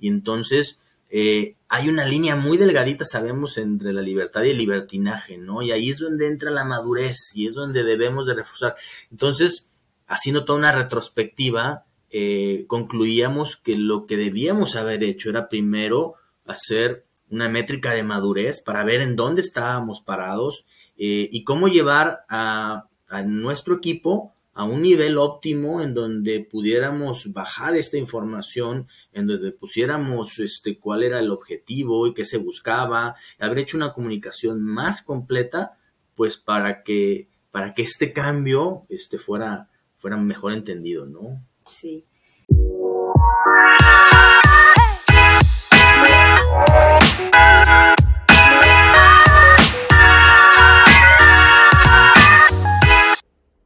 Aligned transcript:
Y 0.00 0.08
entonces 0.08 0.80
eh, 1.10 1.56
hay 1.68 1.88
una 1.88 2.04
línea 2.04 2.36
muy 2.36 2.56
delgadita, 2.56 3.04
sabemos, 3.04 3.58
entre 3.58 3.92
la 3.92 4.02
libertad 4.02 4.44
y 4.44 4.50
el 4.50 4.58
libertinaje, 4.58 5.38
¿no? 5.38 5.62
Y 5.62 5.72
ahí 5.72 5.90
es 5.90 5.98
donde 5.98 6.28
entra 6.28 6.50
la 6.50 6.64
madurez 6.64 7.32
y 7.34 7.46
es 7.46 7.54
donde 7.54 7.84
debemos 7.84 8.26
de 8.26 8.34
reforzar. 8.34 8.76
Entonces, 9.10 9.68
haciendo 10.06 10.44
toda 10.44 10.58
una 10.58 10.72
retrospectiva, 10.72 11.84
eh, 12.10 12.64
concluíamos 12.66 13.56
que 13.56 13.76
lo 13.76 14.06
que 14.06 14.16
debíamos 14.16 14.76
haber 14.76 15.04
hecho 15.04 15.30
era 15.30 15.48
primero 15.48 16.14
hacer 16.44 17.04
una 17.28 17.48
métrica 17.48 17.92
de 17.92 18.02
madurez 18.02 18.60
para 18.60 18.84
ver 18.84 19.00
en 19.00 19.14
dónde 19.14 19.40
estábamos 19.40 20.00
parados 20.00 20.64
eh, 20.96 21.28
y 21.30 21.44
cómo 21.44 21.68
llevar 21.68 22.24
a, 22.28 22.88
a 23.08 23.22
nuestro 23.22 23.76
equipo 23.76 24.34
a 24.52 24.64
un 24.64 24.82
nivel 24.82 25.16
óptimo 25.18 25.80
en 25.80 25.94
donde 25.94 26.40
pudiéramos 26.40 27.32
bajar 27.32 27.76
esta 27.76 27.96
información, 27.96 28.88
en 29.12 29.26
donde 29.26 29.52
pusiéramos 29.52 30.38
este 30.38 30.78
cuál 30.78 31.02
era 31.02 31.18
el 31.18 31.30
objetivo 31.30 32.06
y 32.06 32.14
qué 32.14 32.24
se 32.24 32.38
buscaba, 32.38 33.14
haber 33.38 33.58
hecho 33.60 33.76
una 33.76 33.92
comunicación 33.92 34.62
más 34.62 35.02
completa, 35.02 35.78
pues 36.14 36.36
para 36.36 36.82
que 36.82 37.28
para 37.50 37.74
que 37.74 37.82
este 37.82 38.12
cambio 38.12 38.86
este 38.88 39.18
fuera 39.18 39.68
fuera 39.98 40.16
mejor 40.16 40.52
entendido, 40.52 41.06
¿no? 41.06 41.42
Sí. 41.70 42.04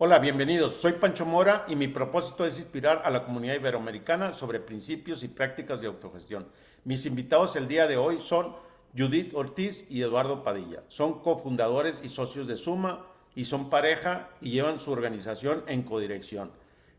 Hola, 0.06 0.18
bienvenidos. 0.18 0.74
Soy 0.74 0.92
Pancho 0.92 1.24
Mora 1.24 1.64
y 1.66 1.76
mi 1.76 1.88
propósito 1.88 2.44
es 2.44 2.58
inspirar 2.58 3.00
a 3.06 3.10
la 3.10 3.24
comunidad 3.24 3.54
iberoamericana 3.54 4.34
sobre 4.34 4.60
principios 4.60 5.22
y 5.22 5.28
prácticas 5.28 5.80
de 5.80 5.86
autogestión. 5.86 6.46
Mis 6.84 7.06
invitados 7.06 7.56
el 7.56 7.68
día 7.68 7.86
de 7.86 7.96
hoy 7.96 8.20
son 8.20 8.54
Judith 8.94 9.32
Ortiz 9.34 9.90
y 9.90 10.02
Eduardo 10.02 10.44
Padilla. 10.44 10.82
Son 10.88 11.22
cofundadores 11.22 12.02
y 12.04 12.10
socios 12.10 12.46
de 12.46 12.58
Suma 12.58 13.06
y 13.34 13.46
son 13.46 13.70
pareja 13.70 14.28
y 14.42 14.50
llevan 14.50 14.78
su 14.78 14.92
organización 14.92 15.64
en 15.68 15.84
codirección. 15.84 16.50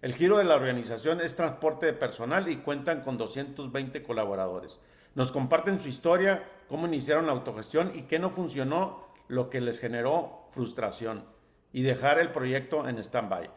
El 0.01 0.15
giro 0.15 0.39
de 0.39 0.45
la 0.45 0.55
organización 0.55 1.21
es 1.21 1.35
transporte 1.35 1.85
de 1.85 1.93
personal 1.93 2.49
y 2.49 2.55
cuentan 2.55 3.01
con 3.01 3.19
220 3.19 4.01
colaboradores. 4.01 4.79
Nos 5.13 5.31
comparten 5.31 5.79
su 5.79 5.89
historia, 5.89 6.43
cómo 6.67 6.87
iniciaron 6.87 7.27
la 7.27 7.33
autogestión 7.33 7.91
y 7.93 8.01
qué 8.07 8.17
no 8.17 8.31
funcionó, 8.31 9.05
lo 9.27 9.51
que 9.51 9.61
les 9.61 9.79
generó 9.79 10.47
frustración 10.49 11.34
y 11.75 11.81
dejar 11.81 12.19
el 12.19 12.31
proyecto 12.31 12.87
en 12.87 12.97
stand-by. 12.99 13.49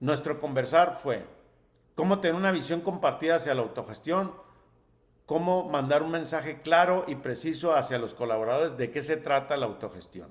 Nuestro 0.00 0.38
conversar 0.42 0.98
fue 1.02 1.24
cómo 1.94 2.20
tener 2.20 2.36
una 2.36 2.50
visión 2.50 2.82
compartida 2.82 3.36
hacia 3.36 3.54
la 3.54 3.62
autogestión, 3.62 4.34
cómo 5.24 5.66
mandar 5.66 6.02
un 6.02 6.10
mensaje 6.10 6.60
claro 6.60 7.06
y 7.08 7.14
preciso 7.14 7.74
hacia 7.74 7.98
los 7.98 8.12
colaboradores 8.12 8.76
de 8.76 8.90
qué 8.90 9.00
se 9.00 9.16
trata 9.16 9.56
la 9.56 9.64
autogestión. 9.64 10.30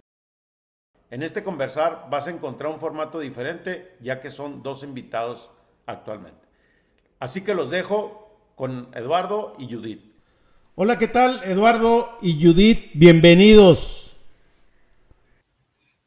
En 1.10 1.24
este 1.24 1.44
conversar 1.44 2.10
vas 2.12 2.28
a 2.28 2.30
encontrar 2.30 2.72
un 2.72 2.80
formato 2.80 3.20
diferente 3.20 3.98
ya 4.02 4.22
que 4.22 4.30
son 4.30 4.62
dos 4.62 4.84
invitados 4.84 5.50
actualmente. 5.88 6.48
Así 7.20 7.44
que 7.44 7.56
los 7.56 7.72
dejo 7.72 8.38
con 8.54 8.92
Eduardo 8.94 9.56
y 9.58 9.74
Judith. 9.74 10.14
Hola, 10.76 11.00
¿qué 11.00 11.08
tal? 11.08 11.42
Eduardo 11.44 12.20
y 12.22 12.40
Judith, 12.40 12.92
bienvenidos. 12.94 14.05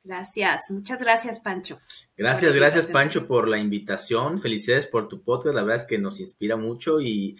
Gracias, 0.09 0.71
muchas 0.71 1.01
gracias 1.01 1.39
Pancho. 1.39 1.79
Gracias, 2.17 2.55
gracias 2.55 2.87
Pancho 2.87 3.27
por 3.27 3.47
la 3.47 3.59
invitación, 3.59 4.41
felicidades 4.41 4.87
por 4.87 5.07
tu 5.07 5.21
podcast, 5.21 5.55
la 5.55 5.61
verdad 5.61 5.83
es 5.83 5.85
que 5.85 5.99
nos 5.99 6.19
inspira 6.19 6.57
mucho 6.57 6.99
y, 6.99 7.37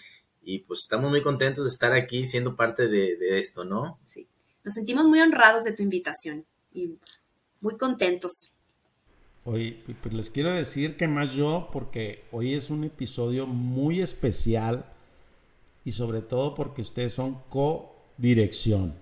pues 0.67 0.81
estamos 0.81 1.09
muy 1.09 1.23
contentos 1.23 1.65
de 1.65 1.71
estar 1.71 1.95
aquí 1.95 2.27
siendo 2.27 2.57
parte 2.57 2.89
de, 2.89 3.39
esto, 3.39 3.65
¿no? 3.65 3.99
Sí, 4.05 4.29
nos 4.65 4.75
sentimos 4.75 5.07
muy 5.07 5.19
honrados 5.21 5.65
de 5.65 5.73
tu 5.73 5.83
invitación 5.83 6.45
y 6.71 6.99
muy 7.63 7.79
contentos. 7.79 8.53
Hoy, 9.45 9.83
pues 10.03 10.13
les 10.13 10.31
quiero 10.31 10.53
decir 10.53 10.99
que 10.99 11.09
más 11.09 11.33
yo, 11.33 11.71
porque 11.73 12.27
hoy 12.33 12.53
es 12.53 12.69
un 12.69 12.85
episodio 12.85 13.47
muy 13.47 14.03
especial 14.03 14.85
y 15.87 15.93
sobre 15.93 16.21
todo 16.21 16.55
porque 16.55 16.83
ustedes 16.83 17.15
son 17.15 17.41
co-dirección. 17.49 18.99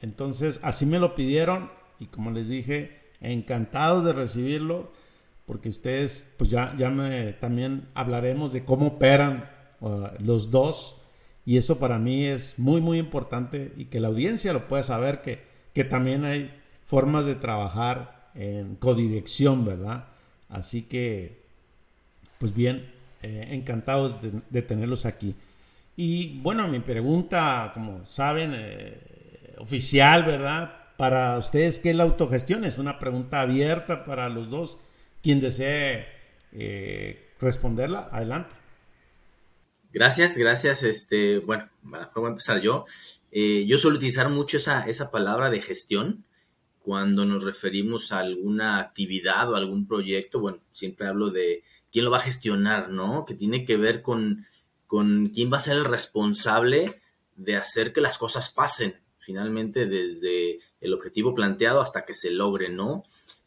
Entonces, 0.00 0.58
así 0.64 0.84
me 0.84 0.98
lo 0.98 1.14
pidieron 1.14 1.70
y 2.00 2.06
como 2.06 2.32
les 2.32 2.48
dije, 2.48 3.03
encantados 3.32 4.04
de 4.04 4.12
recibirlo, 4.12 4.92
porque 5.46 5.68
ustedes, 5.68 6.26
pues 6.36 6.50
ya, 6.50 6.74
ya 6.76 6.90
también 7.40 7.88
hablaremos 7.94 8.52
de 8.52 8.64
cómo 8.64 8.86
operan 8.86 9.50
uh, 9.80 10.08
los 10.18 10.50
dos, 10.50 10.96
y 11.46 11.58
eso 11.58 11.78
para 11.78 11.98
mí 11.98 12.24
es 12.24 12.58
muy, 12.58 12.80
muy 12.80 12.98
importante 12.98 13.72
y 13.76 13.86
que 13.86 14.00
la 14.00 14.08
audiencia 14.08 14.52
lo 14.52 14.66
pueda 14.66 14.82
saber, 14.82 15.20
que, 15.20 15.42
que 15.74 15.84
también 15.84 16.24
hay 16.24 16.50
formas 16.82 17.26
de 17.26 17.34
trabajar 17.34 18.30
en 18.34 18.76
codirección, 18.76 19.64
¿verdad? 19.64 20.06
Así 20.48 20.82
que, 20.82 21.42
pues 22.38 22.54
bien, 22.54 22.90
eh, 23.22 23.48
encantado 23.50 24.08
de, 24.10 24.32
de, 24.48 24.62
tenerlos 24.62 25.04
aquí. 25.04 25.34
Y 25.96 26.40
bueno, 26.40 26.66
mi 26.68 26.80
pregunta, 26.80 27.70
como 27.74 28.04
saben, 28.06 28.52
eh, 28.54 28.98
oficial, 29.58 30.24
¿verdad? 30.24 30.83
Para 30.96 31.38
ustedes 31.38 31.80
qué 31.80 31.90
es 31.90 31.96
la 31.96 32.04
autogestión. 32.04 32.64
Es 32.64 32.78
una 32.78 32.98
pregunta 32.98 33.40
abierta 33.40 34.04
para 34.04 34.28
los 34.28 34.50
dos. 34.50 34.78
Quien 35.22 35.40
desee 35.40 36.06
eh, 36.52 37.32
responderla, 37.40 38.08
adelante. 38.12 38.54
Gracias, 39.92 40.36
gracias. 40.36 40.82
Este, 40.82 41.38
bueno, 41.38 41.68
voy 41.82 42.26
a 42.26 42.28
empezar 42.28 42.60
yo. 42.60 42.84
Eh, 43.30 43.64
yo 43.66 43.78
suelo 43.78 43.96
utilizar 43.96 44.28
mucho 44.28 44.58
esa, 44.58 44.86
esa 44.86 45.10
palabra 45.10 45.50
de 45.50 45.60
gestión 45.60 46.24
cuando 46.82 47.24
nos 47.24 47.44
referimos 47.44 48.12
a 48.12 48.18
alguna 48.18 48.78
actividad 48.78 49.50
o 49.50 49.56
algún 49.56 49.86
proyecto. 49.88 50.40
Bueno, 50.40 50.58
siempre 50.72 51.06
hablo 51.06 51.30
de 51.30 51.64
quién 51.90 52.04
lo 52.04 52.10
va 52.10 52.18
a 52.18 52.22
gestionar, 52.22 52.90
¿no? 52.90 53.24
Que 53.24 53.34
tiene 53.34 53.64
que 53.64 53.76
ver 53.76 54.02
con, 54.02 54.46
con 54.86 55.30
quién 55.30 55.52
va 55.52 55.56
a 55.56 55.60
ser 55.60 55.78
el 55.78 55.84
responsable 55.84 57.00
de 57.36 57.56
hacer 57.56 57.92
que 57.92 58.00
las 58.00 58.18
cosas 58.18 58.50
pasen 58.50 58.96
finalmente 59.24 59.86
desde 59.86 60.60
el 60.84 60.94
objetivo 60.94 61.34
planteado 61.34 61.80
hasta 61.80 62.04
que 62.04 62.14
se 62.14 62.30
logre, 62.30 62.68
¿no? 62.68 63.04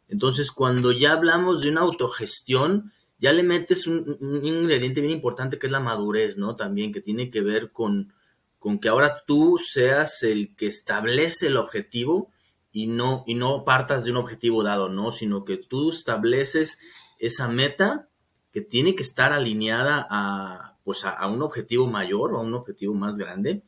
Entonces, 0.10 0.52
cuando 0.52 0.92
ya 0.92 1.14
hablamos 1.14 1.62
de 1.62 1.70
una 1.70 1.82
autogestión, 1.82 2.92
ya 3.20 3.32
le 3.34 3.44
metes 3.44 3.88
un, 3.88 4.18
ingrediente 4.44 5.02
bien 5.02 5.14
importante 5.14 5.60
que 5.60 5.68
es 5.68 5.72
la 5.72 5.80
madurez, 5.80 6.38
¿no? 6.38 6.56
También 6.56 6.92
que 6.92 7.02
tiene 7.02 7.30
que 7.30 7.42
ver 7.42 7.72
con, 7.72 8.14
con 8.60 8.80
que 8.80 8.90
ahora 8.90 9.24
tú 9.26 9.58
seas 9.58 10.24
el 10.24 10.56
que 10.56 10.68
establece 10.68 11.48
el 11.48 11.58
objetivo 11.58 12.32
y 12.72 12.88
no, 12.88 13.24
y 13.28 13.36
no 13.36 13.64
partas 13.64 14.04
de 14.04 14.12
un 14.12 14.18
objetivo 14.18 14.64
dado, 14.64 14.90
¿no? 14.90 15.12
Sino 15.12 15.46
que 15.46 15.58
tú 15.58 15.92
estableces 15.92 16.80
esa 17.20 17.48
meta 17.48 18.10
que 18.52 18.62
tiene 18.62 18.96
que 18.96 19.04
estar 19.04 19.34
alineada 19.34 20.08
a, 20.10 20.78
pues 20.84 21.06
a, 21.06 21.28
un 21.28 21.42
objetivo 21.42 21.86
mayor 21.88 22.34
o 22.34 22.38
a 22.38 22.42
un 22.42 22.54
objetivo 22.54 22.94
más 22.94 23.18
grande. 23.18 23.62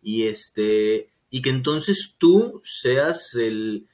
Y 0.00 0.24
este, 0.24 1.11
y 1.34 1.40
que 1.40 1.48
entonces 1.48 2.14
tú 2.18 2.60
seas 2.62 3.34
el, 3.34 3.86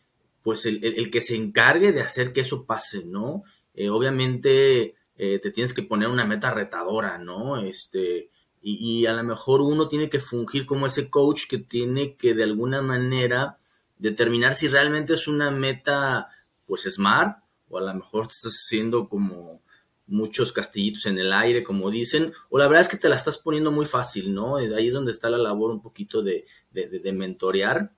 pues 0.43 0.67
el, 0.67 1.09
que 1.09 1.21
se 1.21 1.37
encargue 1.37 1.93
de 1.93 2.03
hacer 2.03 2.33
que 2.33 2.41
eso 2.41 2.67
pase, 2.67 3.05
¿no? 3.05 3.45
Eh, 3.75 3.91
obviamente 3.91 4.97
eh, 5.17 5.39
te 5.39 5.53
tienes 5.53 5.73
que 5.73 5.85
poner 5.85 6.09
una 6.09 6.25
meta 6.25 6.51
retadora, 6.51 7.17
¿no? 7.17 7.57
Este, 7.59 8.29
y, 8.61 9.07
a 9.07 9.13
lo 9.13 9.23
mejor 9.23 9.61
uno 9.61 9.89
tiene 9.89 10.11
que 10.11 10.19
fungir 10.19 10.67
como 10.67 10.89
ese 10.89 11.11
coach 11.11 11.47
que 11.49 11.59
tiene 11.59 12.17
que 12.17 12.35
de 12.35 12.43
alguna 12.43 12.83
manera 12.83 13.57
determinar 13.99 14.57
si 14.57 14.67
realmente 14.67 15.15
es 15.15 15.29
una 15.29 15.53
meta, 15.53 16.31
pues 16.67 16.93
smart, 16.93 17.39
o 17.69 17.79
a 17.79 17.83
lo 17.83 17.95
mejor 17.95 18.27
te 18.27 18.35
estás 18.35 18.65
haciendo 18.65 19.09
como 19.09 19.63
muchos 20.09 20.53
castillitos 20.53 21.07
en 21.07 21.19
el 21.19 21.33
aire, 21.33 21.63
como 21.63 21.91
dicen, 21.91 22.33
o 22.49 22.59
la 22.59 22.67
verdad 22.67 22.83
es 22.83 22.89
que 22.89 22.97
te 22.97 23.09
la 23.09 23.15
estás 23.15 23.39
poniendo 23.39 23.71
muy 23.71 23.87
fácil, 23.87 24.35
¿no? 24.35 24.57
Ahí 24.57 24.89
es 24.89 24.95
donde 24.95 25.13
está 25.13 25.31
la 25.31 25.39
labor 25.39 25.71
un 25.71 25.83
poquito 25.83 26.23
de, 26.23 26.47
de, 26.73 27.13
mentorear, 27.13 27.93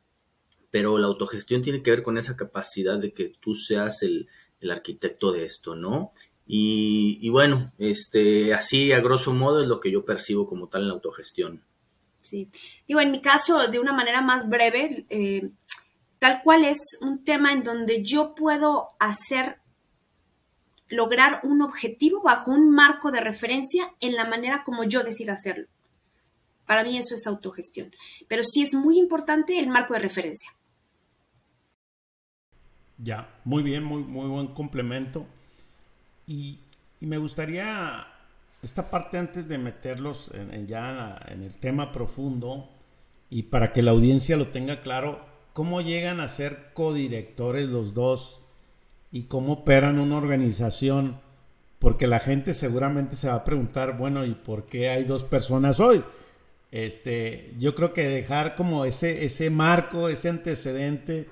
pero 0.70 0.98
la 0.98 1.06
autogestión 1.06 1.62
tiene 1.62 1.82
que 1.82 1.90
ver 1.90 2.02
con 2.02 2.18
esa 2.18 2.36
capacidad 2.36 2.98
de 2.98 3.14
que 3.14 3.32
tú 3.40 3.54
seas 3.54 4.02
el, 4.02 4.28
arquitecto 4.70 5.32
de 5.32 5.44
esto, 5.44 5.74
¿no? 5.74 6.12
Y, 6.46 7.28
bueno, 7.30 7.72
este, 7.78 8.52
así 8.52 8.92
a 8.92 9.00
grosso 9.00 9.32
modo 9.32 9.62
es 9.62 9.68
lo 9.68 9.78
que 9.78 9.92
yo 9.92 10.04
percibo 10.04 10.46
como 10.46 10.68
tal 10.68 10.82
en 10.82 10.88
la 10.88 10.94
autogestión. 10.94 11.64
Sí. 12.20 12.50
Digo, 12.86 13.00
en 13.00 13.12
mi 13.12 13.22
caso, 13.22 13.68
de 13.68 13.78
una 13.78 13.92
manera 13.92 14.20
más 14.20 14.48
breve, 14.48 15.06
eh, 15.08 15.48
tal 16.18 16.42
cual 16.42 16.64
es 16.64 16.78
un 17.00 17.24
tema 17.24 17.52
en 17.52 17.62
donde 17.62 18.02
yo 18.02 18.34
puedo 18.34 18.88
hacer 18.98 19.59
lograr 20.90 21.40
un 21.44 21.62
objetivo 21.62 22.20
bajo 22.22 22.50
un 22.50 22.70
marco 22.70 23.10
de 23.10 23.20
referencia 23.20 23.94
en 24.00 24.16
la 24.16 24.26
manera 24.26 24.62
como 24.64 24.84
yo 24.84 25.02
decida 25.02 25.32
hacerlo. 25.32 25.68
Para 26.66 26.84
mí 26.84 26.98
eso 26.98 27.14
es 27.14 27.26
autogestión. 27.26 27.92
Pero 28.28 28.42
sí 28.42 28.62
es 28.62 28.74
muy 28.74 28.98
importante 28.98 29.58
el 29.58 29.68
marco 29.68 29.94
de 29.94 30.00
referencia. 30.00 30.52
Ya, 32.98 33.28
muy 33.44 33.62
bien, 33.62 33.82
muy, 33.82 34.02
muy 34.02 34.28
buen 34.28 34.48
complemento. 34.48 35.26
Y, 36.26 36.58
me 37.00 37.16
gustaría 37.16 38.06
esta 38.62 38.90
parte 38.90 39.16
antes 39.16 39.48
de 39.48 39.56
meterlos 39.56 40.30
en, 40.34 40.66
ya 40.66 41.18
en 41.28 41.42
el 41.42 41.56
tema 41.56 41.92
profundo 41.92 42.68
y 43.30 43.44
para 43.44 43.72
que 43.72 43.80
la 43.80 43.92
audiencia 43.92 44.36
lo 44.36 44.48
tenga 44.48 44.82
claro, 44.82 45.24
¿cómo 45.54 45.80
llegan 45.80 46.20
a 46.20 46.28
ser 46.28 46.74
codirectores 46.74 47.70
los 47.70 47.94
dos 47.94 48.39
y 49.10 49.24
cómo 49.24 49.54
operan 49.54 49.98
una 49.98 50.16
organización? 50.16 51.20
Porque 51.78 52.06
la 52.06 52.20
gente 52.20 52.54
seguramente 52.54 53.16
se 53.16 53.28
va 53.28 53.34
a 53.34 53.44
preguntar, 53.44 53.96
bueno, 53.96 54.24
¿y 54.24 54.34
por 54.34 54.66
qué 54.66 54.90
hay 54.90 55.04
dos 55.04 55.24
personas 55.24 55.80
hoy? 55.80 56.02
Este, 56.70 57.52
yo 57.58 57.74
creo 57.74 57.92
que 57.92 58.08
dejar 58.08 58.54
como 58.54 58.84
ese, 58.84 59.24
ese 59.24 59.50
marco, 59.50 60.08
ese 60.08 60.28
antecedente 60.28 61.28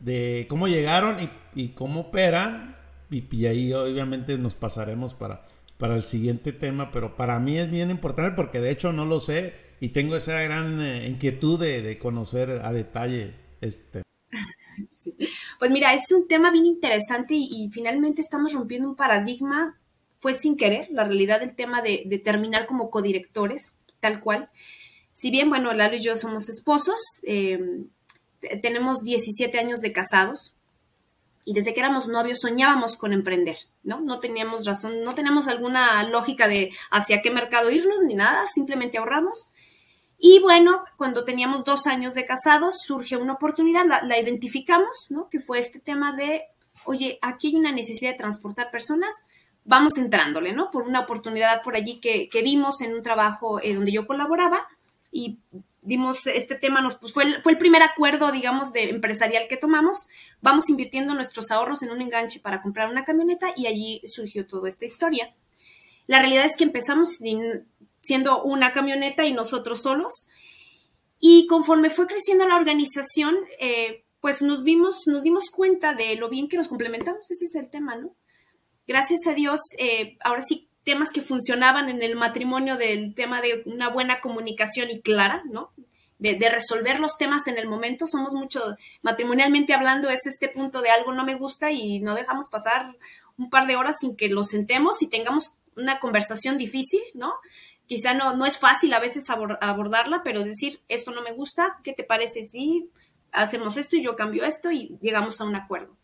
de 0.00 0.46
cómo 0.48 0.68
llegaron 0.68 1.16
y, 1.54 1.68
cómo 1.70 2.00
operan, 2.00 2.76
y, 3.10 3.24
y 3.36 3.46
ahí 3.46 3.72
obviamente 3.72 4.38
nos 4.38 4.54
pasaremos 4.54 5.14
para 5.14 5.48
para 5.78 5.94
el 5.94 6.02
siguiente 6.02 6.52
tema, 6.52 6.90
pero 6.90 7.16
para 7.16 7.38
mí 7.38 7.56
es 7.56 7.70
bien 7.70 7.90
importante 7.90 8.32
porque 8.32 8.60
de 8.60 8.70
hecho 8.70 8.92
no 8.92 9.06
lo 9.06 9.20
sé 9.20 9.54
y 9.80 9.90
tengo 9.90 10.16
esa 10.16 10.40
gran 10.42 10.80
eh, 10.80 11.06
inquietud 11.08 11.58
de, 11.58 11.98
conocer 11.98 12.60
a 12.64 12.72
detalle 12.72 13.34
este. 13.60 14.02
Pues 15.58 15.70
mira, 15.70 15.94
es 15.94 16.10
un 16.12 16.28
tema 16.28 16.50
bien 16.50 16.66
interesante 16.66 17.34
y, 17.34 17.68
finalmente 17.72 18.20
estamos 18.20 18.52
rompiendo 18.52 18.88
un 18.88 18.96
paradigma, 18.96 19.78
fue 20.20 20.34
sin 20.34 20.56
querer, 20.56 20.88
la 20.90 21.04
realidad 21.04 21.40
del 21.40 21.54
tema 21.54 21.82
de, 21.82 22.20
terminar 22.24 22.66
como 22.66 22.90
codirectores, 22.90 23.74
tal 24.00 24.20
cual. 24.20 24.50
Si 25.14 25.30
bien, 25.30 25.48
bueno, 25.48 25.72
Lalo 25.72 25.96
y 25.96 26.02
yo 26.02 26.16
somos 26.16 26.48
esposos, 26.48 26.98
eh, 27.24 27.82
tenemos 28.62 29.02
17 29.02 29.58
años 29.58 29.80
de 29.80 29.92
casados, 29.92 30.54
y 31.48 31.54
desde 31.54 31.72
que 31.72 31.80
éramos 31.80 32.08
novios 32.08 32.40
soñábamos 32.42 32.96
con 32.96 33.14
emprender, 33.14 33.56
¿no? 33.82 34.00
No 34.00 34.20
teníamos 34.20 34.66
razón, 34.66 35.02
no 35.02 35.14
teníamos 35.14 35.48
alguna 35.48 36.02
lógica 36.02 36.46
de 36.46 36.72
hacia 36.90 37.22
qué 37.22 37.30
mercado 37.30 37.70
irnos 37.70 38.02
ni 38.06 38.14
nada, 38.14 38.44
simplemente 38.44 38.98
ahorramos. 38.98 39.46
Y 40.18 40.40
bueno, 40.40 40.82
cuando 40.96 41.24
teníamos 41.24 41.64
dos 41.64 41.86
años 41.86 42.14
de 42.14 42.26
casados, 42.26 42.82
surge 42.84 43.16
una 43.16 43.34
oportunidad, 43.34 43.84
la, 43.86 44.18
identificamos, 44.18 45.06
¿no? 45.10 45.28
Que 45.30 45.38
fue 45.38 45.60
este 45.60 45.78
tema 45.78 46.12
de, 46.12 46.42
oye, 46.84 47.20
aquí 47.22 47.48
hay 47.48 47.54
una 47.54 47.70
necesidad 47.70 48.10
de 48.10 48.18
transportar 48.18 48.72
personas, 48.72 49.10
vamos 49.64 49.96
entrándole, 49.96 50.52
¿no? 50.52 50.72
Por 50.72 50.88
una 50.88 51.00
oportunidad 51.00 51.62
por 51.62 51.76
allí 51.76 52.00
que, 52.00 52.28
vimos 52.42 52.80
en 52.80 52.94
un 52.94 53.02
trabajo 53.02 53.60
eh, 53.62 53.74
donde 53.74 53.92
yo 53.92 54.08
colaboraba 54.08 54.66
y 55.12 55.38
dimos 55.82 56.26
este 56.26 56.56
tema, 56.56 56.80
nos, 56.80 56.96
pues, 56.96 57.12
fue, 57.12 57.22
el, 57.22 57.40
fue 57.42 57.52
el 57.52 57.58
primer 57.58 57.82
acuerdo, 57.82 58.32
digamos, 58.32 58.72
de 58.72 58.90
empresarial 58.90 59.46
que 59.48 59.56
tomamos. 59.56 60.08
Vamos 60.42 60.68
invirtiendo 60.68 61.14
nuestros 61.14 61.52
ahorros 61.52 61.82
en 61.82 61.92
un 61.92 62.00
enganche 62.02 62.40
para 62.40 62.60
comprar 62.60 62.90
una 62.90 63.04
camioneta 63.04 63.48
y 63.56 63.68
allí 63.68 64.02
surgió 64.04 64.48
toda 64.48 64.68
esta 64.68 64.84
historia. 64.84 65.32
La 66.08 66.18
realidad 66.18 66.46
es 66.46 66.56
que 66.56 66.64
empezamos 66.64 67.18
siendo 68.00 68.42
una 68.42 68.72
camioneta 68.72 69.24
y 69.24 69.32
nosotros 69.32 69.82
solos. 69.82 70.28
Y 71.20 71.46
conforme 71.46 71.90
fue 71.90 72.06
creciendo 72.06 72.46
la 72.46 72.56
organización, 72.56 73.36
eh, 73.60 74.04
pues 74.20 74.42
nos 74.42 74.62
vimos, 74.62 75.02
nos 75.06 75.22
dimos 75.22 75.50
cuenta 75.50 75.94
de 75.94 76.16
lo 76.16 76.28
bien 76.28 76.48
que 76.48 76.56
nos 76.56 76.68
complementamos. 76.68 77.30
Ese 77.30 77.46
es 77.46 77.54
el 77.54 77.70
tema, 77.70 77.96
¿no? 77.96 78.14
Gracias 78.86 79.26
a 79.26 79.34
Dios, 79.34 79.60
eh, 79.78 80.16
ahora 80.24 80.42
sí 80.42 80.68
temas 80.88 81.12
que 81.12 81.20
funcionaban 81.20 81.90
en 81.90 82.02
el 82.02 82.16
matrimonio 82.16 82.78
del 82.78 83.14
tema 83.14 83.42
de 83.42 83.62
una 83.66 83.90
buena 83.90 84.20
comunicación 84.20 84.90
y 84.90 85.02
clara, 85.02 85.42
¿no? 85.44 85.72
De, 86.18 86.38
resolver 86.48 86.98
los 86.98 87.18
temas 87.18 87.46
en 87.46 87.58
el 87.58 87.68
momento. 87.68 88.06
Somos 88.06 88.32
mucho, 88.32 88.76
matrimonialmente 89.02 89.74
hablando, 89.74 90.08
es 90.08 90.26
este 90.26 90.48
punto 90.48 90.80
de 90.80 90.88
algo 90.88 91.12
no 91.12 91.26
me 91.26 91.34
gusta 91.34 91.70
y 91.70 92.00
no 92.00 92.14
dejamos 92.14 92.48
pasar 92.48 92.96
un 93.36 93.50
par 93.50 93.66
de 93.66 93.76
horas 93.76 93.96
sin 94.00 94.16
que 94.16 94.30
lo 94.30 94.44
sentemos 94.44 95.02
y 95.02 95.08
tengamos 95.08 95.52
una 95.76 96.00
conversación 96.00 96.56
difícil, 96.56 97.02
¿no? 97.12 97.34
Quizá 97.88 98.14
no, 98.14 98.36
no 98.36 98.46
es 98.46 98.58
fácil 98.58 98.94
a 98.94 99.00
veces 99.00 99.28
abordarla, 99.28 100.22
pero 100.22 100.44
decir, 100.44 100.80
esto 100.86 101.10
no 101.10 101.22
me 101.22 101.32
gusta, 101.32 101.80
¿qué 101.82 101.92
te 101.92 102.04
parece 102.04 102.46
si 102.46 102.88
hacemos 103.32 103.76
esto 103.76 103.96
y 103.96 104.04
yo 104.04 104.14
cambio 104.14 104.44
esto 104.44 104.70
y 104.70 104.96
llegamos 105.00 105.40
a 105.40 105.44
un 105.44 105.56
acuerdo? 105.56 105.98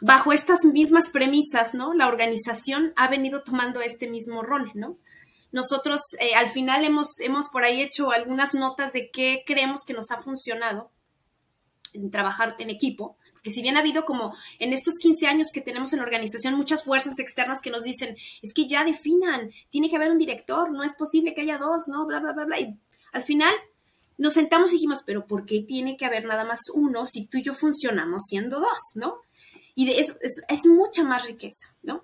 bajo 0.00 0.32
estas 0.32 0.64
mismas 0.64 1.10
premisas, 1.10 1.74
¿no? 1.74 1.94
La 1.94 2.08
organización 2.08 2.92
ha 2.96 3.08
venido 3.08 3.42
tomando 3.42 3.80
este 3.80 4.08
mismo 4.08 4.42
rol, 4.42 4.70
¿no? 4.74 4.96
Nosotros 5.52 6.00
eh, 6.20 6.34
al 6.34 6.50
final 6.50 6.84
hemos, 6.84 7.18
hemos 7.20 7.48
por 7.48 7.64
ahí 7.64 7.80
hecho 7.80 8.10
algunas 8.10 8.54
notas 8.54 8.92
de 8.92 9.10
qué 9.10 9.42
creemos 9.46 9.84
que 9.86 9.94
nos 9.94 10.10
ha 10.10 10.20
funcionado 10.20 10.90
en 11.94 12.10
trabajar 12.10 12.56
en 12.58 12.68
equipo, 12.68 13.16
porque 13.46 13.54
si 13.54 13.62
bien 13.62 13.76
ha 13.76 13.80
habido 13.80 14.04
como 14.04 14.34
en 14.58 14.72
estos 14.72 14.94
15 15.00 15.28
años 15.28 15.48
que 15.54 15.60
tenemos 15.60 15.92
en 15.92 16.00
la 16.00 16.04
organización 16.04 16.54
muchas 16.54 16.82
fuerzas 16.82 17.18
externas 17.20 17.60
que 17.60 17.70
nos 17.70 17.84
dicen, 17.84 18.16
es 18.42 18.52
que 18.52 18.66
ya 18.66 18.82
definan, 18.82 19.52
tiene 19.70 19.88
que 19.88 19.94
haber 19.94 20.10
un 20.10 20.18
director, 20.18 20.72
no 20.72 20.82
es 20.82 20.94
posible 20.96 21.32
que 21.32 21.42
haya 21.42 21.58
dos, 21.58 21.86
¿no? 21.86 22.06
Bla, 22.06 22.18
bla, 22.18 22.32
bla, 22.32 22.44
bla. 22.44 22.58
Y 22.58 22.76
al 23.12 23.22
final 23.22 23.54
nos 24.18 24.32
sentamos 24.32 24.70
y 24.70 24.76
dijimos, 24.76 25.02
pero 25.06 25.26
¿por 25.26 25.46
qué 25.46 25.60
tiene 25.60 25.96
que 25.96 26.06
haber 26.06 26.24
nada 26.24 26.44
más 26.44 26.58
uno 26.74 27.06
si 27.06 27.26
tú 27.26 27.38
y 27.38 27.42
yo 27.42 27.52
funcionamos 27.52 28.22
siendo 28.26 28.58
dos, 28.58 28.78
¿no? 28.96 29.20
y 29.76 29.90
es, 29.90 30.16
es, 30.48 30.66
mucha 30.66 31.04
más 31.04 31.26
riqueza, 31.26 31.74
¿no? 31.82 32.02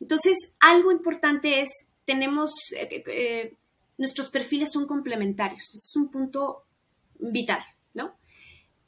Entonces, 0.00 0.36
algo 0.60 0.92
importante 0.92 1.62
es, 1.62 1.70
tenemos, 2.04 2.52
eh, 2.76 3.02
eh, 3.06 3.54
nuestros 3.96 4.28
perfiles 4.28 4.70
son 4.70 4.86
complementarios, 4.86 5.64
es 5.74 5.96
un 5.96 6.10
punto 6.10 6.64
vital. 7.18 7.64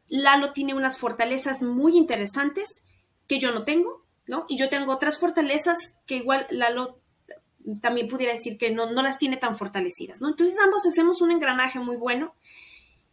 Lalo 0.09 0.53
tiene 0.53 0.75
unas 0.75 0.99
fortalezas 0.99 1.63
muy 1.63 1.97
interesantes 1.97 2.83
que 3.27 3.39
yo 3.39 3.53
no 3.53 3.65
tengo, 3.65 4.05
¿no? 4.27 4.47
Y 4.49 4.59
yo 4.59 4.69
tengo 4.69 4.93
otras 4.93 5.19
fortalezas 5.19 5.77
que 6.07 6.17
igual 6.17 6.47
Lalo 6.51 7.01
también 7.81 8.09
pudiera 8.09 8.33
decir 8.33 8.57
que 8.57 8.71
no, 8.71 8.91
no 8.91 9.03
las 9.03 9.19
tiene 9.19 9.37
tan 9.37 9.57
fortalecidas, 9.57 10.21
¿no? 10.21 10.29
Entonces 10.29 10.57
ambos 10.59 10.87
hacemos 10.87 11.21
un 11.21 11.31
engranaje 11.31 11.79
muy 11.81 11.97
bueno, 11.97 12.35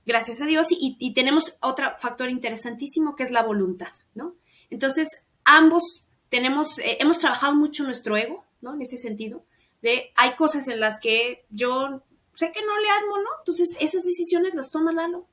gracias 0.05 0.39
a 0.41 0.45
Dios, 0.45 0.67
y, 0.71 0.95
y 0.99 1.13
tenemos 1.13 1.57
otro 1.61 1.87
factor 1.97 2.29
interesantísimo 2.29 3.15
que 3.15 3.23
es 3.23 3.31
la 3.31 3.43
voluntad, 3.43 3.91
¿no? 4.13 4.35
Entonces, 4.69 5.09
ambos 5.43 6.05
tenemos, 6.29 6.79
eh, 6.79 6.97
hemos 6.99 7.19
trabajado 7.19 7.55
mucho 7.55 7.83
nuestro 7.83 8.17
ego, 8.17 8.45
¿no? 8.61 8.73
En 8.73 8.81
ese 8.81 8.97
sentido, 8.97 9.45
de 9.81 10.11
hay 10.15 10.35
cosas 10.35 10.67
en 10.67 10.79
las 10.79 10.99
que 10.99 11.45
yo 11.49 12.01
sé 12.35 12.51
que 12.51 12.65
no 12.65 12.77
le 12.79 12.89
armo, 12.89 13.17
¿no? 13.17 13.29
Entonces, 13.39 13.69
esas 13.79 14.03
decisiones 14.03 14.55
las 14.55 14.71
toma 14.71 14.91
Lalo. 14.91 15.27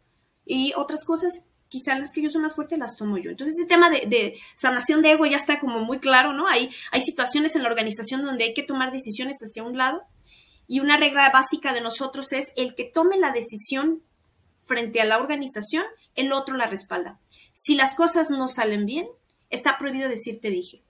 Y 0.45 0.73
otras 0.77 1.05
cosas, 1.05 1.45
quizá 1.73 1.99
las 1.99 2.13
que 2.13 2.21
yo 2.21 2.29
soy 2.29 2.43
más 2.43 2.55
fuerte, 2.55 2.77
las 2.77 2.97
tomo 2.99 3.17
yo. 3.17 3.31
Entonces, 3.31 3.57
ese 3.57 3.67
tema 3.67 3.89
de, 3.89 4.39
sanación 4.59 5.01
de 5.01 5.13
ego 5.13 5.25
ya 5.25 5.39
está 5.39 5.59
como 5.59 5.81
muy 5.81 6.01
claro, 6.01 6.35
¿no? 6.35 6.47
Hay, 6.47 6.71
hay 6.91 7.01
situaciones 7.01 7.57
en 7.57 7.63
la 7.63 7.71
organización 7.71 8.27
donde 8.27 8.45
hay 8.45 8.53
que 8.53 8.63
tomar 8.63 8.93
decisiones 8.93 9.39
hacia 9.39 9.63
un 9.63 9.79
lado. 9.79 10.03
Y 10.69 10.81
una 10.81 10.99
regla 10.99 11.31
básica 11.31 11.73
de 11.73 11.81
nosotros 11.81 12.35
es 12.35 12.53
el 12.57 12.75
que 12.75 12.85
tome 12.85 13.17
la 13.17 13.33
decisión 13.33 14.03
frente 14.67 15.01
a 15.01 15.07
la 15.07 15.19
organización, 15.19 15.85
el 16.15 16.33
otro 16.33 16.59
la 16.59 16.67
respalda. 16.67 17.19
Si 17.55 17.75
las 17.75 17.95
cosas 17.95 18.29
no 18.29 18.49
salen 18.49 18.85
bien, 18.85 19.07
está 19.49 19.79
prohibido 19.79 20.11
decir 20.11 20.41
te 20.43 20.51
dije. 20.51 20.83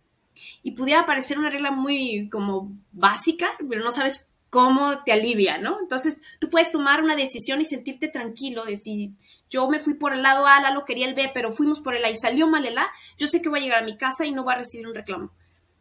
Y 0.64 0.72
pudiera 0.72 1.06
parecer 1.06 1.38
una 1.38 1.50
regla 1.50 1.70
muy 1.70 2.28
como 2.28 2.72
básica, 2.90 3.52
pero 3.68 3.84
no 3.84 3.92
sabes 3.92 4.26
cómo 4.50 5.04
te 5.04 5.12
alivia, 5.12 5.58
¿no? 5.58 5.78
Entonces, 5.80 6.18
tú 6.40 6.50
puedes 6.50 6.72
tomar 6.72 7.04
una 7.04 7.14
decisión 7.14 7.60
y 7.60 7.64
sentirte 7.64 8.08
tranquilo 8.08 8.64
de 8.64 8.76
si 8.76 9.12
yo 9.52 9.68
me 9.68 9.78
fui 9.78 9.94
por 9.94 10.14
el 10.14 10.22
lado 10.22 10.46
A, 10.46 10.70
lo 10.72 10.86
quería 10.86 11.06
el 11.06 11.14
B, 11.14 11.30
pero 11.34 11.52
fuimos 11.52 11.80
por 11.80 11.94
el 11.94 12.04
A 12.04 12.10
y 12.10 12.16
salió 12.16 12.48
mal 12.48 12.64
el 12.64 12.78
A, 12.78 12.90
yo 13.18 13.28
sé 13.28 13.42
que 13.42 13.50
voy 13.50 13.60
a 13.60 13.62
llegar 13.62 13.82
a 13.82 13.86
mi 13.86 13.98
casa 13.98 14.24
y 14.24 14.32
no 14.32 14.44
voy 14.44 14.54
a 14.54 14.58
recibir 14.58 14.88
un 14.88 14.94
reclamo. 14.94 15.30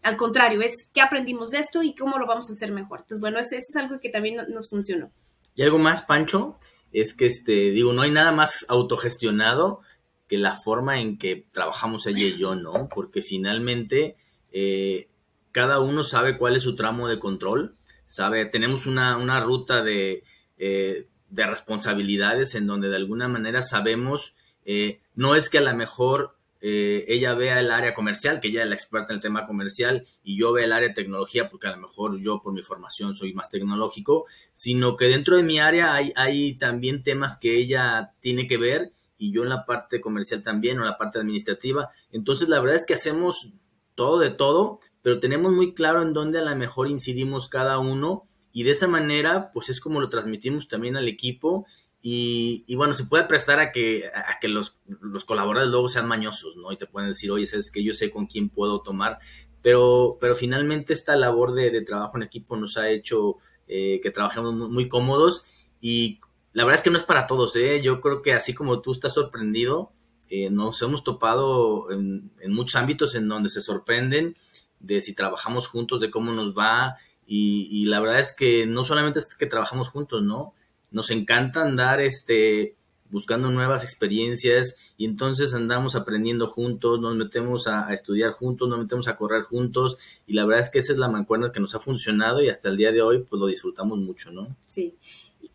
Al 0.04 0.18
contrario, 0.18 0.62
es 0.62 0.90
qué 0.94 1.00
aprendimos 1.00 1.52
de 1.52 1.60
esto 1.60 1.82
y 1.82 1.96
cómo 1.96 2.18
lo 2.18 2.28
vamos 2.28 2.50
a 2.50 2.54
hacer 2.54 2.72
mejor. 2.72 3.00
Entonces, 3.00 3.22
bueno, 3.22 3.40
eso, 3.40 3.56
es 3.56 3.76
algo 3.78 4.00
que 4.02 4.10
también 4.10 4.38
nos 4.50 4.70
funcionó. 4.70 5.12
Y 5.56 5.62
algo 5.62 5.80
más, 5.80 6.02
Pancho, 6.02 6.58
es 6.92 7.14
que, 7.14 7.28
este, 7.28 7.72
digo, 7.72 7.94
no 7.94 8.02
hay 8.02 8.12
nada 8.12 8.34
más 8.34 8.66
autogestionado 8.68 9.82
que 10.28 10.38
la 10.38 10.56
forma 10.56 11.00
en 11.00 11.18
que 11.18 11.46
trabajamos 11.52 12.08
ella 12.08 12.26
y 12.26 12.38
yo, 12.38 12.56
¿no? 12.56 12.90
Porque 12.94 13.22
finalmente 13.22 14.18
eh, 14.52 15.10
cada 15.52 15.80
uno 15.80 16.04
sabe 16.04 16.38
cuál 16.38 16.58
es 16.58 16.64
su 16.64 16.76
tramo 16.76 17.08
de 17.08 17.20
control, 17.20 17.78
sabe, 18.06 18.46
tenemos 18.46 18.86
una, 18.88 19.40
ruta 19.40 19.82
de, 19.82 20.24
eh, 20.58 21.08
de, 21.32 21.48
responsabilidades 21.48 22.56
en 22.56 22.68
donde 22.68 22.90
de 22.90 22.98
alguna 22.98 23.28
manera 23.28 23.62
sabemos, 23.62 24.36
eh, 24.66 25.02
no 25.16 25.36
es 25.36 25.50
que 25.50 25.58
a 25.58 25.62
lo 25.62 25.76
mejor 25.76 26.38
ella 26.64 27.34
vea 27.34 27.60
el 27.60 27.72
área 27.72 27.96
comercial, 27.96 28.40
que 28.40 28.50
ella 28.50 28.62
es 28.62 28.70
la 28.70 28.76
experta 28.76 29.14
en 29.14 29.16
el 29.16 29.22
tema 29.24 29.48
comercial, 29.48 30.06
y 30.24 30.38
yo 30.38 30.54
vea 30.54 30.66
el 30.66 30.72
área 30.72 30.90
de 30.90 30.94
tecnología, 30.94 31.50
porque 31.50 31.66
a 31.66 31.72
lo 31.72 31.78
mejor 31.78 32.20
yo 32.20 32.40
por 32.40 32.54
mi 32.54 32.62
formación 32.62 33.16
soy 33.16 33.34
más 33.34 33.50
tecnológico, 33.50 34.28
sino 34.54 34.96
que 34.96 35.06
dentro 35.06 35.38
de 35.38 35.42
mi 35.42 35.60
área 35.60 35.96
hay, 35.96 36.14
hay 36.16 36.54
también 36.54 37.02
temas 37.02 37.36
que 37.36 37.58
ella 37.58 38.14
tiene 38.20 38.48
que 38.48 38.58
ver 38.58 38.94
y 39.22 39.32
yo 39.32 39.44
en 39.44 39.50
la 39.50 39.68
parte 39.68 40.02
comercial 40.02 40.42
también 40.42 40.80
o 40.80 40.82
en 40.82 40.88
la 40.88 40.98
parte 40.98 41.20
administrativa. 41.20 41.92
Entonces 42.12 42.50
la 42.50 42.60
verdad 42.60 42.78
es 42.78 42.86
que 42.86 42.96
hacemos 42.96 43.52
todo 43.94 44.18
de 44.18 44.32
todo, 44.32 44.80
pero 45.04 45.20
tenemos 45.20 45.52
muy 45.52 45.76
claro 45.76 46.02
en 46.02 46.12
dónde 46.12 46.40
a 46.40 46.44
lo 46.44 46.56
mejor 46.56 46.88
incidimos 46.88 47.48
cada 47.48 47.78
uno 47.78 48.28
y 48.52 48.64
de 48.64 48.72
esa 48.72 48.88
manera 48.88 49.52
pues 49.54 49.70
es 49.70 49.80
como 49.80 50.02
lo 50.02 50.10
transmitimos 50.10 50.68
también 50.68 50.98
al 50.98 51.08
equipo 51.08 51.66
y, 52.04 52.76
bueno, 52.76 52.96
se 52.96 53.06
puede 53.06 53.26
prestar 53.26 53.60
a 53.60 53.72
que, 53.72 54.08
a 54.08 54.40
que 54.40 54.48
los, 54.48 54.80
los, 54.88 55.24
colaboradores 55.24 55.72
luego 55.72 55.88
sean 55.88 56.08
mañosos, 56.08 56.56
¿no? 56.56 56.72
Y 56.72 56.78
te 56.78 56.88
pueden 56.88 57.10
decir, 57.10 57.30
oye, 57.30 57.46
sabes 57.46 57.70
que 57.70 57.84
yo 57.84 57.94
sé 57.94 58.10
con 58.10 58.26
quién 58.26 58.50
puedo 58.50 58.82
tomar, 58.82 59.20
pero, 59.62 60.18
pero 60.20 60.34
finalmente 60.36 60.94
esta 60.94 61.16
labor 61.16 61.54
de, 61.54 61.80
trabajo 61.84 62.18
en 62.18 62.24
equipo 62.24 62.58
nos 62.58 62.78
ha 62.78 62.90
hecho 62.90 63.38
eh, 63.68 64.00
que 64.02 64.10
trabajemos 64.10 64.54
muy, 64.56 64.90
cómodos 64.90 65.44
y 65.80 66.20
la 66.54 66.66
verdad 66.66 66.80
es 66.80 66.82
que 66.82 66.90
no 66.90 66.98
es 66.98 67.04
para 67.04 67.28
todos, 67.28 67.56
¿eh? 67.56 67.82
yo 67.84 68.02
creo 68.02 68.24
que 68.24 68.34
así 68.34 68.56
como 68.56 68.82
tú 68.82 68.92
estás 68.92 69.14
sorprendido, 69.14 69.94
eh, 70.28 70.50
nos 70.50 70.82
hemos 70.82 71.04
topado 71.04 71.92
en, 71.92 72.32
muchos 72.48 72.76
ámbitos 72.76 73.14
en 73.14 73.28
donde 73.28 73.50
se 73.50 73.62
sorprenden 73.62 74.36
de 74.80 75.02
si 75.02 75.14
trabajamos 75.14 75.68
juntos, 75.68 76.02
de 76.02 76.10
cómo 76.10 76.32
nos 76.32 76.58
va 76.58 76.98
y, 77.34 77.70
y 77.72 77.86
la 77.86 78.02
verdad 78.02 78.20
es 78.20 78.34
que 78.34 78.66
no 78.66 78.84
solamente 78.84 79.20
es 79.20 79.36
que 79.36 79.46
trabajamos 79.46 79.88
juntos, 79.88 80.22
¿no? 80.22 80.54
Nos 80.92 81.12
encanta 81.12 81.62
andar 81.62 82.02
este 82.02 82.76
buscando 83.10 83.50
nuevas 83.50 83.86
experiencias 83.86 84.76
y 84.98 85.06
entonces 85.06 85.54
andamos 85.54 85.96
aprendiendo 85.96 86.48
juntos, 86.48 87.00
nos 87.00 87.16
metemos 87.16 87.68
a, 87.68 87.94
estudiar 87.94 88.32
juntos, 88.32 88.68
nos 88.68 88.80
metemos 88.80 89.08
a 89.08 89.16
correr 89.16 89.44
juntos 89.44 89.98
y 90.28 90.34
la 90.34 90.46
verdad 90.46 90.62
es 90.62 90.70
que 90.70 90.80
esa 90.80 90.92
es 90.92 90.98
la 90.98 91.08
mancuerna 91.08 91.54
que 91.54 91.62
nos 91.62 91.74
ha 91.74 91.80
funcionado 91.80 92.42
y 92.42 92.50
hasta 92.50 92.68
el 92.68 92.76
día 92.76 92.92
de 92.92 93.02
hoy 93.02 93.20
pues 93.20 93.40
lo 93.40 93.48
disfrutamos 93.48 93.98
mucho, 93.98 94.32
¿no? 94.32 94.54
Sí. 94.66 94.98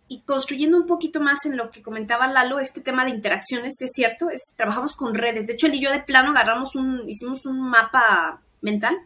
Y 0.09 0.21
construyendo 0.21 0.79
un 0.79 0.87
poquito 0.87 1.21
más 1.21 1.45
en 1.45 1.59
lo 1.59 1.71
que 1.71 1.83
comentaba 1.83 2.27
Lalo, 2.27 2.59
este 2.59 2.81
tema 2.81 3.05
de 3.05 3.11
interacciones, 3.11 3.75
es 3.83 3.91
cierto, 3.93 4.31
es, 4.31 4.55
trabajamos 4.57 4.95
con 4.95 5.15
redes. 5.15 5.47
De 5.47 5.55
hecho, 5.55 5.67
él 5.67 5.75
y 5.75 5.81
yo 5.81 5.93
de 5.93 6.01
plano 6.01 6.31
agarramos 6.31 6.75
un, 6.75 7.07
hicimos 7.07 7.45
un 7.45 7.69
mapa 7.69 8.41
mental 8.63 8.97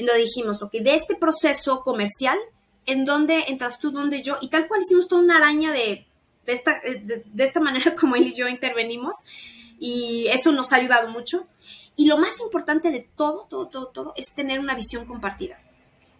en 0.00 0.06
donde 0.06 0.22
dijimos, 0.22 0.62
ok, 0.62 0.72
de 0.72 0.94
este 0.94 1.14
proceso 1.14 1.82
comercial, 1.82 2.38
en 2.86 3.04
donde 3.04 3.44
entras 3.48 3.78
tú, 3.78 3.90
donde 3.90 4.22
yo, 4.22 4.38
y 4.40 4.48
tal 4.48 4.66
cual 4.66 4.80
hicimos 4.80 5.08
toda 5.08 5.22
una 5.22 5.36
araña 5.36 5.72
de 5.72 6.06
de 6.46 6.52
esta, 6.52 6.78
eh, 6.78 7.24
de, 7.24 7.44
esta 7.44 7.60
manera 7.60 7.94
como 8.00 8.16
él 8.16 8.28
y 8.28 8.34
yo 8.34 8.48
intervenimos 8.48 9.14
y 9.78 10.26
eso 10.28 10.52
nos 10.52 10.72
ha 10.72 10.76
ayudado 10.76 11.08
mucho. 11.08 11.46
Y 11.96 12.06
lo 12.06 12.18
más 12.18 12.40
importante 12.40 12.90
de 12.90 13.08
todo, 13.16 13.46
todo, 13.48 13.68
todo, 13.68 13.86
todo 13.88 14.14
es 14.16 14.34
tener 14.34 14.60
una 14.60 14.74
visión 14.74 15.06
compartida. 15.06 15.58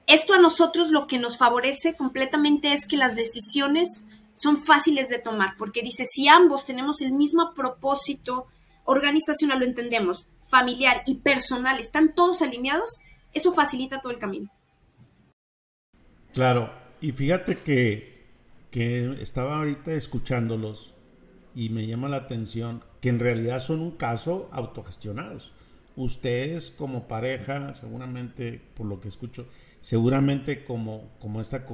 Esto 0.07 0.35
a 0.35 0.39
nosotros 0.39 0.91
lo 0.91 1.07
que 1.07 1.19
nos 1.19 1.39
favorece 1.39 1.95
completamente 1.95 2.73
es 2.73 2.87
que 2.87 2.97
las 2.97 3.17
decisiones 3.17 4.07
son 4.35 4.57
fáciles 4.57 5.09
de 5.09 5.19
tomar, 5.19 5.57
porque 5.59 5.83
dice, 5.83 6.05
si 6.07 6.27
ambos 6.27 6.65
tenemos 6.65 7.01
el 7.01 7.13
mismo 7.13 7.53
propósito 7.55 8.47
organizacional, 8.85 9.61
lo 9.61 9.67
entendemos, 9.67 10.27
familiar 10.49 11.03
y 11.07 11.17
personal, 11.17 11.79
están 11.79 12.15
todos 12.15 12.43
alineados, 12.43 12.99
eso 13.33 13.53
facilita 13.53 14.01
todo 14.01 14.13
el 14.13 14.19
camino. 14.19 14.51
Claro, 16.33 16.73
y 17.01 17.13
fíjate 17.13 17.57
que 17.57 18.11
que 18.71 19.17
estaba 19.21 19.59
ahorita 19.59 19.93
escuchándolos 19.93 20.95
y 21.55 21.71
me 21.71 21.87
llama 21.87 22.09
la 22.09 22.19
atención 22.19 22.83
que 23.01 23.09
en 23.09 23.19
realidad 23.19 23.59
son 23.59 23.81
un 23.81 23.91
caso 23.93 24.49
autogestionados. 24.53 25.53
Ustedes 25.97 26.71
como 26.71 27.09
pareja, 27.09 27.75
seguramente, 27.75 28.61
por 28.77 28.87
lo 28.87 29.01
que 29.01 29.09
escucho, 29.09 29.47
seguramente 29.81 30.65
como, 30.65 31.11
como 31.19 31.41
esta 31.41 31.67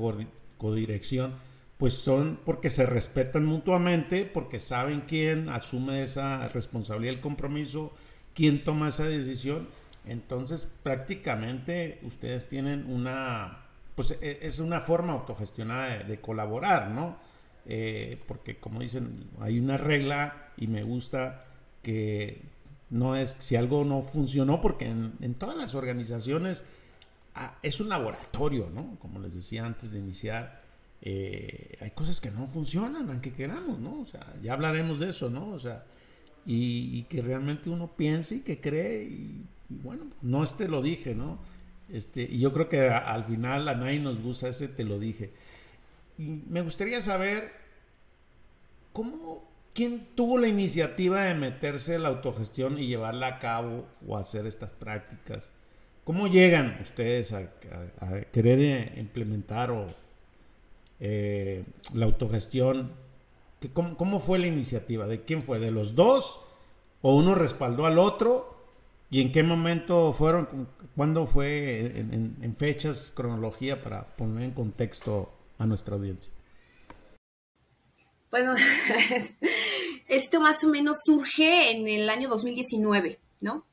codirección, 0.56 1.34
pues 1.76 1.92
son 1.92 2.40
porque 2.44 2.70
se 2.70 2.86
respetan 2.86 3.44
mutuamente, 3.44 4.24
porque 4.24 4.58
saben 4.58 5.02
quién 5.06 5.50
asume 5.50 6.02
esa 6.02 6.48
responsabilidad, 6.48 7.14
el 7.14 7.20
compromiso, 7.20 7.92
quién 8.34 8.64
toma 8.64 8.88
esa 8.88 9.04
decisión. 9.04 9.68
Entonces, 10.06 10.68
prácticamente 10.82 11.98
ustedes 12.02 12.48
tienen 12.48 12.90
una 12.90 13.66
pues 13.96 14.16
e, 14.20 14.38
es 14.42 14.60
una 14.60 14.78
forma 14.78 15.14
autogestionada 15.14 16.04
de, 16.04 16.20
colaborar, 16.20 16.90
¿no? 16.90 17.16
Eh, 17.64 18.22
porque 18.28 18.58
como 18.58 18.80
dicen, 18.80 19.28
hay 19.40 19.58
una 19.58 19.76
regla 19.76 20.52
y 20.56 20.68
me 20.68 20.84
gusta 20.84 21.44
que 21.82 22.42
no 22.90 23.16
es 23.16 23.36
si 23.40 23.56
algo 23.56 23.84
no 23.84 24.02
funcionó, 24.02 24.60
porque 24.60 24.86
en, 24.86 25.34
todas 25.34 25.56
las 25.56 25.74
organizaciones 25.74 26.62
ah, 27.34 27.58
es 27.62 27.80
un 27.80 27.88
laboratorio, 27.88 28.70
¿no? 28.72 28.96
Como 29.00 29.18
les 29.18 29.34
decía 29.34 29.66
antes 29.66 29.90
de 29.92 29.98
iniciar, 29.98 30.62
eh, 31.00 31.76
hay 31.80 31.90
cosas 31.90 32.20
que 32.20 32.30
no 32.30 32.46
funcionan, 32.46 33.10
aunque 33.10 33.32
queramos, 33.32 33.80
¿no? 33.80 34.00
O 34.00 34.06
sea, 34.06 34.34
ya 34.42 34.52
hablaremos 34.52 35.00
de 35.00 35.10
eso, 35.10 35.30
¿no? 35.30 35.48
O 35.48 35.58
sea, 35.58 35.84
y, 36.44 37.02
que 37.04 37.22
realmente 37.22 37.70
uno 37.70 37.90
piense 37.96 38.36
y 38.36 38.40
que 38.40 38.60
cree, 38.60 39.04
y, 39.04 39.46
y 39.55 39.55
bueno, 39.68 40.06
no 40.22 40.42
este 40.42 40.68
lo 40.68 40.82
dije, 40.82 41.14
¿no? 41.14 41.38
Este, 41.88 42.22
y 42.22 42.40
yo 42.40 42.52
creo 42.52 42.68
que 42.68 42.88
al 42.88 43.24
final 43.24 43.68
a 43.68 43.74
nadie 43.74 44.00
nos 44.00 44.20
gusta 44.20 44.48
ese, 44.48 44.68
te 44.68 44.84
lo 44.84 44.98
dije. 44.98 45.32
me 46.18 46.62
gustaría 46.62 47.00
saber 47.00 47.52
cómo, 48.92 49.48
quién 49.74 50.06
tuvo 50.14 50.38
la 50.38 50.48
iniciativa 50.48 51.24
de 51.24 51.34
meterse 51.34 51.94
en 51.94 52.02
la 52.02 52.08
autogestión 52.08 52.78
y 52.78 52.86
llevarla 52.86 53.26
a 53.26 53.38
cabo 53.38 53.86
o 54.06 54.16
hacer 54.16 54.46
estas 54.46 54.70
prácticas. 54.70 55.48
¿Cómo 56.04 56.28
llegan 56.28 56.78
ustedes 56.82 57.32
a, 57.32 57.50
querer 58.32 58.60
eh, 58.60 58.92
implementar 58.96 59.70
o, 59.70 59.86
eh, 61.00 61.64
la 61.94 62.06
autogestión? 62.06 62.92
¿Cómo, 63.72 63.96
¿Cómo 63.96 64.20
fue 64.20 64.38
la 64.38 64.46
iniciativa? 64.46 65.06
¿De 65.06 65.22
quién 65.22 65.42
fue? 65.42 65.58
¿De 65.58 65.70
los 65.70 65.94
dos? 65.94 66.40
¿O 67.02 67.16
uno 67.16 67.34
respaldó 67.34 67.86
al 67.86 67.98
otro? 67.98 68.55
¿Y 69.10 69.20
en 69.20 69.30
qué 69.30 69.42
momento 69.42 70.12
fueron, 70.12 70.68
cuándo 70.96 71.26
fue 71.26 71.92
en, 71.96 72.54
fechas, 72.54 73.12
cronología 73.14 73.82
para 73.82 74.04
poner 74.04 74.44
en 74.44 74.50
contexto 74.50 75.32
a 75.58 75.66
nuestra 75.66 75.94
audiencia? 75.94 76.32
Bueno, 78.30 78.54
esto 80.08 80.40
más 80.40 80.64
o 80.64 80.68
menos 80.68 80.98
surge 81.04 81.70
en 81.70 81.86
el 81.86 82.10
año 82.10 82.28
2019, 82.28 83.20
¿no? 83.40 83.64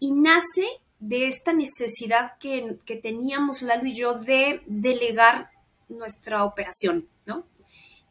Y 0.00 0.12
nace 0.12 0.66
de 0.98 1.28
esta 1.28 1.52
necesidad 1.52 2.38
que, 2.40 2.78
teníamos 3.02 3.60
Lalo 3.60 3.86
y 3.86 3.94
yo 3.94 4.14
de 4.14 4.62
delegar 4.66 5.50
nuestra 5.90 6.44
operación. 6.44 7.06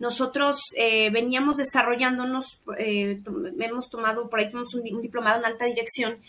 Nosotros 0.04 0.60
eh, 0.76 1.10
veníamos 1.12 1.56
desarrollándonos, 1.56 2.60
eh, 2.78 3.22
hemos 3.58 3.90
tomado, 3.90 4.30
por 4.30 4.38
ahí 4.38 4.48
tenemos 4.48 4.74
un, 4.74 4.84
diplomado 5.02 5.40
en 5.40 5.46
alta 5.46 5.64
dirección, 5.64 6.20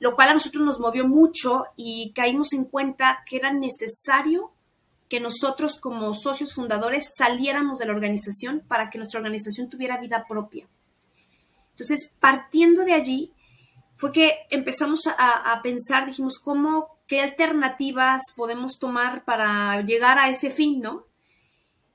lo 0.00 0.16
cual 0.16 0.30
a 0.30 0.34
nosotros 0.34 0.64
nos 0.64 0.80
movió 0.80 1.06
mucho 1.06 1.62
y 1.76 2.10
caímos 2.12 2.52
en 2.54 2.64
cuenta 2.64 3.22
que 3.24 3.36
era 3.36 3.52
necesario 3.52 4.50
que 5.08 5.20
nosotros 5.20 5.78
como 5.78 6.12
socios 6.12 6.54
fundadores 6.54 7.12
saliéramos 7.16 7.78
de 7.78 7.86
la 7.86 7.92
organización 7.92 8.64
para 8.66 8.90
que 8.90 8.98
nuestra 8.98 9.20
organización 9.20 9.70
tuviera 9.70 10.00
vida 10.00 10.24
propia. 10.28 10.66
Entonces, 11.70 12.10
partiendo 12.18 12.84
de 12.84 12.94
allí, 12.94 13.32
fue 13.94 14.10
que 14.10 14.38
empezamos 14.50 15.06
a, 15.06 15.52
a 15.52 15.62
pensar, 15.62 16.04
dijimos, 16.04 16.40
¿cómo, 16.40 16.98
qué 17.06 17.20
alternativas 17.20 18.22
podemos 18.34 18.80
tomar 18.80 19.24
para 19.24 19.82
llegar 19.82 20.18
a 20.18 20.30
ese 20.30 20.50
fin, 20.50 20.80
¿no? 20.80 21.09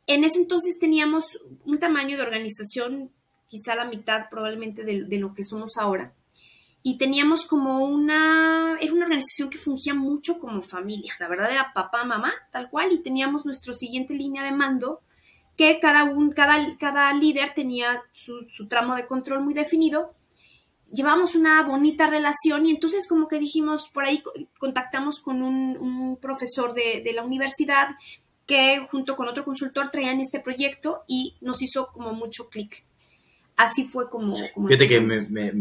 En 0.07 0.23
ese 0.23 0.39
entonces 0.39 0.77
teníamos 0.79 1.39
un 1.65 1.79
tamaño 1.79 2.17
de 2.17 2.23
organización 2.23 3.11
quizá 3.47 3.75
la 3.75 3.85
mitad 3.85 4.29
probablemente 4.29 4.83
de, 4.83 5.17
lo 5.17 5.33
que 5.33 5.43
somos 5.43 5.77
ahora. 5.77 6.13
Y 6.83 6.97
teníamos 6.97 7.45
como 7.45 7.79
una, 7.83 8.77
era 8.79 8.93
una 8.93 9.05
organización 9.05 9.49
que 9.49 9.57
fungía 9.57 9.95
mucho 9.95 10.39
como 10.39 10.61
familia. 10.61 11.13
La 11.19 11.27
verdad 11.27 11.51
era 11.51 11.73
papá, 11.73 12.03
mamá, 12.03 12.31
tal 12.51 12.69
cual. 12.69 12.91
Y 12.91 13.01
teníamos 13.01 13.45
nuestra 13.45 13.73
siguiente 13.73 14.13
línea 14.13 14.43
de 14.43 14.51
mando, 14.51 15.01
que 15.57 15.79
cada, 15.79 16.03
un, 16.03 16.31
cada, 16.31 16.77
cada 16.77 17.11
líder 17.13 17.53
tenía 17.55 18.03
su, 18.13 18.67
tramo 18.67 18.95
de 18.95 19.07
control 19.07 19.43
muy 19.43 19.55
definido. 19.55 20.11
Llevamos 20.93 21.35
una 21.35 21.63
bonita 21.63 22.07
relación 22.07 22.67
y 22.67 22.71
entonces 22.71 23.07
como 23.07 23.27
que 23.27 23.39
dijimos, 23.39 23.89
por 23.91 24.05
ahí 24.05 24.21
contactamos 24.59 25.19
con 25.19 25.41
un, 25.41 26.17
profesor 26.21 26.75
de, 26.75 27.01
de 27.03 27.13
la 27.13 27.23
universidad 27.23 27.95
que 28.45 28.85
junto 28.89 29.15
con 29.15 29.27
otro 29.27 29.43
consultor 29.43 29.89
traían 29.91 30.19
este 30.19 30.39
proyecto 30.39 31.03
y 31.07 31.35
nos 31.41 31.61
hizo 31.61 31.87
como 31.91 32.13
mucho 32.13 32.49
clic. 32.49 32.85
Así 33.55 33.85
fue 33.85 34.09
como... 34.09 34.35
Fíjate 34.35 34.87
que 34.87 34.99
me, 34.99 35.51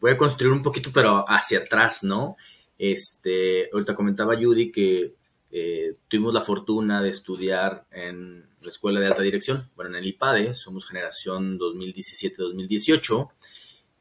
voy 0.00 0.12
a 0.12 0.16
construir 0.16 0.52
un 0.52 0.62
poquito, 0.62 0.90
pero 0.92 1.24
hacia 1.28 1.60
atrás, 1.60 2.02
¿no? 2.02 2.36
Este, 2.78 3.68
ahorita 3.72 3.94
comentaba 3.94 4.36
Judy 4.36 4.72
que 4.72 5.14
eh, 5.50 5.96
tuvimos 6.08 6.34
la 6.34 6.40
fortuna 6.40 7.02
de 7.02 7.10
estudiar 7.10 7.86
en 7.92 8.46
la 8.60 8.68
Escuela 8.68 8.98
de 8.98 9.06
Alta 9.06 9.22
Dirección, 9.22 9.70
bueno, 9.76 9.90
en 9.90 9.96
el 9.96 10.08
IPADE, 10.08 10.54
somos 10.54 10.86
generación 10.86 11.58
2017-2018, 11.58 13.28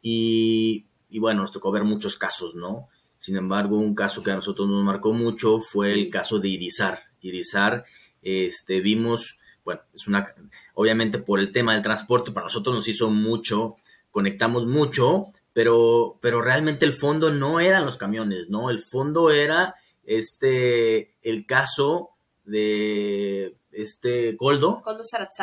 y, 0.01 0.85
y 1.09 1.19
bueno, 1.19 1.41
nos 1.41 1.51
tocó 1.51 1.69
ver 1.71 1.83
muchos 1.83 2.17
casos, 2.17 2.55
¿no? 2.55 2.87
Sin 3.17 3.35
embargo, 3.37 3.77
un 3.77 3.93
caso 3.93 4.23
que 4.23 4.31
a 4.31 4.35
nosotros 4.35 4.67
nos 4.67 4.83
marcó 4.83 5.13
mucho 5.13 5.59
fue 5.59 5.93
el 5.93 6.09
caso 6.09 6.39
de 6.39 6.49
Irizar. 6.49 7.03
Irizar 7.21 7.85
este, 8.23 8.79
vimos, 8.79 9.39
bueno, 9.63 9.81
es 9.93 10.07
una, 10.07 10.33
obviamente 10.73 11.19
por 11.19 11.39
el 11.39 11.51
tema 11.51 11.73
del 11.73 11.83
transporte, 11.83 12.31
para 12.31 12.45
nosotros 12.45 12.75
nos 12.75 12.87
hizo 12.87 13.09
mucho, 13.09 13.77
conectamos 14.11 14.65
mucho, 14.65 15.27
pero, 15.53 16.17
pero 16.21 16.41
realmente 16.41 16.85
el 16.85 16.93
fondo 16.93 17.31
no 17.31 17.59
eran 17.59 17.85
los 17.85 17.97
camiones, 17.97 18.49
¿no? 18.49 18.69
El 18.69 18.81
fondo 18.81 19.31
era 19.31 19.75
este, 20.05 21.15
el 21.21 21.45
caso 21.45 22.09
de 22.45 23.55
este 23.71 24.33
Goldo, 24.33 24.81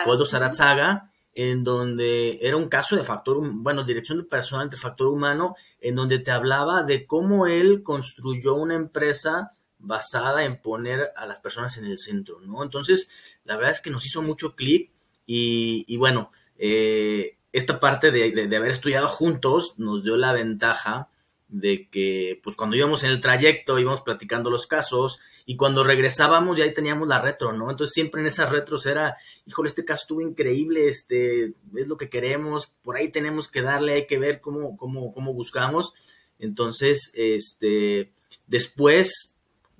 Goldo 0.05 0.27
Saratzaga, 0.27 1.11
en 1.35 1.63
donde 1.63 2.39
era 2.43 2.57
un 2.57 2.69
caso 2.69 2.97
de 2.97 3.05
factor, 3.05 3.39
bueno, 3.41 3.85
dirección 3.85 4.19
de 4.19 4.25
personal 4.25 4.69
de 4.69 4.77
factor 4.77 5.09
humano, 5.09 5.55
en 5.81 5.95
donde 5.95 6.19
te 6.19 6.31
hablaba 6.31 6.83
de 6.83 7.07
cómo 7.07 7.47
él 7.47 7.83
construyó 7.83 8.55
una 8.55 8.75
empresa 8.75 9.53
basada 9.81 10.45
en 10.45 10.61
poner 10.61 11.11
a 11.17 11.27
las 11.27 11.41
personas 11.41 11.77
en 11.77 11.87
el 11.87 11.99
centro, 11.99 12.41
¿no? 12.41 12.63
Entonces, 12.63 13.09
la 13.45 13.57
verdad 13.57 13.73
es 13.73 13.81
que 13.81 13.91
nos 13.91 14.07
hizo 14.07 14.23
mucho 14.23 14.55
clic 14.55 14.91
y, 15.27 15.97
bueno, 15.97 16.31
eh, 16.59 17.37
esta 17.53 17.79
parte 17.81 18.11
de, 18.11 18.33
de, 18.33 18.57
haber 18.57 18.71
estudiado 18.71 19.09
juntos 19.09 19.75
nos 19.79 20.03
dio 20.03 20.17
la 20.17 20.33
ventaja 20.33 21.09
de 21.51 21.89
que 21.89 22.41
pues 22.45 22.55
cuando 22.55 22.77
íbamos 22.77 23.03
en 23.03 23.11
el 23.11 23.21
trayecto 23.21 23.79
íbamos 23.79 24.03
platicando 24.03 24.51
los 24.51 24.69
casos 24.69 25.19
y 25.47 25.57
cuando 25.57 25.83
regresábamos 25.83 26.57
ya 26.57 26.65
ahí 26.65 26.73
teníamos 26.73 27.09
la 27.09 27.21
retro, 27.21 27.53
¿no? 27.53 27.71
Entonces 27.71 27.93
siempre 27.93 28.21
en 28.21 28.29
esas 28.29 28.51
retros 28.51 28.87
era, 28.87 29.17
híjole, 29.47 29.69
este 29.69 29.85
caso 29.85 30.03
estuvo 30.03 30.21
increíble, 30.21 30.89
este 30.89 31.55
es 31.75 31.87
lo 31.89 31.97
que 31.97 32.09
queremos, 32.09 32.69
por 32.83 32.97
ahí 32.97 33.11
tenemos 33.11 33.49
que 33.49 33.63
darle, 33.63 33.95
hay 33.95 34.07
que 34.07 34.19
ver 34.19 34.41
cómo, 34.41 34.77
cómo, 34.77 35.13
cómo 35.13 35.35
buscamos. 35.35 35.93
Entonces, 36.39 37.13
este, 37.15 38.13
después, 38.47 39.30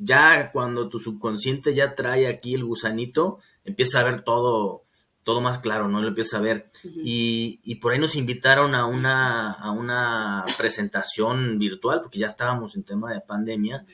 ya 0.01 0.51
cuando 0.51 0.89
tu 0.89 0.99
subconsciente 0.99 1.75
ya 1.75 1.95
trae 1.95 2.27
aquí 2.27 2.55
el 2.55 2.65
gusanito, 2.65 3.39
empieza 3.65 4.01
a 4.01 4.05
ver 4.05 4.23
todo, 4.23 4.83
todo 5.25 5.43
más 5.43 5.59
claro, 5.59 5.89
¿no? 5.89 6.01
Lo 6.01 6.09
empieza 6.09 6.39
a 6.39 6.41
ver. 6.41 6.73
y, 6.83 7.61
y, 7.63 7.77
por 7.77 7.93
ahí 7.93 7.99
nos 7.99 8.17
invitaron 8.17 8.75
a 8.75 8.87
una, 8.87 9.53
a 9.53 9.71
una 9.73 10.45
presentación 10.57 11.59
virtual, 11.59 12.01
porque 12.01 12.19
ya 12.19 12.27
estábamos 12.27 12.75
en 12.75 12.83
tema 12.83 13.13
de 13.13 13.21
pandemia, 13.21 13.85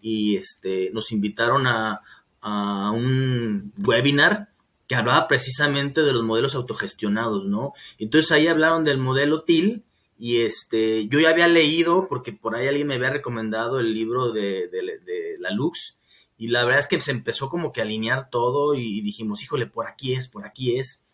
y 0.00 0.36
este, 0.36 0.90
nos 0.92 1.10
invitaron 1.10 1.66
a, 1.66 2.00
a 2.40 2.90
un 2.92 3.72
webinar 3.84 4.50
que 4.86 4.94
hablaba 4.94 5.26
precisamente 5.26 6.02
de 6.02 6.12
los 6.12 6.22
modelos 6.22 6.54
autogestionados, 6.54 7.44
¿no? 7.46 7.72
Entonces 7.98 8.30
ahí 8.30 8.46
hablaron 8.46 8.84
del 8.84 8.98
modelo 8.98 9.42
TIL, 9.42 9.82
y 10.18 10.40
este, 10.42 11.08
yo 11.08 11.20
ya 11.20 11.30
había 11.30 11.48
leído, 11.48 12.06
porque 12.08 12.32
por 12.32 12.54
ahí 12.54 12.66
alguien 12.68 12.86
me 12.86 12.94
había 12.94 13.10
recomendado 13.10 13.80
el 13.80 13.92
libro 13.92 14.30
de, 14.30 14.68
de, 14.68 14.98
de 15.04 15.25
la 15.46 15.54
Lux, 15.54 15.96
y 16.38 16.48
la 16.48 16.64
verdad 16.64 16.80
es 16.80 16.86
que 16.86 17.00
se 17.00 17.12
empezó 17.12 17.48
como 17.48 17.72
que 17.72 17.80
a 17.80 17.84
alinear 17.84 18.28
todo 18.30 18.74
y 18.74 19.00
dijimos, 19.00 19.42
híjole, 19.42 19.66
por 19.66 19.86
aquí 19.86 20.12
es, 20.12 20.28
por 20.28 20.44
aquí 20.44 20.76
es. 20.76 21.04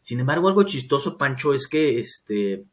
Sin 0.00 0.20
embargo, 0.20 0.48
algo 0.48 0.64
chistoso, 0.64 1.16
Pancho, 1.16 1.54
es 1.54 1.68
que 1.68 2.00
este, 2.00 2.64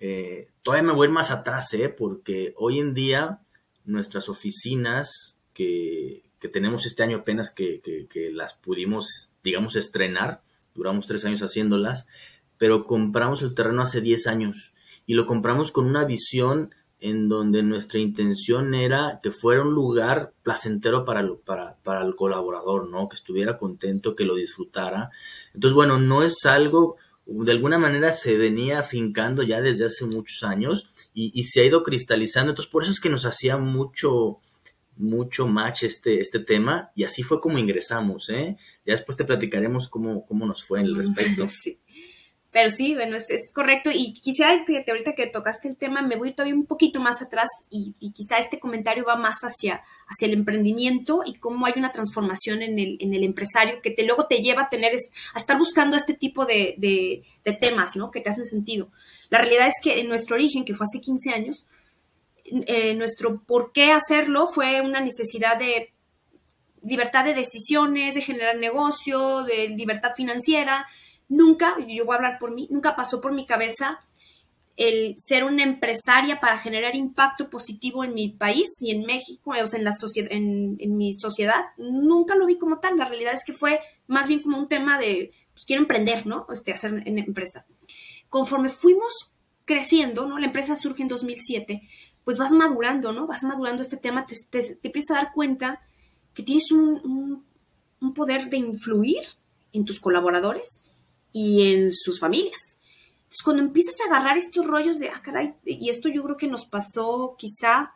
eh, 0.00 0.48
todavía 0.62 0.88
me 0.88 0.96
voy 0.96 1.08
más 1.08 1.30
atrás, 1.30 1.72
¿eh? 1.74 1.88
porque 1.88 2.54
hoy 2.56 2.78
en 2.78 2.92
día 2.92 3.40
nuestras 3.84 4.28
oficinas 4.28 5.36
que, 5.54 6.24
que 6.40 6.48
tenemos 6.48 6.86
este 6.86 7.02
año 7.02 7.18
apenas 7.18 7.52
que, 7.52 7.80
que, 7.80 8.30
las 8.30 8.54
pudimos, 8.54 9.30
digamos, 9.42 9.76
estrenar, 9.76 10.42
duramos 10.74 11.06
tres 11.06 11.24
años 11.24 11.40
haciéndolas, 11.40 12.06
pero 12.58 12.84
compramos 12.84 13.42
el 13.42 13.54
terreno 13.54 13.82
hace 13.82 14.00
10 14.00 14.26
años 14.26 14.74
y 15.06 15.14
lo 15.14 15.26
compramos 15.26 15.72
con 15.72 15.86
una 15.86 16.04
visión 16.04 16.74
en 17.00 17.28
donde 17.28 17.62
nuestra 17.62 18.00
intención 18.00 18.74
era 18.74 19.20
que 19.22 19.30
fuera 19.30 19.62
un 19.62 19.72
lugar 19.72 20.32
placentero 20.42 21.04
para, 21.04 21.26
para, 21.44 21.76
para, 21.82 22.04
el 22.04 22.16
colaborador, 22.16 22.88
¿no? 22.90 23.08
Que 23.08 23.16
estuviera 23.16 23.58
contento, 23.58 24.16
que 24.16 24.24
lo 24.24 24.34
disfrutara. 24.34 25.10
Entonces, 25.54 25.74
bueno, 25.74 25.98
no 25.98 26.22
es 26.22 26.44
algo, 26.44 26.96
de 27.26 27.52
alguna 27.52 27.78
manera 27.78 28.12
se 28.12 28.36
venía 28.36 28.80
afincando 28.80 29.42
ya 29.42 29.60
desde 29.60 29.86
hace 29.86 30.04
muchos 30.06 30.42
años 30.42 30.88
y, 31.14 31.30
y 31.38 31.44
se 31.44 31.60
ha 31.60 31.64
ido 31.64 31.82
cristalizando. 31.82 32.50
Entonces, 32.50 32.70
por 32.70 32.82
eso 32.82 32.92
es 32.92 33.00
que 33.00 33.10
nos 33.10 33.24
hacía 33.24 33.56
mucho, 33.58 34.40
mucho 34.98 35.46
match 35.46 35.84
este, 35.84 36.20
este 36.20 36.40
tema 36.40 36.90
y 36.94 37.04
así 37.04 37.22
fue 37.22 37.40
como 37.40 37.58
ingresamos, 37.58 38.28
¿eh? 38.30 38.56
Ya 38.84 38.94
después 38.94 39.16
te 39.16 39.24
platicaremos 39.24 39.88
cómo, 39.88 40.26
cómo 40.26 40.46
nos 40.46 40.64
fue 40.64 40.80
en 40.80 40.86
el 40.86 40.96
respecto. 40.96 41.46
Sí. 41.62 41.77
Pero 42.50 42.70
sí, 42.70 42.94
bueno, 42.94 43.16
es, 43.16 43.28
es, 43.30 43.52
correcto. 43.52 43.90
Y 43.92 44.14
quisiera, 44.14 44.64
fíjate, 44.64 44.90
ahorita 44.90 45.14
que 45.14 45.26
tocaste 45.26 45.68
el 45.68 45.76
tema, 45.76 46.00
me 46.00 46.16
voy 46.16 46.32
todavía 46.32 46.54
un 46.54 46.64
poquito 46.64 46.98
más 46.98 47.20
atrás 47.20 47.48
y, 47.70 47.94
y, 48.00 48.12
quizá 48.12 48.38
este 48.38 48.58
comentario 48.58 49.04
va 49.04 49.16
más 49.16 49.36
hacia, 49.42 49.82
hacia 50.06 50.26
el 50.26 50.32
emprendimiento 50.32 51.22
y 51.26 51.34
cómo 51.34 51.66
hay 51.66 51.74
una 51.76 51.92
transformación 51.92 52.62
en 52.62 52.78
el, 52.78 52.96
en 53.00 53.12
el 53.12 53.22
empresario 53.22 53.82
que 53.82 53.90
te, 53.90 54.02
luego 54.02 54.26
te 54.26 54.38
lleva 54.38 54.62
a 54.62 54.68
tener, 54.70 54.94
a 55.34 55.38
estar 55.38 55.58
buscando 55.58 55.96
este 55.96 56.14
tipo 56.14 56.46
de, 56.46 56.74
de, 56.78 57.22
de, 57.44 57.52
temas, 57.52 57.96
¿no? 57.96 58.10
Que 58.10 58.20
te 58.20 58.30
hacen 58.30 58.46
sentido. 58.46 58.88
La 59.28 59.38
realidad 59.38 59.68
es 59.68 59.74
que 59.82 60.00
en 60.00 60.08
nuestro 60.08 60.36
origen, 60.36 60.64
que 60.64 60.74
fue 60.74 60.86
hace 60.86 61.02
15 61.02 61.30
años, 61.30 61.66
eh, 62.44 62.94
nuestro 62.94 63.42
por 63.42 63.72
qué 63.72 63.92
hacerlo 63.92 64.46
fue 64.46 64.80
una 64.80 65.00
necesidad 65.00 65.58
de 65.58 65.92
libertad 66.82 67.26
de 67.26 67.34
decisiones, 67.34 68.14
de 68.14 68.22
generar 68.22 68.56
negocio, 68.56 69.42
de 69.42 69.68
libertad 69.68 70.12
financiera, 70.16 70.86
nunca, 71.28 71.76
yo 71.86 72.04
voy 72.04 72.14
a 72.14 72.16
hablar 72.16 72.38
por 72.38 72.54
mí, 72.54 72.68
nunca 72.70 72.96
pasó 72.96 73.20
por 73.20 73.32
mi 73.32 73.46
cabeza 73.46 74.00
el 74.78 75.14
ser 75.16 75.42
una 75.42 75.64
empresaria 75.64 76.38
para 76.38 76.56
generar 76.56 76.94
impacto 76.94 77.50
positivo 77.50 78.04
en 78.04 78.14
mi 78.14 78.28
país 78.28 78.68
y 78.80 78.92
en 78.92 79.04
México, 79.04 79.50
o 79.50 79.66
sea, 79.66 79.78
en, 79.78 79.84
la 79.84 79.92
sociedad, 79.92 80.30
en, 80.30 80.76
en, 80.78 80.96
mi 80.96 81.14
sociedad. 81.14 81.64
Nunca 81.78 82.36
lo 82.36 82.46
vi 82.46 82.58
como 82.58 82.78
tal. 82.78 82.96
La 82.96 83.08
realidad 83.08 83.34
es 83.34 83.44
que 83.44 83.52
fue 83.52 83.80
más 84.06 84.28
bien 84.28 84.40
como 84.40 84.56
un 84.56 84.68
tema 84.68 84.96
de, 84.96 85.32
pues 85.52 85.64
quiero 85.64 85.82
emprender, 85.82 86.26
¿no? 86.26 86.46
Este, 86.52 86.72
hacer 86.72 87.02
empresa. 87.06 87.66
Conforme 88.28 88.68
fuimos 88.68 89.32
creciendo, 89.64 90.26
¿no? 90.28 90.38
La 90.38 90.46
empresa 90.46 90.76
surge 90.76 91.02
en 91.02 91.08
2007, 91.08 91.82
pues 92.22 92.38
vas 92.38 92.52
madurando, 92.52 93.12
¿no? 93.12 93.26
Vas 93.26 93.42
madurando 93.42 93.82
este 93.82 93.96
tema, 93.96 94.26
te, 94.26 94.36
te, 94.48 94.78
empiezas 94.80 95.16
a 95.16 95.22
dar 95.22 95.32
cuenta 95.32 95.80
que 96.34 96.44
tienes 96.44 96.70
un, 96.70 97.44
un 98.00 98.14
poder 98.14 98.48
de 98.48 98.58
influir 98.58 99.24
en 99.72 99.84
tus 99.84 99.98
colaboradores 99.98 100.84
y 101.32 101.74
en 101.74 101.92
sus 101.92 102.20
familias. 102.20 102.74
Entonces, 103.16 103.42
cuando 103.44 103.62
empiezas 103.62 103.96
a 104.00 104.08
agarrar 104.08 104.38
estos 104.38 104.66
rollos 104.66 104.98
de, 104.98 105.10
ah, 105.10 105.20
caray, 105.22 105.54
y 105.64 105.90
esto 105.90 106.08
yo 106.08 106.22
creo 106.22 106.36
que 106.36 106.46
nos 106.46 106.64
pasó 106.64 107.36
quizá 107.38 107.92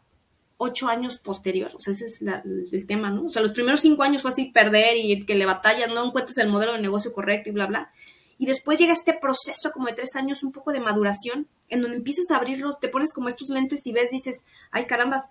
ocho 0.58 0.88
años 0.88 1.18
posterior, 1.18 1.72
o 1.74 1.80
sea, 1.80 1.92
ese 1.92 2.06
es 2.06 2.22
el 2.22 2.86
tema, 2.86 3.10
¿no? 3.10 3.24
O 3.24 3.30
sea, 3.30 3.42
los 3.42 3.52
primeros 3.52 3.80
cinco 3.80 4.02
años 4.02 4.22
fue 4.22 4.30
así 4.30 4.44
perder 4.46 4.96
y 4.96 5.24
que 5.24 5.34
le 5.34 5.46
batallas, 5.46 5.90
no 5.90 6.06
encuentras 6.06 6.36
el 6.38 6.50
modelo 6.50 6.74
de 6.74 6.80
negocio 6.80 7.12
correcto 7.12 7.48
y 7.48 7.52
bla, 7.52 7.66
bla. 7.66 7.92
Y 8.38 8.46
después 8.46 8.78
llega 8.78 8.92
este 8.92 9.14
proceso 9.14 9.72
como 9.72 9.86
de 9.86 9.94
tres 9.94 10.14
años, 10.16 10.42
un 10.42 10.52
poco 10.52 10.72
de 10.72 10.80
maduración, 10.80 11.48
en 11.68 11.80
donde 11.80 11.96
empiezas 11.96 12.30
a 12.30 12.36
abrirlo, 12.36 12.76
te 12.80 12.88
pones 12.88 13.12
como 13.12 13.28
estos 13.28 13.48
lentes 13.48 13.86
y 13.86 13.92
ves, 13.92 14.10
dices, 14.10 14.44
ay 14.70 14.84
carambas, 14.84 15.22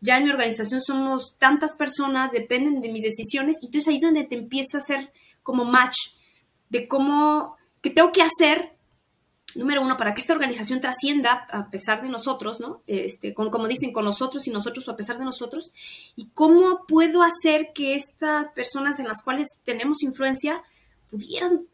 ya 0.00 0.16
en 0.16 0.24
mi 0.24 0.30
organización 0.30 0.80
somos 0.80 1.36
tantas 1.38 1.76
personas, 1.76 2.32
dependen 2.32 2.80
de 2.80 2.90
mis 2.90 3.02
decisiones, 3.02 3.58
y 3.60 3.66
entonces 3.66 3.88
ahí 3.88 3.96
es 3.96 4.02
donde 4.02 4.24
te 4.24 4.36
empieza 4.36 4.78
a 4.78 4.80
hacer 4.80 5.12
como 5.42 5.64
match 5.64 5.96
de 6.70 6.88
cómo, 6.88 7.56
qué 7.82 7.90
tengo 7.90 8.12
que 8.12 8.22
hacer, 8.22 8.76
número 9.54 9.82
uno, 9.82 9.96
para 9.96 10.14
que 10.14 10.20
esta 10.20 10.32
organización 10.32 10.80
trascienda 10.80 11.46
a 11.50 11.70
pesar 11.70 12.00
de 12.00 12.08
nosotros, 12.08 12.60
¿no? 12.60 12.82
Este, 12.86 13.34
con, 13.34 13.50
como 13.50 13.68
dicen, 13.68 13.92
con 13.92 14.04
nosotros 14.04 14.46
y 14.46 14.50
nosotros 14.50 14.88
o 14.88 14.92
a 14.92 14.96
pesar 14.96 15.18
de 15.18 15.24
nosotros, 15.24 15.72
y 16.16 16.28
cómo 16.30 16.86
puedo 16.86 17.22
hacer 17.22 17.72
que 17.74 17.94
estas 17.94 18.48
personas 18.52 18.98
en 19.00 19.08
las 19.08 19.22
cuales 19.22 19.48
tenemos 19.64 20.02
influencia 20.02 20.62
pudieran 21.10 21.66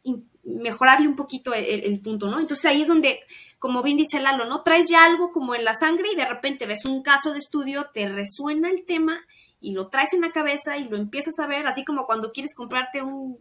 mejorarle 0.45 1.09
un 1.09 1.17
poquito 1.17 1.53
el, 1.53 1.85
el, 1.85 2.01
punto, 2.01 2.31
¿no? 2.31 2.41
Entonces 2.41 2.65
ahí 2.65 2.83
es 2.83 2.89
donde, 2.89 3.21
como 3.59 3.83
bien 3.83 3.99
dice 3.99 4.21
Lalo, 4.21 4.47
¿no? 4.47 4.63
Traes 4.63 4.89
ya 4.89 5.05
algo 5.05 5.31
como 5.31 5.55
en 5.55 5.65
la 5.65 5.75
sangre 5.75 6.09
y 6.11 6.17
de 6.17 6.27
repente 6.27 6.67
ves 6.67 6.87
un 6.87 7.03
caso 7.03 7.33
de 7.33 7.41
estudio, 7.41 7.91
te 7.93 8.09
resuena 8.09 8.71
el 8.71 8.87
tema 8.87 9.21
y 9.61 9.73
lo 9.73 9.89
traes 9.89 10.15
en 10.15 10.23
la 10.23 10.31
cabeza 10.31 10.79
y 10.79 10.89
lo 10.89 10.97
empiezas 10.97 11.39
a 11.39 11.47
ver, 11.47 11.67
así 11.67 11.85
como 11.85 12.07
cuando 12.07 12.33
quieres 12.33 12.55
comprarte 12.55 13.03
un 13.03 13.39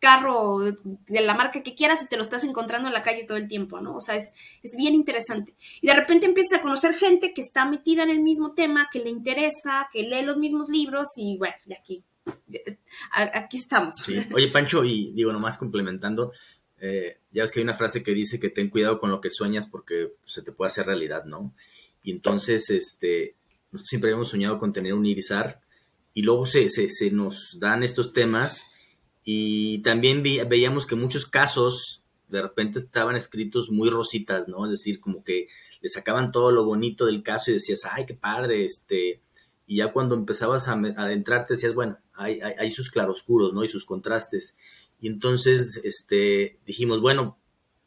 carro 0.00 0.60
de 0.60 1.20
la 1.20 1.34
marca 1.34 1.62
que 1.62 1.74
quieras 1.74 2.02
y 2.02 2.08
te 2.08 2.16
lo 2.16 2.22
estás 2.22 2.44
encontrando 2.44 2.88
en 2.88 2.94
la 2.94 3.02
calle 3.02 3.24
todo 3.24 3.36
el 3.36 3.48
tiempo, 3.48 3.80
¿no? 3.80 3.96
O 3.96 4.00
sea, 4.00 4.16
es, 4.16 4.32
es 4.62 4.76
bien 4.76 4.94
interesante. 4.94 5.54
Y 5.80 5.88
de 5.88 5.94
repente 5.94 6.26
empiezas 6.26 6.60
a 6.60 6.62
conocer 6.62 6.94
gente 6.94 7.34
que 7.34 7.40
está 7.40 7.64
metida 7.64 8.04
en 8.04 8.10
el 8.10 8.20
mismo 8.20 8.52
tema, 8.52 8.88
que 8.92 9.00
le 9.00 9.10
interesa, 9.10 9.88
que 9.92 10.02
lee 10.02 10.22
los 10.22 10.38
mismos 10.38 10.68
libros 10.68 11.08
y 11.16 11.36
bueno, 11.36 11.56
y 11.66 11.72
aquí, 11.74 12.04
aquí 13.12 13.58
estamos. 13.58 13.94
Oye, 14.32 14.48
Pancho, 14.48 14.84
y 14.84 15.12
digo, 15.12 15.32
nomás 15.32 15.58
complementando, 15.58 16.32
eh, 16.80 17.18
ya 17.32 17.42
ves 17.42 17.50
que 17.50 17.60
hay 17.60 17.64
una 17.64 17.74
frase 17.74 18.02
que 18.02 18.14
dice 18.14 18.38
que 18.38 18.50
ten 18.50 18.70
cuidado 18.70 18.98
con 18.98 19.10
lo 19.10 19.20
que 19.20 19.30
sueñas 19.30 19.66
porque 19.66 20.12
se 20.24 20.42
te 20.42 20.52
puede 20.52 20.68
hacer 20.68 20.86
realidad, 20.86 21.24
¿no? 21.24 21.54
Y 22.04 22.12
entonces, 22.12 22.70
este, 22.70 23.34
nosotros 23.72 23.88
siempre 23.88 24.10
habíamos 24.10 24.30
soñado 24.30 24.58
con 24.58 24.72
tener 24.72 24.94
un 24.94 25.06
irizar 25.06 25.60
y 26.14 26.22
luego 26.22 26.46
se, 26.46 26.68
se, 26.68 26.88
se 26.88 27.10
nos 27.10 27.58
dan 27.58 27.82
estos 27.82 28.12
temas 28.12 28.64
y 29.30 29.80
también 29.80 30.22
vi, 30.22 30.40
veíamos 30.48 30.86
que 30.86 30.94
muchos 30.94 31.26
casos 31.26 32.00
de 32.28 32.40
repente 32.40 32.78
estaban 32.78 33.14
escritos 33.14 33.68
muy 33.68 33.90
rositas, 33.90 34.48
¿no? 34.48 34.64
Es 34.64 34.70
decir, 34.70 35.00
como 35.00 35.22
que 35.22 35.48
le 35.82 35.90
sacaban 35.90 36.32
todo 36.32 36.50
lo 36.50 36.64
bonito 36.64 37.04
del 37.04 37.22
caso 37.22 37.50
y 37.50 37.54
decías, 37.54 37.82
ay, 37.92 38.06
qué 38.06 38.14
padre, 38.14 38.64
este, 38.64 39.20
y 39.66 39.76
ya 39.76 39.92
cuando 39.92 40.14
empezabas 40.14 40.68
a 40.68 40.72
adentrarte 40.72 41.52
decías, 41.52 41.74
bueno, 41.74 41.98
hay, 42.14 42.40
hay, 42.40 42.54
hay, 42.58 42.70
sus 42.70 42.90
claroscuros, 42.90 43.52
¿no? 43.52 43.62
Y 43.64 43.68
sus 43.68 43.84
contrastes. 43.84 44.56
Y 44.98 45.08
entonces, 45.08 45.78
este, 45.84 46.58
dijimos, 46.64 47.02
bueno, 47.02 47.38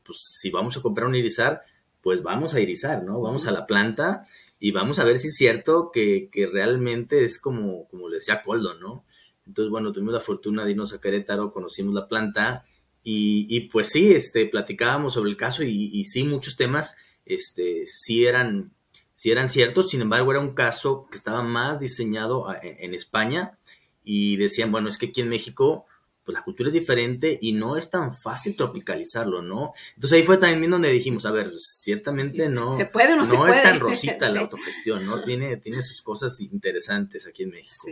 pues 0.06 0.20
si 0.22 0.52
vamos 0.52 0.78
a 0.78 0.84
comprar 0.84 1.08
un 1.08 1.16
irizar, 1.16 1.64
pues 2.04 2.22
vamos 2.22 2.54
a 2.54 2.60
irizar, 2.60 3.02
¿no? 3.02 3.20
Vamos 3.20 3.48
a 3.48 3.52
la 3.52 3.66
planta 3.66 4.28
y 4.60 4.74
vamos 4.74 5.00
a 5.00 5.06
ver 5.06 5.18
si 5.18 5.30
es 5.30 5.38
cierto 5.38 5.90
que, 5.92 6.30
que 6.32 6.46
realmente 6.46 7.24
es 7.24 7.40
como, 7.40 7.88
como 7.88 8.10
le 8.10 8.18
decía 8.18 8.44
Coldo, 8.44 8.76
¿no? 8.76 9.06
Entonces, 9.52 9.70
bueno, 9.70 9.92
tuvimos 9.92 10.14
la 10.14 10.22
fortuna 10.22 10.64
de 10.64 10.72
irnos 10.72 10.94
a 10.94 11.02
Querétaro, 11.02 11.52
conocimos 11.52 11.94
la 11.94 12.08
planta 12.08 12.64
y, 13.04 13.48
y 13.50 13.68
pues 13.68 13.90
sí, 13.90 14.14
este, 14.14 14.46
platicábamos 14.46 15.16
sobre 15.16 15.30
el 15.30 15.36
caso 15.36 15.62
y, 15.64 15.90
y, 15.92 16.06
sí, 16.06 16.24
muchos 16.24 16.56
temas, 16.56 16.96
este, 17.26 17.86
sí 17.86 18.26
eran, 18.26 18.72
si 19.14 19.30
eran 19.30 19.50
ciertos, 19.50 19.90
sin 19.90 20.00
embargo 20.00 20.32
era 20.32 20.40
un 20.40 20.54
caso 20.54 21.06
que 21.12 21.18
estaba 21.18 21.44
más 21.44 21.82
diseñado 21.82 22.48
en 22.62 22.94
España 22.94 23.60
y 24.06 24.38
decían, 24.38 24.72
bueno, 24.72 24.88
es 24.88 24.98
que 24.98 25.08
aquí 25.08 25.20
en 25.20 25.28
México 25.28 25.86
pues 26.24 26.34
la 26.34 26.44
cultura 26.44 26.70
es 26.70 26.74
diferente 26.74 27.38
y 27.42 27.52
no 27.52 27.76
es 27.76 27.90
tan 27.90 28.16
fácil 28.16 28.56
tropicalizarlo, 28.56 29.42
¿no? 29.42 29.74
Entonces 29.96 30.20
ahí 30.20 30.24
fue 30.24 30.38
también 30.38 30.72
donde 30.72 30.92
dijimos, 30.92 31.26
a 31.26 31.32
ver, 31.32 31.52
ciertamente 31.58 32.48
no, 32.48 32.74
¿Se 32.78 32.86
puede 32.86 33.18
no, 33.18 33.24
no 33.24 33.48
es 33.48 33.64
tan 33.64 33.80
rosita 33.82 34.30
la 34.30 34.42
autogestión, 34.42 35.06
¿no? 35.06 35.24
Tiene, 35.24 35.58
tiene 35.58 35.84
sus 35.84 36.02
cosas 36.02 36.40
interesantes 36.40 37.28
aquí 37.28 37.44
en 37.44 37.50
México. 37.50 37.88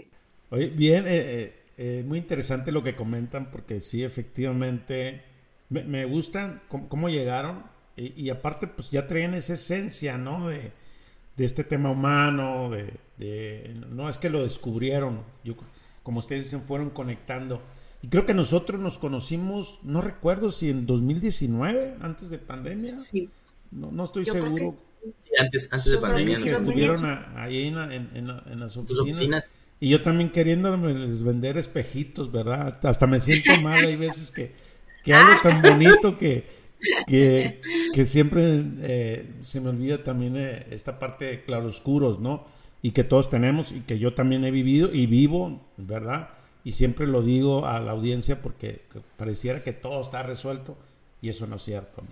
Oye, 0.51 0.69
bien, 0.69 1.05
eh, 1.05 1.11
eh, 1.17 1.63
eh, 1.77 2.03
muy 2.05 2.17
interesante 2.17 2.71
lo 2.71 2.83
que 2.83 2.95
comentan 2.95 3.51
porque 3.51 3.81
sí, 3.81 4.03
efectivamente, 4.03 5.23
me, 5.69 5.83
me 5.83 6.05
gustan 6.05 6.61
cómo, 6.67 7.09
llegaron 7.09 7.63
y, 7.95 8.29
aparte 8.29 8.67
pues 8.67 8.91
ya 8.91 9.07
traen 9.07 9.33
esa 9.33 9.53
esencia, 9.53 10.17
¿no? 10.17 10.47
De, 10.47 10.71
de 11.35 11.45
este 11.45 11.63
tema 11.63 11.91
humano, 11.91 12.69
de, 12.69 12.93
de, 13.17 13.75
no 13.89 14.09
es 14.09 14.17
que 14.17 14.29
lo 14.29 14.43
descubrieron, 14.43 15.23
yo, 15.43 15.55
como 16.03 16.19
ustedes 16.19 16.45
dicen, 16.45 16.61
fueron 16.61 16.89
conectando 16.89 17.61
y 18.01 18.07
creo 18.07 18.25
que 18.25 18.33
nosotros 18.33 18.79
nos 18.79 18.97
conocimos, 18.97 19.79
no 19.83 20.01
recuerdo 20.01 20.51
si 20.51 20.69
en 20.69 20.85
2019, 20.85 21.97
antes 22.01 22.29
de 22.29 22.37
pandemia. 22.37 22.87
Sí. 22.87 23.29
No, 23.71 23.91
no 23.91 24.05
estoy 24.05 24.25
seguro. 24.25 24.65
Sí, 24.65 25.31
antes, 25.37 25.67
antes 25.71 25.91
de 25.91 25.97
pandemia. 25.97 26.37
Que 26.39 26.51
estuvieron 26.51 27.05
ahí 27.35 27.67
en, 27.67 27.77
en, 27.77 28.09
en, 28.15 28.59
las 28.59 28.77
oficinas. 28.77 29.57
Y 29.79 29.89
yo 29.89 30.01
también 30.01 30.29
queriéndoles 30.29 31.23
vender 31.23 31.57
espejitos, 31.57 32.31
¿verdad? 32.31 32.79
Hasta 32.83 33.07
me 33.07 33.19
siento 33.19 33.59
mal, 33.61 33.85
hay 33.85 33.95
veces 33.95 34.31
que, 34.31 34.51
que 35.03 35.13
hablo 35.13 35.33
tan 35.41 35.61
bonito 35.61 36.17
que, 36.17 36.45
que, 37.07 37.61
que 37.93 38.05
siempre 38.05 38.63
eh, 38.81 39.29
se 39.41 39.61
me 39.61 39.69
olvida 39.69 40.03
también 40.03 40.35
eh, 40.35 40.67
esta 40.71 40.99
parte 40.99 41.25
de 41.25 41.43
claroscuros, 41.43 42.19
¿no? 42.19 42.45
Y 42.81 42.91
que 42.91 43.03
todos 43.03 43.29
tenemos 43.29 43.71
y 43.71 43.81
que 43.81 43.99
yo 43.99 44.13
también 44.13 44.43
he 44.43 44.51
vivido 44.51 44.93
y 44.93 45.05
vivo, 45.05 45.61
¿verdad? 45.77 46.29
y 46.63 46.73
siempre 46.73 47.07
lo 47.07 47.21
digo 47.21 47.65
a 47.65 47.79
la 47.79 47.91
audiencia 47.91 48.41
porque 48.41 48.81
pareciera 49.17 49.63
que 49.63 49.73
todo 49.73 50.01
está 50.01 50.23
resuelto 50.23 50.77
y 51.21 51.29
eso 51.29 51.47
no 51.47 51.55
es 51.55 51.63
cierto. 51.63 52.03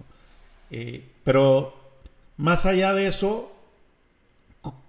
Eh, 0.72 1.04
pero 1.24 1.76
más 2.38 2.66
allá 2.66 2.94
de 2.94 3.08
eso, 3.08 3.52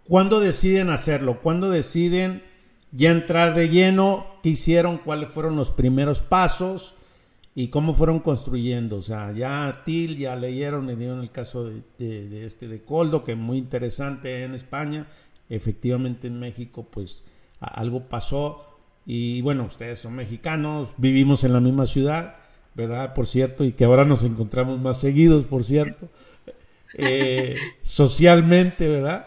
¿cuándo 0.06 0.40
deciden 0.40 0.90
hacerlo? 0.90 1.40
¿Cuándo 1.40 1.70
deciden 1.70 2.42
ya 2.92 3.10
entrar 3.10 3.54
de 3.54 3.68
lleno? 3.68 4.26
¿Qué 4.42 4.50
hicieron? 4.50 4.98
¿Cuáles 4.98 5.28
fueron 5.28 5.56
los 5.56 5.70
primeros 5.70 6.20
pasos? 6.20 6.94
¿Y 7.54 7.68
cómo 7.68 7.92
fueron 7.92 8.20
construyendo? 8.20 8.96
O 8.96 9.02
sea, 9.02 9.32
ya 9.32 9.82
TIL, 9.84 10.16
ya 10.16 10.36
leyeron, 10.36 10.86
leyeron 10.86 11.20
el 11.20 11.30
caso 11.30 11.64
de, 11.68 11.82
de, 11.98 12.46
este 12.46 12.68
de 12.68 12.82
Coldo, 12.82 13.24
que 13.24 13.32
es 13.32 13.38
muy 13.38 13.58
interesante 13.58 14.44
en 14.44 14.54
España. 14.54 15.06
Efectivamente 15.48 16.26
en 16.26 16.38
México, 16.38 16.86
pues 16.90 17.22
algo 17.60 18.08
pasó 18.08 18.68
y 19.10 19.40
bueno, 19.40 19.64
ustedes 19.64 20.00
son 20.00 20.14
mexicanos, 20.16 20.90
vivimos 20.98 21.42
en 21.42 21.54
la 21.54 21.60
misma 21.60 21.86
ciudad, 21.86 22.36
¿verdad? 22.74 23.14
Por 23.14 23.26
cierto, 23.26 23.64
y 23.64 23.72
que 23.72 23.86
ahora 23.86 24.04
nos 24.04 24.22
encontramos 24.22 24.78
más 24.78 25.00
seguidos, 25.00 25.44
por 25.44 25.64
cierto. 25.64 26.08
Eh, 27.00 27.54
socialmente, 27.82 28.88
¿verdad? 28.88 29.26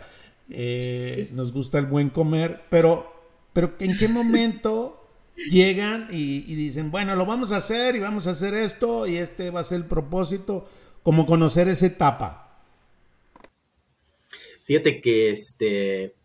Eh, 0.50 1.30
nos 1.32 1.54
gusta 1.54 1.78
el 1.78 1.86
buen 1.86 2.10
comer, 2.10 2.64
pero, 2.70 3.11
pero 3.54 3.76
¿en 3.80 3.98
qué 3.98 4.08
momento 4.08 5.08
llegan 5.36 6.08
y, 6.12 6.42
dicen, 6.56 6.92
bueno, 6.92 7.16
lo 7.16 7.26
vamos 7.26 7.52
a 7.52 7.58
hacer 7.58 7.96
y 7.96 8.00
vamos 8.00 8.28
a 8.28 8.32
hacer 8.32 8.54
esto 8.54 9.08
y 9.08 9.18
este 9.18 9.50
va 9.50 9.62
a 9.62 9.64
ser 9.64 9.78
el 9.78 9.86
propósito, 9.86 10.70
como 11.04 11.26
conocer 11.26 11.68
esa 11.68 11.88
etapa? 11.88 12.64
Fíjate 14.64 15.02
que, 15.02 15.32
este, 15.32 16.16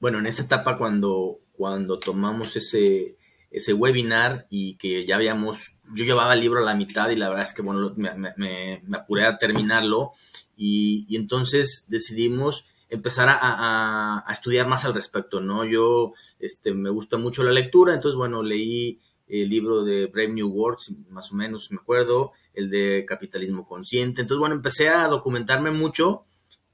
bueno, 0.00 0.18
en 0.18 0.26
esa 0.26 0.42
etapa 0.42 0.78
cuando 0.78 1.42
cuando 1.62 2.00
tomamos 2.00 2.56
ese, 2.56 3.16
ese 3.52 3.72
webinar 3.72 4.46
y 4.50 4.76
que 4.78 5.06
ya 5.06 5.14
habíamos, 5.14 5.76
yo 5.94 6.04
llevaba 6.04 6.34
el 6.34 6.40
libro 6.40 6.60
a 6.60 6.64
la 6.64 6.74
mitad 6.74 7.10
y 7.10 7.14
la 7.14 7.28
verdad 7.28 7.44
es 7.44 7.52
que, 7.52 7.62
bueno, 7.62 7.94
me, 7.96 8.34
me, 8.36 8.82
apuré 8.96 9.26
a 9.26 9.38
terminarlo 9.38 10.10
y, 10.56 11.14
entonces 11.14 11.84
decidimos 11.88 12.66
empezar 12.92 13.26
a, 13.30 14.24
estudiar 14.30 14.66
más 14.68 14.84
al 14.84 14.92
respecto, 14.92 15.40
¿no? 15.40 15.64
Yo, 15.64 16.12
este, 16.38 16.74
me 16.74 16.90
gusta 16.90 17.16
mucho 17.16 17.42
la 17.42 17.50
lectura, 17.50 17.94
entonces, 17.94 18.16
bueno, 18.16 18.42
leí 18.42 19.00
el 19.28 19.48
libro 19.48 19.82
de 19.82 20.06
Brave 20.06 20.28
New 20.28 20.48
Words, 20.48 20.92
más 21.08 21.32
o 21.32 21.34
menos, 21.34 21.70
me 21.70 21.78
acuerdo, 21.78 22.32
el 22.52 22.68
de 22.68 23.06
Capitalismo 23.08 23.66
Consciente, 23.66 24.20
entonces, 24.20 24.40
bueno, 24.40 24.54
empecé 24.54 24.90
a 24.90 25.08
documentarme 25.08 25.70
mucho 25.70 26.26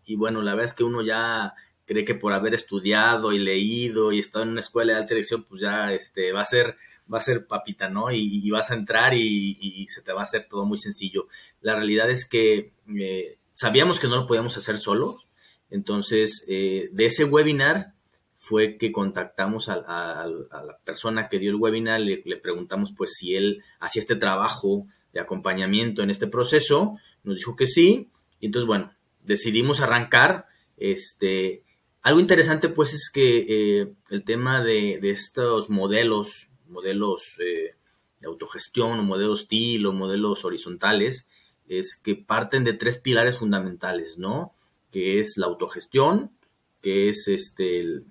y, 0.04 0.16
bueno, 0.16 0.42
la 0.42 0.52
verdad 0.52 0.66
es 0.66 0.74
que 0.74 0.82
uno 0.82 1.02
ya 1.02 1.54
cree 1.86 2.04
que 2.04 2.16
por 2.16 2.32
haber 2.32 2.52
estudiado 2.52 3.32
y 3.32 3.38
leído 3.38 4.10
y 4.10 4.18
estado 4.18 4.44
en 4.44 4.50
una 4.50 4.60
escuela 4.60 4.94
de 4.94 4.98
alta 4.98 5.14
dirección, 5.14 5.44
pues 5.44 5.60
ya 5.60 5.92
este, 5.92 6.32
va 6.32 6.40
a 6.40 6.44
ser 6.44 6.76
va 7.12 7.18
a 7.18 7.22
ser 7.22 7.46
papita, 7.46 7.88
¿no? 7.88 8.10
Y, 8.10 8.50
vas 8.50 8.70
a 8.70 8.74
entrar 8.74 9.14
y, 9.14 9.86
se 9.88 10.02
te 10.02 10.12
va 10.12 10.20
a 10.20 10.24
hacer 10.24 10.46
todo 10.46 10.66
muy 10.66 10.76
sencillo. 10.76 11.26
La 11.62 11.74
realidad 11.74 12.10
es 12.10 12.26
que 12.26 12.70
eh, 12.94 13.38
sabíamos 13.50 13.98
que 13.98 14.08
no 14.08 14.16
lo 14.16 14.26
podíamos 14.26 14.58
hacer 14.58 14.76
solo, 14.76 15.22
entonces 15.70 16.44
eh, 16.48 16.88
de 16.92 17.06
ese 17.06 17.24
webinar 17.24 17.92
fue 18.36 18.76
que 18.76 18.92
contactamos 18.92 19.68
a, 19.68 19.76
la 19.76 20.78
persona 20.84 21.28
que 21.28 21.38
dio 21.38 21.50
el 21.50 21.56
webinar, 21.56 22.00
le, 22.00 22.22
le, 22.24 22.36
preguntamos 22.36 22.92
pues 22.96 23.14
si 23.14 23.34
él 23.34 23.62
hacía 23.80 24.00
este 24.00 24.16
trabajo 24.16 24.86
de 25.12 25.20
acompañamiento 25.20 26.02
en 26.02 26.10
este 26.10 26.28
proceso, 26.28 26.96
nos 27.24 27.36
dijo 27.36 27.56
que 27.56 27.66
sí, 27.66 28.08
y 28.40 28.46
entonces 28.46 28.66
bueno, 28.66 28.92
decidimos 29.24 29.80
arrancar, 29.80 30.46
este, 30.76 31.64
algo 32.02 32.20
interesante 32.20 32.68
pues 32.68 32.94
es 32.94 33.10
que 33.10 33.46
eh, 33.48 33.92
el 34.10 34.24
tema 34.24 34.62
de, 34.62 34.98
estos 35.02 35.68
modelos, 35.68 36.48
modelos 36.66 37.36
eh, 37.40 37.74
de 38.20 38.26
autogestión 38.26 38.98
o 38.98 39.02
modelos 39.02 39.48
TIL 39.48 39.86
modelos 39.92 40.44
horizontales, 40.44 41.26
es 41.68 41.96
que 41.96 42.14
parten 42.16 42.64
de 42.64 42.72
tres 42.72 42.98
pilares 42.98 43.38
fundamentales, 43.38 44.16
¿no? 44.16 44.54
Que 44.90 45.20
es 45.20 45.36
la 45.36 45.46
autogestión, 45.46 46.32
que 46.80 47.08
es 47.08 47.28
este 47.28 47.80
el 47.80 48.04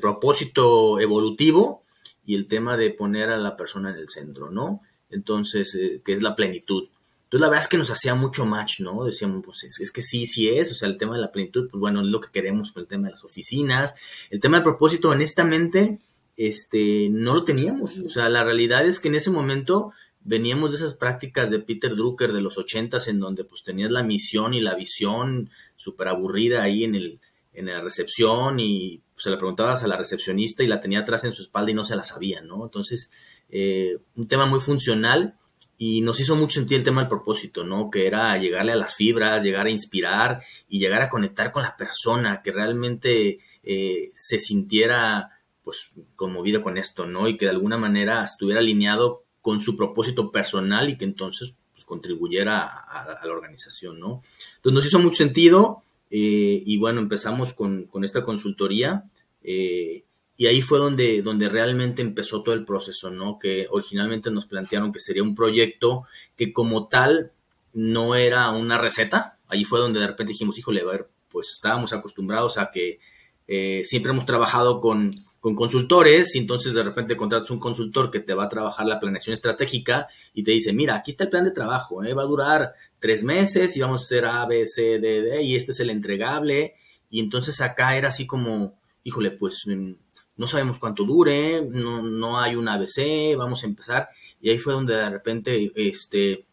propósito, 0.00 1.00
evolutivo 1.00 1.84
y 2.24 2.34
el 2.34 2.48
tema 2.48 2.76
de 2.76 2.90
poner 2.90 3.30
a 3.30 3.38
la 3.38 3.56
persona 3.56 3.90
en 3.90 3.96
el 3.96 4.08
centro, 4.08 4.50
¿no? 4.50 4.82
Entonces, 5.10 5.74
eh, 5.74 6.02
que 6.04 6.12
es 6.12 6.22
la 6.22 6.36
plenitud. 6.36 6.88
Entonces, 7.24 7.40
la 7.40 7.48
verdad 7.48 7.64
es 7.64 7.68
que 7.68 7.78
nos 7.78 7.90
hacía 7.90 8.14
mucho 8.14 8.46
match, 8.46 8.80
¿no? 8.80 9.04
Decíamos, 9.04 9.42
pues 9.44 9.64
es, 9.64 9.90
que 9.90 10.02
sí, 10.02 10.26
sí 10.26 10.48
es, 10.48 10.70
o 10.70 10.74
sea, 10.74 10.88
el 10.88 10.96
tema 10.96 11.14
de 11.14 11.20
la 11.20 11.32
plenitud, 11.32 11.68
pues 11.70 11.80
bueno, 11.80 12.00
es 12.02 12.06
lo 12.06 12.20
que 12.20 12.30
queremos 12.30 12.72
con 12.72 12.82
el 12.82 12.86
tema 12.86 13.08
de 13.08 13.12
las 13.12 13.24
oficinas. 13.24 13.94
El 14.30 14.40
tema 14.40 14.56
del 14.56 14.64
propósito, 14.64 15.08
honestamente, 15.08 15.98
este, 16.36 17.08
no 17.10 17.34
lo 17.34 17.44
teníamos. 17.44 17.98
O 17.98 18.08
sea, 18.08 18.28
la 18.28 18.44
realidad 18.44 18.86
es 18.86 19.00
que 19.00 19.08
en 19.08 19.16
ese 19.16 19.30
momento 19.30 19.92
veníamos 20.20 20.70
de 20.70 20.76
esas 20.76 20.94
prácticas 20.94 21.50
de 21.50 21.60
Peter 21.60 21.94
Drucker 21.94 22.32
de 22.32 22.40
los 22.40 22.56
ochentas, 22.56 23.08
en 23.08 23.20
donde 23.20 23.44
pues 23.44 23.62
tenías 23.62 23.90
la 23.90 24.02
misión 24.02 24.54
y 24.54 24.60
la 24.60 24.74
visión 24.74 25.50
súper 25.84 26.08
aburrida 26.08 26.62
ahí 26.62 26.84
en 26.84 26.94
el, 26.94 27.20
en 27.52 27.66
la 27.66 27.80
recepción 27.80 28.58
y 28.58 29.02
se 29.16 29.30
la 29.30 29.38
preguntabas 29.38 29.82
a 29.84 29.86
la 29.86 29.96
recepcionista 29.96 30.62
y 30.62 30.66
la 30.66 30.80
tenía 30.80 31.00
atrás 31.00 31.24
en 31.24 31.32
su 31.32 31.42
espalda 31.42 31.70
y 31.70 31.74
no 31.74 31.84
se 31.84 31.96
la 31.96 32.02
sabía, 32.02 32.40
¿no? 32.40 32.64
Entonces, 32.64 33.10
eh, 33.48 33.98
un 34.16 34.26
tema 34.26 34.46
muy 34.46 34.60
funcional 34.60 35.36
y 35.76 36.00
nos 36.00 36.20
hizo 36.20 36.36
mucho 36.36 36.60
sentir 36.60 36.78
el 36.78 36.84
tema 36.84 37.02
del 37.02 37.08
propósito, 37.08 37.64
¿no? 37.64 37.90
Que 37.90 38.06
era 38.06 38.36
llegarle 38.38 38.72
a 38.72 38.76
las 38.76 38.94
fibras, 38.94 39.42
llegar 39.42 39.66
a 39.66 39.70
inspirar 39.70 40.42
y 40.68 40.78
llegar 40.78 41.02
a 41.02 41.08
conectar 41.08 41.52
con 41.52 41.62
la 41.62 41.76
persona, 41.76 42.42
que 42.42 42.52
realmente 42.52 43.38
eh, 43.62 44.10
se 44.14 44.38
sintiera 44.38 45.30
pues 45.62 45.90
conmovida 46.16 46.62
con 46.62 46.76
esto, 46.76 47.06
¿no? 47.06 47.28
Y 47.28 47.36
que 47.36 47.46
de 47.46 47.52
alguna 47.52 47.78
manera 47.78 48.24
estuviera 48.24 48.60
alineado 48.60 49.24
con 49.40 49.60
su 49.60 49.76
propósito 49.76 50.30
personal 50.30 50.88
y 50.88 50.98
que 50.98 51.04
entonces 51.04 51.54
pues, 51.74 51.84
contribuyera 51.84 52.64
a, 52.66 53.26
la 53.26 53.32
organización, 53.32 54.00
¿no? 54.00 54.22
Entonces 54.56 54.72
nos 54.72 54.86
hizo 54.86 54.98
mucho 55.00 55.16
sentido 55.16 55.82
eh, 56.10 56.62
y 56.64 56.78
bueno, 56.78 57.00
empezamos 57.00 57.52
con, 57.52 57.88
esta 58.02 58.24
consultoría. 58.24 59.04
Eh, 59.42 60.04
y 60.36 60.46
ahí 60.46 60.62
fue 60.62 60.78
donde, 60.78 61.22
donde 61.22 61.48
realmente 61.48 62.02
empezó 62.02 62.42
todo 62.42 62.54
el 62.54 62.64
proceso, 62.64 63.10
¿no? 63.10 63.38
Que 63.38 63.66
originalmente 63.70 64.30
nos 64.30 64.46
plantearon 64.46 64.92
que 64.92 65.00
sería 65.00 65.22
un 65.22 65.34
proyecto 65.34 66.06
que 66.36 66.52
como 66.52 66.88
tal 66.88 67.32
no 67.72 68.14
era 68.14 68.50
una 68.50 68.78
receta. 68.78 69.38
Ahí 69.48 69.64
fue 69.64 69.80
donde 69.80 70.00
de 70.00 70.06
repente 70.06 70.32
dijimos, 70.32 70.58
híjole, 70.58 70.80
a 70.80 70.86
ver, 70.86 71.08
pues 71.28 71.50
estábamos 71.50 71.92
acostumbrados 71.92 72.58
a 72.58 72.70
que 72.70 73.00
eh, 73.46 73.82
siempre 73.84 74.12
hemos 74.12 74.26
trabajado 74.26 74.80
con, 74.80 75.14
con 75.44 75.54
consultores 75.54 76.34
y 76.34 76.38
entonces 76.38 76.72
de 76.72 76.82
repente 76.82 77.18
contratas 77.18 77.50
un 77.50 77.58
consultor 77.58 78.10
que 78.10 78.20
te 78.20 78.32
va 78.32 78.44
a 78.44 78.48
trabajar 78.48 78.86
la 78.86 78.98
planeación 78.98 79.34
estratégica 79.34 80.08
y 80.32 80.42
te 80.42 80.52
dice, 80.52 80.72
mira, 80.72 80.96
aquí 80.96 81.10
está 81.10 81.24
el 81.24 81.28
plan 81.28 81.44
de 81.44 81.50
trabajo, 81.50 82.02
¿eh? 82.02 82.14
va 82.14 82.22
a 82.22 82.26
durar 82.26 82.72
tres 82.98 83.22
meses 83.22 83.76
y 83.76 83.80
vamos 83.82 84.00
a 84.00 84.04
hacer 84.06 84.24
A, 84.24 84.46
B, 84.46 84.66
C, 84.66 84.98
D, 84.98 85.20
D 85.20 85.42
y 85.42 85.54
este 85.54 85.72
es 85.72 85.80
el 85.80 85.90
entregable. 85.90 86.76
Y 87.10 87.20
entonces 87.20 87.60
acá 87.60 87.94
era 87.94 88.08
así 88.08 88.26
como, 88.26 88.78
híjole, 89.02 89.32
pues 89.32 89.66
no 89.66 90.46
sabemos 90.46 90.78
cuánto 90.78 91.04
dure, 91.04 91.60
no, 91.70 92.02
no 92.02 92.40
hay 92.40 92.56
un 92.56 92.66
ABC, 92.66 93.36
vamos 93.36 93.64
a 93.64 93.66
empezar. 93.66 94.08
Y 94.40 94.48
ahí 94.48 94.58
fue 94.58 94.72
donde 94.72 94.96
de 94.96 95.10
repente 95.10 95.72
este, 95.76 96.46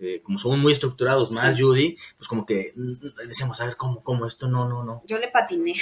eh, 0.00 0.22
como 0.22 0.38
somos 0.38 0.58
muy 0.58 0.72
estructurados, 0.72 1.30
más 1.30 1.60
Judy, 1.60 1.96
pues 2.16 2.26
como 2.26 2.46
que 2.46 2.72
mm, 2.74 3.28
decíamos, 3.28 3.60
a 3.60 3.66
ver, 3.66 3.76
¿cómo, 3.76 4.02
cómo 4.02 4.26
esto? 4.26 4.48
No, 4.48 4.68
no, 4.68 4.82
no. 4.82 5.02
Yo 5.06 5.18
le 5.18 5.28
patiné. 5.28 5.74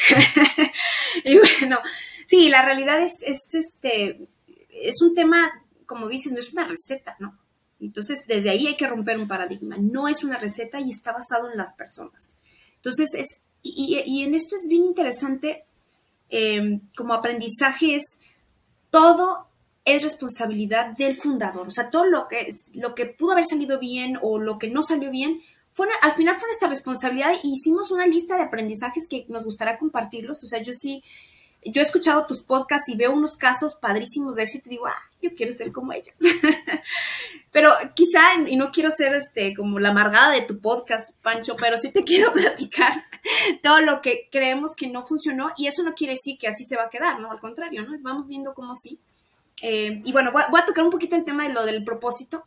y 1.24 1.38
bueno, 1.38 1.78
sí, 2.26 2.48
la 2.48 2.62
realidad 2.62 3.00
es, 3.00 3.22
es, 3.24 3.54
este, 3.54 4.28
es 4.70 5.00
un 5.02 5.14
tema, 5.14 5.64
como 5.87 6.09
dices, 6.09 6.33
no 6.33 6.40
es 6.40 6.52
una 6.52 6.66
receta, 6.66 7.16
¿no? 7.20 7.38
Entonces, 7.81 8.24
desde 8.26 8.50
ahí 8.50 8.66
hay 8.66 8.76
que 8.76 8.88
romper 8.88 9.18
un 9.18 9.28
paradigma. 9.28 9.76
No 9.78 10.09
es 10.09 10.24
una 10.24 10.38
receta 10.38 10.81
y 10.81 10.90
está 10.90 11.12
basado 11.12 11.50
en 11.50 11.57
las 11.57 11.74
personas. 11.76 12.33
Entonces, 12.74 13.14
es, 13.14 13.42
y, 13.62 14.02
y 14.04 14.24
en 14.24 14.35
esto 14.35 14.57
es 14.57 14.66
bien 14.66 14.85
interesante, 14.85 15.64
eh, 16.28 16.81
como 16.96 17.14
aprendizaje 17.14 17.94
es 17.94 18.18
todo 18.90 19.47
es 19.88 20.03
responsabilidad 20.03 20.96
del 20.96 21.16
fundador. 21.16 21.68
O 21.68 21.70
sea, 21.70 21.90
todo 21.90 22.07
lo 22.07 22.29
que, 22.29 22.48
lo 22.74 22.94
que 22.94 23.07
pudo 23.07 23.33
haber 23.33 23.44
salido 23.44 23.79
bien 23.79 24.18
o 24.22 24.38
lo 24.38 24.59
que 24.59 24.68
no 24.68 24.83
salió 24.83 25.11
bien, 25.11 25.40
fue, 25.72 25.87
al 26.03 26.12
final 26.12 26.37
fue 26.37 26.48
nuestra 26.48 26.68
responsabilidad 26.68 27.33
y 27.42 27.55
hicimos 27.55 27.92
una 27.92 28.07
lista 28.07 28.37
de 28.37 28.42
aprendizajes 28.42 29.07
que 29.09 29.27
nos 29.29 29.44
gustaría 29.44 29.79
compartirlos. 29.79 30.42
O 30.42 30.48
sea, 30.48 30.61
yo 30.61 30.72
sí, 30.72 31.05
yo 31.64 31.81
he 31.81 31.85
escuchado 31.85 32.27
tus 32.27 32.42
podcasts 32.42 32.88
y 32.88 32.96
veo 32.96 33.12
unos 33.12 33.37
casos 33.37 33.77
padrísimos 33.77 34.37
de 34.37 34.42
éxito 34.42 34.66
y 34.66 34.70
digo, 34.70 34.87
ah, 34.87 35.03
yo 35.22 35.31
quiero 35.37 35.53
ser 35.53 35.70
como 35.70 35.92
ellos. 35.92 36.16
pero 37.53 37.72
quizá, 37.94 38.35
y 38.46 38.57
no 38.57 38.70
quiero 38.70 38.90
ser 38.90 39.14
este 39.14 39.55
como 39.55 39.79
la 39.79 39.90
amargada 39.90 40.33
de 40.33 40.42
tu 40.42 40.61
podcast, 40.61 41.11
Pancho, 41.22 41.57
pero 41.57 41.77
sí 41.77 41.92
te 41.92 42.05
quiero 42.05 42.33
platicar 42.33 43.05
todo 43.62 43.81
lo 43.81 44.01
que 44.01 44.29
creemos 44.31 44.74
que 44.77 44.88
no 44.88 45.05
funcionó 45.05 45.53
y 45.57 45.66
eso 45.66 45.83
no 45.83 45.94
quiere 45.94 46.14
decir 46.14 46.38
que 46.38 46.48
así 46.48 46.64
se 46.64 46.77
va 46.77 46.85
a 46.85 46.90
quedar, 46.90 47.20
¿no? 47.20 47.31
Al 47.31 47.40
contrario, 47.40 47.83
¿no? 47.83 47.94
Vamos 48.03 48.27
viendo 48.27 48.55
cómo 48.55 48.74
sí. 48.74 48.98
Eh, 49.62 50.01
y 50.05 50.12
bueno, 50.12 50.33
voy 50.33 50.61
a, 50.61 50.64
tocar 50.64 50.85
un 50.85 50.90
poquito 50.90 51.16
el 51.16 51.25
tema 51.25 51.47
de 51.47 51.53
lo 51.53 51.64
del 51.64 51.85
propósito. 51.85 52.44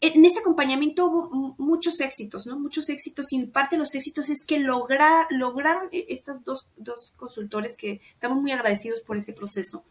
En 0.00 0.24
este 0.24 0.40
acompañamiento 0.40 1.06
hubo 1.06 1.54
muchos 1.58 2.00
éxitos, 2.00 2.46
¿no? 2.46 2.58
Muchos 2.58 2.88
éxitos 2.88 3.32
y 3.32 3.46
parte 3.46 3.76
de 3.76 3.80
los 3.80 3.94
éxitos 3.94 4.28
es 4.28 4.44
que 4.44 4.58
lograr, 4.58 5.26
lograron 5.30 5.88
e, 5.92 6.06
estas 6.08 6.42
dos, 6.44 6.66
dos 6.76 7.12
consultores 7.16 7.76
que 7.76 8.00
estamos 8.14 8.40
muy 8.40 8.50
agradecidos 8.50 9.00
por 9.00 9.16
ese 9.16 9.32
proceso, 9.32 9.84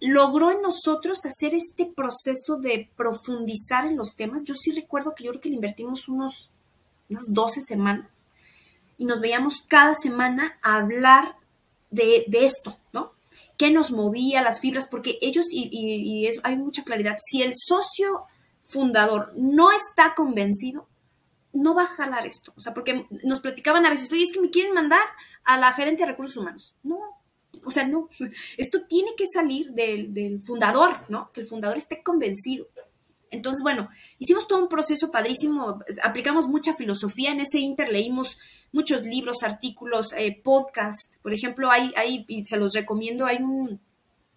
logró 0.00 0.50
en 0.50 0.60
nosotros 0.60 1.24
hacer 1.24 1.54
este 1.54 1.86
proceso 1.86 2.58
de 2.58 2.90
profundizar 2.96 3.86
en 3.86 3.96
los 3.96 4.16
temas. 4.16 4.42
Yo 4.44 4.54
sí 4.54 4.72
recuerdo 4.72 5.14
que 5.14 5.24
yo 5.24 5.30
creo 5.30 5.40
que 5.40 5.48
le 5.48 5.54
invertimos 5.54 6.08
unos, 6.08 6.50
unas 7.08 7.24
12 7.28 7.60
semanas 7.62 8.24
y 8.98 9.04
nos 9.04 9.20
veíamos 9.20 9.62
cada 9.66 9.94
semana 9.94 10.58
a 10.62 10.76
hablar 10.76 11.36
de, 11.90 12.24
de 12.28 12.44
esto. 12.44 12.76
Qué 13.62 13.70
nos 13.70 13.92
movía, 13.92 14.42
las 14.42 14.58
fibras, 14.58 14.88
porque 14.88 15.18
ellos, 15.20 15.46
y, 15.52 16.28
hay 16.42 16.56
mucha 16.56 16.82
claridad, 16.82 17.16
si 17.24 17.42
el 17.42 17.52
socio 17.54 18.24
fundador 18.64 19.32
no 19.36 19.70
está 19.70 20.16
convencido, 20.16 20.88
no 21.52 21.72
va 21.72 21.84
a 21.84 21.94
jalar 21.94 22.26
esto. 22.26 22.52
O 22.56 22.60
sea, 22.60 22.74
porque 22.74 23.06
nos 23.22 23.38
platicaban 23.38 23.86
a 23.86 23.90
veces, 23.90 24.12
oye, 24.12 24.24
es 24.24 24.32
que 24.32 24.40
me 24.40 24.50
quieren 24.50 24.74
mandar 24.74 25.04
a 25.44 25.58
la 25.58 25.72
gerente 25.74 26.02
de 26.02 26.10
recursos 26.10 26.38
humanos. 26.38 26.74
No, 26.82 26.98
o 27.64 27.70
sea, 27.70 27.86
no. 27.86 28.08
Esto 28.56 28.82
tiene 28.88 29.12
que 29.16 29.28
salir 29.28 29.70
del, 29.70 30.12
del 30.12 30.42
fundador, 30.42 30.96
¿no? 31.08 31.30
Que 31.30 31.42
el 31.42 31.46
fundador 31.46 31.76
esté 31.76 32.02
convencido. 32.02 32.66
Entonces, 33.32 33.62
bueno, 33.62 33.88
hicimos 34.18 34.46
todo 34.46 34.62
un 34.62 34.68
proceso 34.68 35.10
padrísimo, 35.10 35.80
aplicamos 36.02 36.46
mucha 36.46 36.74
filosofía, 36.74 37.32
en 37.32 37.40
ese 37.40 37.58
inter 37.58 37.90
leímos 37.90 38.38
muchos 38.72 39.04
libros, 39.04 39.42
artículos, 39.42 40.12
eh, 40.12 40.38
podcast, 40.44 41.16
por 41.22 41.32
ejemplo, 41.32 41.70
hay, 41.70 41.92
hay, 41.96 42.26
y 42.28 42.44
se 42.44 42.58
los 42.58 42.74
recomiendo, 42.74 43.24
hay 43.24 43.38
un, 43.38 43.80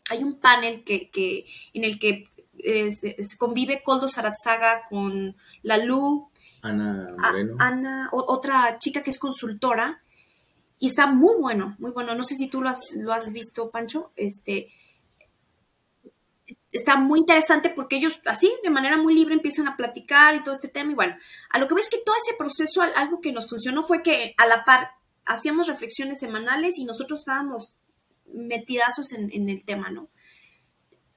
hay 0.09 0.23
un 0.23 0.39
panel 0.39 0.83
que, 0.85 1.09
que 1.09 1.45
en 1.73 1.83
el 1.83 1.99
que 1.99 2.29
eh, 2.59 2.89
se, 2.91 3.37
convive 3.37 3.83
Coldo 3.83 4.07
Saratzaga 4.07 4.83
con 4.89 5.35
la 5.61 5.77
Lu, 5.77 6.29
Ana 6.61 7.13
Moreno. 7.17 7.57
Ana, 7.59 8.09
otra 8.11 8.77
chica 8.79 9.03
que 9.03 9.09
es 9.09 9.19
consultora, 9.19 10.01
y 10.79 10.87
está 10.87 11.05
muy 11.05 11.35
bueno, 11.37 11.75
muy 11.79 11.91
bueno. 11.91 12.15
No 12.15 12.23
sé 12.23 12.35
si 12.35 12.47
tú 12.47 12.61
lo 12.61 12.69
has, 12.69 12.95
lo 12.95 13.11
has 13.11 13.31
visto, 13.33 13.69
Pancho, 13.71 14.11
este 14.15 14.69
está 16.77 16.97
muy 16.97 17.19
interesante 17.19 17.69
porque 17.69 17.97
ellos 17.97 18.19
así, 18.25 18.51
de 18.63 18.69
manera 18.69 18.97
muy 18.97 19.13
libre, 19.13 19.33
empiezan 19.33 19.67
a 19.67 19.77
platicar 19.77 20.35
y 20.35 20.43
todo 20.43 20.53
este 20.53 20.67
tema. 20.67 20.91
Y 20.91 20.95
bueno, 20.95 21.15
a 21.49 21.59
lo 21.59 21.67
que 21.67 21.75
ves 21.75 21.89
que 21.89 22.01
todo 22.05 22.15
ese 22.25 22.37
proceso, 22.37 22.81
algo 22.81 23.21
que 23.21 23.31
nos 23.31 23.49
funcionó 23.49 23.83
fue 23.83 24.03
que 24.03 24.33
a 24.37 24.45
la 24.45 24.63
par 24.65 24.91
hacíamos 25.25 25.67
reflexiones 25.67 26.19
semanales 26.19 26.77
y 26.77 26.85
nosotros 26.85 27.21
estábamos 27.21 27.77
metidazos 28.33 29.11
en, 29.13 29.49
el 29.49 29.65
tema, 29.65 29.89
¿no? 29.89 30.09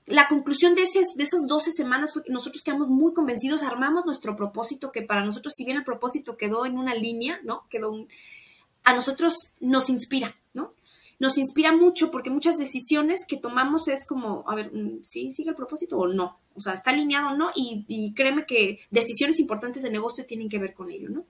La 0.06 0.28
conclusión 0.28 0.74
de, 0.74 0.82
de 0.82 1.22
esas 1.22 1.46
12 1.46 1.72
semanas 1.72 2.12
fue 2.14 2.22
que 2.22 2.32
nosotros 2.32 2.62
quedamos 2.64 2.88
muy 2.88 3.12
convencidos, 3.12 3.62
armamos 3.62 4.06
nuestro 4.06 4.36
propósito, 4.36 4.90
que 4.90 5.02
para 5.02 5.24
nosotros, 5.24 5.52
si 5.54 5.64
bien 5.64 5.76
el 5.76 5.84
propósito 5.84 6.36
quedó 6.36 6.64
en 6.64 6.78
una 6.78 6.94
línea, 6.94 7.40
¿no? 7.44 7.66
Quedó 7.68 7.90
un, 7.90 8.08
a 8.84 8.94
nosotros 8.94 9.34
nos 9.60 9.90
inspira, 9.90 10.36
¿no? 10.54 10.72
Nos 11.18 11.36
inspira 11.36 11.72
mucho 11.72 12.10
porque 12.10 12.30
muchas 12.30 12.58
decisiones 12.58 13.26
que 13.26 13.36
tomamos 13.36 13.88
es 13.88 14.06
como, 14.06 14.44
a 14.48 14.54
ver, 14.54 14.72
mm, 14.72 15.04
¿sí 15.04 15.32
sigue 15.32 15.50
el 15.50 15.56
propósito 15.56 15.98
o 15.98 16.06
no? 16.06 16.38
O 16.54 16.60
sea, 16.60 16.74
está 16.74 16.90
alineado 16.90 17.30
o 17.30 17.36
no 17.36 17.50
y, 17.54 18.12
créeme 18.14 18.46
que 18.46 18.80
decisiones 18.90 19.38
importantes 19.40 19.82
de 19.82 19.90
negocio 19.90 20.26
tienen 20.26 20.48
que 20.48 20.58
ver 20.58 20.74
con 20.74 20.90
ello, 20.90 21.08
¿no? 21.08 21.24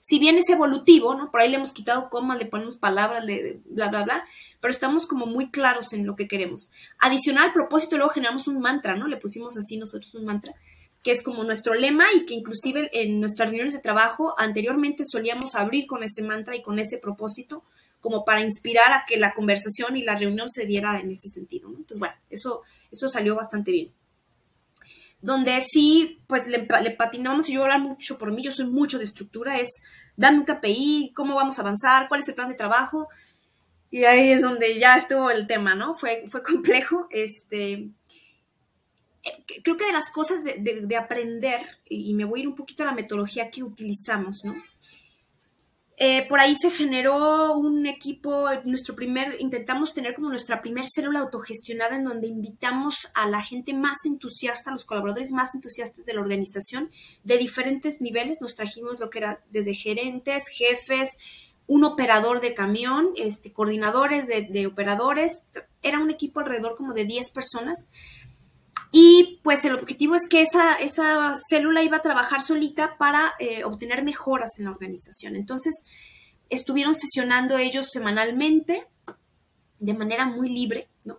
Si 0.00 0.18
bien 0.18 0.36
es 0.36 0.48
evolutivo, 0.48 1.14
¿no? 1.14 1.30
Por 1.30 1.40
ahí 1.40 1.48
le 1.48 1.56
hemos 1.56 1.72
quitado 1.72 2.10
comas, 2.10 2.38
le 2.38 2.46
ponemos 2.46 2.76
palabras, 2.76 3.24
de 3.24 3.60
bla, 3.66 3.88
bla, 3.88 4.02
bla, 4.02 4.24
pero 4.60 4.72
estamos 4.72 5.06
como 5.06 5.26
muy 5.26 5.50
claros 5.50 5.92
en 5.92 6.06
lo 6.06 6.16
que 6.16 6.26
queremos. 6.26 6.72
Adicional 6.98 7.48
al 7.48 7.52
propósito, 7.52 7.96
luego 7.96 8.12
generamos 8.12 8.48
un 8.48 8.58
mantra, 8.58 8.96
¿no? 8.96 9.06
Le 9.06 9.16
pusimos 9.16 9.56
así 9.56 9.76
nosotros 9.76 10.14
un 10.14 10.24
mantra, 10.24 10.54
que 11.02 11.12
es 11.12 11.22
como 11.22 11.44
nuestro 11.44 11.74
lema 11.74 12.06
y 12.14 12.24
que 12.24 12.34
inclusive 12.34 12.90
en 12.92 13.20
nuestras 13.20 13.48
reuniones 13.48 13.74
de 13.74 13.80
trabajo 13.80 14.34
anteriormente 14.38 15.04
solíamos 15.04 15.54
abrir 15.54 15.86
con 15.86 16.02
ese 16.02 16.22
mantra 16.22 16.56
y 16.56 16.62
con 16.62 16.78
ese 16.78 16.98
propósito 16.98 17.62
como 18.02 18.24
para 18.24 18.42
inspirar 18.42 18.92
a 18.92 19.04
que 19.06 19.16
la 19.16 19.32
conversación 19.32 19.96
y 19.96 20.02
la 20.02 20.18
reunión 20.18 20.48
se 20.50 20.66
diera 20.66 20.98
en 20.98 21.10
ese 21.10 21.28
sentido. 21.28 21.68
Entonces, 21.68 22.00
bueno, 22.00 22.14
eso, 22.28 22.62
eso 22.90 23.08
salió 23.08 23.36
bastante 23.36 23.70
bien. 23.70 23.92
Donde 25.20 25.60
sí, 25.60 26.20
pues 26.26 26.48
le, 26.48 26.58
patinamos 26.58 27.48
y 27.48 27.54
yo 27.54 27.62
hablar 27.62 27.80
mucho 27.80 28.18
por 28.18 28.32
mí, 28.32 28.42
yo 28.42 28.50
soy 28.50 28.66
mucho 28.66 28.98
de 28.98 29.04
estructura, 29.04 29.60
es 29.60 29.70
dame 30.16 30.40
un 30.40 30.44
KPI, 30.44 31.12
cómo 31.14 31.36
vamos 31.36 31.58
a 31.58 31.62
avanzar, 31.62 32.08
cuál 32.08 32.20
es 32.20 32.28
el 32.28 32.34
plan 32.34 32.48
de 32.48 32.56
trabajo. 32.56 33.08
Y 33.88 34.02
ahí 34.04 34.32
es 34.32 34.42
donde 34.42 34.80
ya 34.80 34.96
estuvo 34.96 35.30
el 35.30 35.46
tema, 35.46 35.76
¿no? 35.76 35.94
Fue, 35.94 36.24
fue 36.28 36.42
complejo. 36.42 37.06
Este, 37.10 37.88
creo 39.62 39.76
que 39.76 39.86
de 39.86 39.92
las 39.92 40.10
cosas 40.10 40.42
de, 40.42 40.58
de 40.58 40.96
aprender, 40.96 41.60
y 41.88 42.12
me 42.14 42.24
voy 42.24 42.40
a 42.40 42.42
ir 42.42 42.48
un 42.48 42.56
poquito 42.56 42.82
a 42.82 42.86
la 42.86 42.94
metodología 42.94 43.48
que 43.48 43.62
utilizamos, 43.62 44.40
¿no? 44.42 44.56
Eh, 45.98 46.26
por 46.28 46.40
ahí 46.40 46.54
se 46.54 46.70
generó 46.70 47.54
un 47.54 47.86
equipo, 47.86 48.46
nuestro 48.64 48.96
primer, 48.96 49.36
intentamos 49.40 49.92
tener 49.92 50.14
como 50.14 50.30
nuestra 50.30 50.62
primer 50.62 50.86
célula 50.86 51.20
autogestionada 51.20 51.96
en 51.96 52.04
donde 52.04 52.26
invitamos 52.26 53.10
a 53.14 53.28
la 53.28 53.42
gente 53.42 53.74
más 53.74 53.98
entusiasta, 54.06 54.70
a 54.70 54.72
los 54.72 54.84
colaboradores 54.84 55.32
más 55.32 55.54
entusiastas 55.54 56.04
de 56.06 56.14
la 56.14 56.22
organización, 56.22 56.90
de 57.24 57.36
diferentes 57.36 58.00
niveles. 58.00 58.40
Nos 58.40 58.54
trajimos 58.54 58.98
lo 59.00 59.10
que 59.10 59.18
era 59.18 59.44
desde 59.50 59.74
gerentes, 59.74 60.44
jefes, 60.48 61.10
un 61.66 61.84
operador 61.84 62.40
de 62.40 62.54
camión, 62.54 63.10
este, 63.16 63.52
coordinadores 63.52 64.26
de, 64.26 64.42
de 64.42 64.66
operadores. 64.66 65.44
Era 65.82 66.00
un 66.00 66.10
equipo 66.10 66.40
alrededor 66.40 66.74
como 66.74 66.94
de 66.94 67.04
10 67.04 67.30
personas 67.30 67.88
y 68.92 69.40
pues 69.42 69.64
el 69.64 69.74
objetivo 69.74 70.14
es 70.14 70.28
que 70.28 70.42
esa, 70.42 70.76
esa 70.76 71.36
célula 71.48 71.82
iba 71.82 71.96
a 71.96 72.02
trabajar 72.02 72.42
solita 72.42 72.98
para 72.98 73.32
eh, 73.38 73.64
obtener 73.64 74.04
mejoras 74.04 74.50
en 74.58 74.66
la 74.66 74.70
organización. 74.70 75.34
Entonces, 75.34 75.86
estuvieron 76.50 76.94
sesionando 76.94 77.56
ellos 77.56 77.88
semanalmente 77.90 78.86
de 79.78 79.94
manera 79.94 80.26
muy 80.26 80.50
libre, 80.50 80.88
¿no? 81.04 81.18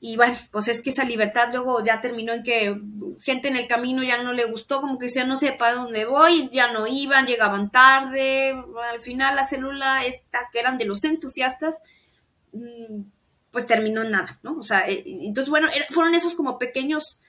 Y 0.00 0.16
bueno, 0.16 0.36
pues 0.50 0.68
es 0.68 0.82
que 0.82 0.90
esa 0.90 1.04
libertad 1.04 1.48
luego 1.50 1.82
ya 1.82 2.00
terminó 2.00 2.34
en 2.34 2.42
que 2.42 2.78
gente 3.22 3.48
en 3.48 3.56
el 3.56 3.68
camino 3.68 4.02
ya 4.02 4.22
no 4.22 4.34
le 4.34 4.44
gustó, 4.44 4.82
como 4.82 4.98
que 4.98 5.08
ya 5.08 5.24
no 5.24 5.36
sepa 5.36 5.72
dónde 5.72 6.04
voy, 6.04 6.50
ya 6.52 6.72
no 6.72 6.86
iban, 6.86 7.26
llegaban 7.26 7.70
tarde. 7.70 8.50
Al 8.92 9.00
final 9.00 9.36
la 9.36 9.46
célula 9.46 10.04
esta, 10.04 10.50
que 10.52 10.58
eran 10.58 10.76
de 10.76 10.84
los 10.84 11.04
entusiastas, 11.04 11.76
mm, 12.52 13.00
pues 13.54 13.68
terminó 13.68 14.02
nada, 14.02 14.40
¿no? 14.42 14.58
O 14.58 14.64
sea, 14.64 14.88
eh, 14.88 15.04
entonces, 15.06 15.48
bueno, 15.48 15.68
fueron 15.90 16.16
esos 16.16 16.34
como 16.34 16.58
pequeños, 16.58 17.20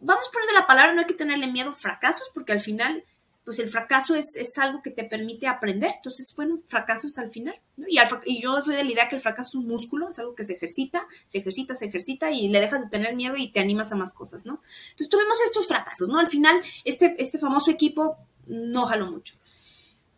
vamos 0.00 0.24
a 0.26 0.32
poner 0.32 0.48
de 0.48 0.54
la 0.54 0.66
palabra, 0.66 0.94
no 0.94 1.00
hay 1.00 1.06
que 1.06 1.12
tenerle 1.12 1.48
miedo 1.48 1.74
fracasos, 1.74 2.30
porque 2.32 2.52
al 2.52 2.62
final, 2.62 3.04
pues 3.44 3.58
el 3.58 3.68
fracaso 3.68 4.14
es, 4.14 4.58
algo 4.58 4.80
que 4.80 4.90
te 4.90 5.04
permite 5.04 5.46
aprender, 5.46 5.96
entonces 5.96 6.32
fueron 6.34 6.62
fracasos 6.66 7.18
al 7.18 7.28
final, 7.28 7.60
¿no? 7.76 7.84
y, 7.86 7.98
y, 8.24 8.42
yo 8.42 8.62
soy 8.62 8.76
de 8.76 8.84
la 8.84 8.90
idea 8.90 9.08
que 9.10 9.16
el 9.16 9.20
fracaso 9.20 9.50
es 9.50 9.54
un 9.56 9.68
músculo, 9.68 10.08
es 10.08 10.18
algo 10.18 10.34
que 10.34 10.44
se 10.44 10.54
ejercita, 10.54 11.06
se 11.28 11.40
ejercita, 11.40 11.74
se 11.74 11.84
ejercita, 11.84 12.30
y 12.30 12.48
le 12.48 12.62
dejas 12.62 12.80
de 12.80 12.88
tener 12.88 13.14
miedo 13.14 13.36
y 13.36 13.52
te 13.52 13.60
animas 13.60 13.92
a 13.92 13.96
más 13.96 14.14
cosas, 14.14 14.46
¿no? 14.46 14.62
Entonces 14.92 15.10
tuvimos 15.10 15.38
estos 15.44 15.68
fracasos, 15.68 16.08
¿no? 16.08 16.18
Al 16.18 16.28
final, 16.28 16.58
este, 16.84 17.16
este 17.18 17.38
famoso 17.38 17.70
equipo 17.70 18.16
no 18.46 18.86
jaló 18.86 19.10
mucho. 19.10 19.34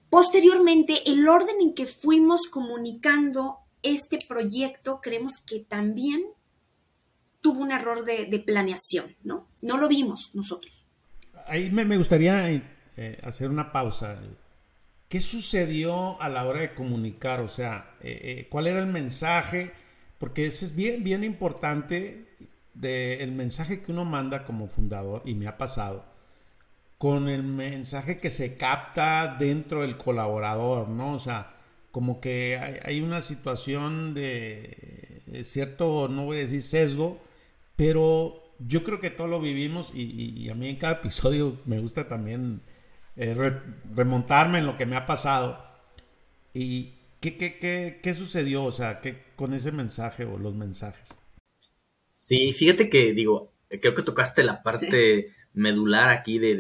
Posteriormente, 0.09 1.03
el 1.11 1.29
orden 1.29 1.61
en 1.61 1.75
que 1.75 1.87
fuimos 1.87 2.43
comunicando 2.49 3.66
este 3.83 4.19
proyecto 4.27 5.01
creemos 5.01 5.39
que 5.47 5.61
también 5.61 6.25
tuvo 7.41 7.63
un 7.63 7.71
error 7.71 8.05
de, 8.05 8.43
planeación, 8.45 9.15
¿no? 9.23 9.47
No 9.63 9.77
lo 9.79 9.89
vimos 9.89 10.31
nosotros. 10.35 10.85
ahí 11.47 11.71
me, 11.71 11.97
gustaría 11.97 12.51
eh, 12.51 13.21
hacer 13.23 13.51
una 13.51 13.73
pausa. 13.73 14.19
¿Qué 15.09 15.21
sucedió 15.21 16.21
a 16.21 16.29
la 16.29 16.45
hora 16.47 16.61
de 16.61 16.75
comunicar? 16.75 17.41
O 17.41 17.49
sea, 17.49 17.95
eh, 18.01 18.21
eh, 18.23 18.47
¿cuál 18.51 18.67
era 18.67 18.81
el 18.81 18.87
mensaje? 18.87 19.71
Porque 20.19 20.47
ese 20.47 20.65
es 20.67 20.75
bien, 20.75 21.05
bien 21.05 21.23
importante 21.23 22.27
de 22.75 23.23
el 23.23 23.33
mensaje 23.33 23.81
que 23.81 23.93
uno 23.93 24.05
manda 24.05 24.45
como 24.45 24.69
fundador, 24.69 25.23
y 25.25 25.35
me 25.35 25.47
ha 25.47 25.57
pasado, 25.57 26.05
con 26.99 27.29
el 27.29 27.43
mensaje 27.43 28.19
que 28.19 28.31
se 28.31 28.57
capta 28.57 29.37
dentro 29.39 29.83
del 29.83 29.97
colaborador, 29.97 30.89
¿no? 30.89 31.15
O 31.15 31.19
sea, 31.19 31.56
como 31.97 32.21
que 32.21 32.59
hay, 32.85 33.01
una 33.01 33.23
situación 33.23 34.13
de, 34.13 35.23
cierto, 35.45 36.09
no 36.09 36.27
voy 36.27 36.37
a 36.37 36.41
decir 36.41 36.61
sesgo, 36.61 37.19
pero 37.75 38.53
yo 38.59 38.85
creo 38.85 39.01
que 39.01 39.09
todo 39.09 39.29
lo 39.29 39.41
vivimos 39.41 39.93
y, 39.95 40.47
a 40.51 40.55
mí 40.55 40.69
en 40.69 40.77
cada 40.77 40.93
episodio 40.93 41.59
me 41.65 41.79
gusta 41.79 42.07
también 42.07 42.61
eh, 43.17 43.35
remontarme 43.95 44.59
en 44.59 44.67
lo 44.67 44.77
que 44.77 44.85
me 44.85 44.95
ha 44.95 45.07
pasado. 45.07 45.59
¿Y 46.53 46.93
qué, 47.19 47.39
qué, 47.39 47.57
qué, 47.57 47.99
qué 48.03 48.13
sucedió? 48.13 48.65
O 48.65 48.73
sea, 48.73 49.01
¿qué, 49.01 49.23
con 49.35 49.55
ese 49.55 49.73
mensaje 49.73 50.27
o 50.27 50.37
los 50.37 50.55
mensajes? 50.55 51.19
Sí, 52.11 52.53
fíjate 52.53 52.91
que 52.91 53.15
digo, 53.15 53.55
creo 53.71 53.95
que 53.95 54.03
tocaste 54.03 54.43
la 54.43 54.63
parte 54.63 55.33
medular 55.55 56.11
aquí 56.11 56.39
de, 56.39 56.57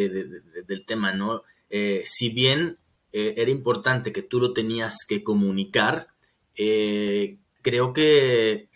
del 0.66 0.86
tema, 0.86 1.12
¿no? 1.12 1.42
Eh, 1.68 2.04
si 2.06 2.30
bien 2.30 2.78
eh, 3.18 3.34
era 3.36 3.50
importante 3.50 4.12
que 4.12 4.22
tú 4.22 4.40
lo 4.40 4.52
tenías 4.52 5.04
que 5.08 5.24
comunicar, 5.24 6.08
creo 7.62 7.92
que 7.92 8.68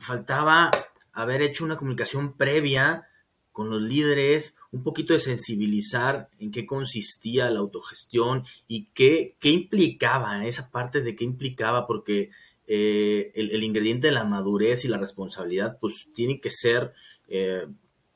faltaba 0.00 0.70
haber 1.12 1.42
hecho 1.42 1.64
una 1.64 1.76
comunicación 1.76 2.36
previa 2.36 3.08
con 3.52 3.70
los 3.70 3.82
líderes, 3.82 4.56
un 4.72 4.82
poquito 4.82 5.12
de 5.12 5.20
sensibilizar 5.20 6.28
en 6.38 6.50
qué 6.50 6.66
consistía 6.66 7.50
la 7.50 7.60
autogestión 7.60 8.44
y 8.66 8.86
qué, 8.94 9.36
qué 9.38 9.50
implicaba, 9.50 10.46
esa 10.46 10.70
parte 10.70 11.02
de 11.02 11.14
qué 11.14 11.24
implicaba, 11.24 11.86
porque 11.86 12.30
eh, 12.66 13.30
el, 13.34 13.62
ingrediente 13.62 14.06
de 14.06 14.14
la 14.14 14.24
madurez 14.24 14.84
y 14.84 14.88
la 14.88 14.96
responsabilidad, 14.96 15.78
pues 15.78 16.08
tienen 16.14 16.40
que 16.40 16.50
ser 16.50 16.94
eh, 17.28 17.66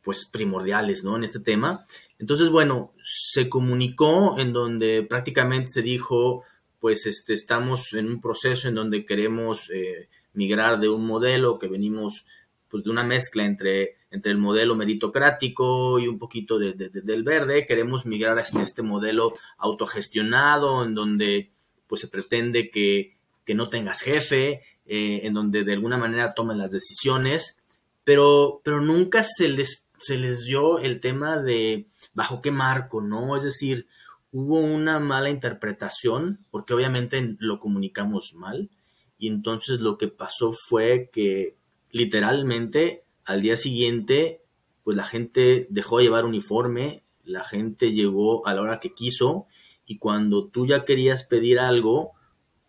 pues 0.02 0.24
primordiales, 0.24 1.04
¿no? 1.04 1.16
En 1.16 1.24
este 1.24 1.40
tema. 1.40 1.86
Entonces, 2.18 2.50
bueno, 2.50 2.92
se 3.02 3.48
comunicó 3.48 4.38
en 4.38 4.52
donde 4.52 5.02
prácticamente 5.02 5.70
se 5.70 5.82
dijo, 5.82 6.44
pues 6.80 7.06
este, 7.06 7.32
estamos 7.32 7.92
en 7.92 8.06
un 8.06 8.20
proceso 8.20 8.68
en 8.68 8.74
donde 8.74 9.04
queremos 9.04 9.70
eh, 9.70 10.08
migrar 10.32 10.78
de 10.80 10.88
un 10.88 11.06
modelo 11.06 11.58
que 11.58 11.68
venimos 11.68 12.24
pues 12.68 12.84
de 12.84 12.90
una 12.90 13.04
mezcla 13.04 13.44
entre, 13.44 13.96
entre 14.10 14.32
el 14.32 14.38
modelo 14.38 14.74
meritocrático 14.74 15.98
y 15.98 16.08
un 16.08 16.18
poquito 16.18 16.58
de, 16.58 16.72
del 16.74 17.22
verde. 17.22 17.66
Queremos 17.66 18.06
migrar 18.06 18.38
a 18.38 18.42
este, 18.42 18.62
este, 18.62 18.82
modelo 18.82 19.34
autogestionado 19.58 20.84
en 20.84 20.94
donde 20.94 21.50
pues 21.86 22.00
se 22.00 22.08
pretende 22.08 22.70
que, 22.70 23.14
no 23.54 23.68
tengas 23.68 24.00
jefe, 24.00 24.62
eh, 24.86 25.20
en 25.22 25.32
donde 25.32 25.62
de 25.62 25.72
alguna 25.74 25.96
manera 25.96 26.34
tomen 26.34 26.58
las 26.58 26.72
decisiones, 26.72 27.62
pero, 28.02 28.60
pero 28.64 28.80
nunca 28.80 29.22
se 29.22 29.48
les, 29.48 29.85
se 29.98 30.18
les 30.18 30.44
dio 30.44 30.78
el 30.78 31.00
tema 31.00 31.38
de 31.38 31.86
bajo 32.14 32.42
qué 32.42 32.50
marco, 32.50 33.00
¿no? 33.00 33.36
Es 33.36 33.44
decir, 33.44 33.86
hubo 34.32 34.60
una 34.60 34.98
mala 35.00 35.30
interpretación, 35.30 36.40
porque 36.50 36.74
obviamente 36.74 37.36
lo 37.38 37.60
comunicamos 37.60 38.34
mal, 38.34 38.70
y 39.18 39.28
entonces 39.28 39.80
lo 39.80 39.98
que 39.98 40.08
pasó 40.08 40.52
fue 40.52 41.10
que 41.12 41.56
literalmente 41.90 43.04
al 43.24 43.42
día 43.42 43.56
siguiente, 43.56 44.42
pues 44.84 44.96
la 44.96 45.04
gente 45.04 45.66
dejó 45.70 45.98
de 45.98 46.04
llevar 46.04 46.24
uniforme, 46.24 47.02
la 47.24 47.42
gente 47.42 47.92
llegó 47.92 48.46
a 48.46 48.54
la 48.54 48.62
hora 48.62 48.80
que 48.80 48.94
quiso 48.94 49.46
y 49.84 49.98
cuando 49.98 50.46
tú 50.46 50.66
ya 50.66 50.84
querías 50.84 51.24
pedir 51.24 51.58
algo, 51.58 52.12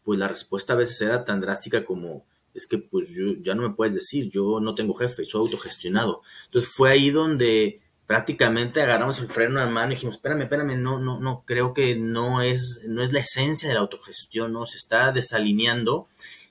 pues 0.03 0.17
la 0.17 0.27
respuesta 0.27 0.73
a 0.73 0.77
veces 0.77 0.99
era 1.01 1.25
tan 1.25 1.41
drástica 1.41 1.85
como 1.85 2.25
es 2.57 2.65
que 2.65 2.79
pues 2.79 3.15
yo 3.15 3.33
ya 3.41 3.53
no 3.53 3.61
me 3.61 3.75
puedes 3.75 3.93
decir, 3.93 4.29
yo 4.29 4.59
no 4.59 4.73
tengo 4.73 4.95
jefe, 4.95 5.25
soy 5.25 5.41
autogestionado. 5.41 6.23
Entonces 6.45 6.71
fue 6.73 6.89
ahí 6.91 7.11
donde 7.11 7.81
prácticamente 8.07 8.81
agarramos 8.81 9.19
el 9.19 9.27
freno 9.27 9.59
de 9.59 9.67
mano 9.67 9.91
y 9.91 9.95
dijimos, 9.95 10.15
espérame, 10.15 10.41
espérame, 10.43 10.81
no, 10.81 10.99
no, 10.99 11.19
no, 11.19 11.43
creo 11.45 11.73
que 11.73 11.95
no 11.95 12.41
es, 12.41 12.81
no 12.87 13.03
es 13.03 13.11
la 13.11 13.19
esencia 13.19 13.69
de 13.69 13.75
la 13.75 13.81
autogestión, 13.81 14.53
no, 14.53 14.65
se 14.65 14.77
está 14.77 15.11
desalineando 15.11 16.07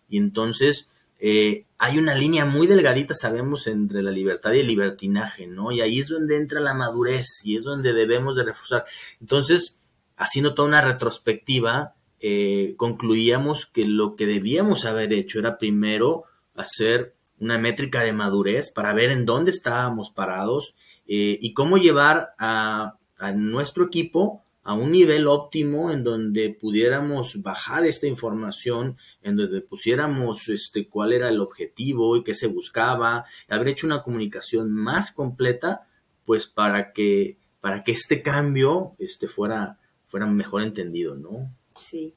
y 0.09 0.19
entonces 0.19 0.89
eh, 1.19 1.65
hay 1.79 1.99
una 1.99 2.15
línea 2.15 2.45
muy 2.45 2.69
delgadita, 2.69 3.15
sabemos, 3.15 3.67
entre 3.67 4.03
la 4.03 4.13
libertad 4.13 4.53
y 4.53 4.61
el 4.61 4.69
libertinaje, 4.69 5.49
¿no? 5.49 5.73
Y 5.73 5.81
ahí 5.81 6.01
es 6.01 6.09
donde 6.09 6.37
entra 6.37 6.61
la 6.61 6.75
madurez 6.75 7.41
y 7.43 7.57
es 7.57 7.65
donde 7.65 7.95
debemos 7.95 8.37
de 8.37 8.45
reforzar. 8.45 8.85
Entonces, 9.21 9.79
haciendo 10.17 10.55
toda 10.55 10.69
una 10.69 10.83
retrospectiva, 10.83 11.96
eh, 12.21 12.75
concluíamos 12.77 13.67
que 13.67 13.85
lo 13.85 14.17
que 14.17 14.27
debíamos 14.27 14.85
haber 14.85 15.13
hecho 15.13 15.39
era 15.39 15.59
primero 15.59 16.25
hacer 16.55 17.15
una 17.39 17.59
métrica 17.59 18.03
de 18.03 18.13
madurez 18.13 18.71
para 18.71 18.95
ver 18.95 19.11
en 19.11 19.27
dónde 19.27 19.51
estábamos 19.51 20.11
parados 20.11 20.75
eh, 21.07 21.39
y 21.41 21.53
cómo 21.53 21.77
llevar 21.77 22.35
a, 22.39 22.97
nuestro 23.35 23.87
equipo 23.87 24.43
a 24.63 24.75
un 24.75 24.93
nivel 24.93 25.27
óptimo 25.27 25.91
en 25.91 26.05
donde 26.05 26.51
pudiéramos 26.51 27.41
bajar 27.41 27.87
esta 27.87 28.07
información, 28.07 28.99
en 29.23 29.37
donde 29.37 29.63
pusiéramos 29.63 30.49
este, 30.49 30.87
cuál 30.87 31.15
era 31.15 31.29
el 31.29 31.41
objetivo 31.41 32.17
y 32.17 32.25
qué 32.25 32.35
se 32.35 32.49
buscaba, 32.49 33.25
haber 33.49 33.69
hecho 33.69 33.87
una 33.87 34.03
comunicación 34.03 34.71
más 34.71 35.13
completa, 35.13 35.87
pues 36.27 36.47
para 36.47 36.93
que, 36.93 37.39
para 37.61 37.85
que 37.85 37.93
este 37.93 38.21
cambio 38.21 38.97
este, 38.99 39.29
fuera, 39.29 39.79
fuera 40.09 40.27
mejor 40.27 40.63
entendido, 40.63 41.15
¿no? 41.15 41.51
Sí. 41.79 42.15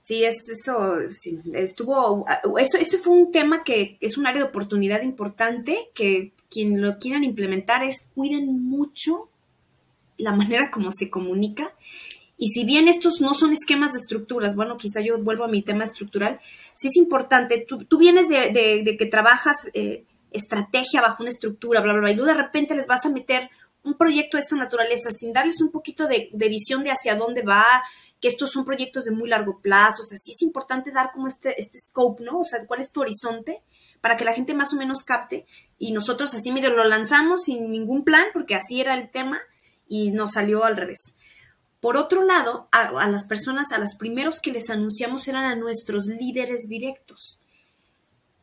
Sí, 0.00 0.24
es 0.24 0.48
eso, 0.48 0.94
estuvo, 1.52 2.24
eso, 2.58 2.78
eso 2.78 2.98
fue 2.98 3.12
un 3.12 3.30
tema 3.30 3.62
que 3.62 3.98
es 4.00 4.16
un 4.16 4.26
área 4.26 4.42
de 4.42 4.48
oportunidad 4.48 5.02
importante, 5.02 5.90
que 5.94 6.32
quien 6.48 6.80
lo 6.80 6.98
quieran 6.98 7.22
implementar 7.22 7.84
es 7.84 8.10
cuiden 8.14 8.64
mucho 8.64 9.30
la 10.16 10.32
manera 10.32 10.70
como 10.70 10.90
se 10.90 11.10
comunica. 11.10 11.74
Y 12.36 12.48
si 12.48 12.64
bien 12.64 12.88
estos 12.88 13.20
no 13.20 13.34
son 13.34 13.52
esquemas 13.52 13.92
de 13.92 13.98
estructuras, 13.98 14.56
bueno, 14.56 14.78
quizá 14.78 15.02
yo 15.02 15.22
vuelvo 15.22 15.44
a 15.44 15.48
mi 15.48 15.62
tema 15.62 15.84
estructural, 15.84 16.40
sí 16.74 16.88
es 16.88 16.96
importante, 16.96 17.66
tú, 17.68 17.98
vienes 17.98 18.28
de, 18.28 18.96
que 18.98 19.06
trabajas 19.06 19.56
eh, 19.74 20.04
estrategia 20.30 21.02
bajo 21.02 21.22
una 21.22 21.30
estructura, 21.30 21.82
bla, 21.82 21.92
bla, 21.92 22.00
bla, 22.00 22.12
y 22.12 22.16
tú 22.16 22.24
de 22.24 22.34
repente 22.34 22.74
les 22.74 22.86
vas 22.86 23.04
a 23.04 23.10
meter 23.10 23.50
un 23.82 23.96
proyecto 23.96 24.36
de 24.36 24.42
esta 24.42 24.56
naturaleza 24.56 25.10
sin 25.10 25.32
darles 25.32 25.60
un 25.60 25.70
poquito 25.70 26.06
de, 26.06 26.30
visión 26.32 26.84
de 26.84 26.90
hacia 26.90 27.16
dónde 27.16 27.42
va, 27.42 27.64
que 28.20 28.28
estos 28.28 28.50
son 28.50 28.64
proyectos 28.64 29.04
de 29.04 29.12
muy 29.12 29.28
largo 29.28 29.60
plazo, 29.60 30.02
o 30.02 30.04
sea, 30.04 30.18
sí 30.18 30.32
es 30.32 30.42
importante 30.42 30.90
dar 30.90 31.10
como 31.12 31.26
este, 31.26 31.58
este 31.60 31.78
scope, 31.78 32.22
¿no? 32.22 32.40
O 32.40 32.44
sea, 32.44 32.66
cuál 32.66 32.80
es 32.80 32.92
tu 32.92 33.00
horizonte 33.00 33.62
para 34.00 34.16
que 34.16 34.24
la 34.24 34.34
gente 34.34 34.54
más 34.54 34.72
o 34.72 34.76
menos 34.76 35.02
capte 35.02 35.46
y 35.78 35.92
nosotros 35.92 36.34
así 36.34 36.52
medio 36.52 36.70
lo 36.70 36.84
lanzamos 36.84 37.44
sin 37.44 37.70
ningún 37.70 38.04
plan, 38.04 38.26
porque 38.32 38.54
así 38.54 38.80
era 38.80 38.94
el 38.94 39.10
tema, 39.10 39.40
y 39.88 40.12
nos 40.12 40.32
salió 40.32 40.64
al 40.64 40.76
revés. 40.76 41.16
Por 41.80 41.96
otro 41.96 42.22
lado, 42.22 42.68
a, 42.72 43.08
las 43.08 43.26
personas, 43.26 43.72
a 43.72 43.78
los 43.78 43.94
primeros 43.94 44.40
que 44.40 44.52
les 44.52 44.70
anunciamos 44.70 45.26
eran 45.28 45.44
a 45.44 45.56
nuestros 45.56 46.06
líderes 46.06 46.68
directos. 46.68 47.38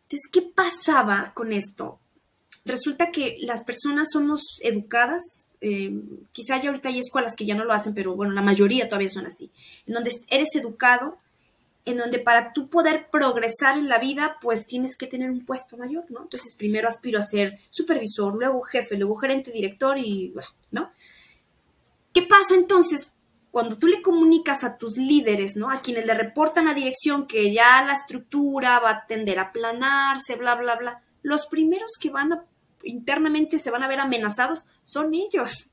Entonces, 0.03 0.29
¿qué 0.31 0.41
pasaba 0.41 1.33
con 1.35 1.53
esto? 1.53 1.99
Resulta 2.65 3.11
que 3.11 3.37
las 3.39 3.63
personas 3.63 4.07
somos 4.11 4.41
educadas, 4.61 5.21
eh, 5.61 5.91
quizá 6.31 6.59
ya 6.59 6.69
ahorita 6.69 6.89
hay 6.89 6.99
escuelas 6.99 7.35
que 7.35 7.45
ya 7.45 7.55
no 7.55 7.65
lo 7.65 7.73
hacen, 7.73 7.93
pero 7.93 8.15
bueno, 8.15 8.33
la 8.33 8.41
mayoría 8.41 8.89
todavía 8.89 9.09
son 9.09 9.25
así, 9.25 9.51
en 9.85 9.93
donde 9.93 10.11
eres 10.29 10.55
educado, 10.55 11.17
en 11.85 11.97
donde 11.97 12.19
para 12.19 12.51
tú 12.51 12.69
poder 12.69 13.07
progresar 13.09 13.77
en 13.77 13.87
la 13.87 13.97
vida, 13.97 14.37
pues 14.41 14.67
tienes 14.67 14.97
que 14.97 15.07
tener 15.07 15.31
un 15.31 15.45
puesto 15.45 15.77
mayor, 15.77 16.03
¿no? 16.09 16.23
Entonces, 16.23 16.53
primero 16.53 16.89
aspiro 16.89 17.17
a 17.17 17.21
ser 17.21 17.59
supervisor, 17.69 18.35
luego 18.35 18.61
jefe, 18.61 18.97
luego 18.97 19.15
gerente, 19.15 19.51
director 19.51 19.97
y, 19.97 20.33
¿no? 20.69 20.91
¿Qué 22.13 22.23
pasa 22.23 22.55
entonces 22.55 23.11
cuando 23.51 23.77
tú 23.77 23.87
le 23.87 24.01
comunicas 24.01 24.63
a 24.63 24.77
tus 24.77 24.97
líderes, 24.97 25.55
¿no? 25.55 25.71
A 25.71 25.81
quienes 25.81 26.05
le 26.05 26.13
reportan 26.13 26.67
a 26.67 26.73
dirección 26.73 27.25
que 27.25 27.53
ya 27.53 27.83
la 27.85 27.93
estructura 27.93 28.79
va 28.79 28.89
a 28.91 29.05
tender 29.07 29.39
a 29.39 29.51
planarse, 29.51 30.35
bla, 30.35 30.55
bla, 30.55 30.75
bla. 30.75 31.01
Los 31.23 31.47
primeros 31.47 31.91
que 31.99 32.09
van 32.09 32.33
a, 32.33 32.43
internamente 32.87 33.59
se 33.59 33.71
van 33.71 33.83
a 33.83 33.87
ver 33.87 33.99
amenazados 33.99 34.65
son 34.83 35.13
ellos. 35.13 35.69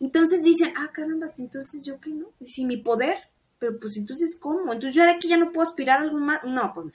Entonces 0.00 0.42
dicen, 0.42 0.72
ah, 0.76 0.90
caramba, 0.92 1.26
entonces 1.38 1.82
yo 1.84 2.00
qué 2.00 2.10
no, 2.10 2.26
si 2.44 2.64
mi 2.64 2.76
poder, 2.76 3.16
pero 3.58 3.78
pues 3.78 3.96
entonces 3.96 4.36
¿cómo? 4.40 4.72
Entonces 4.72 4.94
yo 4.94 5.04
de 5.04 5.12
aquí 5.12 5.28
ya 5.28 5.36
no 5.36 5.52
puedo 5.52 5.68
aspirar 5.68 6.00
a 6.00 6.02
algo 6.02 6.18
más. 6.18 6.42
No, 6.44 6.72
pues 6.74 6.86
no. 6.86 6.92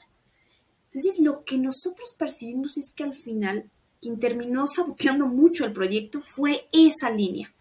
Entonces 0.92 1.20
lo 1.20 1.44
que 1.46 1.58
nosotros 1.58 2.14
percibimos 2.18 2.78
es 2.78 2.94
que 2.94 3.04
al 3.04 3.16
final 3.16 3.70
quien 4.02 4.20
terminó 4.20 4.68
saboteando 4.68 5.28
mucho 5.28 5.66
el 5.66 5.74
proyecto 5.74 6.22
fue 6.22 6.68
esa 6.72 7.10
línea. 7.10 7.54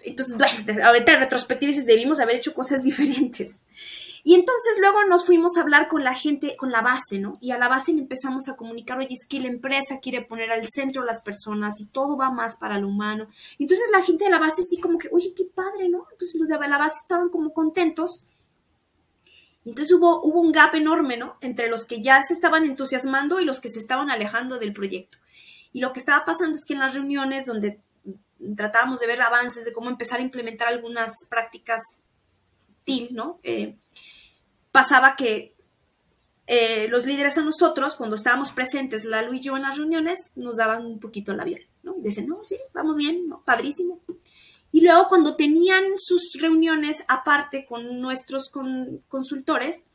Entonces, 0.00 0.36
bueno, 0.36 0.84
ahorita 0.84 1.14
en 1.14 1.20
retrospectiva 1.20 1.72
debimos 1.84 2.20
haber 2.20 2.36
hecho 2.36 2.54
cosas 2.54 2.82
diferentes. 2.84 3.60
Y 4.28 4.34
entonces 4.34 4.76
luego 4.78 5.06
nos 5.06 5.24
fuimos 5.24 5.56
a 5.56 5.62
hablar 5.62 5.88
con 5.88 6.04
la 6.04 6.12
gente, 6.12 6.54
con 6.58 6.70
la 6.70 6.82
base, 6.82 7.18
¿no? 7.18 7.32
Y 7.40 7.52
a 7.52 7.58
la 7.58 7.66
base 7.66 7.92
empezamos 7.92 8.46
a 8.50 8.56
comunicar, 8.56 8.98
oye, 8.98 9.14
es 9.14 9.26
que 9.26 9.40
la 9.40 9.48
empresa 9.48 10.00
quiere 10.02 10.20
poner 10.20 10.50
al 10.50 10.68
centro 10.68 11.02
las 11.02 11.22
personas 11.22 11.80
y 11.80 11.86
todo 11.86 12.14
va 12.18 12.30
más 12.30 12.58
para 12.58 12.78
lo 12.78 12.88
humano. 12.88 13.28
Entonces 13.58 13.86
la 13.90 14.02
gente 14.02 14.24
de 14.24 14.30
la 14.30 14.38
base 14.38 14.62
sí 14.64 14.78
como 14.82 14.98
que, 14.98 15.08
oye, 15.12 15.32
qué 15.34 15.46
padre, 15.46 15.88
¿no? 15.88 16.06
Entonces 16.10 16.38
los 16.38 16.46
de 16.46 16.68
la 16.68 16.76
base 16.76 16.96
estaban 17.00 17.30
como 17.30 17.54
contentos. 17.54 18.26
Entonces 19.64 19.96
hubo, 19.96 20.20
hubo 20.20 20.42
un 20.42 20.52
gap 20.52 20.74
enorme, 20.74 21.16
¿no? 21.16 21.38
Entre 21.40 21.70
los 21.70 21.86
que 21.86 22.02
ya 22.02 22.22
se 22.22 22.34
estaban 22.34 22.66
entusiasmando 22.66 23.40
y 23.40 23.46
los 23.46 23.60
que 23.60 23.70
se 23.70 23.78
estaban 23.78 24.10
alejando 24.10 24.58
del 24.58 24.74
proyecto. 24.74 25.16
Y 25.72 25.80
lo 25.80 25.94
que 25.94 26.00
estaba 26.00 26.26
pasando 26.26 26.56
es 26.56 26.66
que 26.66 26.74
en 26.74 26.80
las 26.80 26.92
reuniones 26.92 27.46
donde 27.46 27.80
tratábamos 28.58 29.00
de 29.00 29.06
ver 29.06 29.22
avances, 29.22 29.64
de 29.64 29.72
cómo 29.72 29.88
empezar 29.88 30.20
a 30.20 30.22
implementar 30.22 30.68
algunas 30.68 31.14
prácticas 31.30 31.80
TIL, 32.84 33.08
¿no? 33.12 33.40
Eh, 33.42 33.78
pasaba 34.78 35.16
que 35.16 35.56
eh, 36.46 36.86
los 36.88 37.04
líderes 37.04 37.36
a 37.36 37.42
nosotros, 37.42 37.96
cuando 37.96 38.14
estábamos 38.14 38.52
presentes, 38.52 39.06
Lalo 39.06 39.34
y 39.34 39.40
yo 39.40 39.56
en 39.56 39.62
las 39.62 39.76
reuniones, 39.76 40.30
nos 40.36 40.58
daban 40.58 40.86
un 40.86 41.00
poquito 41.00 41.32
el 41.32 41.40
avión, 41.40 41.62
¿no? 41.82 41.96
Y 41.98 42.02
dicen, 42.02 42.28
no, 42.28 42.44
sí, 42.44 42.54
vamos 42.72 42.94
bien, 42.94 43.26
¿no? 43.26 43.42
Padrísimo. 43.44 44.00
Y 44.70 44.82
luego 44.82 45.08
cuando 45.08 45.34
tenían 45.34 45.82
sus 45.96 46.30
reuniones 46.40 47.02
aparte 47.08 47.66
con 47.66 48.00
nuestros 48.00 48.52
consultores, 49.08 49.86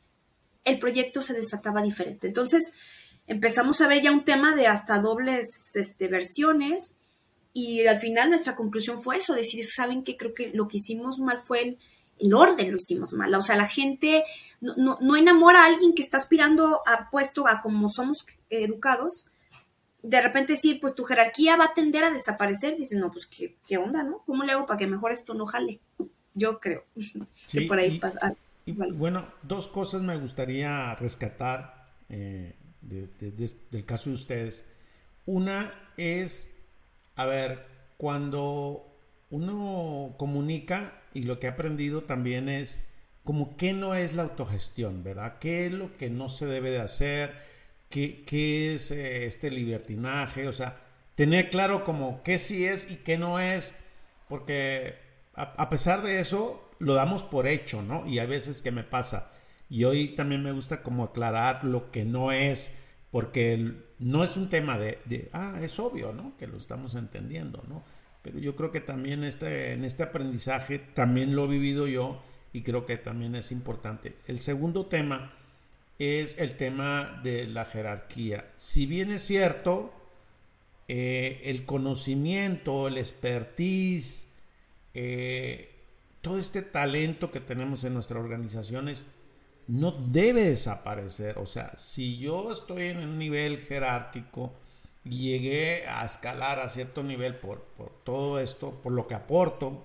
el 0.64 0.78
proyecto 0.78 1.22
se 1.22 1.32
desataba 1.32 1.80
diferente. 1.80 2.26
Entonces 2.26 2.70
empezamos 3.26 3.80
a 3.80 3.88
ver 3.88 4.02
ya 4.02 4.12
un 4.12 4.26
tema 4.26 4.54
de 4.54 4.66
hasta 4.66 4.98
dobles 4.98 5.48
este, 5.76 6.08
versiones 6.08 6.96
y 7.54 7.86
al 7.86 7.96
final 7.96 8.28
nuestra 8.28 8.54
conclusión 8.54 9.02
fue 9.02 9.16
eso, 9.16 9.34
decir, 9.34 9.64
¿saben 9.64 10.04
qué? 10.04 10.18
Creo 10.18 10.34
que 10.34 10.50
lo 10.52 10.68
que 10.68 10.76
hicimos 10.76 11.18
mal 11.20 11.38
fue 11.38 11.62
el, 11.62 11.78
el 12.18 12.34
orden 12.34 12.70
lo 12.70 12.76
hicimos 12.76 13.12
mal. 13.12 13.34
O 13.34 13.40
sea, 13.40 13.56
la 13.56 13.66
gente 13.66 14.24
no, 14.60 14.98
no, 15.00 15.16
enamora 15.16 15.62
a 15.62 15.66
alguien 15.66 15.94
que 15.94 16.02
está 16.02 16.16
aspirando 16.16 16.80
a 16.86 17.10
puesto 17.10 17.46
a 17.46 17.60
como 17.60 17.88
somos 17.88 18.26
educados. 18.50 19.26
De 20.02 20.20
repente 20.20 20.52
decir, 20.52 20.80
pues 20.80 20.94
tu 20.94 21.04
jerarquía 21.04 21.56
va 21.56 21.66
a 21.66 21.74
tender 21.74 22.04
a 22.04 22.10
desaparecer. 22.10 22.76
Dicen, 22.76 23.00
no, 23.00 23.10
pues 23.10 23.26
¿qué, 23.26 23.56
qué 23.66 23.78
onda, 23.78 24.02
¿no? 24.02 24.18
¿Cómo 24.26 24.44
le 24.44 24.52
hago 24.52 24.66
para 24.66 24.78
que 24.78 24.86
mejor 24.86 25.12
esto 25.12 25.34
no 25.34 25.46
jale? 25.46 25.80
Yo 26.34 26.60
creo. 26.60 26.84
Sí, 27.46 27.66
por 27.66 27.78
ahí 27.78 28.00
y, 28.64 28.72
Bueno, 28.72 29.26
dos 29.42 29.68
cosas 29.68 30.00
me 30.00 30.16
gustaría 30.16 30.94
rescatar 30.94 31.92
eh, 32.08 32.54
del 32.80 33.84
caso 33.84 34.08
de 34.08 34.14
ustedes. 34.14 34.64
Una 35.26 35.90
es, 35.98 36.50
a 37.16 37.26
ver, 37.26 37.66
cuando 37.98 38.93
uno 39.30 40.14
comunica 40.18 41.00
y 41.12 41.22
lo 41.22 41.38
que 41.38 41.46
he 41.46 41.50
aprendido 41.50 42.04
también 42.04 42.48
es 42.48 42.78
como 43.24 43.56
qué 43.56 43.72
no 43.72 43.94
es 43.94 44.14
la 44.14 44.24
autogestión, 44.24 45.02
¿verdad? 45.02 45.38
¿Qué 45.40 45.66
es 45.66 45.72
lo 45.72 45.92
que 45.96 46.10
no 46.10 46.28
se 46.28 46.46
debe 46.46 46.70
de 46.70 46.80
hacer? 46.80 47.34
¿Qué, 47.88 48.22
qué 48.26 48.74
es 48.74 48.90
eh, 48.90 49.26
este 49.26 49.50
libertinaje? 49.50 50.46
O 50.46 50.52
sea, 50.52 50.76
tener 51.14 51.50
claro 51.50 51.84
como 51.84 52.22
qué 52.22 52.38
sí 52.38 52.64
es 52.64 52.90
y 52.90 52.96
qué 52.96 53.16
no 53.16 53.40
es, 53.40 53.76
porque 54.28 54.96
a, 55.34 55.68
pesar 55.70 56.02
de 56.02 56.20
eso 56.20 56.70
lo 56.78 56.94
damos 56.94 57.22
por 57.22 57.46
hecho, 57.46 57.82
¿no? 57.82 58.06
Y 58.06 58.18
hay 58.18 58.26
veces 58.26 58.62
que 58.62 58.70
me 58.70 58.84
pasa. 58.84 59.30
Y 59.70 59.84
hoy 59.84 60.08
también 60.08 60.42
me 60.42 60.52
gusta 60.52 60.82
como 60.82 61.04
aclarar 61.04 61.64
lo 61.64 61.90
que 61.90 62.04
no 62.04 62.30
es, 62.30 62.72
porque 63.10 63.72
no 63.98 64.22
es 64.22 64.36
un 64.36 64.48
tema 64.48 64.78
de, 64.78 64.98
de, 65.06 65.30
ah, 65.32 65.58
es 65.62 65.78
obvio, 65.78 66.12
¿no? 66.12 66.36
Que 66.36 66.46
lo 66.46 66.58
estamos 66.58 66.94
entendiendo, 66.94 67.64
¿no? 67.68 67.84
Pero 68.24 68.38
yo 68.38 68.56
creo 68.56 68.72
que 68.72 68.80
también 68.80 69.22
este, 69.22 69.74
en 69.74 69.84
este 69.84 70.02
aprendizaje 70.02 70.78
también 70.78 71.36
lo 71.36 71.44
he 71.44 71.48
vivido 71.48 71.86
yo 71.86 72.22
y 72.54 72.62
creo 72.62 72.86
que 72.86 72.96
también 72.96 73.34
es 73.34 73.52
importante. 73.52 74.16
El 74.26 74.40
segundo 74.40 74.86
tema 74.86 75.34
es 75.98 76.38
el 76.38 76.56
tema 76.56 77.20
de 77.22 77.46
la 77.46 77.66
jerarquía. 77.66 78.50
Si 78.56 78.86
bien 78.86 79.12
es 79.12 79.26
cierto, 79.26 79.92
eh, 80.88 81.42
el 81.44 81.66
conocimiento, 81.66 82.88
el 82.88 82.96
expertise, 82.96 84.28
eh, 84.94 85.70
todo 86.22 86.38
este 86.38 86.62
talento 86.62 87.30
que 87.30 87.40
tenemos 87.40 87.84
en 87.84 87.92
nuestras 87.92 88.22
organizaciones 88.22 89.04
no 89.66 89.92
debe 89.92 90.44
desaparecer. 90.44 91.36
O 91.36 91.44
sea, 91.44 91.76
si 91.76 92.16
yo 92.16 92.50
estoy 92.50 92.84
en 92.84 93.00
un 93.00 93.18
nivel 93.18 93.58
jerárquico, 93.58 94.54
llegué 95.04 95.86
a 95.86 96.04
escalar 96.04 96.60
a 96.60 96.68
cierto 96.68 97.02
nivel 97.02 97.36
por, 97.36 97.64
todo 98.04 98.40
esto, 98.40 98.80
por 98.82 98.92
lo 98.92 99.06
que 99.06 99.14
aporto, 99.14 99.84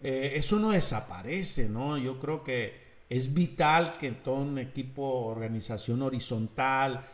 eh, 0.00 0.32
eso 0.34 0.58
no 0.58 0.70
desaparece, 0.70 1.68
¿no? 1.68 1.96
Yo 1.96 2.18
creo 2.18 2.42
que 2.42 2.86
es 3.08 3.32
vital 3.32 3.98
que 3.98 4.10
todo 4.12 4.36
un 4.36 4.58
equipo, 4.58 5.02
organización 5.02 6.02
horizontal, 6.02 7.04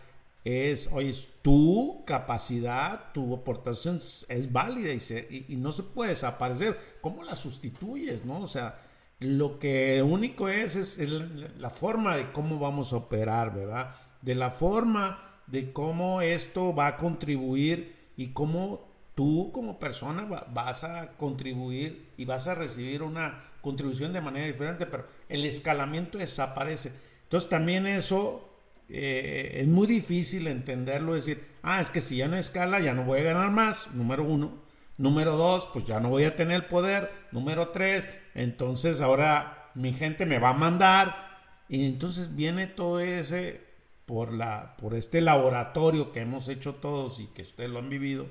es, 0.45 0.89
oye, 0.91 1.15
tu 1.41 2.03
capacidad, 2.05 3.13
tu 3.13 3.33
aportación 3.35 3.97
es 3.97 4.53
válida 4.53 4.93
y, 4.93 5.47
y, 5.49 5.57
no 5.57 5.71
se 5.71 5.85
puede 5.85 6.11
desaparecer. 6.11 6.97
¿Cómo 7.01 7.23
la 7.23 7.37
sustituyes, 7.37 8.25
no? 8.25 8.41
O 8.41 8.47
sea, 8.49 8.81
lo 9.21 9.61
que 9.61 10.03
único 10.03 10.49
es, 10.49 10.75
es 10.77 10.99
la 11.09 11.71
forma 11.71 12.17
de 12.17 12.33
cómo 12.33 12.59
vamos 12.59 12.93
a 12.93 12.97
operar, 12.97 13.55
¿verdad? 13.55 13.95
De 14.21 14.35
la 14.35 14.51
forma 14.51 15.32
de 15.47 15.73
cómo 15.73 16.23
esto 16.23 16.75
va 16.75 16.87
a 16.89 16.97
contribuir 16.97 17.97
y 18.17 18.29
cómo 18.29 18.89
tú 19.15 19.51
como 19.53 19.79
persona 19.79 20.25
vas 20.53 20.85
a 20.85 21.13
contribuir 21.17 22.11
y 22.17 22.25
vas 22.25 22.47
a 22.47 22.55
recibir 22.55 23.03
una 23.03 23.45
contribución 23.61 24.13
de 24.13 24.21
manera 24.21 24.47
diferente, 24.47 24.87
pero 24.87 25.07
el 25.29 25.45
escalamiento 25.45 26.19
desaparece. 26.19 26.93
Entonces 27.25 27.49
también 27.49 27.87
eso 27.87 28.49
eh, 28.89 29.61
es 29.63 29.69
muy 29.69 29.87
difícil 29.87 30.47
entenderlo, 30.47 31.15
decir, 31.15 31.47
ah, 31.63 31.81
es 31.81 31.91
que 31.91 32.01
si 32.01 32.17
ya 32.17 32.29
no 32.29 32.37
escala, 32.37 32.81
ya 32.81 32.93
no 32.93 33.05
voy 33.05 33.21
a 33.21 33.25
ganar 33.25 33.51
más, 33.51 33.93
número 33.95 34.25
uno. 34.25 34.61
Número 34.99 35.37
dos, 35.37 35.69
pues 35.73 35.87
ya 35.87 35.99
no 36.01 36.11
voy 36.11 36.25
a 36.25 36.37
tener 36.37 36.69
poder. 36.69 37.11
Número 37.33 37.69
tres, 37.69 38.07
entonces 38.35 39.01
ahora 39.01 39.71
mi 39.75 39.93
gente 39.93 40.27
me 40.27 40.39
va 40.39 40.51
a 40.51 40.55
mandar. 40.55 41.39
Y 41.69 41.87
entonces 41.87 42.37
viene 42.37 42.67
todo 42.67 43.01
ese 43.01 43.72
por, 44.13 44.31
la, 44.31 44.77
por 44.77 44.95
este 44.95 45.23
laboratorio 45.23 46.13
que 46.13 46.21
hemos 46.21 46.47
hecho 46.49 46.75
todos 46.75 47.19
y 47.19 47.29
que 47.29 47.41
ustedes 47.41 47.71
lo 47.71 47.79
han 47.79 47.89
vivido, 47.89 48.27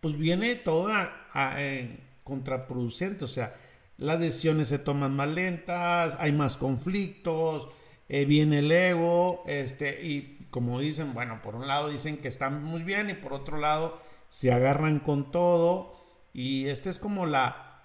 pues 0.00 0.16
viene 0.16 0.54
toda 0.54 1.26
contraproducente. 2.22 3.24
O 3.24 3.28
sea, 3.28 3.56
las 3.98 4.20
decisiones 4.20 4.68
se 4.68 4.78
toman 4.78 5.16
más 5.16 5.28
lentas, 5.28 6.16
hay 6.20 6.30
más 6.30 6.56
conflictos, 6.56 7.66
eh, 8.08 8.24
viene 8.24 8.60
el 8.60 8.70
ego, 8.70 9.42
este, 9.48 10.06
y 10.06 10.46
como 10.50 10.78
dicen, 10.78 11.12
bueno, 11.12 11.42
por 11.42 11.56
un 11.56 11.66
lado 11.66 11.88
dicen 11.88 12.18
que 12.18 12.28
están 12.28 12.62
muy 12.62 12.84
bien 12.84 13.10
y 13.10 13.14
por 13.14 13.32
otro 13.32 13.58
lado 13.58 14.00
se 14.28 14.52
agarran 14.52 15.00
con 15.00 15.32
todo. 15.32 15.92
Y 16.34 16.68
esta 16.68 16.88
es 16.88 17.00
como 17.00 17.26
la 17.26 17.82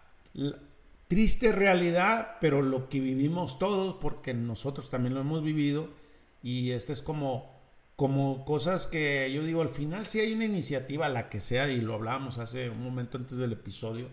triste 1.08 1.52
realidad, 1.52 2.38
pero 2.40 2.62
lo 2.62 2.88
que 2.88 3.00
vivimos 3.00 3.58
todos, 3.58 3.96
porque 3.96 4.36
nosotros 4.36 4.92
también 4.92 5.16
lo 5.16 5.22
hemos 5.22 5.44
vivido 5.44 6.01
y 6.44 6.72
este 6.72 6.94
es 6.94 7.02
como, 7.02 7.52
como 7.96 8.46
cosas 8.46 8.88
que 8.88 9.32
yo 9.34 9.44
digo, 9.44 9.62
al 9.62 9.70
final 9.70 10.06
si 10.06 10.20
hay 10.20 10.34
una 10.34 10.46
iniciativa, 10.46 11.10
la 11.10 11.30
que 11.30 11.40
sea, 11.40 11.70
y 11.70 11.82
lo 11.82 11.96
hablábamos 11.96 12.38
hace 12.38 12.70
un 12.70 12.84
momento 12.84 13.18
antes 13.18 13.38
del 13.38 13.54
episodio, 13.54 14.10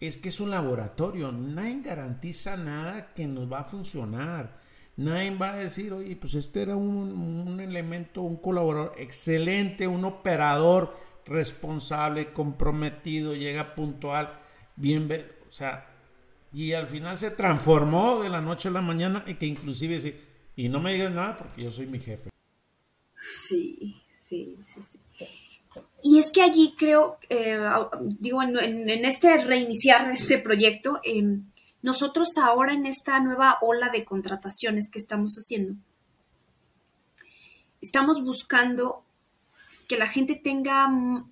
es 0.00 0.16
que 0.16 0.30
es 0.30 0.40
un 0.40 0.50
laboratorio, 0.50 1.30
nadie 1.30 1.80
garantiza 1.82 2.56
nada 2.56 3.14
que 3.14 3.26
nos 3.26 3.50
va 3.50 3.60
a 3.60 3.64
funcionar. 3.64 4.60
Nadie 4.94 5.34
va 5.36 5.52
a 5.52 5.56
decir, 5.56 5.92
oye, 5.92 6.16
pues 6.16 6.34
este 6.34 6.62
era 6.62 6.76
un, 6.76 7.46
un 7.48 7.60
elemento, 7.60 8.20
un 8.20 8.36
colaborador 8.36 8.94
excelente, 8.98 9.86
un 9.86 10.04
operador 10.04 10.94
responsable, 11.24 12.32
comprometido, 12.32 13.34
llega 13.34 13.74
puntual, 13.74 14.38
bien, 14.76 15.08
o 15.46 15.50
sea, 15.50 15.86
y 16.52 16.72
al 16.72 16.86
final 16.86 17.16
se 17.16 17.30
transformó 17.30 18.20
de 18.20 18.28
la 18.28 18.40
noche 18.40 18.68
a 18.68 18.72
la 18.72 18.82
mañana 18.82 19.24
y 19.26 19.34
que 19.34 19.46
inclusive 19.46 19.98
y 20.56 20.68
no 20.68 20.80
me 20.80 20.92
digas 20.92 21.12
nada 21.12 21.36
porque 21.36 21.62
yo 21.62 21.70
soy 21.70 21.86
mi 21.86 21.98
jefe. 21.98 22.30
Sí, 23.48 24.02
sí, 24.28 24.56
sí, 24.66 24.80
sí. 24.90 24.98
Y 26.02 26.18
es 26.18 26.32
que 26.32 26.42
allí 26.42 26.74
creo, 26.76 27.18
eh, 27.28 27.58
digo, 28.18 28.42
en, 28.42 28.88
este 29.04 29.42
reiniciar 29.44 30.10
este 30.10 30.38
proyecto, 30.38 31.00
em, 31.04 31.44
nosotros 31.80 32.36
ahora 32.38 32.74
en 32.74 32.86
esta 32.86 33.20
nueva 33.20 33.58
ola 33.60 33.88
de 33.90 34.04
contrataciones 34.04 34.90
que 34.90 34.98
estamos 34.98 35.36
haciendo, 35.36 35.74
estamos 37.80 38.22
buscando 38.22 39.04
que 39.88 39.96
la 39.96 40.06
gente 40.06 40.34
tenga 40.34 40.88
mm, 40.88 41.30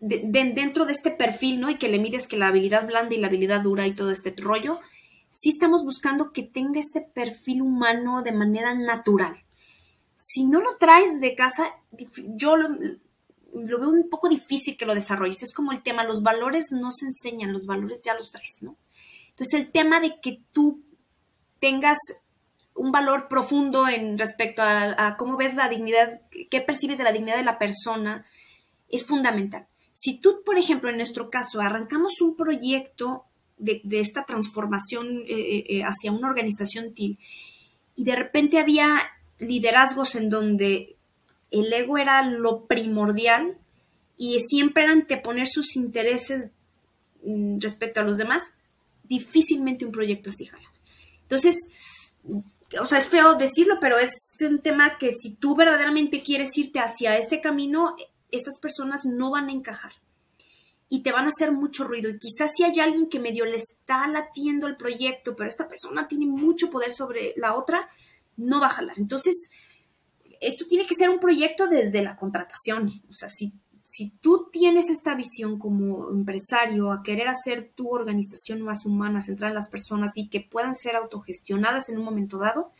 dentro 0.00 0.84
de 0.84 0.92
este 0.92 1.10
perfil, 1.10 1.60
¿no? 1.60 1.70
Y 1.70 1.76
que 1.76 1.88
le 1.88 1.98
mides 1.98 2.26
que 2.26 2.36
la 2.36 2.48
habilidad 2.48 2.86
blanda 2.86 3.14
y 3.14 3.18
la 3.18 3.28
habilidad 3.28 3.62
dura 3.62 3.86
y 3.86 3.94
todo 3.94 4.10
este 4.10 4.34
rollo, 4.36 4.80
sí 5.30 5.50
estamos 5.50 5.84
buscando 5.84 6.32
que 6.32 6.42
tenga 6.42 6.80
ese 6.80 7.00
perfil 7.00 7.62
humano 7.62 8.22
de 8.22 8.32
manera 8.32 8.74
natural. 8.74 9.36
Si 10.16 10.44
no 10.44 10.60
lo 10.60 10.76
traes 10.76 11.20
de 11.20 11.34
casa, 11.34 11.74
yo 12.34 12.56
lo, 12.56 12.68
veo 13.52 13.88
un 13.88 14.08
poco 14.10 14.28
difícil 14.28 14.76
que 14.76 14.86
lo 14.86 14.94
desarrolles. 14.94 15.42
Es 15.42 15.54
como 15.54 15.72
el 15.72 15.82
tema, 15.82 16.04
los 16.04 16.22
valores 16.22 16.72
no 16.72 16.90
se 16.90 17.06
enseñan, 17.06 17.52
los 17.52 17.66
valores 17.66 18.02
ya 18.04 18.14
los 18.14 18.30
traes, 18.30 18.58
¿no? 18.62 18.76
Entonces 19.30 19.60
el 19.60 19.70
tema 19.70 20.00
de 20.00 20.20
que 20.20 20.40
tú 20.52 20.82
tengas 21.60 21.98
un 22.74 22.92
valor 22.92 23.28
profundo 23.28 23.88
en 23.88 24.18
respecto 24.18 24.62
a, 24.62 25.16
cómo 25.16 25.36
ves 25.36 25.54
la 25.54 25.68
dignidad, 25.68 26.20
qué 26.50 26.60
percibes 26.60 26.98
de 26.98 27.04
la 27.04 27.12
dignidad 27.12 27.36
de 27.36 27.44
la 27.44 27.58
persona, 27.58 28.24
es 28.88 29.04
fundamental. 29.04 29.66
Si 29.92 30.18
tú, 30.20 30.42
por 30.44 30.58
ejemplo, 30.58 30.90
en 30.90 30.96
nuestro 30.96 31.28
caso, 31.28 31.60
arrancamos 31.60 32.20
un 32.20 32.36
proyecto 32.36 33.24
de, 33.58 33.82
esta 34.00 34.24
transformación 34.24 35.22
eh, 35.22 35.24
eh, 35.28 35.64
eh, 35.68 35.82
hacia 35.82 36.12
una 36.12 36.28
organización 36.28 36.94
TIL 36.94 37.18
y 37.96 38.04
de 38.04 38.16
repente 38.16 38.58
había 38.58 39.00
liderazgos 39.38 40.14
en 40.14 40.30
donde 40.30 40.96
el 41.50 41.72
ego 41.72 41.98
era 41.98 42.22
lo 42.22 42.66
primordial 42.66 43.58
y 44.16 44.38
siempre 44.40 44.84
era 44.84 44.92
anteponer 44.92 45.46
sus 45.46 45.76
intereses 45.76 46.50
mm, 47.24 47.58
respecto 47.60 48.00
a 48.00 48.04
los 48.04 48.16
demás, 48.16 48.42
difícilmente 49.04 49.84
un 49.84 49.92
proyecto 49.92 50.30
así 50.30 50.44
jala. 50.44 50.70
Entonces, 51.22 51.56
o 52.80 52.84
sea, 52.84 52.98
es 52.98 53.06
feo 53.06 53.34
decirlo, 53.36 53.78
pero 53.80 53.98
es 53.98 54.12
un 54.40 54.60
tema 54.60 54.98
que 54.98 55.10
si 55.12 55.34
tú 55.34 55.56
verdaderamente 55.56 56.22
quieres 56.22 56.56
irte 56.58 56.80
hacia 56.80 57.16
ese 57.16 57.40
camino, 57.40 57.94
esas 58.30 58.58
personas 58.60 59.02
no 59.04 59.30
van 59.30 59.48
a 59.48 59.52
encajar 59.52 59.92
y 60.88 61.02
te 61.02 61.12
van 61.12 61.26
a 61.26 61.28
hacer 61.28 61.52
mucho 61.52 61.84
ruido. 61.84 62.08
Y 62.08 62.18
quizás 62.18 62.52
si 62.54 62.64
hay 62.64 62.78
alguien 62.80 63.08
que 63.08 63.20
medio 63.20 63.44
le 63.44 63.56
está 63.56 64.06
latiendo 64.08 64.66
el 64.66 64.76
proyecto, 64.76 65.36
pero 65.36 65.48
esta 65.48 65.68
persona 65.68 66.08
tiene 66.08 66.26
mucho 66.26 66.70
poder 66.70 66.92
sobre 66.92 67.34
la 67.36 67.54
otra, 67.54 67.88
no 68.36 68.60
va 68.60 68.68
a 68.68 68.70
jalar. 68.70 68.98
Entonces, 68.98 69.50
esto 70.40 70.64
tiene 70.68 70.86
que 70.86 70.94
ser 70.94 71.10
un 71.10 71.18
proyecto 71.18 71.66
desde 71.66 72.02
la 72.02 72.16
contratación. 72.16 73.02
O 73.10 73.12
sea, 73.12 73.28
si, 73.28 73.52
si 73.82 74.10
tú 74.20 74.48
tienes 74.50 74.88
esta 74.88 75.14
visión 75.14 75.58
como 75.58 76.10
empresario 76.10 76.90
a 76.90 77.02
querer 77.02 77.28
hacer 77.28 77.70
tu 77.74 77.90
organización 77.90 78.62
más 78.62 78.86
humana, 78.86 79.20
centrada 79.20 79.50
en 79.50 79.56
las 79.56 79.68
personas 79.68 80.12
y 80.16 80.28
que 80.28 80.40
puedan 80.40 80.74
ser 80.74 80.96
autogestionadas 80.96 81.90
en 81.90 81.98
un 81.98 82.04
momento 82.04 82.38
dado, 82.38 82.72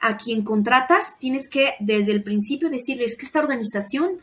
a 0.00 0.16
quien 0.16 0.42
contratas 0.42 1.18
tienes 1.20 1.48
que 1.48 1.74
desde 1.78 2.12
el 2.12 2.24
principio 2.24 2.68
decirles 2.68 3.16
que 3.16 3.24
esta 3.24 3.38
organización 3.38 4.18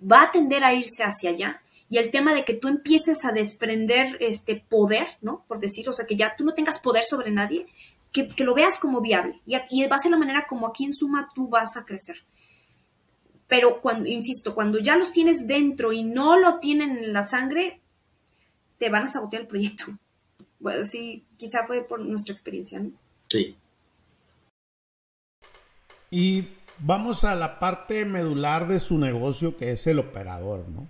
va 0.00 0.24
a 0.24 0.32
tender 0.32 0.62
a 0.62 0.74
irse 0.74 1.02
hacia 1.02 1.30
allá 1.30 1.63
y 1.94 1.98
el 1.98 2.10
tema 2.10 2.34
de 2.34 2.44
que 2.44 2.54
tú 2.54 2.66
empieces 2.66 3.24
a 3.24 3.30
desprender 3.30 4.16
este 4.18 4.56
poder, 4.56 5.06
¿no? 5.20 5.44
Por 5.46 5.60
decir, 5.60 5.88
o 5.88 5.92
sea, 5.92 6.06
que 6.06 6.16
ya 6.16 6.34
tú 6.34 6.42
no 6.42 6.52
tengas 6.52 6.80
poder 6.80 7.04
sobre 7.04 7.30
nadie, 7.30 7.68
que, 8.10 8.26
lo 8.38 8.52
veas 8.52 8.78
como 8.78 9.00
viable 9.00 9.40
y, 9.46 9.54
y 9.70 9.86
va 9.86 9.94
a 9.94 10.00
ser 10.00 10.10
la 10.10 10.18
manera 10.18 10.44
como 10.48 10.66
aquí 10.66 10.84
en 10.84 10.92
suma 10.92 11.30
tú 11.36 11.46
vas 11.46 11.76
a 11.76 11.84
crecer. 11.84 12.16
Pero 13.46 13.80
cuando, 13.80 14.08
insisto, 14.08 14.56
cuando 14.56 14.80
ya 14.80 14.96
los 14.96 15.12
tienes 15.12 15.46
dentro 15.46 15.92
y 15.92 16.02
no 16.02 16.36
lo 16.36 16.58
tienen 16.58 16.98
en 16.98 17.12
la 17.12 17.28
sangre, 17.28 17.80
te 18.78 18.90
van 18.90 19.04
a 19.04 19.06
sabotear 19.06 19.42
el 19.42 19.48
proyecto. 19.48 19.84
Bueno, 20.58 20.84
sí, 20.86 21.24
quizá 21.36 21.64
fue 21.66 21.84
por 21.84 22.00
nuestra 22.00 22.32
experiencia, 22.32 22.80
¿no? 22.80 22.90
Sí. 23.28 23.54
Y 26.10 26.48
vamos 26.78 27.22
a 27.22 27.36
la 27.36 27.60
parte 27.60 28.04
medular 28.06 28.66
de 28.66 28.80
su 28.80 28.98
negocio, 28.98 29.56
que 29.56 29.72
es 29.72 29.86
el 29.86 29.98
operador, 29.98 30.66
¿no? 30.70 30.88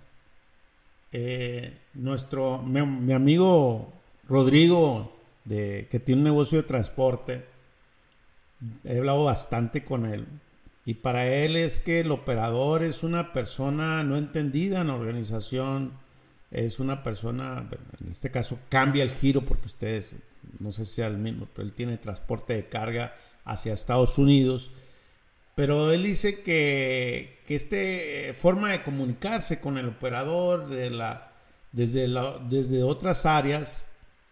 Eh, 1.17 1.71
nuestro, 1.93 2.61
mi, 2.61 3.13
amigo 3.13 3.93
Rodrigo 4.27 5.13
que 5.47 6.01
tiene 6.03 6.19
un 6.19 6.25
negocio 6.25 6.57
de 6.57 6.67
transporte, 6.67 7.45
he 8.83 8.97
hablado 8.97 9.23
bastante 9.23 9.85
con 9.85 10.05
él. 10.05 10.25
Y 10.85 10.95
para 10.95 11.33
él 11.33 11.55
es 11.55 11.79
que 11.79 12.01
el 12.01 12.11
operador 12.11 12.83
es 12.83 13.01
una 13.01 13.31
persona 13.31 14.03
no 14.03 14.17
entendida 14.17 14.81
en 14.81 14.87
la 14.87 14.95
organización, 14.95 15.93
es 16.51 16.81
una 16.81 17.01
persona, 17.01 17.65
en 18.01 18.11
este 18.11 18.29
caso 18.29 18.59
cambia 18.67 19.03
el 19.03 19.11
giro 19.11 19.45
porque 19.45 19.67
ustedes, 19.67 20.15
no 20.59 20.73
sé 20.73 20.83
si 20.83 20.95
sea 20.95 21.07
el 21.07 21.17
mismo, 21.17 21.47
pero 21.55 21.65
él 21.65 21.71
tiene 21.71 21.97
transporte 21.97 22.55
de 22.55 22.67
carga 22.67 23.15
hacia 23.45 23.73
Estados 23.73 24.17
Unidos. 24.17 24.69
Pero 25.55 25.91
él 25.91 26.03
dice 26.03 26.41
que, 26.41 27.39
que 27.47 27.55
esta 27.55 27.77
forma 28.37 28.71
de 28.71 28.83
comunicarse 28.83 29.59
con 29.59 29.77
el 29.77 29.87
operador 29.87 30.67
de 30.67 30.89
la, 30.89 31.31
desde, 31.71 32.07
la, 32.07 32.37
desde 32.49 32.83
otras 32.83 33.25
áreas, 33.25 33.85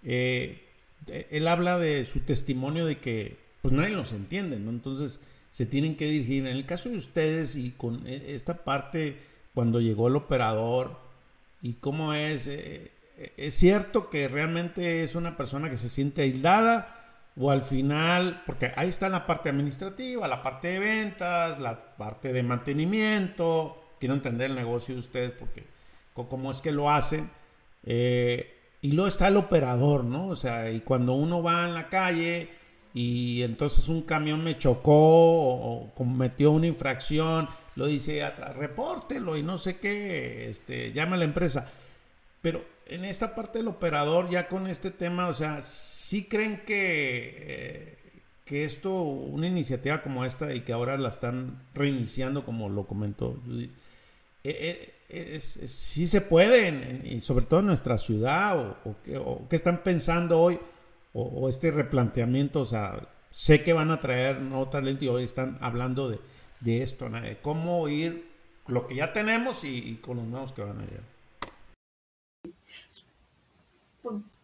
eh, 0.04 0.62
eh, 1.08 1.28
él 1.32 1.48
habla 1.48 1.80
de 1.80 2.06
su 2.06 2.22
testimonio 2.22 2.86
de 2.86 3.00
que 3.00 3.38
pues 3.62 3.74
nadie 3.74 3.96
los 3.96 4.12
entiende, 4.12 4.60
¿no? 4.60 4.70
Entonces 4.70 5.20
se 5.52 5.66
tienen 5.66 5.96
que 5.96 6.06
dirigir. 6.06 6.46
En 6.46 6.56
el 6.56 6.66
caso 6.66 6.90
de 6.90 6.98
ustedes 6.98 7.56
y 7.56 7.72
con 7.72 8.06
esta 8.08 8.64
parte 8.64 9.18
cuando 9.54 9.80
llegó 9.80 10.08
el 10.08 10.16
operador 10.16 10.98
y 11.62 11.74
cómo 11.74 12.14
es, 12.14 12.48
eh, 12.48 12.92
eh, 13.18 13.34
es 13.38 13.54
cierto 13.54 14.10
que 14.10 14.28
realmente 14.28 15.04
es 15.04 15.16
una 15.16 15.38
persona 15.38 15.70
que 15.70 15.78
se 15.78 15.90
siente 15.90 16.24
aislada 16.24 17.03
o 17.40 17.50
al 17.50 17.64
final, 17.64 18.44
porque 18.46 18.72
ahí 18.76 18.90
está 18.90 19.10
la 19.10 19.26
parte 19.26 19.50
administrativa, 19.50 20.28
la 20.28 20.42
parte 20.42 20.68
de 20.68 20.80
ventas, 20.80 21.60
la 21.60 21.96
parte 21.96 22.32
de 22.32 22.44
mantenimiento, 22.44 23.96
quiero 24.00 24.14
entender 24.14 24.52
el 24.52 24.56
negocio 24.56 24.94
de 24.94 25.00
ustedes 25.00 25.32
porque 25.32 25.66
cómo 26.14 26.52
es 26.52 26.62
que 26.62 26.72
lo 26.72 26.92
hacen. 26.92 27.30
Eh, 27.86 28.60
y 28.82 28.92
luego 28.92 29.08
está 29.08 29.30
el 29.30 29.38
operador, 29.38 30.04
¿no? 30.04 30.28
O 30.28 30.36
sea, 30.36 30.70
y 30.70 30.82
cuando 30.82 31.14
uno 31.14 31.42
va 31.42 31.66
en 31.66 31.74
la 31.74 31.90
calle 31.90 32.50
y 32.94 33.42
entonces 33.42 33.88
un 33.88 34.04
camión 34.04 34.44
me 34.44 34.58
chocó 34.58 34.92
o, 34.94 35.92
cometió 35.96 36.52
una 36.52 36.68
infracción, 36.68 37.50
lo 37.76 37.88
dice 37.88 38.24
atrás, 38.24 38.56
repórtelo 38.56 39.38
y 39.38 39.44
no 39.44 39.58
sé 39.58 39.78
qué, 39.78 40.50
este, 40.50 40.92
llama 40.92 41.16
a 41.16 41.20
la 41.20 41.26
empresa. 41.26 41.72
Pero 42.42 42.73
en 42.88 43.06
esta 43.06 43.36
parte 43.36 43.60
del 43.60 43.68
operador, 43.68 44.30
ya 44.30 44.48
con 44.48 44.68
este 44.68 44.92
tema, 44.92 45.28
o 45.28 45.34
sea, 45.34 45.62
¿sí 45.62 46.26
creen 46.26 46.64
que, 46.66 47.36
eh, 47.40 47.98
que 48.46 48.64
esto, 48.66 49.04
una 49.04 49.48
iniciativa 49.48 50.02
como 50.02 50.26
esta 50.26 50.54
y 50.54 50.62
que 50.62 50.74
ahora 50.74 50.98
la 50.98 51.10
están 51.10 51.64
reiniciando, 51.74 52.46
como 52.46 52.70
lo 52.70 52.86
comentó 52.86 53.42
Judith, 53.46 53.72
eh, 54.44 54.94
eh 55.10 55.40
sí 55.40 56.08
se 56.08 56.22
puede, 56.22 57.02
y 57.04 57.22
sobre 57.22 57.46
todo 57.46 57.62
en 57.62 57.68
nuestra 57.68 57.98
ciudad, 57.98 58.78
o, 58.84 59.48
qué 59.50 59.56
están 59.56 59.84
pensando 59.84 60.40
hoy, 60.40 60.60
o, 61.14 61.48
este 61.48 61.72
replanteamiento, 61.72 62.62
o 62.62 62.66
sea, 62.66 63.08
sé 63.30 63.64
que 63.64 63.74
van 63.74 63.92
a 63.92 64.00
traer 64.00 64.42
nuevo 64.42 64.70
talento 64.70 65.06
y 65.06 65.08
hoy 65.08 65.24
están 65.24 65.58
hablando 65.62 66.10
de, 66.10 66.20
esto, 66.82 67.10
de 67.10 67.38
cómo 67.42 67.88
ir 67.88 68.28
lo 68.68 68.88
que 68.88 68.96
ya 68.96 69.14
tenemos 69.14 69.64
y, 69.64 70.00
con 70.02 70.18
los 70.18 70.26
nuevos 70.26 70.52
que 70.54 70.64
van 70.64 70.80
a 70.80 70.86
llegar. 70.86 71.13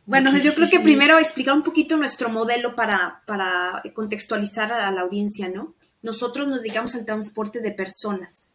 Bueno, 0.06 0.36
yo 0.38 0.54
creo 0.54 0.70
que 0.70 0.80
primero 0.80 1.20
explicar 1.20 1.54
un 1.54 1.64
poquito 1.64 1.96
nuestro 1.98 2.30
modelo 2.30 2.76
para, 2.76 3.22
para 3.28 3.84
contextualizar 3.94 4.72
a 4.72 4.92
la 4.92 5.02
audiencia, 5.02 5.50
¿no? 5.50 5.76
Nosotros 6.02 6.48
nos 6.48 6.62
dedicamos 6.62 6.96
al 6.96 7.06
transporte 7.06 7.60
de 7.60 7.72
personas 7.72 8.50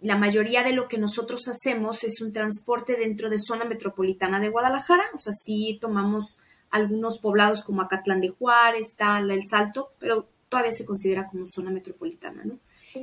la 0.00 0.16
mayoría 0.16 0.62
de 0.62 0.72
lo 0.72 0.88
que 0.88 0.98
nosotros 0.98 1.46
hacemos 1.48 2.04
es 2.04 2.20
un 2.20 2.32
transporte 2.32 2.96
dentro 2.96 3.28
de 3.28 3.38
zona 3.38 3.64
metropolitana 3.64 4.40
de 4.40 4.48
Guadalajara, 4.48 5.04
o 5.14 5.18
sea, 5.18 5.32
sí 5.32 5.78
tomamos 5.80 6.38
algunos 6.70 7.18
poblados 7.18 7.62
como 7.62 7.82
Acatlán 7.82 8.20
de 8.20 8.30
Juárez, 8.30 8.94
tal, 8.96 9.30
El 9.30 9.42
Salto, 9.44 9.92
pero 9.98 10.28
todavía 10.48 10.72
se 10.72 10.86
considera 10.86 11.26
como 11.26 11.44
zona 11.46 11.70
metropolitana, 11.70 12.44
¿no? 12.44 12.58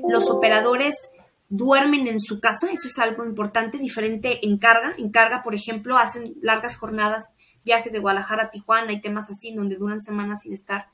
Los 0.09 0.29
operadores 0.29 1.11
duermen 1.49 2.07
en 2.07 2.19
su 2.19 2.39
casa, 2.39 2.69
eso 2.71 2.87
es 2.87 2.99
algo 2.99 3.25
importante, 3.25 3.77
diferente 3.77 4.45
en 4.45 4.57
carga. 4.57 4.93
En 4.97 5.11
carga, 5.11 5.43
por 5.43 5.55
ejemplo, 5.55 5.97
hacen 5.97 6.35
largas 6.41 6.77
jornadas, 6.77 7.23
viajes 7.63 7.93
de 7.93 7.99
Guadalajara 7.99 8.45
a 8.45 8.49
Tijuana 8.49 8.91
y 8.91 9.01
temas 9.01 9.29
así, 9.29 9.53
donde 9.53 9.77
duran 9.77 10.01
semanas 10.01 10.41
sin 10.43 10.53
estar. 10.53 10.87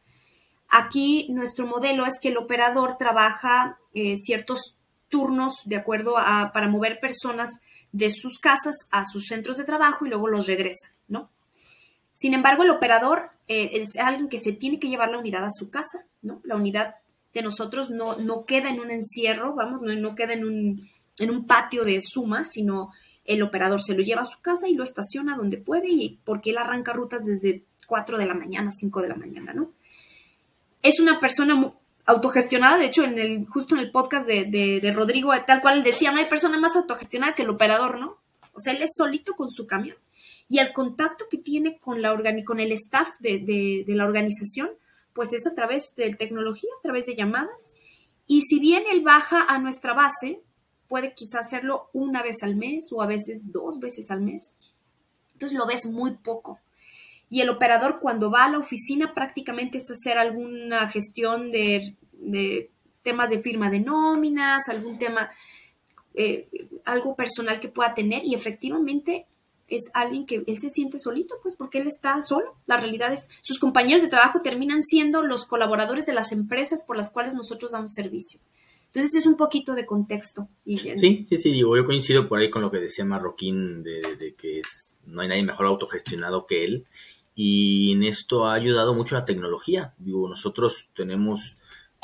Aquí 0.69 1.27
nuestro 1.29 1.67
modelo 1.67 2.05
es 2.05 2.19
que 2.19 2.29
el 2.29 2.37
operador 2.37 2.97
trabaja 2.97 3.79
eh, 3.93 4.17
ciertos 4.17 4.75
turnos 5.07 5.61
de 5.65 5.75
acuerdo 5.75 6.17
a, 6.17 6.51
para 6.51 6.67
mover 6.67 6.99
personas 6.99 7.61
de 7.91 8.09
sus 8.09 8.39
casas 8.39 8.75
a 8.89 9.05
sus 9.05 9.27
centros 9.27 9.57
de 9.57 9.65
trabajo 9.65 10.05
y 10.05 10.09
luego 10.09 10.27
los 10.27 10.47
regresa, 10.47 10.95
¿no? 11.07 11.29
Sin 12.11 12.33
embargo, 12.33 12.63
el 12.63 12.71
operador 12.71 13.29
eh, 13.47 13.71
es 13.73 13.97
alguien 13.97 14.29
que 14.29 14.39
se 14.39 14.51
tiene 14.51 14.79
que 14.79 14.87
llevar 14.87 15.09
la 15.09 15.19
unidad 15.19 15.45
a 15.45 15.51
su 15.51 15.69
casa, 15.69 16.05
¿no? 16.21 16.41
La 16.43 16.55
unidad 16.55 16.95
de 17.33 17.41
nosotros 17.41 17.89
no, 17.89 18.17
no 18.17 18.45
queda 18.45 18.69
en 18.69 18.79
un 18.79 18.91
encierro, 18.91 19.55
vamos, 19.55 19.81
no, 19.81 19.93
no 19.93 20.15
queda 20.15 20.33
en 20.33 20.45
un, 20.45 20.89
en 21.19 21.29
un 21.29 21.45
patio 21.45 21.83
de 21.83 22.01
suma, 22.01 22.43
sino 22.43 22.91
el 23.25 23.41
operador 23.41 23.81
se 23.81 23.95
lo 23.95 24.03
lleva 24.03 24.21
a 24.21 24.25
su 24.25 24.39
casa 24.41 24.67
y 24.67 24.75
lo 24.75 24.83
estaciona 24.83 25.37
donde 25.37 25.57
puede 25.57 25.89
y 25.89 26.19
porque 26.23 26.51
él 26.51 26.57
arranca 26.57 26.93
rutas 26.93 27.21
desde 27.25 27.63
4 27.87 28.17
de 28.17 28.25
la 28.25 28.33
mañana, 28.33 28.71
5 28.71 29.01
de 29.01 29.09
la 29.09 29.15
mañana, 29.15 29.53
¿no? 29.53 29.71
Es 30.81 30.99
una 30.99 31.19
persona 31.19 31.73
autogestionada, 32.05 32.77
de 32.77 32.85
hecho, 32.85 33.03
en 33.03 33.17
el, 33.17 33.45
justo 33.45 33.75
en 33.75 33.81
el 33.81 33.91
podcast 33.91 34.27
de, 34.27 34.45
de, 34.81 34.93
Rodrigo, 34.93 35.31
tal 35.47 35.61
cual 35.61 35.77
él 35.77 35.83
decía, 35.83 36.11
no 36.11 36.19
hay 36.19 36.25
persona 36.25 36.59
más 36.59 36.75
autogestionada 36.75 37.33
que 37.33 37.43
el 37.43 37.49
operador, 37.49 37.99
¿no? 37.99 38.17
O 38.53 38.59
sea, 38.59 38.73
él 38.73 38.81
es 38.81 38.91
solito 38.95 39.33
con 39.33 39.49
su 39.49 39.65
camión. 39.65 39.97
Y 40.49 40.59
el 40.59 40.73
contacto 40.73 41.25
que 41.29 41.37
tiene 41.37 41.77
con, 41.77 42.01
la 42.01 42.13
con 42.45 42.59
el 42.59 42.71
staff 42.73 43.07
de, 43.19 43.39
de, 43.39 43.95
la 43.95 44.05
organización, 44.05 44.69
pues 45.13 45.33
es 45.33 45.45
a 45.47 45.55
través 45.55 45.93
de 45.95 46.13
tecnología, 46.15 46.69
a 46.79 46.81
través 46.81 47.05
de 47.05 47.15
llamadas. 47.15 47.73
Y 48.27 48.41
si 48.41 48.59
bien 48.59 48.83
él 48.91 49.01
baja 49.01 49.45
a 49.47 49.59
nuestra 49.59 49.93
base, 49.93 50.41
puede 50.87 51.13
quizás 51.13 51.47
hacerlo 51.47 51.89
una 51.93 52.21
vez 52.21 52.43
al 52.43 52.55
mes 52.55 52.89
o 52.91 53.01
a 53.01 53.07
veces 53.07 53.49
dos 53.51 53.79
veces 53.79 54.11
al 54.11 54.21
mes. 54.21 54.55
Entonces 55.33 55.57
lo 55.57 55.65
ves 55.65 55.85
muy 55.85 56.11
poco. 56.11 56.59
y 57.29 57.41
el 57.41 57.49
operador 57.49 57.99
cuando 57.99 58.29
va 58.29 58.45
a 58.45 58.49
la 58.49 58.59
oficina 58.59 59.15
prácticamente 59.15 59.79
es 59.79 59.89
hacer 59.89 60.19
alguna 60.19 60.87
gestión 60.87 61.51
de, 61.51 61.95
temas 63.01 63.31
de 63.31 63.39
firma 63.39 63.71
de 63.71 63.79
nóminas, 63.79 64.69
algún 64.69 64.99
tema, 64.99 65.31
eh, 66.13 66.47
algo 66.85 67.15
personal 67.15 67.59
que 67.59 67.69
pueda 67.69 67.95
tener 67.95 68.23
y 68.23 68.35
efectivamente 68.35 69.25
es 69.75 69.91
alguien 69.93 70.25
que 70.25 70.43
él 70.45 70.57
se 70.59 70.69
siente 70.69 70.99
solito, 70.99 71.35
pues 71.41 71.55
porque 71.55 71.79
él 71.79 71.87
está 71.87 72.21
solo. 72.21 72.55
La 72.65 72.77
realidad 72.77 73.11
es, 73.11 73.29
sus 73.41 73.59
compañeros 73.59 74.01
de 74.01 74.09
trabajo 74.09 74.41
terminan 74.41 74.83
siendo 74.83 75.21
los 75.21 75.45
colaboradores 75.45 76.05
de 76.05 76.13
las 76.13 76.31
empresas 76.31 76.83
por 76.85 76.97
las 76.97 77.09
cuales 77.09 77.33
nosotros 77.33 77.71
damos 77.71 77.93
servicio. 77.93 78.39
Entonces 78.93 79.15
es 79.15 79.25
un 79.25 79.37
poquito 79.37 79.73
de 79.73 79.87
contexto. 79.87 80.47
sí, 80.65 81.25
sí, 81.27 81.37
sí, 81.37 81.51
digo, 81.51 81.75
yo 81.75 81.83
coincido 81.83 82.27
por 82.27 82.39
ahí 82.39 82.51
con 82.51 82.61
lo 82.61 82.69
que 82.69 82.77
decía 82.77 83.03
Marroquín 83.03 83.81
de, 83.81 84.35
que 84.37 84.61
no 85.07 85.21
hay 85.21 85.27
nadie 85.27 85.43
mejor 85.43 85.65
autogestionado 85.65 86.45
que 86.45 86.63
él 86.63 86.85
y 87.33 87.91
en 87.93 88.03
esto 88.03 88.45
ha 88.45 88.53
ayudado 88.53 88.93
mucho 88.93 89.15
la 89.15 89.25
tecnología. 89.25 89.95
Digo, 89.97 90.29
nosotros 90.29 90.89
tenemos 90.95 91.57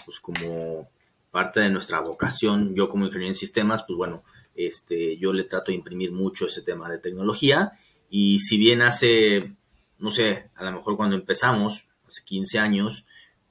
pues 0.03 0.19
como 0.19 0.89
parte 1.29 1.59
de 1.59 1.69
nuestra 1.69 1.99
vocación, 1.99 2.73
yo 2.73 2.89
como 2.89 3.05
ingeniero 3.05 3.29
en 3.29 3.35
sistemas, 3.35 3.83
pues 3.87 3.95
bueno, 3.95 4.23
este, 4.59 5.17
yo 5.17 5.31
le 5.31 5.45
trato 5.45 5.71
de 5.71 5.77
imprimir 5.77 6.11
mucho 6.11 6.47
ese 6.47 6.61
tema 6.61 6.89
de 6.89 6.99
tecnología 6.99 7.71
y 8.09 8.39
si 8.39 8.57
bien 8.57 8.81
hace, 8.81 9.55
no 9.97 10.11
sé, 10.11 10.49
a 10.55 10.63
lo 10.65 10.71
mejor 10.73 10.97
cuando 10.97 11.15
empezamos, 11.15 11.87
hace 12.05 12.23
15 12.25 12.59
años, 12.59 13.05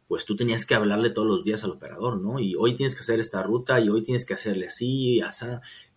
pues 0.06 0.24
tú 0.24 0.36
tenías 0.36 0.66
que 0.66 0.74
hablarle 0.74 1.10
todos 1.10 1.28
los 1.28 1.44
días 1.44 1.64
al 1.64 1.70
operador, 1.70 2.20
¿no? 2.20 2.40
Y 2.40 2.54
hoy 2.56 2.74
tienes 2.74 2.94
que 2.94 3.00
hacer 3.00 3.20
esta 3.20 3.42
ruta 3.42 3.80
y 3.80 3.88
hoy 3.88 4.02
tienes 4.02 4.26
que 4.26 4.34
hacerle 4.34 4.66
así, 4.66 5.20
así, 5.20 5.46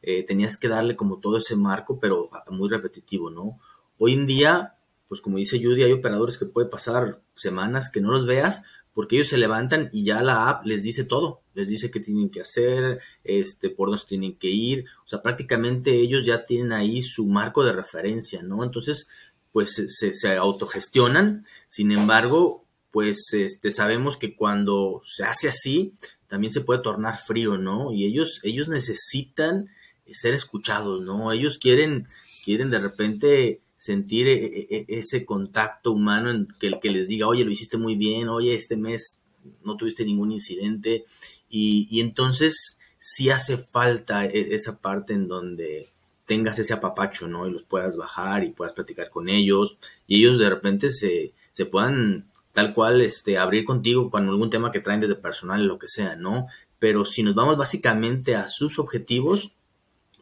eh, 0.01 0.23
tenías 0.23 0.57
que 0.57 0.67
darle 0.67 0.95
como 0.95 1.19
todo 1.19 1.37
ese 1.37 1.55
marco, 1.55 1.99
pero 1.99 2.29
muy 2.49 2.69
repetitivo, 2.69 3.29
¿no? 3.29 3.59
Hoy 3.97 4.13
en 4.13 4.27
día 4.27 4.75
pues 5.11 5.19
como 5.19 5.39
dice 5.39 5.61
Judy, 5.61 5.83
hay 5.83 5.91
operadores 5.91 6.37
que 6.37 6.45
puede 6.45 6.69
pasar 6.69 7.19
semanas 7.33 7.89
que 7.89 7.99
no 7.99 8.11
los 8.11 8.25
veas 8.25 8.63
porque 8.93 9.15
ellos 9.15 9.29
se 9.29 9.37
levantan 9.37 9.89
y 9.91 10.03
ya 10.03 10.21
la 10.21 10.49
app 10.49 10.65
les 10.65 10.83
dice 10.83 11.03
todo, 11.03 11.41
les 11.53 11.67
dice 11.67 11.91
qué 11.91 11.99
tienen 11.99 12.29
que 12.29 12.41
hacer, 12.41 12.99
este, 13.23 13.69
por 13.69 13.89
dónde 13.89 14.03
tienen 14.07 14.35
que 14.37 14.49
ir, 14.49 14.85
o 15.05 15.07
sea, 15.07 15.21
prácticamente 15.21 15.91
ellos 15.91 16.25
ya 16.25 16.45
tienen 16.45 16.73
ahí 16.73 17.03
su 17.03 17.25
marco 17.25 17.63
de 17.63 17.73
referencia, 17.73 18.41
¿no? 18.43 18.63
Entonces, 18.63 19.07
pues 19.51 19.73
se, 19.73 20.13
se 20.13 20.35
autogestionan, 20.35 21.45
sin 21.67 21.91
embargo, 21.91 22.65
pues 22.91 23.33
este, 23.33 23.71
sabemos 23.71 24.17
que 24.17 24.35
cuando 24.35 25.01
se 25.05 25.23
hace 25.23 25.47
así, 25.47 25.95
también 26.27 26.51
se 26.51 26.61
puede 26.61 26.81
tornar 26.81 27.15
frío, 27.17 27.57
¿no? 27.57 27.91
Y 27.93 28.05
ellos, 28.05 28.39
ellos 28.43 28.67
necesitan 28.67 29.69
ser 30.05 30.33
escuchados, 30.33 31.01
¿no? 31.01 31.31
Ellos 31.31 31.57
quieren, 31.57 32.07
quieren 32.43 32.69
de 32.69 32.79
repente 32.79 33.61
sentir 33.81 34.27
e, 34.27 34.33
e, 34.33 34.67
e, 34.69 34.85
ese 34.99 35.25
contacto 35.25 35.91
humano 35.91 36.29
en 36.29 36.47
que 36.59 36.67
el 36.67 36.79
que 36.79 36.91
les 36.91 37.07
diga, 37.07 37.27
oye, 37.27 37.43
lo 37.43 37.49
hiciste 37.49 37.79
muy 37.79 37.95
bien, 37.95 38.29
oye, 38.29 38.53
este 38.53 38.77
mes 38.77 39.21
no 39.63 39.75
tuviste 39.75 40.05
ningún 40.05 40.31
incidente. 40.31 41.05
Y, 41.49 41.99
entonces 41.99 42.77
sí 42.99 43.31
hace 43.31 43.57
falta 43.57 44.25
esa 44.25 44.77
parte 44.77 45.13
en 45.13 45.27
donde 45.27 45.89
tengas 46.27 46.59
ese 46.59 46.73
apapacho, 46.73 47.27
¿no? 47.27 47.47
Y 47.47 47.51
los 47.51 47.63
puedas 47.63 47.97
bajar 47.97 48.43
y 48.43 48.51
puedas 48.51 48.73
platicar 48.73 49.09
con 49.09 49.29
ellos 49.29 49.77
y 50.05 50.19
ellos 50.19 50.37
de 50.37 50.51
repente 50.51 50.89
se, 50.91 51.33
se 51.51 51.65
puedan 51.65 52.29
tal 52.53 52.75
cual 52.75 53.01
este, 53.01 53.39
abrir 53.39 53.65
contigo 53.65 54.11
con 54.11 54.27
algún 54.27 54.51
tema 54.51 54.69
que 54.69 54.79
traen 54.79 54.99
desde 54.99 55.15
personal, 55.15 55.65
lo 55.65 55.79
que 55.79 55.87
sea, 55.87 56.15
¿no? 56.15 56.45
Pero 56.77 57.03
si 57.03 57.23
nos 57.23 57.33
vamos 57.33 57.57
básicamente 57.57 58.35
a 58.35 58.47
sus 58.47 58.77
objetivos, 58.77 59.53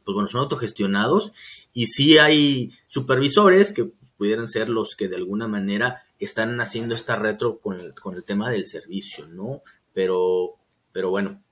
pues 0.10 0.16
bueno, 0.16 0.30
son 0.30 0.42
autogestionados 0.42 1.34
y 1.72 1.86
sí 1.86 2.18
hay 2.18 2.72
supervisores 2.88 3.72
que 3.72 3.92
pudieran 4.18 4.48
ser 4.48 4.68
los 4.68 4.96
que 4.96 5.08
de 5.08 5.18
alguna 5.18 5.48
manera 5.48 6.02
están 6.18 6.60
haciendo 6.62 6.96
esta 6.96 7.16
retro 7.16 7.60
con 7.60 7.80
el, 7.80 7.94
con 7.94 8.16
el 8.16 8.24
tema 8.24 8.50
del 8.50 8.66
servicio, 8.66 9.28
¿no? 9.28 9.62
Pero, 9.94 10.56
pero 10.92 11.12
bueno, 11.12 11.44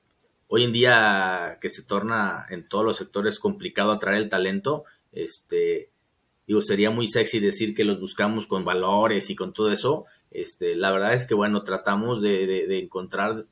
hoy 0.47 0.63
en 0.63 0.73
día 0.73 1.59
que 1.61 1.69
se 1.69 1.83
torna 1.83 2.47
en 2.49 2.67
todos 2.67 2.83
los 2.83 2.97
sectores 2.97 3.37
complicado 3.37 3.91
atraer 3.91 4.17
el 4.17 4.29
talento, 4.29 4.85
este, 5.11 5.91
digo, 6.47 6.61
sería 6.61 6.89
muy 6.89 7.07
sexy 7.07 7.39
decir 7.39 7.75
que 7.75 7.85
los 7.85 7.99
buscamos 7.99 8.47
con 8.47 8.65
valores 8.65 9.29
y 9.29 9.35
con 9.35 9.53
todo 9.53 9.71
eso. 9.71 10.05
Este, 10.31 10.75
la 10.75 10.91
verdad 10.91 11.13
es 11.13 11.27
que, 11.27 11.35
bueno, 11.35 11.61
tratamos 11.61 12.23
de, 12.23 12.47
de 12.47 12.79
encontrar, 12.79 13.45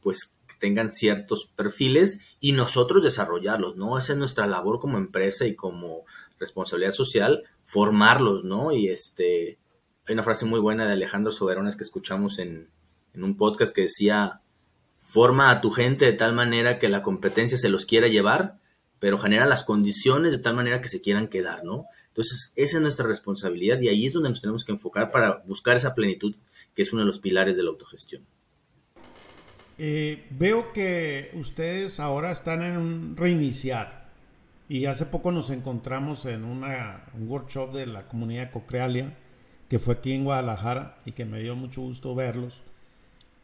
pues, 0.00 0.31
tengan 0.62 0.92
ciertos 0.92 1.50
perfiles 1.56 2.36
y 2.38 2.52
nosotros 2.52 3.02
desarrollarlos, 3.02 3.76
¿no? 3.76 3.98
Esa 3.98 4.12
es 4.12 4.18
nuestra 4.20 4.46
labor 4.46 4.78
como 4.78 4.96
empresa 4.96 5.44
y 5.44 5.56
como 5.56 6.04
responsabilidad 6.38 6.92
social, 6.92 7.42
formarlos, 7.64 8.44
¿no? 8.44 8.70
Y 8.70 8.86
este, 8.86 9.58
hay 10.06 10.14
una 10.14 10.22
frase 10.22 10.46
muy 10.46 10.60
buena 10.60 10.86
de 10.86 10.92
Alejandro 10.92 11.32
Soberones 11.32 11.74
que 11.74 11.82
escuchamos 11.82 12.38
en, 12.38 12.70
en 13.12 13.24
un 13.24 13.36
podcast 13.36 13.74
que 13.74 13.82
decía, 13.82 14.40
forma 14.96 15.50
a 15.50 15.60
tu 15.60 15.72
gente 15.72 16.04
de 16.04 16.12
tal 16.12 16.32
manera 16.32 16.78
que 16.78 16.88
la 16.88 17.02
competencia 17.02 17.58
se 17.58 17.68
los 17.68 17.84
quiera 17.84 18.06
llevar, 18.06 18.60
pero 19.00 19.18
genera 19.18 19.46
las 19.46 19.64
condiciones 19.64 20.30
de 20.30 20.38
tal 20.38 20.54
manera 20.54 20.80
que 20.80 20.86
se 20.86 21.00
quieran 21.00 21.26
quedar, 21.26 21.64
¿no? 21.64 21.86
Entonces, 22.06 22.52
esa 22.54 22.76
es 22.76 22.82
nuestra 22.84 23.04
responsabilidad 23.04 23.80
y 23.80 23.88
ahí 23.88 24.06
es 24.06 24.12
donde 24.12 24.30
nos 24.30 24.40
tenemos 24.40 24.64
que 24.64 24.70
enfocar 24.70 25.10
para 25.10 25.42
buscar 25.44 25.76
esa 25.76 25.96
plenitud 25.96 26.36
que 26.72 26.82
es 26.82 26.92
uno 26.92 27.02
de 27.02 27.08
los 27.08 27.18
pilares 27.18 27.56
de 27.56 27.64
la 27.64 27.70
autogestión. 27.70 28.24
Eh, 29.84 30.28
veo 30.30 30.72
que 30.72 31.32
ustedes 31.34 31.98
ahora 31.98 32.30
están 32.30 32.62
en 32.62 32.76
un 32.76 33.16
reiniciar. 33.16 34.12
Y 34.68 34.86
hace 34.86 35.06
poco 35.06 35.32
nos 35.32 35.50
encontramos 35.50 36.24
en 36.24 36.44
un 36.44 36.62
workshop 37.26 37.74
de 37.74 37.86
la 37.86 38.06
comunidad 38.06 38.52
Cocrealia 38.52 39.18
que 39.68 39.80
fue 39.80 39.94
aquí 39.94 40.12
en 40.12 40.22
Guadalajara 40.22 40.98
y 41.04 41.10
que 41.10 41.24
me 41.24 41.40
dio 41.40 41.56
mucho 41.56 41.80
gusto 41.80 42.14
verlos. 42.14 42.62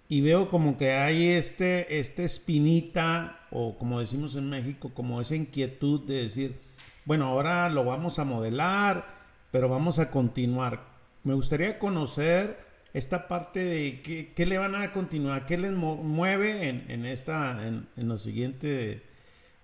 Y 0.08 0.20
veo 0.20 0.48
como 0.48 0.76
que 0.76 0.92
hay 0.92 1.30
este, 1.30 1.98
este 1.98 2.22
espinita 2.22 3.40
o 3.50 3.74
como 3.74 3.98
decimos 3.98 4.36
en 4.36 4.48
México 4.48 4.92
como 4.94 5.20
esa 5.20 5.34
inquietud 5.34 6.06
de 6.06 6.22
decir 6.22 6.60
bueno 7.04 7.26
ahora 7.26 7.68
lo 7.68 7.84
vamos 7.84 8.20
a 8.20 8.24
modelar 8.24 9.06
pero 9.50 9.68
vamos 9.68 9.98
a 9.98 10.10
continuar 10.10 10.84
me 11.24 11.34
gustaría 11.34 11.78
conocer 11.78 12.67
esta 12.98 13.28
parte 13.28 13.64
de 13.64 14.02
qué, 14.34 14.46
le 14.46 14.58
van 14.58 14.74
a 14.74 14.92
continuar, 14.92 15.46
qué 15.46 15.56
les 15.56 15.72
mueve 15.72 16.68
en, 16.68 17.06
esta, 17.06 17.66
en, 17.66 17.88
en, 17.96 18.08
lo 18.08 18.18
siguiente, 18.18 19.02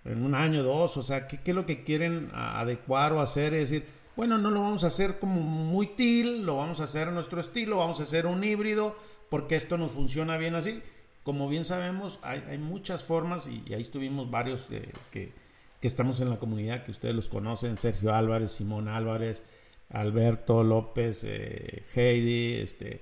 en 0.03 0.23
un 0.23 0.35
año, 0.35 0.63
dos, 0.63 0.97
o 0.97 1.03
sea, 1.03 1.27
qué, 1.27 1.41
qué 1.41 1.51
es 1.51 1.55
lo 1.55 1.65
que 1.65 1.83
quieren 1.83 2.29
adecuar 2.33 3.13
o 3.13 3.21
hacer, 3.21 3.53
es 3.53 3.69
decir, 3.69 3.87
bueno, 4.15 4.37
no 4.37 4.49
lo 4.49 4.61
vamos 4.61 4.83
a 4.83 4.87
hacer 4.87 5.19
como 5.19 5.41
muy 5.41 5.87
til, 5.87 6.45
lo 6.45 6.57
vamos 6.57 6.79
a 6.79 6.85
hacer 6.85 7.09
a 7.09 7.11
nuestro 7.11 7.39
estilo, 7.39 7.77
vamos 7.77 7.99
a 7.99 8.03
hacer 8.03 8.25
un 8.25 8.43
híbrido, 8.43 8.95
porque 9.29 9.55
esto 9.55 9.77
nos 9.77 9.91
funciona 9.91 10.37
bien 10.37 10.55
así. 10.55 10.81
Como 11.23 11.49
bien 11.49 11.65
sabemos, 11.65 12.19
hay, 12.21 12.43
hay 12.49 12.57
muchas 12.57 13.03
formas, 13.03 13.47
y, 13.47 13.73
ahí 13.73 13.81
estuvimos 13.81 14.29
varios 14.29 14.67
que, 15.11 15.33
que 15.81 15.87
estamos 15.87 16.21
en 16.21 16.29
la 16.29 16.37
comunidad, 16.37 16.83
que 16.83 16.91
ustedes 16.91 17.15
los 17.15 17.29
conocen, 17.29 17.77
Sergio 17.77 18.13
Álvarez, 18.13 18.51
Simón 18.51 18.87
Álvarez, 18.87 19.43
Alberto 19.89 20.63
López, 20.63 21.23
eh, 21.23 21.83
Heidi, 21.93 22.61
este, 22.61 23.01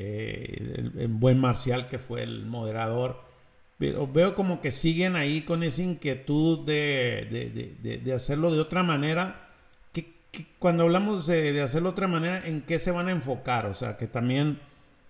eh, 0.00 0.92
el, 0.96 1.08
buen 1.08 1.40
Marcial 1.40 1.88
que 1.88 1.98
fue 1.98 2.22
el 2.22 2.46
moderador. 2.46 3.20
Pero 3.78 4.06
veo 4.06 4.36
como 4.36 4.60
que 4.60 4.70
siguen 4.70 5.16
ahí 5.16 5.42
con 5.42 5.64
esa 5.64 5.82
inquietud 5.82 6.64
de, 6.64 8.00
de, 8.04 8.12
hacerlo 8.12 8.52
de 8.52 8.60
otra 8.60 8.84
manera. 8.84 9.50
Que, 9.92 10.14
cuando 10.60 10.84
hablamos 10.84 11.26
de, 11.26 11.60
hacerlo 11.60 11.88
de 11.88 11.92
otra 11.92 12.06
manera, 12.06 12.46
¿en 12.46 12.62
qué 12.62 12.78
se 12.78 12.92
van 12.92 13.08
a 13.08 13.12
enfocar? 13.12 13.66
O 13.66 13.74
sea, 13.74 13.96
que 13.96 14.06
también, 14.06 14.60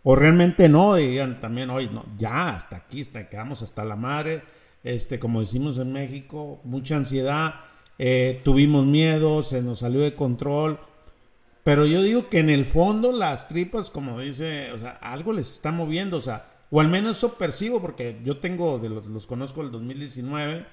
o 0.05 0.17
realmente 0.17 0.71
no, 0.71 0.95
digan 0.95 1.39
también, 1.39 1.69
hoy 1.69 1.91
no, 1.93 2.07
ya, 2.19 2.57
hasta 2.57 2.77
aquí, 2.77 3.03
hasta, 3.03 3.29
quedamos 3.29 3.61
hasta 3.61 3.85
la 3.85 3.97
madre. 3.97 4.43
Este, 4.85 5.19
como 5.19 5.41
decimos 5.41 5.79
en 5.79 5.93
México, 5.93 6.61
mucha 6.65 6.97
ansiedad, 6.97 7.57
eh, 7.99 8.41
tuvimos 8.43 8.87
miedo, 8.87 9.43
se 9.43 9.61
nos 9.61 9.81
salió 9.81 10.01
de 10.01 10.15
control 10.15 10.81
pero 11.63 11.87
yo 11.87 12.03
digo 12.03 12.29
que 12.29 12.39
en 12.39 12.51
el 12.51 12.65
fondo 12.65 13.13
las 13.13 13.49
tripas, 13.49 13.91
como 13.91 14.21
dice, 14.21 14.73
o 14.73 14.79
sea, 14.79 14.93
algo 15.03 15.33
les 15.33 15.51
está 15.53 15.71
moviendo, 15.71 16.17
o 16.17 16.21
sea, 16.21 16.51
o 16.71 16.81
al 16.81 16.89
menos 16.89 17.19
eso 17.19 17.35
percibo, 17.35 17.81
porque 17.81 18.21
yo 18.25 18.39
tengo, 18.39 18.79
de 18.79 18.89
los, 18.89 19.27
conozco 19.27 19.63
del 19.63 19.73
2019, 19.73 20.67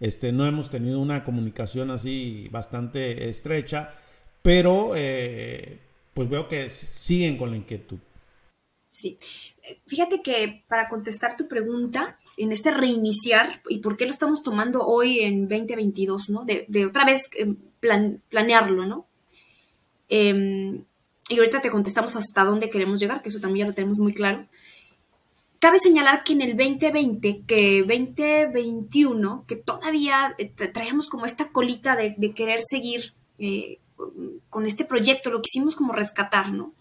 este, 0.00 0.32
no 0.32 0.46
hemos 0.46 0.70
tenido 0.70 1.00
una 1.00 1.24
comunicación 1.24 1.90
así 1.90 2.48
bastante 2.50 3.28
estrecha, 3.28 3.94
pero 4.42 4.92
eh, 4.94 5.80
pues 6.14 6.28
veo 6.28 6.48
que 6.48 6.68
siguen 6.68 7.36
con 7.36 7.50
la 7.50 7.56
inquietud. 7.56 7.98
Sí, 8.90 9.18
fíjate 9.86 10.22
que 10.22 10.64
para 10.68 10.88
contestar 10.88 11.36
tu 11.36 11.48
pregunta, 11.48 12.18
en 12.36 12.52
este 12.52 12.70
reiniciar, 12.70 13.62
y 13.68 13.78
por 13.78 13.96
qué 13.96 14.04
lo 14.04 14.10
estamos 14.10 14.42
tomando 14.42 14.86
hoy 14.86 15.20
en 15.20 15.48
2022, 15.48 16.30
¿no? 16.30 16.44
De, 16.44 16.66
de 16.68 16.86
otra 16.86 17.04
vez 17.04 17.28
eh, 17.38 17.54
planearlo, 18.30 18.86
¿no? 18.86 19.05
Em, 20.08 20.84
y 21.28 21.38
ahorita 21.38 21.60
te 21.60 21.70
contestamos 21.70 22.16
hasta 22.16 22.44
dónde 22.44 22.70
queremos 22.70 23.00
llegar, 23.00 23.22
que 23.22 23.28
eso 23.28 23.40
también 23.40 23.66
ya 23.66 23.70
lo 23.70 23.74
tenemos 23.74 23.98
muy 23.98 24.14
claro. 24.14 24.46
Cabe 25.58 25.78
señalar 25.78 26.22
que 26.22 26.34
en 26.34 26.42
el 26.42 26.56
2020, 26.56 27.42
que 27.46 27.80
2021, 27.80 29.44
que 29.48 29.56
todavía 29.56 30.34
eh, 30.38 30.48
traíamos 30.48 31.08
como 31.08 31.26
esta 31.26 31.48
colita 31.48 31.96
de, 31.96 32.32
querer 32.34 32.60
seguir 32.60 33.14
eh, 33.38 33.78
con 34.50 34.66
este 34.66 34.84
proyecto, 34.84 35.30
lo 35.30 35.42
quisimos 35.42 35.74
como 35.74 35.92
rescatar, 35.92 36.52
¿no? 36.52 36.74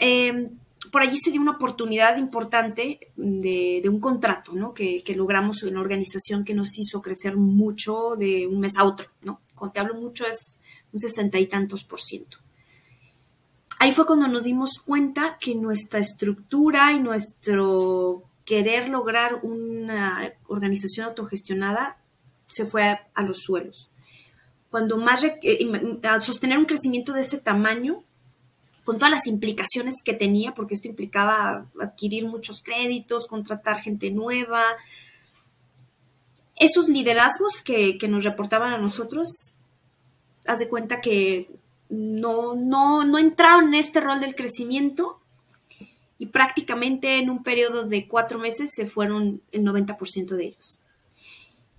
Eh, 0.00 0.50
por 0.90 1.02
allí 1.02 1.16
se 1.16 1.30
dio 1.30 1.40
una 1.40 1.52
oportunidad 1.52 2.16
importante 2.18 3.08
de, 3.16 3.82
un 3.88 4.00
contrato, 4.00 4.52
¿no? 4.52 4.74
Que, 4.74 5.02
logramos 5.16 5.62
en 5.62 5.70
una 5.70 5.80
organización 5.80 6.44
que 6.44 6.54
nos 6.54 6.78
hizo 6.78 7.02
crecer 7.02 7.36
mucho 7.36 8.16
de 8.16 8.46
un 8.46 8.60
mes 8.60 8.76
a 8.76 8.84
otro, 8.84 9.08
¿no? 9.22 9.40
Cuando 9.54 9.72
te 9.72 9.80
hablo 9.80 9.94
mucho 9.94 10.26
es 10.26 10.60
un 10.94 10.98
sesenta 10.98 11.38
y 11.38 11.46
tantos 11.46 11.84
por 11.84 12.00
ciento. 12.00 12.38
Ahí 13.78 13.92
fue 13.92 14.06
cuando 14.06 14.28
nos 14.28 14.44
dimos 14.44 14.78
cuenta 14.78 15.36
que 15.38 15.54
nuestra 15.54 16.00
estructura 16.00 16.92
y 16.92 17.00
nuestro 17.00 18.22
querer 18.46 18.88
lograr 18.88 19.40
una 19.42 20.32
organización 20.46 21.06
autogestionada 21.06 21.98
se 22.48 22.64
fue 22.64 22.98
a, 23.14 23.22
los 23.22 23.42
suelos. 23.42 23.90
Cuando 24.70 24.96
más, 24.96 25.22
eh, 25.24 26.00
al 26.02 26.22
sostener 26.22 26.58
un 26.58 26.66
crecimiento 26.66 27.12
de 27.12 27.22
ese 27.22 27.38
tamaño, 27.38 28.02
con 28.84 28.98
todas 28.98 29.10
las 29.10 29.26
implicaciones 29.26 29.96
que 30.04 30.12
tenía, 30.12 30.52
porque 30.52 30.74
esto 30.74 30.88
implicaba 30.88 31.66
adquirir 31.80 32.26
muchos 32.26 32.62
créditos, 32.62 33.26
contratar 33.26 33.80
gente 33.80 34.10
nueva. 34.10 34.62
Esos 36.56 36.88
liderazgos 36.88 37.62
que, 37.62 37.98
nos 38.08 38.24
reportaban 38.24 38.74
a 38.74 38.78
nosotros, 38.78 39.53
haz 40.46 40.58
de 40.58 40.68
cuenta 40.68 41.00
que 41.00 41.50
no, 41.88 42.54
no, 42.54 43.04
no 43.04 43.18
entraron 43.18 43.68
en 43.68 43.74
este 43.74 44.00
rol 44.00 44.20
del 44.20 44.34
crecimiento 44.34 45.20
y 46.18 46.26
prácticamente 46.26 47.18
en 47.18 47.30
un 47.30 47.42
periodo 47.42 47.84
de 47.84 48.06
cuatro 48.06 48.38
meses 48.38 48.70
se 48.74 48.86
fueron 48.86 49.42
el 49.52 49.62
90% 49.62 50.36
de 50.36 50.44
ellos. 50.46 50.80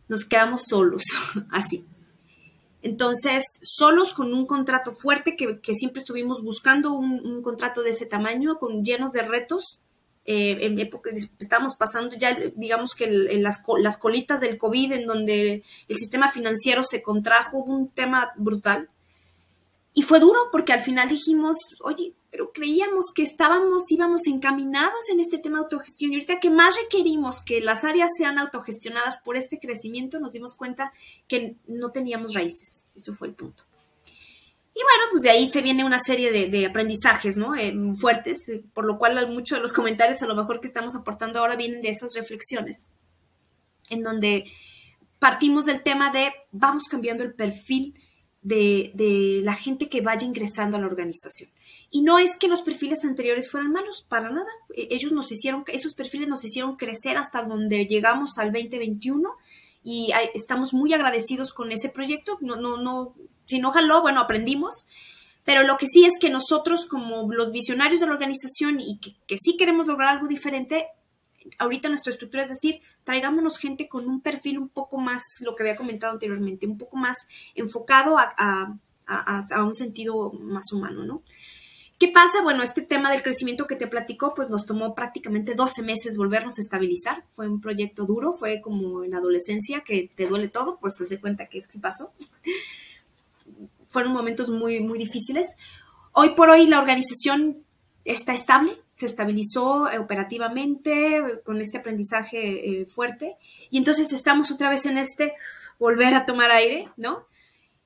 Nos 0.08 0.26
quedamos 0.26 0.64
solos, 0.68 1.04
así. 1.52 1.86
Entonces, 2.82 3.44
solos 3.64 4.14
con 4.14 4.32
un 4.32 4.46
contrato 4.46 4.92
fuerte 4.92 5.36
que, 5.36 5.74
siempre 5.74 6.00
estuvimos 6.00 6.44
buscando, 6.44 6.94
un, 6.94 7.42
contrato 7.42 7.82
de 7.82 7.90
ese 7.90 8.06
tamaño, 8.06 8.60
con 8.60 8.84
llenos 8.84 9.12
de 9.12 9.24
retos. 9.24 9.82
Eh, 10.28 10.66
en 10.66 10.80
época 10.80 11.12
estamos 11.40 11.76
pasando 11.76 12.16
ya, 12.16 12.36
digamos 12.56 12.96
que 12.96 13.06
en 13.06 13.44
las, 13.44 13.64
las, 13.80 13.98
colitas 13.98 14.42
del 14.42 14.58
COVID, 14.58 14.94
en 14.94 15.06
donde 15.06 15.64
el 15.88 15.98
sistema 15.98 16.32
financiero 16.32 16.84
se 16.84 17.04
contrajo, 17.04 17.60
un 17.60 17.90
tema 17.90 18.32
brutal. 18.36 18.90
Y 19.94 20.02
fue 20.02 20.20
duro 20.20 20.40
porque 20.52 20.74
al 20.74 20.82
final 20.82 21.10
dijimos, 21.10 21.58
oye, 21.82 22.14
pero 22.32 22.52
creíamos 22.52 23.12
que 23.16 23.22
estábamos, 23.22 23.90
íbamos 23.90 24.28
encaminados 24.28 25.10
en 25.10 25.20
este 25.20 25.38
tema 25.38 25.60
de 25.60 25.66
autogestión 25.66 26.12
y 26.12 26.16
ahorita 26.16 26.40
que 26.42 26.50
más 26.50 26.76
requerimos 26.76 27.42
que 27.42 27.62
las 27.62 27.86
áreas 27.86 28.10
sean 28.18 28.38
autogestionadas 28.40 29.20
por 29.24 29.38
este 29.38 29.60
crecimiento, 29.60 30.20
nos 30.20 30.34
dimos 30.34 30.56
cuenta 30.56 30.92
que 31.30 31.56
no 31.68 31.92
teníamos 31.92 32.34
raíces. 32.34 32.84
Eso 32.94 33.14
fue 33.14 33.30
el 33.30 33.36
punto. 33.36 33.64
Y 34.78 34.80
bueno, 34.84 35.04
pues 35.10 35.24
de 35.24 35.30
ahí 35.30 35.48
se 35.48 35.62
viene 35.62 35.86
una 35.86 36.00
serie 36.00 36.50
de, 36.50 36.66
aprendizajes, 36.66 37.38
¿no? 37.38 37.56
Eh, 37.56 37.74
fuertes, 37.98 38.50
eh, 38.50 38.62
por 38.74 38.84
lo 38.84 38.98
cual 38.98 39.32
muchos 39.32 39.58
de 39.58 39.62
los 39.62 39.72
comentarios 39.72 40.22
a 40.22 40.28
lo 40.28 40.36
mejor 40.36 40.60
que 40.60 40.68
estamos 40.68 40.98
aportando 40.98 41.40
ahora 41.40 41.56
vienen 41.56 41.82
de 41.82 41.88
esas 41.88 42.14
reflexiones, 42.14 42.90
en 43.90 44.04
donde 44.04 44.52
partimos 45.18 45.66
del 45.66 45.82
tema 45.82 46.12
de 46.12 46.34
vamos 46.52 46.90
cambiando 46.90 47.24
el 47.24 47.34
perfil 47.34 47.98
de, 48.42 48.92
de 48.96 49.40
la 49.44 49.56
gente 49.56 49.88
que 49.88 50.02
vaya 50.02 50.28
ingresando 50.28 50.76
a 50.76 50.82
la 50.82 50.88
organización. 50.88 51.50
Y 51.90 52.02
no 52.02 52.20
es 52.20 52.36
que 52.36 52.50
los 52.50 52.62
perfiles 52.62 53.06
anteriores 53.06 53.50
fueran 53.50 53.72
malos, 53.72 54.06
para 54.10 54.30
nada. 54.30 54.52
E, 54.76 54.90
ellos 54.92 55.14
nos 55.14 55.32
hicieron, 55.32 55.64
esos 55.68 55.96
perfiles 55.96 56.28
nos 56.28 56.44
hicieron 56.44 56.76
crecer 56.76 57.16
hasta 57.16 57.44
donde 57.44 57.86
llegamos 57.86 58.38
al 58.38 58.52
2021 58.52 59.30
y 59.86 60.12
estamos 60.34 60.74
muy 60.74 60.94
agradecidos 60.94 61.54
con 61.54 61.72
ese 61.72 61.88
proyecto. 61.88 62.38
No, 62.42 62.58
no, 62.58 62.76
no, 62.76 63.16
si 63.46 63.60
no 63.60 63.72
bueno, 64.02 64.22
aprendimos. 64.22 64.86
Pero 65.44 65.64
lo 65.64 65.78
que 65.78 65.88
sí 65.88 66.06
es 66.06 66.14
que 66.20 66.30
nosotros, 66.30 66.88
como 66.88 67.32
los 67.32 67.52
visionarios 67.52 68.02
de 68.02 68.08
la 68.08 68.14
organización 68.14 68.80
y 68.80 68.98
que, 69.00 69.16
que 69.28 69.38
sí 69.38 69.58
queremos 69.58 69.86
lograr 69.86 70.16
algo 70.16 70.28
diferente, 70.28 70.88
ahorita 71.60 71.90
nuestra 71.90 72.12
estructura 72.12 72.44
es 72.44 72.50
decir, 72.50 72.82
traigámonos 73.04 73.58
gente 73.58 73.88
con 73.88 74.08
un 74.10 74.22
perfil 74.22 74.58
un 74.58 74.70
poco 74.70 74.98
más, 74.98 75.22
lo 75.42 75.56
que 75.56 75.64
había 75.64 75.76
comentado 75.76 76.14
anteriormente, 76.14 76.66
un 76.66 76.78
poco 76.78 76.98
más 76.98 77.16
enfocado 77.54 78.18
a, 78.18 78.34
a, 78.38 78.76
a, 79.06 79.44
a 79.54 79.64
un 79.64 79.76
sentido 79.76 80.32
más 80.34 80.72
humano, 80.74 81.04
¿no? 81.04 81.22
¿Qué 81.98 82.10
pasa? 82.10 82.42
Bueno, 82.44 82.62
este 82.62 82.82
tema 82.82 83.10
del 83.10 83.24
crecimiento 83.24 83.68
que 83.68 83.78
te 83.78 83.88
platicó, 83.88 84.34
pues 84.36 84.50
nos 84.50 84.66
tomó 84.66 84.96
prácticamente 84.96 85.54
12 85.56 85.82
meses 85.82 86.18
volvernos 86.18 86.58
a 86.58 86.62
estabilizar. 86.62 87.24
Fue 87.32 87.48
un 87.48 87.62
proyecto 87.62 88.06
duro, 88.06 88.34
fue 88.34 88.60
como 88.60 89.06
en 89.06 89.16
adolescencia 89.16 89.82
que 89.82 90.12
te 90.14 90.28
duele 90.28 90.50
todo, 90.50 90.78
pues 90.82 90.96
se 90.98 91.06
hace 91.06 91.22
cuenta 91.22 91.48
que 91.48 91.60
es 91.60 91.68
que 91.68 91.80
pasó. 91.80 92.12
Fueron 93.96 94.12
momentos 94.12 94.50
muy, 94.50 94.82
muy 94.82 95.00
difíciles. 95.00 95.56
Hoy 96.12 96.32
por 96.32 96.50
hoy 96.50 96.68
la 96.68 96.80
organización 96.80 97.64
está 98.04 98.34
estable, 98.34 98.74
se 98.98 99.06
estabilizó 99.06 99.88
operativamente 99.98 101.42
con 101.46 101.62
este 101.62 101.78
aprendizaje 101.78 102.82
eh, 102.82 102.86
fuerte 102.88 103.38
y 103.70 103.78
entonces 103.78 104.12
estamos 104.12 104.52
otra 104.52 104.70
vez 104.70 104.86
en 104.86 104.98
este 104.98 105.32
volver 105.80 106.14
a 106.14 106.26
tomar 106.26 106.52
aire, 106.52 106.90
¿no? 106.98 107.26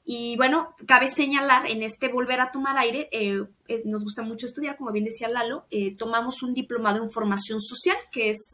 Y 0.03 0.35
bueno, 0.37 0.73
cabe 0.87 1.09
señalar 1.09 1.69
en 1.69 1.83
este 1.83 2.07
volver 2.07 2.41
a 2.41 2.49
tomar 2.49 2.75
aire, 2.79 3.07
eh, 3.11 3.43
nos 3.85 4.03
gusta 4.03 4.23
mucho 4.23 4.47
estudiar, 4.47 4.77
como 4.77 4.91
bien 4.91 5.05
decía 5.05 5.29
Lalo, 5.29 5.67
eh, 5.69 5.95
tomamos 5.95 6.41
un 6.41 6.55
diplomado 6.55 7.03
en 7.03 7.11
formación 7.11 7.61
social, 7.61 7.97
que 8.11 8.31
es, 8.31 8.53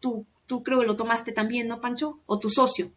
tú, 0.00 0.26
tú 0.44 0.62
creo 0.62 0.80
que 0.80 0.86
lo 0.86 0.96
tomaste 0.96 1.32
también, 1.32 1.66
¿no, 1.66 1.80
Pancho? 1.80 2.20
O 2.26 2.38
tu 2.38 2.50
socio. 2.50 2.92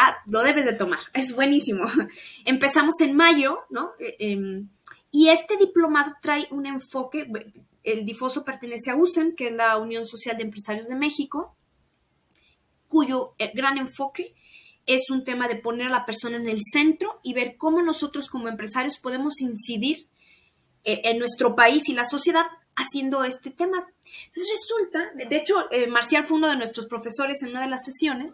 Ah, 0.00 0.18
lo 0.26 0.42
debes 0.42 0.64
de 0.64 0.74
tomar, 0.74 1.00
es 1.12 1.34
buenísimo. 1.34 1.84
Empezamos 2.44 3.00
en 3.00 3.16
mayo, 3.16 3.58
¿no? 3.68 3.92
Em, 3.98 4.68
y 5.10 5.30
este 5.30 5.56
diplomado 5.56 6.12
trae 6.22 6.46
un 6.50 6.66
enfoque, 6.66 7.26
el 7.82 8.04
difoso 8.04 8.44
pertenece 8.44 8.90
a 8.90 8.96
USEM, 8.96 9.34
que 9.34 9.48
es 9.48 9.52
la 9.52 9.76
Unión 9.76 10.06
Social 10.06 10.36
de 10.36 10.44
Empresarios 10.44 10.86
de 10.86 10.94
México, 10.94 11.56
cuyo 12.86 13.34
gran 13.54 13.76
enfoque 13.76 14.34
es 14.86 15.10
un 15.10 15.24
tema 15.24 15.48
de 15.48 15.56
poner 15.56 15.88
a 15.88 15.90
la 15.90 16.06
persona 16.06 16.36
en 16.36 16.48
el 16.48 16.60
centro 16.62 17.20
y 17.22 17.34
ver 17.34 17.56
cómo 17.56 17.82
nosotros 17.82 18.28
como 18.28 18.48
empresarios 18.48 18.98
podemos 18.98 19.40
incidir 19.40 20.08
eh, 20.84 21.02
en 21.04 21.18
nuestro 21.18 21.56
país 21.56 21.88
y 21.88 21.92
la 21.92 22.04
sociedad 22.04 22.46
haciendo 22.74 23.24
este 23.24 23.50
tema. 23.50 23.86
Entonces 24.26 24.50
resulta, 24.50 25.12
de 25.14 25.36
hecho, 25.36 25.70
eh, 25.72 25.88
Marcial 25.88 26.24
fue 26.24 26.38
uno 26.38 26.48
de 26.48 26.56
nuestros 26.56 26.86
profesores 26.86 27.42
en 27.42 27.50
una 27.50 27.62
de 27.62 27.68
las 27.68 27.84
sesiones, 27.84 28.32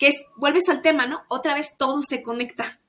que 0.00 0.08
es, 0.08 0.24
vuelves 0.34 0.68
al 0.70 0.80
tema, 0.80 1.06
¿no? 1.06 1.24
Otra 1.28 1.54
vez 1.54 1.76
todo 1.76 2.00
se 2.00 2.22
conecta, 2.22 2.80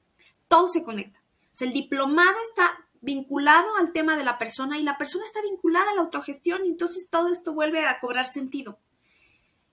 todo 0.47 0.69
se 0.69 0.81
conecta. 0.81 1.21
O 1.43 1.49
sea, 1.51 1.67
el 1.67 1.73
diplomado 1.73 2.37
está 2.49 2.87
vinculado 3.01 3.75
al 3.75 3.91
tema 3.91 4.15
de 4.15 4.23
la 4.23 4.37
persona 4.37 4.79
y 4.79 4.83
la 4.83 4.97
persona 4.97 5.25
está 5.25 5.41
vinculada 5.41 5.91
a 5.91 5.95
la 5.95 6.01
autogestión 6.01 6.65
y 6.65 6.69
entonces 6.69 7.09
todo 7.09 7.27
esto 7.27 7.53
vuelve 7.53 7.85
a 7.85 7.99
cobrar 7.99 8.25
sentido. 8.25 8.79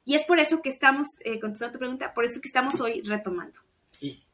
Y 0.05 0.17
es 0.17 0.25
por 0.25 0.41
eso 0.41 0.61
que 0.63 0.69
estamos, 0.69 1.07
eh, 1.25 1.39
contestando 1.39 1.75
tu 1.75 1.79
pregunta, 1.79 2.13
por 2.13 2.25
eso 2.25 2.41
que 2.41 2.49
estamos 2.49 2.81
hoy 2.81 3.03
retomando. 3.03 3.61
Y, 4.01 4.25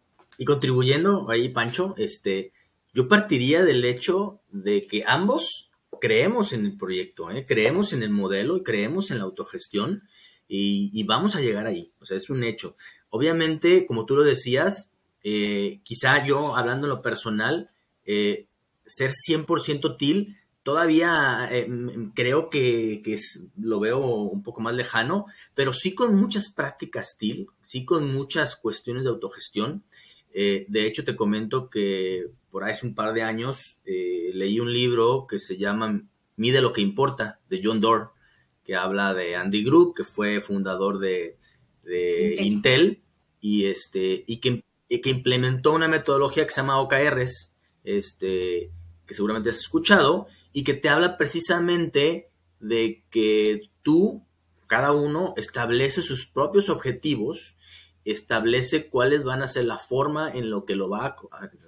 contribuyendo 0.46 1.30
ahí, 1.30 1.50
Pancho, 1.50 1.94
este, 1.98 2.52
yo 2.94 3.06
partiría 3.06 3.62
del 3.64 3.84
hecho 3.84 4.40
de 4.50 4.86
que 4.86 5.04
ambos 5.06 5.70
creemos 6.00 6.54
en 6.54 6.64
el 6.64 6.78
proyecto, 6.78 7.30
¿eh? 7.30 7.44
creemos 7.46 7.92
en 7.92 8.02
el 8.02 8.10
modelo, 8.10 8.62
creemos 8.62 9.10
en 9.10 9.18
la 9.18 9.24
autogestión 9.24 10.04
y, 10.48 11.02
vamos 11.04 11.36
a 11.36 11.40
llegar 11.40 11.66
ahí. 11.66 11.92
O 12.00 12.06
sea, 12.06 12.16
es 12.16 12.30
un 12.30 12.44
hecho. 12.44 12.76
Obviamente, 13.10 13.86
como 13.86 14.06
tú 14.06 14.16
lo 14.16 14.22
decías, 14.22 14.90
eh, 15.22 15.80
quizá 15.82 16.24
yo, 16.24 16.56
hablando 16.56 16.86
en 16.86 16.90
lo 16.90 17.02
personal, 17.02 17.70
eh, 18.04 18.46
ser 18.86 19.12
100% 19.12 19.96
TIL 19.96 20.36
todavía 20.64 21.46
eh, 21.52 21.68
creo 22.14 22.50
que, 22.50 23.00
lo 23.56 23.78
veo 23.78 24.00
un 24.00 24.42
poco 24.42 24.60
más 24.60 24.74
lejano, 24.74 25.26
pero 25.54 25.72
sí 25.72 25.94
con 25.94 26.16
muchas 26.16 26.50
prácticas 26.50 27.16
TIL, 27.18 27.46
sí 27.62 27.84
con 27.84 28.12
muchas 28.12 28.56
cuestiones 28.56 29.04
de 29.04 29.10
autogestión. 29.10 29.84
Eh, 30.32 30.64
de 30.68 30.86
hecho, 30.86 31.04
te 31.04 31.14
comento 31.14 31.70
que 31.70 32.30
por 32.50 32.64
hace 32.64 32.86
un 32.86 32.94
par 32.94 33.12
de 33.12 33.22
años 33.22 33.78
eh, 33.84 34.30
leí 34.32 34.58
un 34.58 34.72
libro 34.72 35.26
que 35.28 35.38
se 35.38 35.56
llama 35.58 36.02
Mide 36.36 36.62
lo 36.62 36.72
que 36.72 36.80
importa, 36.80 37.38
de 37.48 37.60
John 37.62 37.80
Doerr, 37.80 38.08
que 38.64 38.76
habla 38.76 39.14
de 39.14 39.36
Andy 39.36 39.64
Group, 39.64 39.94
que 39.94 40.04
fue 40.04 40.40
fundador 40.40 40.98
de, 40.98 41.36
Intel. 42.38 43.02
y, 43.40 43.66
este, 43.66 44.24
y 44.26 44.38
que, 44.38 44.64
que, 44.88 45.10
implementó 45.10 45.72
una 45.72 45.88
metodología 45.88 46.46
que 46.46 46.52
se 46.52 46.60
llama 46.60 46.80
OKRs, 46.80 47.52
este, 47.84 48.70
que 49.06 49.14
seguramente 49.14 49.50
has 49.50 49.56
escuchado, 49.56 50.26
y 50.52 50.64
que 50.64 50.74
te 50.74 50.88
habla 50.88 51.18
precisamente 51.18 52.30
de 52.60 53.04
que 53.10 53.70
tú, 53.82 54.24
cada 54.66 54.92
uno, 54.92 55.34
establece 55.36 56.00
sus 56.00 56.26
propios 56.26 56.70
objetivos, 56.70 57.56
establece 58.04 58.88
cuáles 58.88 59.24
van 59.24 59.42
a 59.42 59.48
ser 59.48 59.64
la 59.64 59.78
forma 59.78 60.30
en 60.30 60.50
lo 60.50 60.64
que 60.64 60.76
lo 60.76 60.88
va 60.88 61.16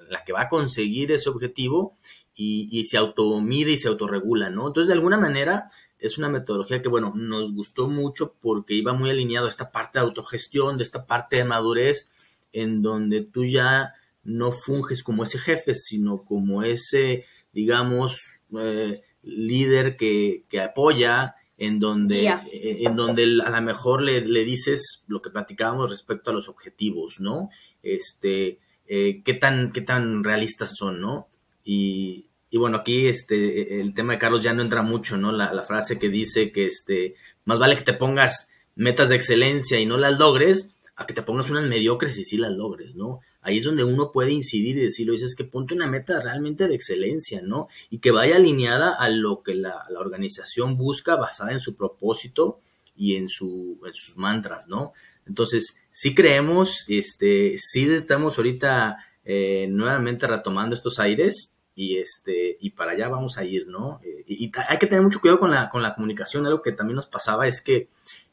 la 0.09 0.25
que 0.25 0.33
va 0.33 0.43
a 0.43 0.49
conseguir 0.49 1.11
ese 1.13 1.29
objetivo 1.29 1.97
y, 2.35 2.85
se 2.85 2.99
automide 2.99 3.73
y 3.73 3.79
se 3.79 3.89
autorregula, 3.89 4.51
¿no? 4.51 4.67
Entonces, 4.67 4.89
de 4.89 4.95
alguna 4.95 5.17
manera, 5.17 5.71
es 5.99 6.19
una 6.19 6.29
metodología 6.29 6.83
que, 6.83 6.89
bueno, 6.89 7.13
nos 7.17 7.53
gustó 7.53 7.89
mucho 7.89 8.35
porque 8.41 8.75
iba 8.75 8.93
muy 8.93 9.11
alineado 9.11 9.47
a 9.47 9.51
esta 9.51 9.71
parte 9.71 9.99
de 9.99 10.05
autogestión, 10.05 10.77
de 10.77 10.85
esta 10.85 11.07
parte 11.07 11.37
de 11.37 11.45
madurez, 11.45 12.11
en 12.53 12.83
donde 12.83 13.23
tú 13.23 13.45
ya 13.45 13.95
no 14.25 14.53
funges 14.53 15.03
como 15.03 15.23
ese 15.23 15.39
jefe, 15.39 15.75
sino 15.75 16.25
como 16.25 16.63
ese, 16.63 17.25
digamos, 17.53 18.19
eh, 18.59 19.03
líder 19.23 19.97
que, 19.97 20.45
apoya, 20.63 21.37
en 21.59 21.79
donde, 21.79 22.27
eh, 22.27 22.79
en 22.83 22.97
donde 22.97 23.23
a 23.45 23.51
lo 23.51 23.63
mejor 23.63 24.03
le, 24.03 24.21
dices 24.21 25.05
lo 25.07 25.23
que 25.23 25.31
platicábamos 25.31 25.91
respecto 25.91 26.31
a 26.31 26.35
los 26.35 26.49
objetivos, 26.49 27.17
¿no? 27.21 27.51
Este, 27.83 28.59
eh, 28.87 29.23
qué 29.25 29.35
tan, 29.35 29.73
qué 29.73 29.81
tan 29.81 30.23
realistas 30.23 30.73
son, 30.77 31.01
¿no? 31.01 31.29
Y, 31.65 32.31
y, 32.57 32.59
bueno, 32.59 32.79
aquí 32.79 33.07
este, 33.07 33.83
el 33.83 33.93
tema 33.93 34.15
de 34.15 34.19
Carlos 34.19 34.43
ya 34.43 34.55
no 34.55 34.63
entra 34.63 34.81
mucho, 34.81 35.19
¿no? 35.19 35.31
La, 35.31 35.53
la, 35.53 35.63
frase 35.63 35.99
que 35.99 36.09
dice 36.09 36.53
que 36.53 36.65
este, 36.65 37.15
más 37.45 37.59
vale 37.59 37.77
que 37.77 37.83
te 37.83 37.93
pongas 37.93 38.49
metas 38.75 39.11
de 39.11 39.17
excelencia 39.17 39.79
y 39.79 39.85
no 39.85 39.99
las 39.99 40.19
logres, 40.19 40.75
a 40.97 41.07
que 41.07 41.13
te 41.13 41.21
pongas 41.21 41.51
unas 41.51 41.67
mediocres 41.67 42.17
y 42.17 42.25
sí 42.25 42.39
las 42.39 42.53
logres, 42.53 42.95
¿no? 42.95 43.21
Ahí 43.43 43.59
es 43.59 43.65
donde 43.65 43.85
uno 43.85 44.11
puede 44.11 44.33
incidir 44.33 44.79
y 44.79 44.85
decirlo, 44.85 45.13
es 45.13 45.35
que 45.35 45.45
ponte 45.45 45.75
una 45.75 45.87
meta 45.87 46.19
realmente 46.19 46.67
de 46.67 46.75
excelencia, 46.75 47.43
¿no? 47.43 47.69
Y 47.91 47.99
que 47.99 48.11
vaya 48.11 48.37
alineada 48.37 48.95
a 48.95 49.11
lo 49.11 49.43
que 49.43 49.55
la, 49.55 49.85
organización 49.95 50.79
busca, 50.79 51.17
basada 51.17 51.53
en 51.53 51.61
su 51.61 51.77
propósito 51.77 52.61
y 52.97 53.17
en, 53.17 53.29
su, 53.29 53.79
en 53.87 53.93
sus 53.93 54.17
mantras, 54.17 54.67
¿no? 54.67 54.95
Entonces, 55.27 55.77
sí 55.91 56.15
creemos, 56.15 56.87
este, 56.89 57.59
sí 57.59 57.87
estamos 57.91 58.39
ahorita 58.39 58.97
eh, 59.27 59.67
nuevamente 59.69 60.27
retomando 60.27 60.75
estos 60.75 60.99
aires 60.99 61.56
y 61.77 61.99
este 61.99 62.57
y 62.59 62.71
para 62.71 62.93
allá 62.93 63.09
vamos 63.09 63.37
a 63.37 63.45
ir, 63.45 63.69
¿no? 63.69 64.01
Eh, 64.03 64.25
y, 64.27 64.51
hay 64.69 64.79
que 64.79 64.87
tener 64.87 65.05
mucho 65.05 65.21
cuidado 65.21 65.39
con 65.39 65.51
la, 65.51 65.69
con 65.69 65.83
la 65.83 65.95
comunicación. 65.95 66.47
Algo 66.47 66.63
que 66.63 66.73
también 66.73 66.97
nos 66.97 67.07
pasaba 67.07 67.47
es 67.47 67.61
que 67.61 67.91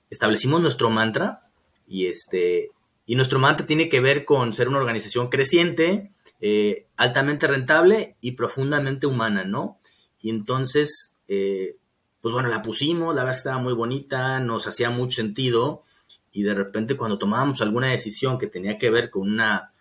establecimos 0.09 0.61
nuestro 0.61 0.89
mantra 0.89 1.41
y 1.85 2.07
este 2.07 2.71
y 3.05 3.15
nuestro 3.15 3.39
mantra 3.39 3.67
tiene 3.67 3.89
que 3.89 3.99
ver 3.99 4.23
con 4.23 4.53
ser 4.53 4.69
una 4.69 4.77
organización 4.77 5.27
creciente, 5.27 6.11
eh, 6.39 6.87
altamente 6.95 7.45
rentable 7.47 8.15
y 8.21 8.31
profundamente 8.31 9.07
humana, 9.07 9.43
¿no? 9.43 9.77
Y 10.21 10.29
entonces, 10.29 11.17
eh, 11.27 11.75
pues 12.21 12.31
bueno, 12.31 12.47
la 12.47 12.61
pusimos, 12.61 13.13
la 13.13 13.25
verdad 13.25 13.37
estaba 13.37 13.57
muy 13.57 13.73
bonita, 13.73 14.39
nos 14.39 14.67
hacía 14.67 14.89
mucho 14.89 15.17
sentido 15.17 15.83
y 16.31 16.43
de 16.43 16.53
repente 16.53 16.95
cuando 16.95 17.17
tomábamos 17.17 17.61
alguna 17.61 17.89
decisión 17.89 18.39
que 18.39 18.47
tenía 18.47 18.77
que 18.77 18.89
ver 18.89 19.09
con 19.09 19.23
una 19.23 19.73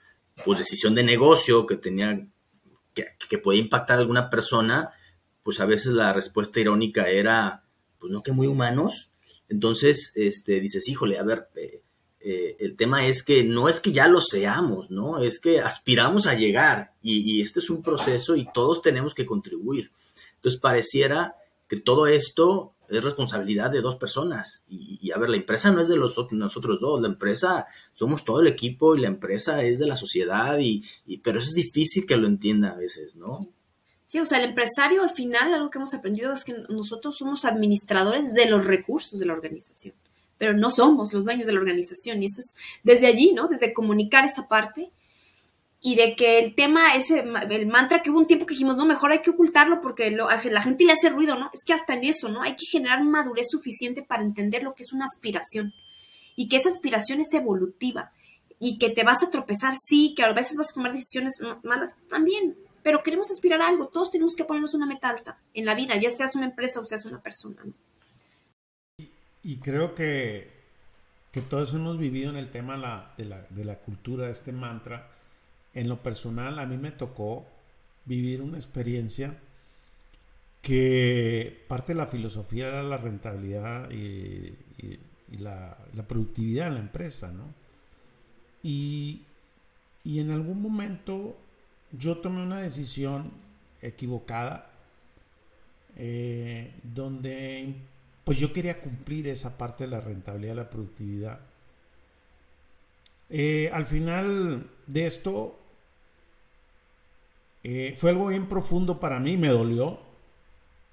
pues, 0.44 0.58
decisión 0.58 0.96
de 0.96 1.04
negocio 1.04 1.64
que 1.64 1.76
tenía 1.76 2.26
que, 2.94 3.06
que 3.28 3.38
podía 3.38 3.60
impactar 3.60 3.98
a 3.98 4.00
alguna 4.00 4.30
persona, 4.30 4.92
pues 5.42 5.60
a 5.60 5.66
veces 5.66 5.92
la 5.92 6.12
respuesta 6.12 6.60
irónica 6.60 7.08
era, 7.08 7.64
pues 7.98 8.12
no 8.12 8.22
que 8.22 8.32
muy 8.32 8.46
humanos. 8.46 9.10
Entonces, 9.48 10.12
este, 10.14 10.60
dices, 10.60 10.88
híjole, 10.88 11.18
a 11.18 11.22
ver, 11.24 11.48
eh, 11.56 11.82
eh, 12.20 12.56
el 12.60 12.76
tema 12.76 13.04
es 13.06 13.22
que 13.22 13.42
no 13.42 13.68
es 13.68 13.80
que 13.80 13.92
ya 13.92 14.06
lo 14.06 14.20
seamos, 14.20 14.90
¿no? 14.90 15.22
Es 15.22 15.40
que 15.40 15.60
aspiramos 15.60 16.26
a 16.26 16.34
llegar 16.34 16.94
y, 17.02 17.42
este 17.42 17.58
es 17.58 17.68
un 17.68 17.82
proceso 17.82 18.36
y 18.36 18.48
todos 18.52 18.80
tenemos 18.80 19.14
que 19.14 19.26
contribuir. 19.26 19.90
Entonces, 20.36 20.60
pareciera 20.60 21.36
que 21.68 21.80
todo 21.80 22.06
esto 22.06 22.74
es 22.98 23.04
responsabilidad 23.04 23.70
de 23.70 23.80
dos 23.80 23.96
personas. 23.96 24.64
Y, 24.68 25.10
a 25.12 25.18
ver, 25.18 25.30
la 25.30 25.36
empresa 25.36 25.70
no 25.70 25.80
es 25.80 25.88
de 25.88 25.96
los, 25.96 26.16
nosotros 26.30 26.80
dos, 26.80 27.00
la 27.00 27.08
empresa 27.08 27.66
somos 27.92 28.24
todo 28.24 28.40
el 28.40 28.48
equipo 28.48 28.94
y 28.94 29.00
la 29.00 29.08
empresa 29.08 29.62
es 29.62 29.78
de 29.78 29.86
la 29.86 29.96
sociedad, 29.96 30.58
y, 30.58 30.82
pero 31.22 31.38
eso 31.38 31.48
es 31.48 31.54
difícil 31.54 32.06
que 32.06 32.16
lo 32.16 32.26
entienda 32.26 32.70
a 32.70 32.76
veces, 32.76 33.16
¿no? 33.16 33.48
Sí, 34.06 34.20
o 34.20 34.26
sea, 34.26 34.38
el 34.38 34.50
empresario 34.50 35.02
al 35.02 35.10
final, 35.10 35.54
algo 35.54 35.70
que 35.70 35.78
hemos 35.78 35.94
aprendido 35.94 36.32
es 36.32 36.44
que 36.44 36.54
nosotros 36.68 37.16
somos 37.16 37.46
administradores 37.46 38.34
de 38.34 38.46
los 38.46 38.66
recursos 38.66 39.18
de 39.18 39.24
la 39.24 39.32
organización, 39.32 39.94
pero 40.36 40.52
no 40.52 40.70
somos 40.70 41.14
los 41.14 41.24
dueños 41.24 41.46
de 41.46 41.54
la 41.54 41.60
organización. 41.60 42.22
Y 42.22 42.26
eso 42.26 42.40
es 42.40 42.54
desde 42.82 43.06
allí, 43.06 43.32
¿no? 43.32 43.48
Desde 43.48 43.72
comunicar 43.72 44.26
esa 44.26 44.48
parte 44.48 44.92
y 45.84 45.96
de 45.96 46.14
que 46.14 46.38
el 46.38 46.54
tema, 46.54 46.94
ese, 46.94 47.24
el 47.50 47.66
mantra 47.66 48.02
que 48.02 48.10
hubo 48.10 48.20
un 48.20 48.28
tiempo 48.28 48.46
que 48.46 48.54
dijimos, 48.54 48.76
no, 48.76 48.86
mejor 48.86 49.10
hay 49.10 49.20
que 49.20 49.30
ocultarlo 49.30 49.80
porque 49.80 50.12
la 50.12 50.62
gente 50.62 50.84
le 50.84 50.92
hace 50.92 51.10
ruido, 51.10 51.36
¿no? 51.36 51.50
Es 51.52 51.64
que 51.64 51.72
hasta 51.72 51.94
en 51.94 52.04
eso, 52.04 52.28
¿no? 52.28 52.40
Hay 52.40 52.54
que 52.54 52.66
generar 52.70 53.02
madurez 53.02 53.48
suficiente 53.50 54.00
para 54.00 54.22
entender 54.22 54.62
lo 54.62 54.74
que 54.74 54.84
es 54.84 54.92
una 54.92 55.06
aspiración 55.06 55.74
y 56.36 56.48
que 56.48 56.56
esa 56.56 56.68
aspiración 56.68 57.20
es 57.20 57.34
evolutiva 57.34 58.12
y 58.60 58.78
que 58.78 58.90
te 58.90 59.02
vas 59.02 59.24
a 59.24 59.30
tropezar, 59.30 59.74
sí, 59.74 60.14
que 60.16 60.22
a 60.22 60.32
veces 60.32 60.56
vas 60.56 60.70
a 60.70 60.74
tomar 60.74 60.92
decisiones 60.92 61.34
malas, 61.64 61.98
también, 62.08 62.56
pero 62.84 63.02
queremos 63.02 63.28
aspirar 63.32 63.60
a 63.60 63.66
algo, 63.66 63.88
todos 63.88 64.12
tenemos 64.12 64.36
que 64.36 64.44
ponernos 64.44 64.74
una 64.74 64.86
meta 64.86 65.08
alta 65.10 65.40
en 65.52 65.64
la 65.64 65.74
vida, 65.74 65.96
ya 65.96 66.10
seas 66.10 66.36
una 66.36 66.46
empresa 66.46 66.78
o 66.78 66.84
seas 66.84 67.04
una 67.06 67.20
persona. 67.20 67.60
Y, 69.42 69.56
creo 69.56 69.96
que, 69.96 70.48
que 71.32 71.40
todo 71.40 71.64
eso 71.64 71.74
hemos 71.74 71.98
vivido 71.98 72.30
en 72.30 72.36
el 72.36 72.52
tema 72.52 72.74
de, 73.16 73.24
la, 73.24 73.46
de 73.50 73.64
la 73.64 73.80
cultura, 73.80 74.26
de 74.26 74.32
este 74.32 74.52
mantra. 74.52 75.10
En 75.74 75.88
lo 75.88 76.02
personal, 76.02 76.58
a 76.58 76.66
mí 76.66 76.76
me 76.76 76.90
tocó 76.90 77.46
vivir 78.04 78.42
una 78.42 78.56
experiencia 78.56 79.38
que 80.60 81.64
parte 81.68 81.92
de 81.92 81.98
la 81.98 82.06
filosofía 82.06 82.68
era 82.68 82.82
la 82.82 82.96
rentabilidad 82.96 83.90
y, 83.90 84.54
la, 85.38 85.76
la, 85.94 86.06
productividad 86.06 86.68
en 86.68 86.74
la 86.74 86.80
empresa, 86.80 87.32
¿no? 87.32 87.54
Y, 88.62 89.22
y 90.04 90.20
en 90.20 90.30
algún 90.30 90.60
momento 90.60 91.36
yo 91.90 92.18
tomé 92.18 92.42
una 92.42 92.60
decisión 92.60 93.30
equivocada 93.80 94.70
eh, 95.96 96.72
donde 96.82 97.74
pues 98.24 98.38
yo 98.38 98.52
quería 98.52 98.80
cumplir 98.80 99.26
esa 99.28 99.58
parte 99.58 99.84
de 99.84 99.90
la 99.90 100.00
rentabilidad, 100.00 100.56
la 100.56 100.70
productividad. 100.70 101.40
Eh, 103.28 103.70
al 103.72 103.86
final 103.86 104.70
de 104.86 105.06
esto 105.06 105.58
eh, 107.64 107.94
fue 107.98 108.10
algo 108.10 108.26
bien 108.26 108.46
profundo 108.46 109.00
para 109.00 109.20
mí, 109.20 109.36
me 109.36 109.48
dolió, 109.48 110.00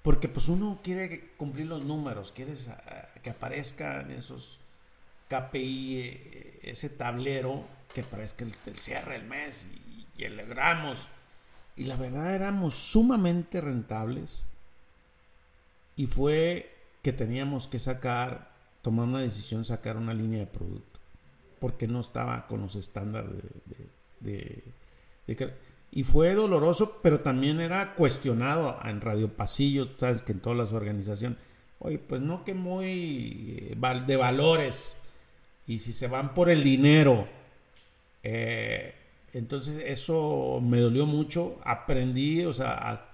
porque 0.02 0.28
pues 0.28 0.48
uno 0.48 0.78
quiere 0.82 1.32
cumplir 1.36 1.66
los 1.66 1.82
números, 1.82 2.32
quiere 2.32 2.54
que 3.22 3.30
aparezcan 3.30 4.10
esos 4.10 4.58
KPI, 5.28 6.60
ese 6.62 6.88
tablero 6.88 7.64
que 7.94 8.02
parezca 8.02 8.44
el, 8.44 8.54
el 8.66 8.78
cierre 8.78 9.14
del 9.14 9.24
mes 9.24 9.66
y, 10.16 10.22
y 10.22 10.24
alegramos. 10.26 11.08
Y 11.76 11.84
la 11.84 11.96
verdad 11.96 12.34
éramos 12.34 12.74
sumamente 12.74 13.60
rentables. 13.60 14.46
Y 15.96 16.06
fue 16.06 16.70
que 17.02 17.12
teníamos 17.12 17.68
que 17.68 17.78
sacar, 17.78 18.50
tomar 18.82 19.06
una 19.06 19.20
decisión, 19.20 19.64
sacar 19.64 19.96
una 19.96 20.14
línea 20.14 20.40
de 20.40 20.46
producto. 20.46 21.00
Porque 21.58 21.86
no 21.86 22.00
estaba 22.00 22.46
con 22.46 22.60
los 22.60 22.76
estándares 22.76 23.30
de, 24.20 24.64
y 25.92 26.04
fue 26.04 26.34
doloroso, 26.34 27.00
pero 27.02 27.20
también 27.20 27.60
era 27.60 27.94
cuestionado 27.94 28.78
en 28.84 29.00
Radio 29.00 29.28
Pasillo, 29.28 29.88
sabes 29.96 30.22
que 30.22 30.32
en 30.32 30.40
todas 30.40 30.58
las 30.58 30.72
organizaciones, 30.72 31.38
oye, 31.78 31.98
pues 31.98 32.20
no 32.20 32.44
que 32.44 32.54
muy 32.54 33.72
eh, 33.72 34.02
de 34.06 34.16
valores, 34.16 34.96
y 35.66 35.80
si 35.80 35.92
se 35.92 36.08
van 36.08 36.34
por 36.34 36.50
el 36.50 36.62
dinero, 36.62 37.28
eh, 38.22 38.94
entonces 39.32 39.82
eso 39.86 40.60
me 40.62 40.80
dolió 40.80 41.06
mucho, 41.06 41.60
aprendí, 41.64 42.44
o 42.44 42.52
sea, 42.52 43.06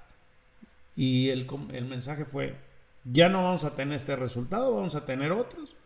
y 0.97 1.29
el, 1.29 1.47
el 1.73 1.85
mensaje 1.85 2.25
fue, 2.25 2.57
ya 3.05 3.29
no 3.29 3.43
vamos 3.43 3.65
a 3.65 3.75
tener 3.75 3.97
este 3.97 4.17
resultado, 4.17 4.75
vamos 4.75 4.95
a 4.95 5.05
tener 5.05 5.33
otros, 5.33 5.77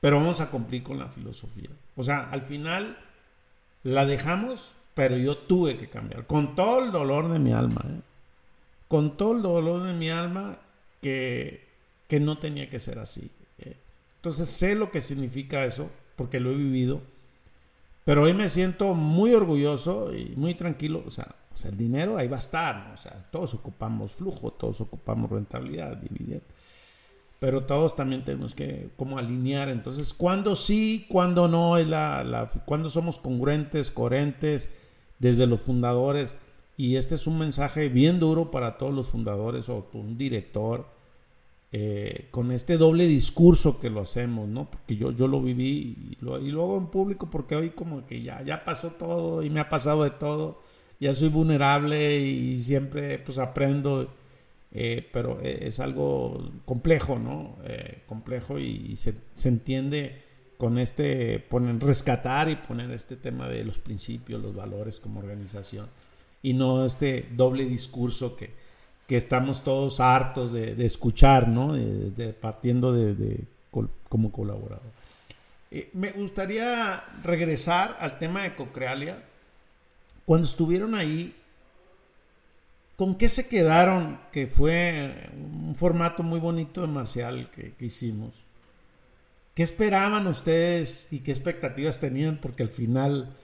pero 0.00 0.16
vamos 0.16 0.40
a 0.40 0.50
cumplir 0.50 0.82
con 0.82 0.98
la 0.98 1.08
filosofía. 1.08 1.70
O 1.96 2.02
sea, 2.02 2.30
al 2.30 2.42
final 2.42 2.98
la 3.82 4.06
dejamos, 4.06 4.75
pero 4.96 5.16
yo 5.16 5.36
tuve 5.36 5.76
que 5.76 5.88
cambiar, 5.88 6.26
con 6.26 6.56
todo 6.56 6.84
el 6.84 6.90
dolor 6.90 7.28
de 7.28 7.38
mi 7.38 7.52
alma, 7.52 7.84
¿eh? 7.88 8.00
con 8.88 9.16
todo 9.16 9.36
el 9.36 9.42
dolor 9.42 9.84
de 9.84 9.92
mi 9.92 10.10
alma 10.10 10.58
que, 11.00 11.68
que 12.08 12.18
no 12.18 12.38
tenía 12.38 12.68
que 12.68 12.80
ser 12.80 12.98
así. 12.98 13.30
¿eh? 13.60 13.76
Entonces 14.16 14.48
sé 14.48 14.74
lo 14.74 14.90
que 14.90 15.00
significa 15.00 15.64
eso, 15.64 15.88
porque 16.16 16.40
lo 16.40 16.50
he 16.50 16.56
vivido 16.56 17.00
pero 18.06 18.22
hoy 18.22 18.34
me 18.34 18.48
siento 18.48 18.94
muy 18.94 19.34
orgulloso 19.34 20.14
y 20.14 20.32
muy 20.36 20.54
tranquilo. 20.54 21.02
O 21.04 21.10
sea, 21.10 21.26
o 21.52 21.66
el 21.66 21.76
dinero 21.76 22.16
ahí 22.16 22.28
va 22.28 22.36
a 22.36 22.38
estar. 22.38 22.92
O 22.94 22.96
sea, 22.96 23.26
todos 23.32 23.52
ocupamos 23.54 24.12
flujo, 24.12 24.52
todos 24.52 24.80
ocupamos 24.80 25.28
rentabilidad, 25.28 25.96
dividendo. 25.96 26.44
Pero 27.40 27.64
todos 27.64 27.96
también 27.96 28.24
tenemos 28.24 28.54
que 28.54 28.90
como 28.96 29.18
alinear. 29.18 29.68
Entonces, 29.68 30.14
¿cuándo 30.14 30.54
sí, 30.54 31.06
cuándo 31.08 31.48
no? 31.48 31.76
La, 31.78 32.22
la, 32.22 32.46
¿Cuándo 32.64 32.90
somos 32.90 33.18
congruentes, 33.18 33.90
coherentes 33.90 34.68
desde 35.18 35.46
los 35.46 35.60
fundadores? 35.60 36.34
Y 36.76 36.96
este 36.96 37.14
es 37.14 37.26
un 37.26 37.38
mensaje 37.38 37.88
bien 37.88 38.20
duro 38.20 38.50
para 38.50 38.78
todos 38.78 38.94
los 38.94 39.08
fundadores 39.08 39.68
o 39.68 39.88
un 39.92 40.18
director 40.18 40.86
eh, 41.72 42.28
con 42.30 42.52
este 42.52 42.78
doble 42.78 43.06
discurso 43.06 43.80
que 43.80 43.90
lo 43.90 44.00
hacemos, 44.00 44.48
¿no? 44.48 44.70
Porque 44.70 44.96
yo, 44.96 45.10
yo 45.10 45.26
lo 45.26 45.42
viví 45.42 45.96
y 46.12 46.24
lo, 46.24 46.40
y 46.40 46.50
hago 46.52 46.78
en 46.78 46.86
público 46.86 47.28
porque 47.28 47.56
hoy 47.56 47.70
como 47.70 48.06
que 48.06 48.22
ya, 48.22 48.40
ya 48.42 48.64
pasó 48.64 48.92
todo 48.92 49.42
y 49.42 49.50
me 49.50 49.60
ha 49.60 49.68
pasado 49.68 50.04
de 50.04 50.10
todo, 50.10 50.62
ya 51.00 51.12
soy 51.12 51.28
vulnerable 51.28 52.20
y 52.20 52.60
siempre 52.60 53.18
pues 53.18 53.38
aprendo, 53.38 54.08
eh, 54.72 55.06
pero 55.12 55.40
e, 55.42 55.66
es 55.68 55.80
algo 55.80 56.50
complejo, 56.64 57.18
¿no? 57.18 57.56
Eh, 57.64 58.02
complejo 58.06 58.58
y, 58.58 58.96
se, 58.96 59.14
entiende 59.44 60.22
con 60.56 60.78
este, 60.78 61.38
ponen, 61.38 61.80
rescatar 61.80 62.48
y 62.48 62.56
poner 62.56 62.90
este 62.90 63.16
tema 63.16 63.48
de 63.48 63.64
los 63.64 63.78
principios, 63.78 64.42
los 64.42 64.54
valores 64.54 65.00
como 65.00 65.20
organización 65.20 65.88
y 66.42 66.54
no 66.54 66.86
este 66.86 67.28
doble 67.32 67.64
discurso 67.64 68.36
que, 68.36 68.54
que 69.06 69.16
estamos 69.16 69.62
todos 69.62 70.00
hartos 70.00 70.52
de, 70.52 70.84
escuchar, 70.84 71.48
¿no? 71.48 71.72
De, 71.72 72.32
partiendo 72.32 72.92
de, 72.92 73.44
como 74.08 74.32
colaborador. 74.32 74.92
Eh, 75.70 75.90
me 75.92 76.12
gustaría 76.12 77.02
regresar 77.22 77.96
al 78.00 78.18
tema 78.18 78.44
de 78.44 78.54
Cocrealia. 78.54 79.24
Cuando 80.24 80.46
estuvieron 80.46 80.94
ahí, 80.94 81.34
¿con 82.96 83.14
qué 83.14 83.28
se 83.28 83.48
quedaron? 83.48 84.20
Que 84.32 84.46
fue 84.46 85.30
un 85.36 85.74
formato 85.76 86.22
muy 86.22 86.40
bonito 86.40 86.80
de 86.80 86.86
marcial 86.86 87.50
que, 87.50 87.74
hicimos. 87.84 88.45
¿Qué 89.56 89.64
esperaban 89.64 90.28
ustedes 90.28 91.08
y 91.10 91.18
qué 91.18 91.32
expectativas 91.32 91.98
tenían? 91.98 92.38
Porque 92.40 92.62
al 92.62 92.68
final, 92.68 93.34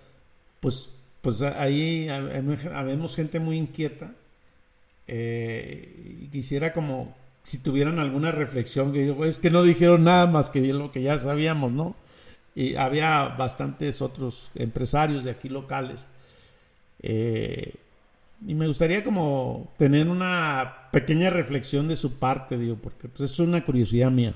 pues, 0.60 0.90
pues 1.22 1.42
ahí 1.42 2.08
habemos 2.08 3.16
gente 3.16 3.40
muy 3.40 3.56
inquieta 3.56 4.14
eh, 5.06 6.28
quisiera 6.30 6.72
como 6.72 7.14
si 7.42 7.58
tuvieran 7.58 7.98
alguna 7.98 8.30
reflexión, 8.32 8.92
que 8.92 9.14
es 9.26 9.38
que 9.38 9.50
no 9.50 9.62
dijeron 9.62 10.04
nada 10.04 10.26
más 10.26 10.48
que 10.48 10.60
lo 10.72 10.92
que 10.92 11.02
ya 11.02 11.18
sabíamos, 11.18 11.72
¿no? 11.72 11.96
Y 12.54 12.76
había 12.76 13.28
bastantes 13.28 14.00
otros 14.00 14.50
empresarios 14.54 15.24
de 15.24 15.30
aquí 15.30 15.48
locales. 15.48 16.06
Eh, 17.02 17.74
y 18.46 18.54
me 18.54 18.66
gustaría 18.66 19.04
como 19.04 19.72
tener 19.76 20.08
una 20.08 20.88
pequeña 20.92 21.30
reflexión 21.30 21.88
de 21.88 21.96
su 21.96 22.14
parte, 22.14 22.58
digo, 22.58 22.76
porque 22.76 23.08
pues, 23.08 23.32
es 23.32 23.38
una 23.38 23.64
curiosidad 23.64 24.10
mía. 24.10 24.34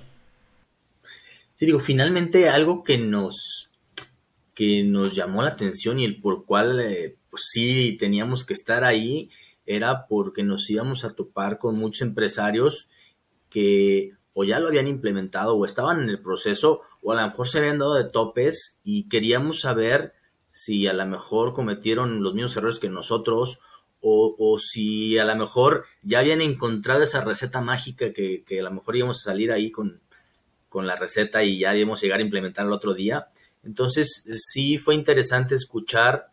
Sí, 1.57 1.65
digo, 1.65 1.81
finalmente 1.81 2.51
algo 2.51 2.85
que 2.85 2.99
nos, 2.99 3.71
que 4.55 4.85
nos 4.85 5.15
llamó 5.17 5.43
la 5.43 5.49
atención 5.51 5.99
y 5.99 6.05
el 6.05 6.21
por 6.21 6.45
cual 6.45 6.81
eh, 6.81 7.17
pues 7.31 7.49
sí 7.51 7.97
teníamos 7.99 8.45
que 8.45 8.53
estar 8.53 8.85
ahí 8.85 9.31
era 9.65 10.07
porque 10.07 10.43
nos 10.43 10.69
íbamos 10.69 11.05
a 11.05 11.09
topar 11.09 11.59
con 11.59 11.79
muchos 11.79 12.03
empresarios 12.03 12.89
que 13.49 14.13
o 14.35 14.45
ya 14.45 14.61
lo 14.61 14.69
habían 14.69 14.87
implementado 14.87 15.57
o 15.57 15.65
estaban 15.65 16.03
en 16.03 16.11
el 16.11 16.21
proceso 16.21 16.83
o 17.01 17.13
a 17.13 17.15
lo 17.15 17.27
mejor 17.27 17.49
se 17.49 17.57
habían 17.57 17.79
dado 17.79 17.95
de 17.95 18.05
topes 18.05 18.79
y 18.85 19.09
queríamos 19.09 19.61
saber 19.61 20.13
si 20.51 20.87
a 20.87 20.93
lo 20.93 21.07
mejor 21.07 21.55
cometieron 21.55 22.23
los 22.23 22.35
mismos 22.35 22.55
errores 22.59 22.79
que 22.79 22.91
nosotros 22.91 23.61
o, 24.09 24.59
si 24.61 25.19
a 25.19 25.25
lo 25.25 25.35
mejor 25.35 25.85
ya 26.03 26.21
habían 26.21 26.41
encontrado 26.41 27.03
esa 27.03 27.25
receta 27.25 27.61
mágica 27.61 28.13
que, 28.13 28.45
a 28.61 28.63
lo 28.63 28.71
mejor 28.71 28.95
íbamos 28.95 29.21
a 29.21 29.31
salir 29.31 29.51
ahí 29.51 29.73
con, 29.73 30.01
con 30.77 30.87
la 30.87 30.95
receta 30.95 31.43
y 31.43 31.61
ya 31.61 31.75
íbamos 31.75 32.03
llegar 32.03 32.21
a 32.21 32.23
implementar 32.23 32.67
el 32.67 32.73
otro 32.73 32.93
día. 32.93 33.29
Entonces 33.65 34.27
sí 34.53 34.77
fue 34.77 34.95
interesante 34.95 35.55
escuchar 35.55 36.27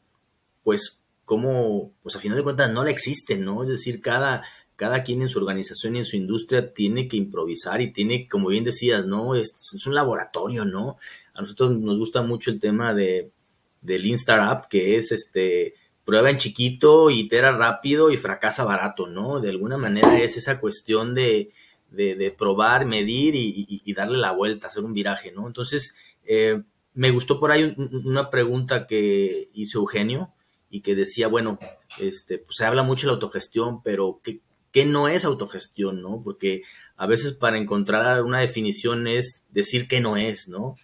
pues 0.65 0.99
cómo, 1.23 1.93
pues 2.03 2.17
a 2.17 2.19
final 2.19 2.37
de 2.37 2.43
cuentas 2.43 2.69
no 2.69 2.83
la 2.83 2.91
existe, 2.91 3.37
¿no? 3.37 3.63
Es 3.63 3.69
decir, 3.69 4.01
cada, 4.01 4.43
cada 4.75 5.01
quien 5.01 5.21
en 5.21 5.29
su 5.29 5.39
organización 5.39 5.95
y 5.95 5.99
en 5.99 6.05
su 6.05 6.17
industria 6.17 6.73
tiene 6.73 7.07
que 7.07 7.15
improvisar 7.15 7.79
y 7.79 7.93
tiene, 7.93 8.27
como 8.27 8.49
bien 8.49 8.65
decías, 8.65 9.05
¿no? 9.05 9.33
Es, 9.33 9.53
es 9.73 9.87
un 9.87 9.95
laboratorio, 9.95 10.65
¿no? 10.65 10.97
A 11.33 11.39
nosotros 11.39 11.79
nos 11.79 11.97
gusta 11.97 12.21
mucho 12.21 12.51
el 12.51 12.59
tema 12.59 12.93
de, 12.93 13.31
del 13.79 14.05
Instar 14.05 14.67
que 14.67 14.97
es 14.97 15.13
este 15.13 15.75
prueba 16.03 16.29
en 16.29 16.37
chiquito, 16.37 17.09
itera 17.09 17.53
rápido 17.53 18.11
y 18.11 18.17
fracasa 18.17 18.65
barato, 18.65 19.07
¿no? 19.07 19.39
De 19.39 19.51
alguna 19.51 19.77
manera 19.77 20.19
es 20.19 20.35
esa 20.35 20.59
cuestión 20.59 21.15
de, 21.15 21.53
de, 21.93 22.35
probar, 22.37 22.85
medir 22.85 23.33
y, 23.35 23.93
darle 23.93 24.17
la 24.17 24.31
vuelta, 24.31 24.67
hacer 24.67 24.83
un 24.83 24.93
viraje, 24.93 25.31
¿no? 25.31 25.47
Entonces, 25.47 25.95
eh, 26.25 26.61
me 26.93 27.11
gustó 27.11 27.39
por 27.39 27.51
ahí 27.51 27.73
una 28.05 28.29
pregunta 28.29 28.87
que 28.87 29.49
hizo 29.53 29.79
Eugenio, 29.79 30.33
y 30.73 30.81
que 30.81 30.95
decía, 30.95 31.27
bueno, 31.27 31.59
este, 31.99 32.39
pues 32.39 32.55
se 32.57 32.65
habla 32.65 32.81
mucho 32.81 33.05
de 33.05 33.11
la 33.11 33.13
autogestión, 33.13 33.83
pero 33.83 34.21
¿qué, 34.23 34.39
¿qué, 34.71 34.85
no 34.85 35.07
es 35.07 35.23
autogestión, 35.23 36.01
no? 36.01 36.23
Porque 36.23 36.63
a 36.97 37.05
veces 37.05 37.33
para 37.33 37.59
encontrar 37.59 38.23
una 38.23 38.39
definición 38.39 39.05
es 39.05 39.45
decir 39.51 39.87
que 39.87 40.01
no 40.01 40.17
es, 40.17 40.47
¿no? 40.47 40.75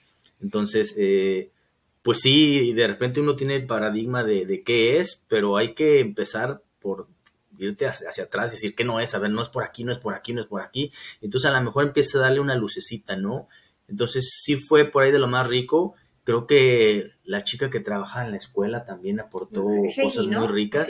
Entonces, 0.44 0.94
eh, 0.96 1.50
pues 2.04 2.20
sí, 2.20 2.72
de 2.74 2.86
repente 2.86 3.20
uno 3.20 3.36
tiene 3.36 3.56
el 3.56 3.66
paradigma 3.66 4.24
de, 4.24 4.46
de, 4.46 4.62
qué 4.62 5.00
es, 5.00 5.24
pero 5.28 5.58
hay 5.58 5.74
que 5.74 6.02
empezar 6.02 6.62
por 6.80 7.08
irte 7.60 7.88
hacia, 7.88 8.24
atrás 8.24 8.52
y 8.52 8.56
decir 8.56 8.76
que 8.76 8.84
no 8.84 9.00
es, 9.00 9.14
a 9.14 9.20
ver, 9.20 9.32
no 9.32 9.42
es 9.42 9.50
por 9.50 9.64
aquí, 9.64 9.84
no 9.84 9.92
es 9.92 10.00
por 10.00 10.14
aquí, 10.14 10.34
no 10.34 10.42
es 10.42 10.48
por 10.48 10.62
aquí. 10.62 10.92
Entonces 11.22 11.50
a 11.50 11.54
lo 11.54 11.62
mejor 11.64 11.86
empieza 11.86 12.18
a 12.18 12.22
darle 12.22 12.40
una 12.40 12.56
lucecita, 12.56 13.16
¿no? 13.16 13.48
Entonces 13.88 14.40
sí 14.44 14.56
fue 14.56 14.86
por 14.86 15.04
ahí 15.04 15.12
de 15.12 15.20
lo 15.20 15.28
más 15.28 15.48
rico 15.48 15.96
creo 16.30 16.46
que 16.46 17.14
la 17.24 17.44
chica 17.44 17.72
que 17.72 17.80
trabaja 17.80 18.24
en 18.24 18.30
la 18.30 18.38
escuela 18.38 18.84
también 18.84 19.20
aportó 19.20 19.66
cosas 20.00 20.28
muy 20.28 20.48
ricas. 20.48 20.88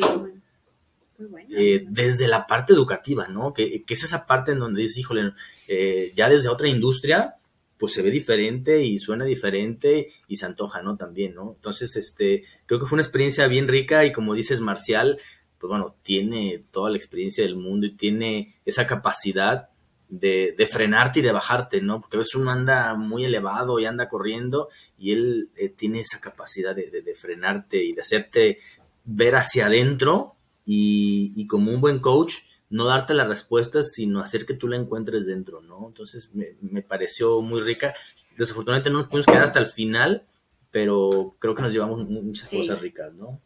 Eh, 1.49 1.86
desde 1.89 2.28
la 2.28 2.45
parte 2.45 2.74
educativa, 2.74 3.30
¿no? 3.30 3.53
Que, 3.53 3.86
es 3.88 4.03
esa 4.03 4.26
parte 4.26 4.51
en 4.51 4.59
donde 4.59 4.82
dices, 4.82 4.97
híjole, 4.97 5.32
eh, 5.70 6.11
ya 6.13 6.28
desde 6.28 6.49
otra 6.49 6.67
industria, 6.67 7.36
pues 7.78 7.93
se 7.93 8.01
ve 8.01 8.11
diferente 8.11 8.84
y 8.84 8.99
suena 8.99 9.24
diferente 9.24 10.09
y 10.28 10.36
se 10.36 10.45
antoja, 10.45 10.82
¿no? 10.82 10.97
También, 10.97 11.36
¿no? 11.36 11.53
Entonces, 11.55 11.95
este, 11.95 12.43
creo 12.65 12.82
que 12.82 12.86
fue 12.86 12.97
una 12.97 13.03
experiencia 13.03 13.47
bien 13.47 13.70
rica 13.70 14.03
y 14.03 14.11
como 14.11 14.34
dices, 14.34 14.59
Marcial, 14.59 15.20
pues 15.60 15.70
bueno, 15.70 15.95
tiene 16.03 16.64
toda 16.72 16.89
la 16.89 16.97
experiencia 16.97 17.43
del 17.43 17.55
mundo 17.55 17.86
y 17.86 17.95
tiene 17.95 18.55
esa 18.66 18.88
capacidad 18.88 19.70
de, 20.07 20.55
de, 20.57 20.68
frenarte 20.68 21.20
y 21.20 21.22
de 21.22 21.32
bajarte, 21.32 21.82
¿no? 21.82 22.01
Porque 22.01 22.18
a 22.18 22.20
veces 22.20 22.36
uno 22.36 22.49
anda 22.49 22.95
muy 22.95 23.26
elevado 23.26 23.80
y 23.80 23.86
anda 23.86 24.07
corriendo 24.07 24.70
y 24.97 25.12
él 25.12 25.49
eh, 25.55 25.70
tiene 25.70 26.01
esa 26.01 26.20
capacidad 26.20 26.76
de, 26.76 26.89
de, 26.89 27.16
frenarte 27.16 27.84
y 27.84 27.93
de 27.93 28.01
hacerte 28.01 28.60
ver 29.05 29.36
hacia 29.36 29.68
adentro 29.68 30.36
y, 30.66 31.32
y, 31.36 31.45
como 31.45 31.72
un 31.72 31.82
buen 31.82 31.99
coach, 31.99 32.36
no 32.70 32.86
darte 32.86 33.14
la 33.14 33.26
respuesta, 33.26 33.84
sino 33.84 34.22
hacer 34.22 34.45
que 34.45 34.53
tú 34.55 34.68
la 34.68 34.78
encuentres 34.78 35.26
dentro, 35.28 35.62
¿no? 35.62 35.88
Entonces 35.88 36.30
me, 36.34 36.55
me 36.62 36.82
pareció 36.82 37.41
muy 37.41 37.62
rica. 37.62 37.93
Desafortunadamente 38.36 38.89
no 38.89 38.99
nos 38.99 39.10
pudimos 39.10 39.28
quedar 39.28 39.43
hasta 39.43 39.60
el 39.60 39.68
final, 39.68 40.26
pero 40.72 41.36
creo 41.39 41.53
que 41.53 41.62
nos 41.62 41.74
llevamos 41.74 42.07
muchas 42.07 42.49
cosas 42.49 42.80
ricas, 42.82 43.14
¿no? 43.14 43.39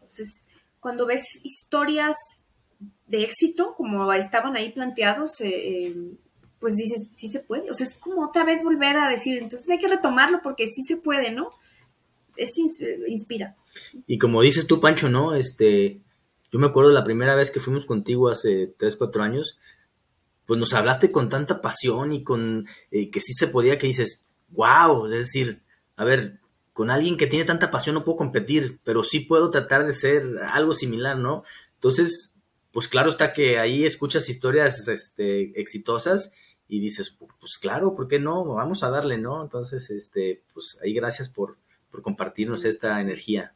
Entonces, 0.00 0.44
cuando 0.84 1.06
ves 1.06 1.22
historias 1.42 2.14
de 3.06 3.22
éxito, 3.22 3.74
como 3.74 4.12
estaban 4.12 4.54
ahí 4.54 4.70
planteados, 4.70 5.40
eh, 5.40 5.48
eh, 5.48 5.96
pues 6.60 6.76
dices, 6.76 7.08
sí 7.16 7.28
se 7.28 7.40
puede. 7.40 7.70
O 7.70 7.72
sea, 7.72 7.86
es 7.86 7.94
como 7.94 8.22
otra 8.22 8.44
vez 8.44 8.62
volver 8.62 8.98
a 8.98 9.08
decir, 9.08 9.38
entonces 9.38 9.66
hay 9.70 9.78
que 9.78 9.88
retomarlo 9.88 10.40
porque 10.42 10.66
sí 10.66 10.82
se 10.86 10.98
puede, 10.98 11.32
¿no? 11.32 11.52
Es 12.36 12.50
inspira. 13.08 13.56
Y 14.06 14.18
como 14.18 14.42
dices 14.42 14.66
tú, 14.66 14.78
Pancho, 14.78 15.08
¿no? 15.08 15.34
Este, 15.34 16.02
yo 16.52 16.58
me 16.58 16.66
acuerdo 16.66 16.92
la 16.92 17.02
primera 17.02 17.34
vez 17.34 17.50
que 17.50 17.60
fuimos 17.60 17.86
contigo 17.86 18.28
hace 18.28 18.66
3, 18.76 18.96
4 18.96 19.22
años, 19.22 19.58
pues 20.44 20.60
nos 20.60 20.74
hablaste 20.74 21.10
con 21.10 21.30
tanta 21.30 21.62
pasión 21.62 22.12
y 22.12 22.22
con 22.22 22.68
eh, 22.90 23.08
que 23.08 23.20
sí 23.20 23.32
se 23.32 23.48
podía, 23.48 23.78
que 23.78 23.86
dices, 23.86 24.20
wow, 24.50 25.06
es 25.06 25.12
decir, 25.12 25.62
a 25.96 26.04
ver, 26.04 26.40
con 26.74 26.90
alguien 26.90 27.16
que 27.16 27.28
tiene 27.28 27.44
tanta 27.44 27.70
pasión 27.70 27.94
no 27.94 28.04
puedo 28.04 28.18
competir, 28.18 28.80
pero 28.82 29.04
sí 29.04 29.20
puedo 29.20 29.50
tratar 29.50 29.86
de 29.86 29.94
ser 29.94 30.24
algo 30.50 30.74
similar, 30.74 31.16
¿no? 31.16 31.44
Entonces, 31.74 32.34
pues 32.72 32.88
claro 32.88 33.08
está 33.08 33.32
que 33.32 33.60
ahí 33.60 33.84
escuchas 33.84 34.28
historias 34.28 34.88
este, 34.88 35.58
exitosas 35.58 36.32
y 36.66 36.80
dices, 36.80 37.16
pues 37.38 37.58
claro, 37.58 37.94
¿por 37.94 38.08
qué 38.08 38.18
no? 38.18 38.44
Vamos 38.54 38.82
a 38.82 38.90
darle, 38.90 39.18
¿no? 39.18 39.40
Entonces, 39.40 39.88
este, 39.90 40.42
pues 40.52 40.76
ahí 40.82 40.92
gracias 40.92 41.28
por, 41.28 41.58
compartirnos 42.02 42.64
esta 42.64 43.00
energía. 43.00 43.54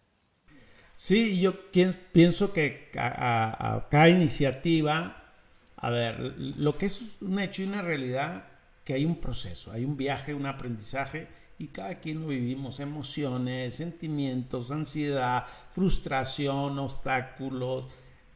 Sí, 0.95 1.41
yo 1.41 1.73
pienso 2.13 2.53
que 2.53 2.89
a, 2.97 3.89
cada 3.91 4.09
iniciativa, 4.11 5.35
a 5.77 5.91
ver, 5.91 6.21
lo 6.39 6.79
que 6.79 6.87
es 6.87 7.21
un 7.21 7.41
hecho 7.41 7.63
y 7.63 7.67
una 7.67 7.83
realidad, 7.83 8.47
que 8.85 8.95
hay 8.95 9.05
un 9.05 9.21
proceso, 9.21 9.73
hay 9.73 9.85
un 9.85 9.97
viaje, 9.97 10.35
un 10.35 10.47
aprendizaje, 10.47 11.27
y 11.59 11.69
cada 11.69 11.99
quien 11.99 12.21
lo 12.21 12.29
vivimos, 12.29 12.79
emociones, 12.79 13.75
sentimientos, 13.75 14.71
ansiedad, 14.71 15.45
frustración, 15.71 16.79
obstáculos. 16.79 17.87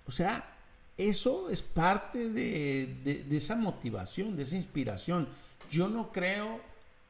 O 0.06 0.10
sea, 0.10 0.52
eso 0.96 1.48
es 1.48 1.62
parte 1.62 2.30
de, 2.30 3.24
esa 3.30 3.56
motivación, 3.56 4.36
de 4.36 4.42
esa 4.42 4.56
inspiración. 4.56 5.28
Yo 5.70 5.88
no 5.88 6.10
creo 6.10 6.60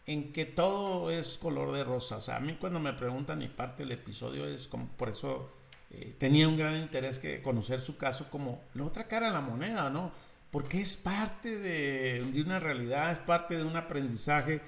en 0.06 0.32
que 0.32 0.44
todo 0.44 1.10
es 1.10 1.38
color 1.38 1.72
de 1.72 1.84
rosa. 1.84 2.18
O 2.18 2.20
sea, 2.20 2.36
a 2.36 2.40
mí 2.40 2.56
cuando 2.60 2.78
me 2.78 2.92
preguntan 2.92 3.38
mi 3.38 3.48
parte 3.48 3.82
del 3.82 3.92
episodio 3.92 4.46
es 4.46 4.68
como, 4.68 4.88
por 4.88 5.08
eso 5.08 5.50
eh, 5.90 6.14
tenía 6.18 6.48
un 6.48 6.56
gran 6.56 6.76
interés 6.76 7.18
que 7.18 7.42
conocer 7.42 7.80
su 7.80 7.96
caso 7.96 8.30
como 8.30 8.62
la 8.74 8.84
otra 8.84 9.08
cara 9.08 9.28
de 9.28 9.32
la 9.32 9.40
moneda, 9.40 9.90
¿no? 9.90 10.12
Porque 10.50 10.80
es 10.80 10.96
parte 10.96 11.58
de, 11.58 12.42
una 12.44 12.60
realidad, 12.60 13.12
es 13.12 13.18
parte 13.18 13.56
de 13.56 13.64
un 13.64 13.76
aprendizaje 13.76 14.60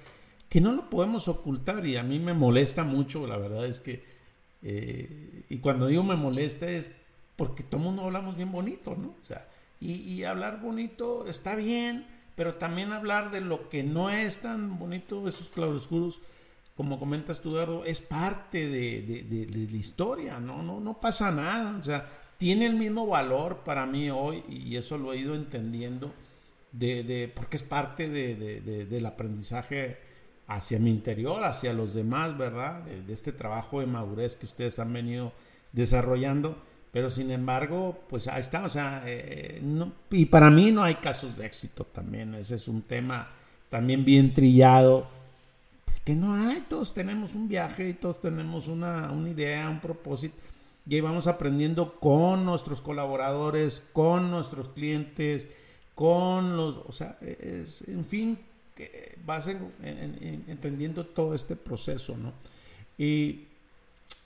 que 0.49 0.61
no 0.61 0.73
lo 0.73 0.89
podemos 0.91 1.29
ocultar 1.29 1.87
y 1.87 1.97
a 1.97 2.03
mí 2.03 2.19
me 2.19 2.35
molesta 2.35 2.85
mucho, 2.85 3.27
la 3.27 3.37
verdad 3.37 3.67
es 3.67 3.81
que, 3.81 4.05
eh, 4.63 5.45
y 5.49 5.59
cuando 5.59 5.87
digo 5.87 6.03
me 6.03 6.17
molesta 6.17 6.69
es 6.69 6.91
porque 7.37 7.63
todo 7.63 7.79
el 7.79 7.85
mundo 7.85 8.03
hablamos 8.03 8.37
bien 8.37 8.53
bonito, 8.53 8.97
¿no? 8.97 9.09
O 9.09 9.27
sea, 9.27 9.49
y, 9.81 10.23
hablar 10.25 10.63
bonito 10.63 11.27
está 11.27 11.57
bien, 11.57 12.07
pero 12.37 12.55
también 12.55 12.93
hablar 12.93 13.31
de 13.31 13.43
lo 13.43 13.69
que 13.69 13.83
no 13.83 14.09
es 14.09 14.39
tan 14.39 14.79
bonito, 14.79 15.29
esos 15.29 15.51
claroscuros, 15.51 16.21
como 16.75 16.99
comentas 16.99 17.41
tú, 17.43 17.59
es 17.85 18.01
parte 18.01 18.69
de, 18.69 19.49
la 19.51 19.77
historia, 19.77 20.41
¿no? 20.41 20.63
¿no? 20.63 20.81
No 20.81 21.01
pasa 21.01 21.31
nada, 21.31 21.77
o 21.79 21.83
sea, 21.83 22.09
tiene 22.39 22.67
el 22.67 22.75
mismo 22.75 23.07
valor 23.07 23.59
para 23.65 23.85
mí 23.85 24.11
hoy 24.11 24.43
y 24.49 24.77
eso 24.77 24.97
lo 24.97 25.13
he 25.13 25.19
ido 25.19 25.35
entendiendo 25.35 26.13
de, 26.73 27.31
porque 27.35 27.57
es 27.57 27.63
parte 27.63 28.09
del 28.09 29.07
aprendizaje 29.07 29.99
hacia 30.47 30.79
mi 30.79 30.91
interior, 30.91 31.43
hacia 31.45 31.73
los 31.73 31.95
demás, 31.95 32.37
¿verdad? 32.37 32.83
De, 32.83 33.13
este 33.13 33.33
trabajo 33.33 33.81
de 33.81 33.87
madurez 33.87 34.37
que 34.37 34.47
ustedes 34.47 34.79
han 34.79 34.93
venido 34.93 35.33
desarrollando, 35.73 36.57
pero 36.93 37.11
sin 37.11 37.31
embargo, 37.31 37.99
pues 38.09 38.29
ahí 38.29 38.41
está, 38.41 38.65
o 38.65 38.69
sea, 38.69 39.03
eh, 39.07 39.61
y 40.11 40.27
para 40.27 40.51
mí 40.51 40.71
no 40.71 40.83
hay 40.83 40.97
casos 40.97 41.37
de 41.37 41.47
éxito 41.47 41.85
también, 41.85 42.35
ese 42.35 42.57
es 42.57 42.69
un 42.69 42.83
tema 42.83 43.29
también 43.71 44.05
bien 44.05 44.33
trillado, 44.33 45.07
pues 45.85 46.01
que 46.01 46.15
no 46.15 46.35
hay, 46.35 46.61
todos 46.69 46.95
tenemos 46.95 47.35
un 47.35 47.49
viaje 47.49 47.89
y 47.89 47.95
todos 47.95 48.21
tenemos 48.21 48.69
una, 48.69 49.11
una 49.11 49.31
idea, 49.31 49.69
un 49.69 49.81
propósito, 49.81 50.37
y 50.87 50.95
ahí 50.95 51.01
vamos 51.01 51.27
aprendiendo 51.27 51.99
con 51.99 52.45
nuestros 52.45 52.83
colaboradores, 52.83 53.83
con 53.93 54.31
nuestros 54.31 54.69
clientes, 54.69 55.47
con 55.95 56.57
los, 56.57 56.77
o 56.77 56.93
sea, 56.93 57.17
en 57.23 58.05
fin, 58.05 58.39
que 58.75 59.17
vas 59.25 59.49
entendiendo 59.49 61.07
todo 61.07 61.35
este 61.35 61.57
proceso, 61.57 62.17
¿no? 62.17 62.33
Y, 62.99 63.49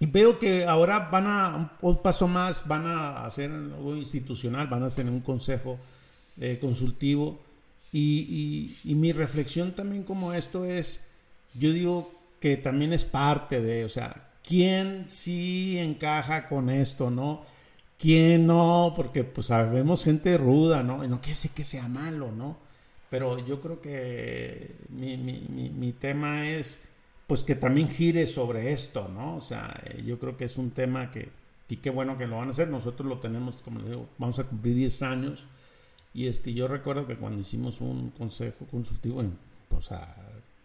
veo 0.00 0.38
que 0.38 0.64
ahora 0.64 1.08
van 1.10 1.26
a, 1.26 1.78
un 1.80 2.02
paso 2.02 2.28
más, 2.28 2.66
van 2.66 2.86
a 2.86 3.26
hacer 3.26 3.50
algo 3.50 3.96
institucional, 3.96 4.66
van 4.68 4.82
a 4.84 4.86
hacer 4.86 5.06
un 5.06 5.20
consejo 5.20 5.78
eh, 6.40 6.58
consultivo. 6.60 7.40
Y, 7.92 8.76
mi 8.84 9.12
reflexión 9.12 9.72
también 9.72 10.02
como 10.04 10.32
esto 10.32 10.64
es, 10.64 11.00
yo 11.54 11.72
digo 11.72 12.12
que 12.40 12.56
también 12.56 12.92
es 12.92 13.04
parte 13.04 13.60
de, 13.60 13.84
o 13.84 13.88
sea, 13.88 14.30
¿quién 14.46 15.08
sí 15.08 15.78
encaja 15.78 16.48
con 16.48 16.70
esto, 16.70 17.10
no? 17.10 17.44
¿Quién 17.98 18.46
no? 18.46 18.92
Porque 18.94 19.24
pues 19.24 19.48
sabemos 19.48 20.04
gente 20.04 20.38
ruda, 20.38 20.82
¿no? 20.82 21.04
Y 21.04 21.08
no 21.08 21.20
quiere 21.20 21.34
decir 21.34 21.50
que 21.50 21.64
sea 21.64 21.88
malo, 21.88 22.30
¿no? 22.30 22.67
Pero 23.10 23.44
yo 23.46 23.60
creo 23.60 23.80
que 23.80 24.74
mi, 24.90 25.16
mi, 25.16 25.70
mi, 25.70 25.92
tema 25.92 26.48
es 26.48 26.78
pues 27.26 27.42
que 27.42 27.54
también 27.54 27.88
gire 27.88 28.26
sobre 28.26 28.72
esto, 28.72 29.08
¿no? 29.08 29.36
O 29.36 29.40
sea, 29.40 29.80
eh, 29.84 30.02
yo 30.04 30.18
creo 30.18 30.36
que 30.36 30.44
es 30.44 30.58
un 30.58 30.70
tema 30.70 31.10
que, 31.10 31.28
y 31.68 31.76
qué 31.76 31.90
bueno 31.90 32.18
que 32.18 32.26
lo 32.26 32.36
van 32.38 32.48
a 32.48 32.50
hacer. 32.50 32.68
Nosotros 32.68 33.08
lo 33.08 33.18
tenemos, 33.18 33.62
como 33.62 33.80
les 33.80 33.90
digo, 33.90 34.06
vamos 34.18 34.38
a 34.38 34.44
cumplir 34.44 34.74
10 34.74 35.02
años. 35.02 35.46
Y 36.12 36.26
este, 36.26 36.52
yo 36.52 36.68
recuerdo 36.68 37.06
que 37.06 37.16
cuando 37.16 37.40
hicimos 37.40 37.80
un 37.80 38.10
consejo 38.10 38.66
consultivo, 38.70 39.22
o 39.70 39.80
sea, 39.80 40.14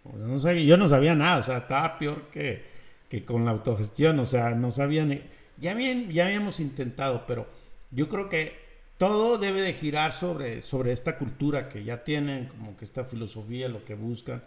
yo 0.04 0.28
no 0.28 0.40
sabía, 0.40 0.64
yo 0.64 0.78
no 0.78 0.90
sabía 0.90 1.16
nada, 1.16 1.40
o 1.40 1.44
sea, 1.44 1.60
estaba 1.60 1.98
peor 1.98 2.30
que, 2.32 2.64
que 3.10 3.24
con 3.24 3.46
la 3.46 3.52
autogestión, 3.52 4.20
o 4.20 4.26
sea, 4.26 4.52
no 4.52 4.72
sabía 4.72 5.06
ni 5.06 5.22
ya 5.58 5.74
bien, 5.74 6.12
ya 6.12 6.26
habíamos 6.26 6.60
intentado, 6.60 7.26
pero 7.28 7.48
yo 7.92 8.10
creo 8.10 8.30
que 8.30 8.63
todo 9.04 9.38
debe 9.38 9.62
de 9.62 9.74
girar 9.74 10.14
sobre, 10.14 10.62
sobre 10.62 10.94
esta 10.94 11.18
cultura 11.18 11.68
que 11.68 11.84
ya 11.84 12.06
tienen, 12.06 12.48
como 12.48 12.78
que 12.78 12.86
esta 12.86 13.04
filosofía, 13.04 13.68
lo 13.68 13.84
que 13.84 13.96
buscan. 13.96 14.42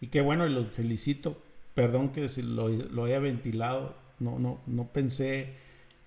Y 0.00 0.08
que 0.08 0.20
bueno, 0.20 0.48
los 0.48 0.66
felicito. 0.66 1.40
Perdón 1.74 2.08
que 2.08 2.28
si 2.28 2.42
lo, 2.42 2.68
lo 2.68 3.04
haya 3.04 3.20
ventilado, 3.20 3.94
no, 4.18 4.40
no, 4.40 4.58
no 4.66 4.88
pensé 4.88 5.54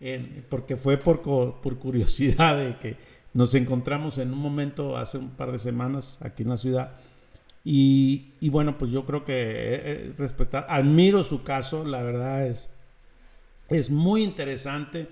en, 0.02 0.46
porque 0.50 0.76
fue 0.76 0.98
por, 0.98 1.22
por 1.22 1.80
curiosidad 1.80 2.58
de 2.58 2.78
que 2.78 2.98
nos 3.34 3.56
encontramos 3.56 4.18
en 4.18 4.34
un 4.34 4.40
momento 4.40 4.98
hace 4.98 5.18
un 5.18 5.30
par 5.30 5.54
de 5.54 5.60
semanas 5.60 6.18
aquí 6.20 6.44
en 6.44 6.50
la 6.50 6.58
ciudad. 6.58 6.92
Y, 7.64 8.34
y 8.42 8.50
bueno, 8.50 8.78
pues 8.78 8.92
yo 8.92 9.06
creo 9.06 9.24
que 9.24 9.34
eh, 9.34 9.82
eh, 9.86 10.14
respetar, 10.18 10.66
admiro 10.68 11.24
su 11.24 11.42
caso, 11.42 11.86
la 11.86 12.04
verdad 12.04 12.46
es, 12.48 12.68
es 13.70 13.90
muy 13.90 14.24
interesante 14.24 15.08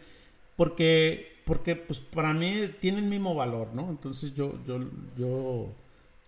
porque, 0.57 1.30
porque 1.51 1.75
pues 1.75 1.99
para 1.99 2.33
mí 2.33 2.53
tiene 2.79 2.99
el 2.99 3.07
mismo 3.07 3.35
valor, 3.35 3.71
¿no? 3.73 3.89
Entonces 3.89 4.33
yo, 4.33 4.53
yo, 4.65 4.79
yo, 5.17 5.67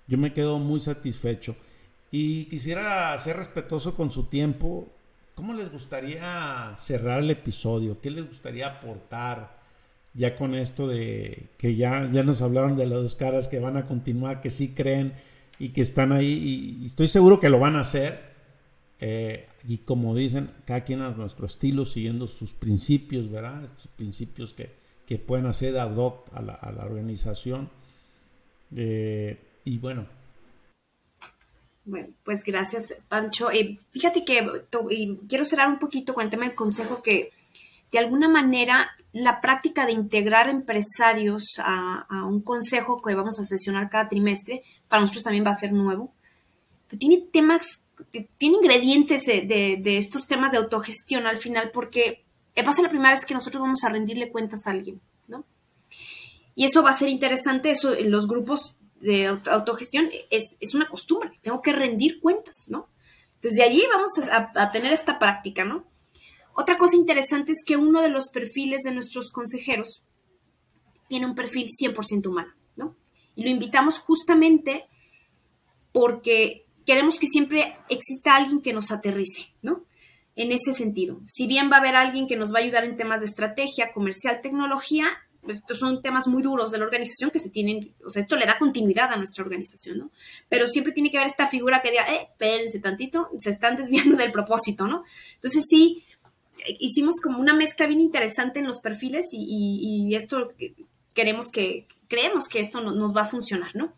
yo 0.05 0.17
me 0.17 0.33
quedo 0.33 0.59
muy 0.59 0.81
satisfecho. 0.81 1.55
Y 2.11 2.43
quisiera 2.47 3.17
ser 3.19 3.37
respetuoso 3.37 3.95
con 3.95 4.11
su 4.11 4.23
tiempo. 4.23 4.85
¿Cómo 5.33 5.53
les 5.53 5.71
gustaría 5.71 6.73
cerrar 6.75 7.23
el 7.23 7.29
episodio? 7.29 8.01
¿Qué 8.01 8.11
les 8.11 8.27
gustaría 8.27 8.67
aportar 8.67 9.61
ya 10.13 10.35
con 10.35 10.55
esto 10.55 10.89
de 10.89 11.47
que 11.57 11.77
ya, 11.77 12.09
ya 12.11 12.23
nos 12.23 12.41
hablaron 12.41 12.75
de 12.75 12.87
las 12.87 13.01
dos 13.01 13.15
caras 13.15 13.47
que 13.47 13.59
van 13.59 13.77
a 13.77 13.87
continuar, 13.87 14.41
que 14.41 14.49
sí 14.49 14.73
creen 14.73 15.13
y 15.57 15.69
que 15.69 15.83
están 15.83 16.11
ahí 16.11 16.81
y 16.81 16.85
estoy 16.85 17.07
seguro 17.07 17.39
que 17.39 17.47
lo 17.47 17.59
van 17.59 17.77
a 17.77 17.79
hacer? 17.79 18.33
Eh, 18.99 19.47
y 19.65 19.77
como 19.77 20.17
dicen, 20.17 20.49
cada 20.65 20.83
quien 20.83 20.99
a 20.99 21.11
nuestro 21.11 21.45
estilo, 21.45 21.85
siguiendo 21.85 22.27
sus 22.27 22.51
principios, 22.51 23.31
¿verdad? 23.31 23.63
Estos 23.63 23.87
principios 23.87 24.51
que, 24.51 24.82
que 25.13 25.19
pueden 25.19 25.45
hacer 25.45 25.77
ad 25.77 25.91
a 26.33 26.41
la, 26.41 26.85
organización. 26.85 27.69
Eh, 28.75 29.37
y 29.63 29.77
bueno. 29.77 30.07
Bueno, 31.85 32.07
pues 32.23 32.43
gracias, 32.43 32.95
Pancho. 33.07 33.51
Eh, 33.51 33.77
fíjate 33.91 34.25
que 34.25 34.65
quiero 35.29 35.45
cerrar 35.45 35.67
un 35.67 35.77
poquito 35.77 36.15
con 36.15 36.23
el 36.23 36.31
tema 36.31 36.47
del 36.47 36.55
consejo 36.55 37.03
que 37.03 37.31
de 37.91 37.99
alguna 37.99 38.27
manera 38.27 38.89
la 39.11 39.39
práctica 39.39 39.85
de 39.85 39.91
integrar 39.91 40.49
empresarios 40.49 41.43
a, 41.59 42.07
un 42.25 42.41
consejo 42.41 42.99
que 42.99 43.13
vamos 43.13 43.39
a 43.39 43.43
sesionar 43.43 43.91
cada 43.91 44.07
trimestre, 44.07 44.63
para 44.87 45.01
nosotros 45.01 45.25
también 45.25 45.45
va 45.45 45.51
a 45.51 45.55
ser 45.55 45.73
nuevo. 45.73 46.11
Pero 46.87 46.97
tiene 46.97 47.23
temas 47.31 47.81
tiene 48.39 48.57
ingredientes 48.57 49.27
de, 49.27 49.97
estos 49.99 50.25
temas 50.25 50.51
de 50.51 50.57
autogestión 50.57 51.27
al 51.27 51.37
final, 51.37 51.69
porque 51.71 52.22
va 52.61 52.71
a 52.71 52.81
la 52.81 52.89
primera 52.89 53.11
vez 53.11 53.25
que 53.25 53.33
nosotros 53.33 53.61
vamos 53.61 53.83
a 53.83 53.89
rendirle 53.89 54.31
cuentas 54.31 54.67
a 54.67 54.71
alguien, 54.71 55.01
¿no? 55.27 55.45
Y 56.55 56.65
eso 56.65 56.83
va 56.83 56.91
a 56.91 56.97
ser 56.97 57.09
interesante, 57.09 57.71
eso 57.71 57.95
en 57.95 58.11
los 58.11 58.27
grupos 58.27 58.75
de 58.99 59.27
autogestión 59.27 60.09
es, 60.29 60.75
una 60.75 60.87
costumbre, 60.87 61.31
tengo 61.41 61.61
que 61.61 61.73
rendir 61.73 62.19
cuentas, 62.21 62.55
¿no? 62.67 62.87
Entonces 63.35 63.57
de 63.57 63.63
allí 63.63 63.83
vamos 63.91 64.11
a, 64.31 64.51
a, 64.55 64.71
tener 64.71 64.93
esta 64.93 65.19
práctica, 65.19 65.65
¿no? 65.65 65.85
Otra 66.55 66.77
cosa 66.77 66.95
interesante 66.95 67.51
es 67.51 67.63
que 67.65 67.75
uno 67.75 68.01
de 68.01 68.09
los 68.09 68.29
perfiles 68.29 68.83
de 68.83 68.91
nuestros 68.91 69.31
consejeros 69.31 70.03
tiene 71.07 71.25
un 71.25 71.35
perfil 71.35 71.67
100% 71.67 72.27
humano, 72.27 72.53
¿no? 72.75 72.95
Y 73.35 73.43
lo 73.43 73.49
invitamos 73.49 73.97
justamente 73.99 74.85
porque 75.91 76.65
queremos 76.85 77.19
que 77.19 77.27
siempre 77.27 77.75
exista 77.89 78.35
alguien 78.35 78.61
que 78.61 78.73
nos 78.73 78.91
aterrice, 78.91 79.53
¿no? 79.61 79.83
En 80.35 80.51
ese 80.51 80.73
sentido. 80.73 81.21
Si 81.25 81.45
bien 81.45 81.69
va 81.71 81.75
a 81.75 81.79
haber 81.79 81.95
alguien 81.95 82.27
que 82.27 82.35
nos 82.35 82.53
va 82.53 82.59
a 82.59 82.63
ayudar 82.63 82.85
en 82.85 82.97
temas 82.97 83.19
de 83.19 83.27
estrategia, 83.27 83.91
comercial, 83.93 84.41
tecnología, 84.41 85.05
estos 85.47 85.79
son 85.79 86.01
temas 86.01 86.27
muy 86.27 86.41
duros 86.41 86.71
de 86.71 86.77
la 86.77 86.85
organización 86.85 87.29
que 87.29 87.39
se 87.39 87.49
tienen, 87.49 87.93
o 88.05 88.09
sea, 88.09 88.21
esto 88.21 88.35
le 88.35 88.45
da 88.45 88.57
continuidad 88.57 89.11
a 89.11 89.17
nuestra 89.17 89.43
organización, 89.43 89.97
¿no? 89.97 90.11
Pero 90.49 90.67
siempre 90.67 90.93
tiene 90.93 91.11
que 91.11 91.17
haber 91.17 91.29
esta 91.29 91.47
figura 91.47 91.81
que 91.81 91.91
diga, 91.91 92.03
eh, 92.11 92.29
espérense 92.31 92.79
tantito, 92.79 93.29
se 93.39 93.49
están 93.49 93.75
desviando 93.75 94.15
del 94.15 94.31
propósito, 94.31 94.87
¿no? 94.87 95.03
Entonces 95.35 95.65
sí, 95.69 96.03
hicimos 96.79 97.19
como 97.21 97.39
una 97.39 97.53
mezcla 97.53 97.87
bien 97.87 98.01
interesante 98.01 98.59
en 98.59 98.67
los 98.67 98.79
perfiles 98.79 99.25
y, 99.31 100.15
esto 100.15 100.53
queremos 101.13 101.49
que, 101.51 101.87
creemos 102.07 102.47
que 102.47 102.59
esto 102.59 102.81
nos 102.81 103.15
va 103.15 103.21
a 103.21 103.27
funcionar, 103.27 103.75
¿no? 103.75 103.93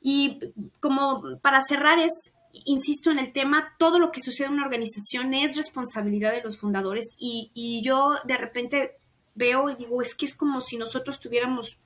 Y 0.00 0.38
como 0.80 1.38
para 1.40 1.62
cerrar 1.62 1.98
es, 1.98 2.33
insisto 2.64 3.10
en 3.10 3.18
el 3.18 3.32
tema, 3.32 3.74
todo 3.78 3.98
lo 3.98 4.12
que 4.12 4.20
sucede 4.20 4.46
en 4.46 4.54
una 4.54 4.64
organización 4.64 5.34
es 5.34 5.56
responsabilidad 5.56 6.32
de 6.32 6.42
los 6.42 6.58
fundadores 6.58 7.16
y, 7.18 7.82
yo 7.84 8.14
de 8.24 8.36
repente 8.36 8.92
veo 9.34 9.70
y 9.70 9.74
digo, 9.76 10.00
es 10.00 10.14
que 10.14 10.26
es 10.26 10.36
como 10.36 10.60
si 10.60 10.76
nosotros 10.76 11.20
tuviéramos, 11.20 11.78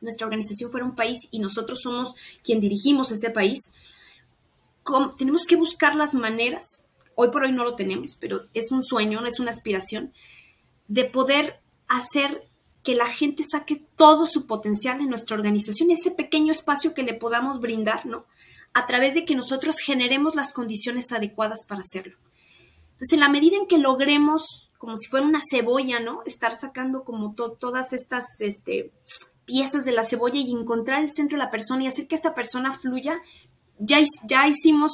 nuestra 0.00 0.26
organización 0.26 0.70
fuera 0.70 0.86
un 0.86 0.94
país 0.94 1.28
y 1.30 1.38
nosotros 1.40 1.80
somos 1.82 2.14
quien 2.44 2.60
dirigimos 2.60 3.10
ese 3.10 3.30
país. 3.30 3.72
tenemos 5.16 5.46
que 5.46 5.56
buscar 5.56 5.94
las 5.96 6.14
maneras, 6.14 6.86
hoy 7.14 7.30
por 7.30 7.42
hoy 7.42 7.52
no 7.52 7.64
lo 7.64 7.74
tenemos, 7.74 8.16
pero 8.20 8.42
es 8.54 8.70
un 8.70 8.82
sueño, 8.82 9.24
es 9.26 9.40
una 9.40 9.50
aspiración, 9.50 10.12
de 10.86 11.04
poder 11.04 11.60
hacer 11.88 12.48
que 12.82 12.94
la 12.94 13.06
gente 13.06 13.42
saque 13.44 13.82
todo 13.96 14.26
su 14.26 14.46
potencial 14.46 15.00
en 15.00 15.10
nuestra 15.10 15.36
organización, 15.36 15.90
ese 15.90 16.10
pequeño 16.10 16.52
espacio 16.52 16.94
que 16.94 17.02
le 17.02 17.14
podamos 17.14 17.60
brindar, 17.60 18.06
¿no? 18.06 18.24
A 18.78 18.86
través 18.86 19.14
de 19.14 19.24
que 19.24 19.34
nosotros 19.34 19.78
generemos 19.78 20.34
las 20.34 20.52
condiciones 20.52 21.10
adecuadas 21.10 21.64
para 21.66 21.80
hacerlo. 21.80 22.16
Entonces, 22.92 23.12
en 23.12 23.20
la 23.20 23.28
medida 23.28 23.56
en 23.56 23.66
que 23.66 23.78
logremos, 23.78 24.70
como 24.78 24.96
si 24.96 25.08
fuera 25.08 25.26
una 25.26 25.40
cebolla, 25.50 25.98
¿no? 25.98 26.22
Estar 26.26 26.52
sacando 26.54 27.02
como 27.02 27.34
todas 27.34 27.92
estas 27.92 28.24
este, 28.38 28.92
piezas 29.44 29.84
de 29.84 29.92
la 29.92 30.04
cebolla 30.04 30.38
y 30.40 30.52
encontrar 30.52 31.02
el 31.02 31.10
centro 31.10 31.38
de 31.38 31.44
la 31.44 31.50
persona 31.50 31.82
y 31.82 31.86
hacer 31.88 32.06
que 32.06 32.14
esta 32.14 32.34
persona 32.34 32.72
fluya, 32.72 33.20
ya, 33.78 33.98
ya 34.24 34.46
hicimos, 34.46 34.92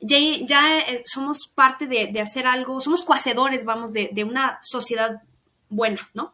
ya, 0.00 0.18
ya 0.44 0.80
eh, 0.80 1.02
somos 1.06 1.48
parte 1.54 1.86
de, 1.86 2.20
hacer 2.20 2.48
algo, 2.48 2.80
somos 2.80 3.04
cohacedores, 3.04 3.64
vamos, 3.64 3.92
de 3.92 4.24
una 4.24 4.58
sociedad 4.60 5.22
buena, 5.68 6.00
¿no? 6.14 6.32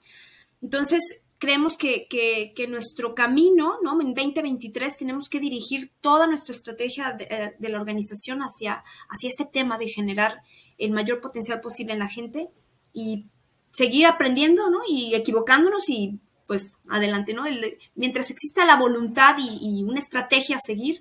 Entonces, 0.63 1.01
creemos 1.41 1.77
que, 1.77 2.07
que, 2.09 2.69
nuestro 2.69 3.15
camino, 3.15 3.79
¿no? 3.83 4.01
En 4.01 4.15
2023 4.15 4.97
tenemos 4.99 5.29
que 5.29 5.41
dirigir 5.41 5.91
toda 6.01 6.27
nuestra 6.27 6.55
estrategia 6.55 7.13
de, 7.13 7.25
eh, 7.25 7.55
de, 7.59 7.69
la 7.71 7.81
organización 7.81 8.41
hacia, 8.41 8.85
hacia 9.09 9.31
este 9.31 9.47
tema 9.47 9.79
de 9.79 9.89
generar 9.89 10.43
el 10.77 10.93
mayor 10.93 11.21
potencial 11.21 11.61
posible 11.63 11.95
en 11.95 11.99
la 11.99 12.09
gente 12.09 12.51
y 12.93 13.25
seguir 13.73 14.07
aprendiendo, 14.07 14.71
¿no? 14.71 14.81
Y 14.87 15.15
equivocándonos 15.15 15.89
y 15.89 16.21
pues 16.47 16.75
adelante, 16.89 17.33
¿no? 17.33 17.45
mientras 17.95 18.29
exista 18.33 18.65
la 18.65 18.75
voluntad 18.75 19.37
y, 19.39 19.85
una 19.85 20.01
estrategia 20.01 20.57
a 20.57 20.59
seguir, 20.59 21.01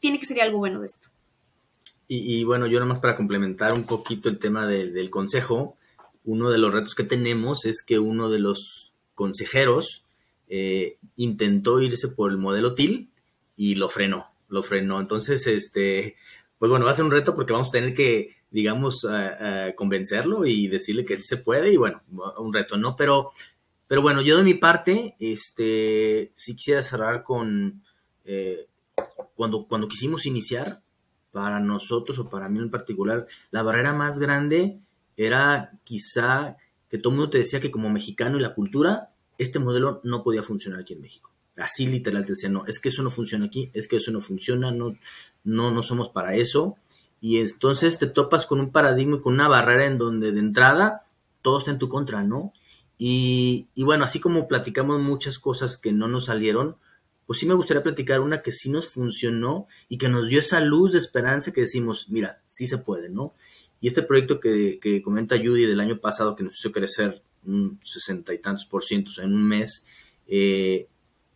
tiene 0.00 0.18
que 0.18 0.26
ser 0.26 0.38
algo 0.42 0.58
bueno 0.58 0.80
de 0.80 0.86
esto. 0.86 1.08
Y, 2.08 2.44
bueno, 2.44 2.66
yo 2.66 2.78
nomás 2.78 2.98
para 2.98 3.16
complementar 3.16 3.72
un 3.72 3.84
poquito 3.84 4.28
el 4.28 4.38
tema 4.38 4.66
del 4.66 5.08
consejo, 5.08 5.78
uno 6.24 6.50
de 6.50 6.58
los 6.58 6.74
retos 6.74 6.94
que 6.94 7.04
tenemos 7.04 7.64
es 7.64 7.82
que 7.82 7.98
uno 7.98 8.28
de 8.28 8.38
los 8.38 8.85
consejeros 9.16 10.04
eh, 10.48 10.98
intentó 11.16 11.80
irse 11.80 12.06
por 12.06 12.30
el 12.30 12.38
modelo 12.38 12.74
TIL 12.74 13.10
y 13.56 13.74
lo 13.74 13.88
frenó, 13.88 14.30
lo 14.48 14.62
frenó. 14.62 15.00
Entonces, 15.00 15.48
este, 15.48 16.14
pues 16.60 16.70
bueno, 16.70 16.84
va 16.84 16.92
a 16.92 16.94
ser 16.94 17.04
un 17.04 17.10
reto 17.10 17.34
porque 17.34 17.52
vamos 17.52 17.70
a 17.70 17.72
tener 17.72 17.94
que, 17.94 18.36
digamos, 18.52 19.04
convencerlo 19.74 20.46
y 20.46 20.68
decirle 20.68 21.04
que 21.04 21.16
sí 21.16 21.24
se 21.24 21.38
puede 21.38 21.72
y 21.72 21.76
bueno, 21.76 22.00
un 22.38 22.54
reto, 22.54 22.76
¿no? 22.76 22.94
Pero 22.94 23.32
pero 23.88 24.02
bueno, 24.02 24.20
yo 24.20 24.36
de 24.36 24.42
mi 24.42 24.54
parte, 24.54 25.14
este, 25.20 26.32
sí 26.34 26.56
quisiera 26.56 26.82
cerrar 26.82 27.22
con 27.22 27.82
eh, 28.24 28.66
cuando, 29.36 29.66
cuando 29.66 29.88
quisimos 29.88 30.26
iniciar, 30.26 30.82
para 31.30 31.60
nosotros 31.60 32.18
o 32.18 32.28
para 32.28 32.48
mí 32.48 32.58
en 32.58 32.70
particular, 32.70 33.26
la 33.50 33.62
barrera 33.62 33.92
más 33.92 34.18
grande 34.18 34.80
era 35.16 35.72
quizá 35.84 36.56
que 36.88 36.98
todo 36.98 37.12
el 37.12 37.18
mundo 37.18 37.30
te 37.30 37.38
decía 37.38 37.60
que 37.60 37.70
como 37.70 37.90
mexicano 37.90 38.38
y 38.38 38.40
la 38.40 38.54
cultura, 38.54 39.10
este 39.38 39.58
modelo 39.58 40.00
no 40.04 40.22
podía 40.22 40.42
funcionar 40.42 40.80
aquí 40.80 40.94
en 40.94 41.02
México. 41.02 41.30
Así 41.56 41.86
literal 41.86 42.24
te 42.24 42.32
decía, 42.32 42.50
no, 42.50 42.66
es 42.66 42.78
que 42.78 42.90
eso 42.90 43.02
no 43.02 43.10
funciona 43.10 43.46
aquí, 43.46 43.70
es 43.72 43.88
que 43.88 43.96
eso 43.96 44.10
no 44.10 44.20
funciona, 44.20 44.70
no, 44.72 44.96
no, 45.44 45.70
no 45.70 45.82
somos 45.82 46.10
para 46.10 46.34
eso. 46.34 46.76
Y 47.20 47.38
entonces 47.38 47.98
te 47.98 48.06
topas 48.06 48.46
con 48.46 48.60
un 48.60 48.70
paradigma 48.70 49.16
y 49.16 49.20
con 49.20 49.34
una 49.34 49.48
barrera 49.48 49.86
en 49.86 49.98
donde 49.98 50.32
de 50.32 50.40
entrada 50.40 51.06
todo 51.42 51.58
está 51.58 51.70
en 51.70 51.78
tu 51.78 51.88
contra, 51.88 52.22
¿no? 52.24 52.52
Y, 52.98 53.68
bueno, 53.76 54.04
así 54.04 54.20
como 54.20 54.48
platicamos 54.48 55.00
muchas 55.00 55.38
cosas 55.38 55.76
que 55.76 55.92
no 55.92 56.08
nos 56.08 56.26
salieron, 56.26 56.76
pues 57.26 57.40
sí 57.40 57.46
me 57.46 57.54
gustaría 57.54 57.82
platicar 57.82 58.20
una 58.20 58.42
que 58.42 58.52
sí 58.52 58.70
nos 58.70 58.88
funcionó 58.88 59.66
y 59.88 59.98
que 59.98 60.08
nos 60.08 60.28
dio 60.28 60.40
esa 60.40 60.60
luz 60.60 60.92
de 60.92 60.98
esperanza 60.98 61.52
que 61.52 61.62
decimos, 61.62 62.08
mira, 62.08 62.40
sí 62.46 62.66
se 62.66 62.78
puede, 62.78 63.10
¿no? 63.10 63.34
Y 63.86 63.90
este 63.90 64.02
proyecto 64.02 64.40
que, 64.40 65.00
comenta 65.00 65.38
Judy 65.38 65.64
del 65.64 65.78
año 65.78 66.00
pasado, 66.00 66.34
que 66.34 66.42
nos 66.42 66.58
hizo 66.58 66.72
crecer 66.72 67.22
un 67.44 67.78
sesenta 67.84 68.34
y 68.34 68.38
tantos 68.40 68.64
por 68.64 68.82
ciento 68.82 69.12
en 69.22 69.32
un 69.32 69.46
mes, 69.46 69.84
eh, 70.26 70.88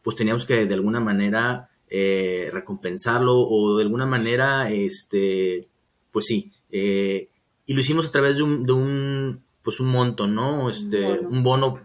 pues 0.02 0.16
teníamos 0.16 0.46
que 0.46 0.66
de 0.66 0.74
alguna 0.74 0.98
manera 0.98 1.70
eh, 1.88 2.50
recompensarlo 2.52 3.38
o 3.38 3.76
de 3.76 3.84
alguna 3.84 4.04
manera, 4.04 4.68
este, 4.68 5.68
pues 6.10 6.26
sí, 6.26 6.50
eh, 6.72 7.28
y 7.66 7.72
lo 7.72 7.82
hicimos 7.82 8.08
a 8.08 8.10
través 8.10 8.38
de 8.38 8.42
un 8.42 9.44
pues 9.62 9.78
un 9.78 9.86
monto, 9.86 10.26
¿no? 10.26 10.68
Este, 10.70 11.20
un 11.20 11.44
bono 11.44 11.78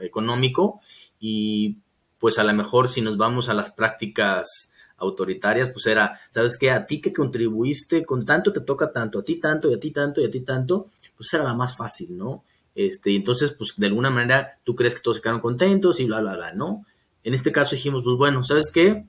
económico 0.00 0.80
y 1.18 1.78
pues 2.20 2.38
a 2.38 2.44
lo 2.44 2.54
mejor 2.54 2.88
si 2.88 3.00
nos 3.00 3.16
vamos 3.16 3.48
a 3.48 3.54
las 3.54 3.72
prácticas 3.72 4.70
autoritarias, 4.98 5.70
pues 5.70 5.86
era, 5.86 6.20
¿sabes 6.30 6.56
qué? 6.58 6.70
A 6.70 6.86
ti 6.86 7.00
que 7.00 7.12
contribuiste 7.12 8.04
con 8.04 8.24
tanto 8.24 8.52
te 8.52 8.60
toca 8.60 8.92
tanto, 8.92 9.18
a 9.18 9.22
ti 9.24 9.36
tanto 9.36 9.70
y 9.70 9.74
a 9.74 9.80
ti 9.80 9.90
tanto 9.90 10.20
y 10.20 10.24
a 10.24 10.30
ti 10.30 10.40
tanto, 10.40 10.88
pues 11.16 11.32
era 11.34 11.44
la 11.44 11.54
más 11.54 11.76
fácil, 11.76 12.16
¿no? 12.16 12.44
Este, 12.74 13.14
entonces, 13.14 13.52
pues 13.52 13.74
de 13.76 13.86
alguna 13.86 14.10
manera 14.10 14.58
tú 14.64 14.74
crees 14.74 14.94
que 14.94 15.00
todos 15.00 15.18
se 15.18 15.22
quedaron 15.22 15.40
contentos 15.40 16.00
y 16.00 16.04
bla, 16.04 16.20
bla, 16.20 16.36
bla, 16.36 16.52
¿no? 16.52 16.84
En 17.24 17.34
este 17.34 17.52
caso 17.52 17.74
dijimos, 17.74 18.02
pues 18.04 18.16
bueno, 18.16 18.44
¿sabes 18.44 18.70
qué? 18.70 19.06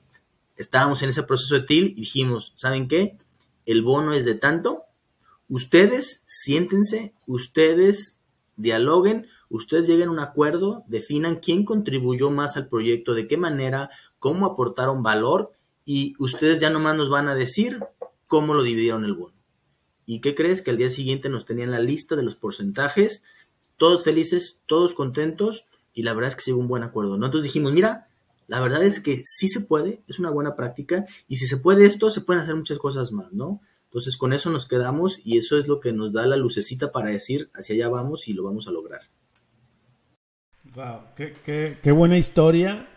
Estábamos 0.56 1.02
en 1.02 1.10
ese 1.10 1.22
proceso 1.22 1.54
de 1.54 1.62
TIL 1.62 1.86
y 1.88 1.94
dijimos, 1.94 2.52
¿saben 2.54 2.88
qué? 2.88 3.16
El 3.66 3.82
bono 3.82 4.12
es 4.12 4.24
de 4.24 4.34
tanto, 4.34 4.88
Ustedes 5.50 6.22
siéntense, 6.26 7.14
ustedes 7.26 8.18
dialoguen, 8.56 9.28
ustedes 9.48 9.86
lleguen 9.86 10.08
a 10.08 10.12
un 10.12 10.18
acuerdo, 10.18 10.84
definan 10.88 11.36
quién 11.36 11.64
contribuyó 11.64 12.30
más 12.30 12.58
al 12.58 12.68
proyecto, 12.68 13.14
de 13.14 13.26
qué 13.26 13.38
manera, 13.38 13.88
cómo 14.18 14.44
aportaron 14.44 15.02
valor 15.02 15.50
y 15.88 16.12
ustedes 16.18 16.60
ya 16.60 16.68
nomás 16.68 16.98
nos 16.98 17.08
van 17.08 17.28
a 17.28 17.34
decir 17.34 17.80
cómo 18.26 18.52
lo 18.52 18.62
dividieron 18.62 19.06
el 19.06 19.14
bono. 19.14 19.34
¿Y 20.04 20.20
qué 20.20 20.34
crees? 20.34 20.60
Que 20.60 20.70
al 20.70 20.76
día 20.76 20.90
siguiente 20.90 21.30
nos 21.30 21.46
tenían 21.46 21.70
la 21.70 21.80
lista 21.80 22.14
de 22.14 22.22
los 22.22 22.36
porcentajes, 22.36 23.22
todos 23.78 24.04
felices, 24.04 24.58
todos 24.66 24.92
contentos 24.92 25.64
y 25.94 26.02
la 26.02 26.12
verdad 26.12 26.28
es 26.28 26.36
que 26.36 26.42
se 26.42 26.52
un 26.52 26.68
buen 26.68 26.82
acuerdo. 26.82 27.16
Nosotros 27.16 27.42
dijimos, 27.42 27.72
mira, 27.72 28.06
la 28.48 28.60
verdad 28.60 28.82
es 28.82 29.00
que 29.00 29.22
sí 29.24 29.48
se 29.48 29.62
puede, 29.62 30.02
es 30.08 30.18
una 30.18 30.28
buena 30.28 30.56
práctica 30.56 31.06
y 31.26 31.36
si 31.36 31.46
se 31.46 31.56
puede 31.56 31.86
esto, 31.86 32.10
se 32.10 32.20
pueden 32.20 32.42
hacer 32.42 32.54
muchas 32.54 32.78
cosas 32.78 33.10
más, 33.10 33.32
¿no? 33.32 33.62
Entonces 33.84 34.18
con 34.18 34.34
eso 34.34 34.50
nos 34.50 34.66
quedamos 34.66 35.18
y 35.24 35.38
eso 35.38 35.58
es 35.58 35.68
lo 35.68 35.80
que 35.80 35.94
nos 35.94 36.12
da 36.12 36.26
la 36.26 36.36
lucecita 36.36 36.92
para 36.92 37.08
decir 37.08 37.50
hacia 37.54 37.76
allá 37.76 37.88
vamos 37.88 38.28
y 38.28 38.34
lo 38.34 38.44
vamos 38.44 38.68
a 38.68 38.72
lograr. 38.72 39.00
Wow, 40.74 41.14
qué, 41.16 41.78
qué, 41.82 41.92
buena 41.92 42.18
historia 42.18 42.90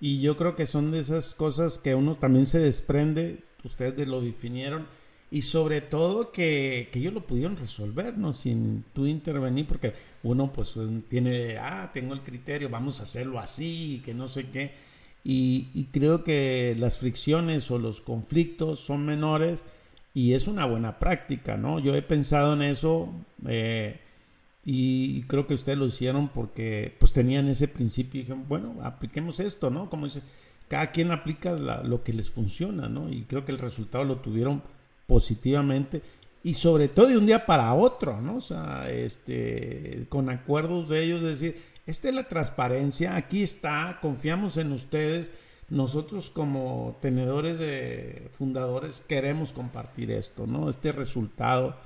y 0.00 0.20
yo 0.20 0.36
creo 0.36 0.54
que 0.54 0.66
son 0.66 0.90
de 0.90 1.00
esas 1.00 1.34
cosas 1.34 1.78
que 1.78 1.94
uno 1.94 2.16
también 2.16 2.46
se 2.46 2.58
desprende, 2.58 3.40
ustedes 3.64 4.06
lo 4.08 4.20
definieron 4.20 4.86
y 5.30 5.42
sobre 5.42 5.80
todo 5.80 6.30
que, 6.30 6.88
que 6.92 7.00
ellos 7.00 7.12
lo 7.12 7.26
pudieron 7.26 7.56
resolver, 7.56 8.16
¿no? 8.16 8.32
Sin 8.32 8.84
tú 8.92 9.06
intervenir, 9.06 9.66
porque 9.66 9.92
uno 10.22 10.52
pues 10.52 10.76
tiene, 11.08 11.58
ah, 11.58 11.90
tengo 11.92 12.14
el 12.14 12.20
criterio, 12.20 12.68
vamos 12.68 13.00
a 13.00 13.04
hacerlo 13.04 13.38
así, 13.38 14.02
que 14.04 14.14
no 14.14 14.28
sé 14.28 14.48
qué. 14.50 14.72
Y, 15.24 15.68
y 15.74 15.84
creo 15.86 16.22
que 16.22 16.76
las 16.78 16.98
fricciones 16.98 17.70
o 17.72 17.78
los 17.78 18.00
conflictos 18.00 18.78
son 18.78 19.04
menores 19.04 19.64
y 20.14 20.34
es 20.34 20.46
una 20.46 20.64
buena 20.64 20.98
práctica, 20.98 21.56
¿no? 21.56 21.78
Yo 21.80 21.94
he 21.94 22.02
pensado 22.02 22.54
en 22.54 22.62
eso 22.62 23.12
eh, 23.46 24.00
y 24.68 25.22
creo 25.28 25.46
que 25.46 25.54
ustedes 25.54 25.78
lo 25.78 25.86
hicieron 25.86 26.28
porque 26.28 26.92
pues 26.98 27.12
tenían 27.12 27.46
ese 27.46 27.68
principio 27.68 28.18
y 28.18 28.22
dijeron, 28.24 28.46
bueno, 28.48 28.74
apliquemos 28.82 29.38
esto, 29.38 29.70
¿no? 29.70 29.88
Como 29.88 30.06
dice, 30.06 30.22
cada 30.66 30.90
quien 30.90 31.12
aplica 31.12 31.52
lo 31.52 32.02
que 32.02 32.12
les 32.12 32.30
funciona, 32.30 32.88
¿no? 32.88 33.08
Y 33.08 33.22
creo 33.22 33.44
que 33.44 33.52
el 33.52 33.58
resultado 33.58 34.04
lo 34.04 34.16
tuvieron 34.16 34.64
positivamente 35.06 36.02
y 36.42 36.54
sobre 36.54 36.88
todo 36.88 37.06
de 37.06 37.16
un 37.16 37.26
día 37.26 37.46
para 37.46 37.72
otro, 37.74 38.20
¿no? 38.20 38.38
O 38.38 38.40
sea, 38.40 38.90
este, 38.90 40.06
con 40.08 40.28
acuerdos 40.30 40.88
de 40.88 41.04
ellos, 41.04 41.22
decir, 41.22 41.62
esta 41.86 42.08
es 42.08 42.14
la 42.16 42.24
transparencia, 42.24 43.14
aquí 43.14 43.44
está, 43.44 43.98
confiamos 44.02 44.56
en 44.56 44.72
ustedes 44.72 45.30
nosotros 45.68 46.30
como 46.30 46.96
tenedores 47.00 47.58
de 47.58 48.28
fundadores 48.32 49.00
queremos 49.00 49.52
compartir 49.52 50.10
esto, 50.10 50.46
¿no? 50.46 50.70
Este 50.70 50.92
resultado. 50.92 51.76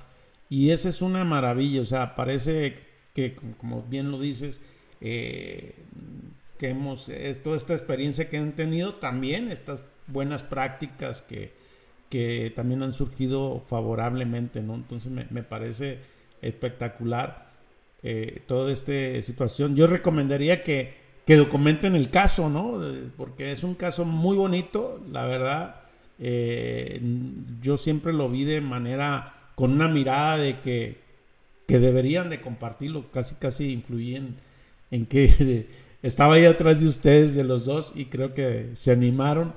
Y 0.51 0.69
esa 0.69 0.89
es 0.89 1.01
una 1.01 1.23
maravilla, 1.23 1.81
o 1.81 1.85
sea, 1.85 2.13
parece 2.13 2.75
que, 3.15 3.35
como 3.57 3.81
bien 3.81 4.11
lo 4.11 4.19
dices, 4.19 4.61
eh, 4.99 5.73
que 6.59 6.69
hemos, 6.69 7.09
toda 7.43 7.57
esta 7.57 7.73
experiencia 7.73 8.29
que 8.29 8.37
han 8.37 8.51
tenido, 8.51 8.93
también 8.93 9.49
estas 9.49 9.83
buenas 10.05 10.43
prácticas 10.43 11.23
que, 11.23 11.53
que 12.09 12.53
también 12.55 12.83
han 12.83 12.91
surgido 12.91 13.63
favorablemente, 13.65 14.61
¿no? 14.61 14.75
Entonces 14.75 15.11
me, 15.11 15.25
me 15.31 15.41
parece 15.41 15.97
espectacular 16.43 17.49
eh, 18.03 18.43
toda 18.45 18.71
esta 18.71 19.21
situación. 19.23 19.75
Yo 19.75 19.87
recomendaría 19.87 20.61
que 20.61 21.01
que 21.25 21.35
documenten 21.35 21.95
el 21.95 22.09
caso, 22.09 22.49
¿no? 22.49 22.79
Porque 23.15 23.51
es 23.51 23.63
un 23.63 23.75
caso 23.75 24.05
muy 24.05 24.37
bonito, 24.37 25.01
la 25.11 25.25
verdad. 25.25 25.75
Eh, 26.19 26.99
yo 27.61 27.77
siempre 27.77 28.13
lo 28.13 28.29
vi 28.29 28.43
de 28.43 28.61
manera, 28.61 29.40
con 29.61 29.73
una 29.73 29.87
mirada 29.87 30.37
de 30.37 30.59
que, 30.59 30.97
que 31.67 31.77
deberían 31.77 32.31
de 32.31 32.41
compartirlo, 32.41 33.11
casi 33.11 33.35
casi 33.35 33.71
influyen 33.71 34.37
en 34.89 35.05
que 35.05 35.67
estaba 36.01 36.33
ahí 36.33 36.45
atrás 36.45 36.81
de 36.81 36.87
ustedes, 36.87 37.35
de 37.35 37.43
los 37.43 37.65
dos, 37.65 37.93
y 37.95 38.05
creo 38.05 38.33
que 38.33 38.71
se 38.73 38.91
animaron, 38.91 39.53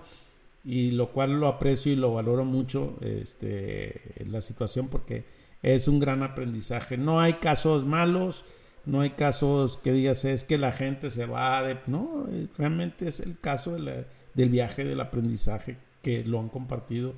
y 0.62 0.90
lo 0.90 1.10
cual 1.10 1.40
lo 1.40 1.46
aprecio 1.46 1.90
y 1.90 1.96
lo 1.96 2.12
valoro 2.12 2.44
mucho, 2.44 2.98
este, 3.00 3.98
la 4.28 4.42
situación, 4.42 4.88
porque 4.88 5.24
es 5.62 5.88
un 5.88 6.00
gran 6.00 6.22
aprendizaje. 6.22 6.98
No 6.98 7.18
hay 7.18 7.32
casos 7.34 7.86
malos, 7.86 8.44
no 8.84 9.00
hay 9.00 9.12
casos 9.12 9.78
que 9.78 9.94
digas 9.94 10.26
es 10.26 10.44
que 10.44 10.58
la 10.58 10.72
gente 10.72 11.08
se 11.08 11.24
va 11.24 11.62
de... 11.62 11.78
No, 11.86 12.26
realmente 12.58 13.08
es 13.08 13.20
el 13.20 13.40
caso 13.40 13.74
del 13.74 14.50
viaje 14.50 14.84
del 14.84 15.00
aprendizaje 15.00 15.78
que 16.02 16.24
lo 16.24 16.40
han 16.40 16.50
compartido 16.50 17.14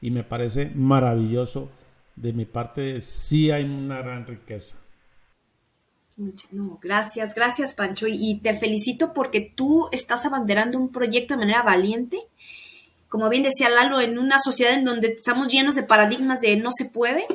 y 0.00 0.10
me 0.10 0.24
parece 0.24 0.72
maravilloso. 0.74 1.70
De 2.16 2.32
mi 2.32 2.44
parte, 2.44 3.00
sí 3.00 3.50
hay 3.50 3.64
una 3.64 4.02
gran 4.02 4.26
riqueza. 4.26 4.76
gracias, 6.82 7.34
gracias 7.34 7.72
Pancho 7.72 8.06
y 8.06 8.40
te 8.40 8.52
felicito 8.54 9.14
porque 9.14 9.40
tú 9.40 9.88
estás 9.90 10.26
abanderando 10.26 10.78
un 10.78 10.92
proyecto 10.92 11.34
de 11.34 11.40
manera 11.40 11.62
valiente. 11.62 12.18
Como 13.08 13.28
bien 13.28 13.42
decía 13.42 13.70
Lalo, 13.70 14.00
en 14.00 14.18
una 14.18 14.38
sociedad 14.38 14.74
en 14.74 14.84
donde 14.84 15.08
estamos 15.08 15.48
llenos 15.48 15.74
de 15.74 15.82
paradigmas 15.82 16.40
de 16.40 16.56
no 16.56 16.70
se 16.72 16.84
puede 16.84 17.26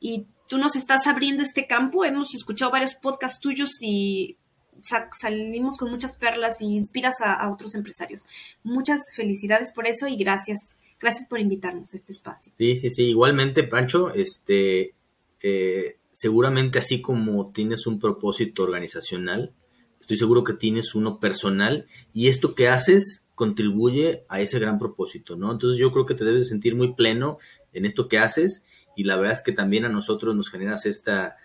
y 0.00 0.26
tú 0.48 0.58
nos 0.58 0.74
estás 0.74 1.06
abriendo 1.06 1.42
este 1.42 1.66
campo. 1.66 2.04
Hemos 2.04 2.34
escuchado 2.34 2.72
varios 2.72 2.94
podcasts 2.94 3.38
tuyos 3.38 3.70
y 3.80 4.36
salimos 4.82 5.76
con 5.76 5.90
muchas 5.90 6.16
perlas 6.16 6.60
y 6.60 6.76
inspiras 6.76 7.16
a, 7.20 7.50
otros 7.50 7.74
empresarios. 7.74 8.22
Muchas 8.62 9.00
felicidades 9.14 9.72
por 9.72 9.86
eso 9.86 10.08
y 10.08 10.16
gracias, 10.16 10.58
gracias 11.00 11.26
por 11.28 11.40
invitarnos 11.40 11.92
a 11.92 11.96
este 11.96 12.12
espacio. 12.12 12.52
Sí, 12.56 12.76
sí, 12.76 12.90
sí. 12.90 13.04
Igualmente, 13.04 13.64
Pancho, 13.64 14.12
este, 14.14 14.94
eh, 15.42 15.98
seguramente 16.08 16.78
así 16.78 17.00
como 17.00 17.52
tienes 17.52 17.86
un 17.86 17.98
propósito 17.98 18.62
organizacional, 18.62 19.54
estoy 20.00 20.16
seguro 20.16 20.44
que 20.44 20.54
tienes 20.54 20.94
uno 20.94 21.20
personal 21.20 21.86
y 22.12 22.28
esto 22.28 22.54
que 22.54 22.68
haces 22.68 23.26
contribuye 23.34 24.24
a 24.28 24.40
ese 24.40 24.58
gran 24.58 24.78
propósito, 24.78 25.36
¿no? 25.36 25.50
Entonces 25.50 25.78
yo 25.78 25.92
creo 25.92 26.04
que 26.04 26.14
te 26.14 26.24
debes 26.24 26.48
sentir 26.48 26.74
muy 26.76 26.94
pleno 26.94 27.38
en 27.72 27.86
esto 27.86 28.06
que 28.06 28.18
haces 28.18 28.64
y 28.94 29.04
la 29.04 29.16
verdad 29.16 29.32
es 29.32 29.42
que 29.42 29.52
también 29.52 29.86
a 29.86 29.88
nosotros 29.88 30.36
nos 30.36 30.50
generas 30.50 30.84
esta, 30.84 31.36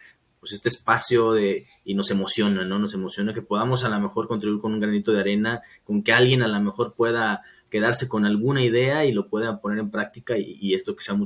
pues 0.42 0.52
este 0.52 0.68
espacio 0.68 1.32
de, 1.32 1.68
y 1.86 1.94
nos 1.94 2.12
emociona, 2.12 2.66
¿no? 2.66 2.80
Nos 2.80 2.94
emociona 2.94 3.34
que 3.34 3.42
podamos 3.42 3.86
a 3.86 3.90
lo 3.90 4.00
mejor 4.02 4.28
contribuir 4.28 4.60
con 4.60 4.74
un 4.74 4.82
granito 4.82 5.14
de 5.14 5.22
arena, 5.22 5.62
con 5.86 6.04
que 6.04 6.12
alguien 6.12 6.42
a 6.42 6.48
lo 6.48 6.60
mejor 6.60 6.96
pueda 6.96 7.44
quedarse 7.76 8.08
con 8.08 8.26
alguna 8.26 8.64
idea 8.64 9.04
y 9.04 9.12
lo 9.12 9.28
pueda 9.28 9.60
poner 9.60 9.80
en 9.80 9.92
práctica 9.92 10.38
y, 10.38 10.74
esto 10.74 10.96
que 10.96 11.04
sea 11.04 11.20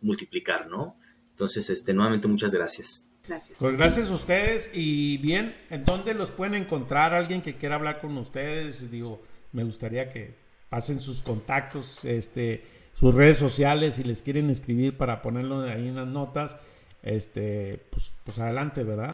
multiplicar, 0.00 0.66
¿no? 0.66 0.96
Entonces, 1.28 1.68
este, 1.68 1.92
nuevamente 1.92 2.26
muchas 2.26 2.54
gracias. 2.54 3.10
Gracias. 3.28 3.58
Pues 3.58 3.76
gracias 3.76 4.10
a 4.10 4.14
ustedes 4.14 4.70
y 4.72 5.18
bien, 5.18 5.54
¿en 5.68 5.84
dónde 5.84 6.14
los 6.14 6.30
pueden 6.30 6.54
encontrar 6.54 7.12
alguien 7.12 7.42
que 7.42 7.56
quiera 7.56 7.74
hablar 7.74 8.00
con 8.00 8.16
ustedes? 8.16 8.90
Digo, 8.90 9.20
me 9.52 9.62
gustaría 9.62 10.08
que 10.08 10.38
pasen 10.70 11.00
sus 11.00 11.20
contactos, 11.20 12.02
este, 12.06 12.64
sus 12.94 13.14
redes 13.14 13.36
sociales, 13.36 13.96
si 13.96 14.04
les 14.04 14.22
quieren 14.22 14.48
escribir 14.48 14.96
para 14.96 15.20
ponerlo 15.20 15.64
ahí 15.64 15.88
en 15.88 15.96
las 15.96 16.08
notas, 16.08 16.56
este, 17.02 17.78
pues, 17.90 18.14
pues 18.24 18.38
adelante, 18.38 18.84
¿verdad? 18.84 19.12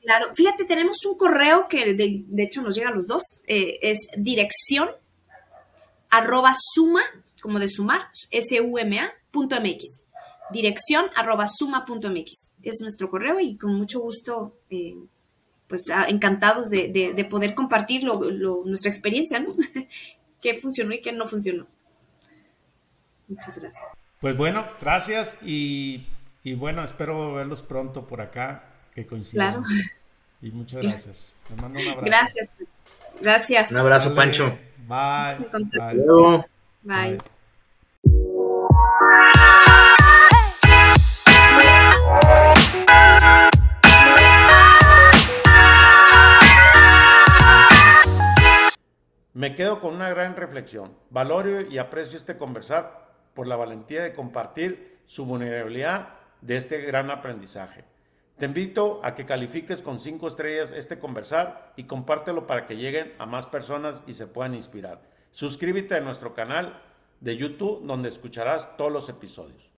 Claro, 0.00 0.26
fíjate, 0.36 0.64
tenemos 0.64 1.04
un 1.06 1.18
correo 1.18 1.66
que 1.68 1.94
de, 1.94 2.24
hecho 2.38 2.62
nos 2.62 2.76
llega 2.76 2.90
a 2.90 2.94
los 2.94 3.08
dos, 3.08 3.40
eh, 3.48 3.80
es 3.82 3.98
dirección 4.16 4.90
arroba 6.16 6.54
suma, 6.58 7.02
como 7.40 7.58
de 7.58 7.68
sumar, 7.68 8.08
S-U-M-A, 8.30 9.12
punto 9.30 9.60
MX. 9.60 10.06
Dirección 10.50 11.06
arroba 11.16 11.46
suma 11.46 11.84
punto 11.84 12.10
MX. 12.10 12.54
Es 12.62 12.80
nuestro 12.80 13.10
correo 13.10 13.40
y 13.40 13.56
con 13.56 13.74
mucho 13.74 14.00
gusto 14.00 14.56
eh, 14.70 14.96
pues 15.66 15.82
ah, 15.92 16.06
encantados 16.08 16.68
de, 16.68 17.26
poder 17.30 17.54
compartir 17.54 18.04
nuestra 18.04 18.90
experiencia, 18.90 19.40
¿no? 19.40 19.54
qué 20.42 20.60
funcionó 20.60 20.94
y 20.94 21.00
qué 21.00 21.12
no 21.12 21.26
funcionó. 21.26 21.66
Muchas 23.28 23.58
gracias. 23.58 23.84
Pues 24.20 24.36
bueno, 24.36 24.66
gracias 24.80 25.38
y, 25.42 26.06
bueno, 26.56 26.84
espero 26.84 27.34
verlos 27.34 27.62
pronto 27.62 28.06
por 28.06 28.20
acá, 28.20 28.64
que 28.94 29.06
coincidan. 29.06 29.62
Claro. 29.62 29.82
Y 30.42 30.50
muchas 30.50 30.82
gracias. 30.82 31.34
Te 31.48 31.60
mando 31.60 31.80
un 31.80 31.88
abrazo. 31.88 32.06
Gracias. 32.06 32.50
Gracias. 33.20 33.70
Un 33.70 33.78
abrazo, 33.78 34.14
Pancho. 34.14 34.58
Bye. 34.86 35.38
Bye. 35.78 36.44
Bye. 36.82 37.18
Me 49.32 49.54
quedo 49.54 49.80
con 49.80 49.94
una 49.94 50.08
gran 50.10 50.36
reflexión. 50.36 50.92
Valoro 51.10 51.62
y 51.62 51.78
aprecio 51.78 52.16
este 52.16 52.36
conversar 52.36 53.08
por 53.34 53.46
la 53.46 53.56
valentía 53.56 54.02
de 54.02 54.14
compartir 54.14 54.98
su 55.06 55.24
vulnerabilidad 55.26 56.08
de 56.40 56.56
este 56.56 56.82
gran 56.82 57.10
aprendizaje. 57.10 57.84
Te 58.38 58.46
invito 58.46 59.00
a 59.04 59.14
que 59.14 59.26
califiques 59.26 59.80
con 59.80 60.00
cinco 60.00 60.26
estrellas 60.26 60.72
este 60.72 60.98
conversar 60.98 61.72
y 61.76 61.84
compártelo 61.84 62.48
para 62.48 62.66
que 62.66 62.76
lleguen 62.76 63.12
a 63.18 63.26
más 63.26 63.46
personas 63.46 64.00
y 64.08 64.14
se 64.14 64.26
puedan 64.26 64.56
inspirar. 64.56 65.00
Suscríbete 65.30 65.94
a 65.94 66.00
nuestro 66.00 66.34
canal 66.34 66.82
de 67.20 67.36
YouTube 67.36 67.86
donde 67.86 68.08
escucharás 68.08 68.76
todos 68.76 68.92
los 68.92 69.08
episodios. 69.08 69.70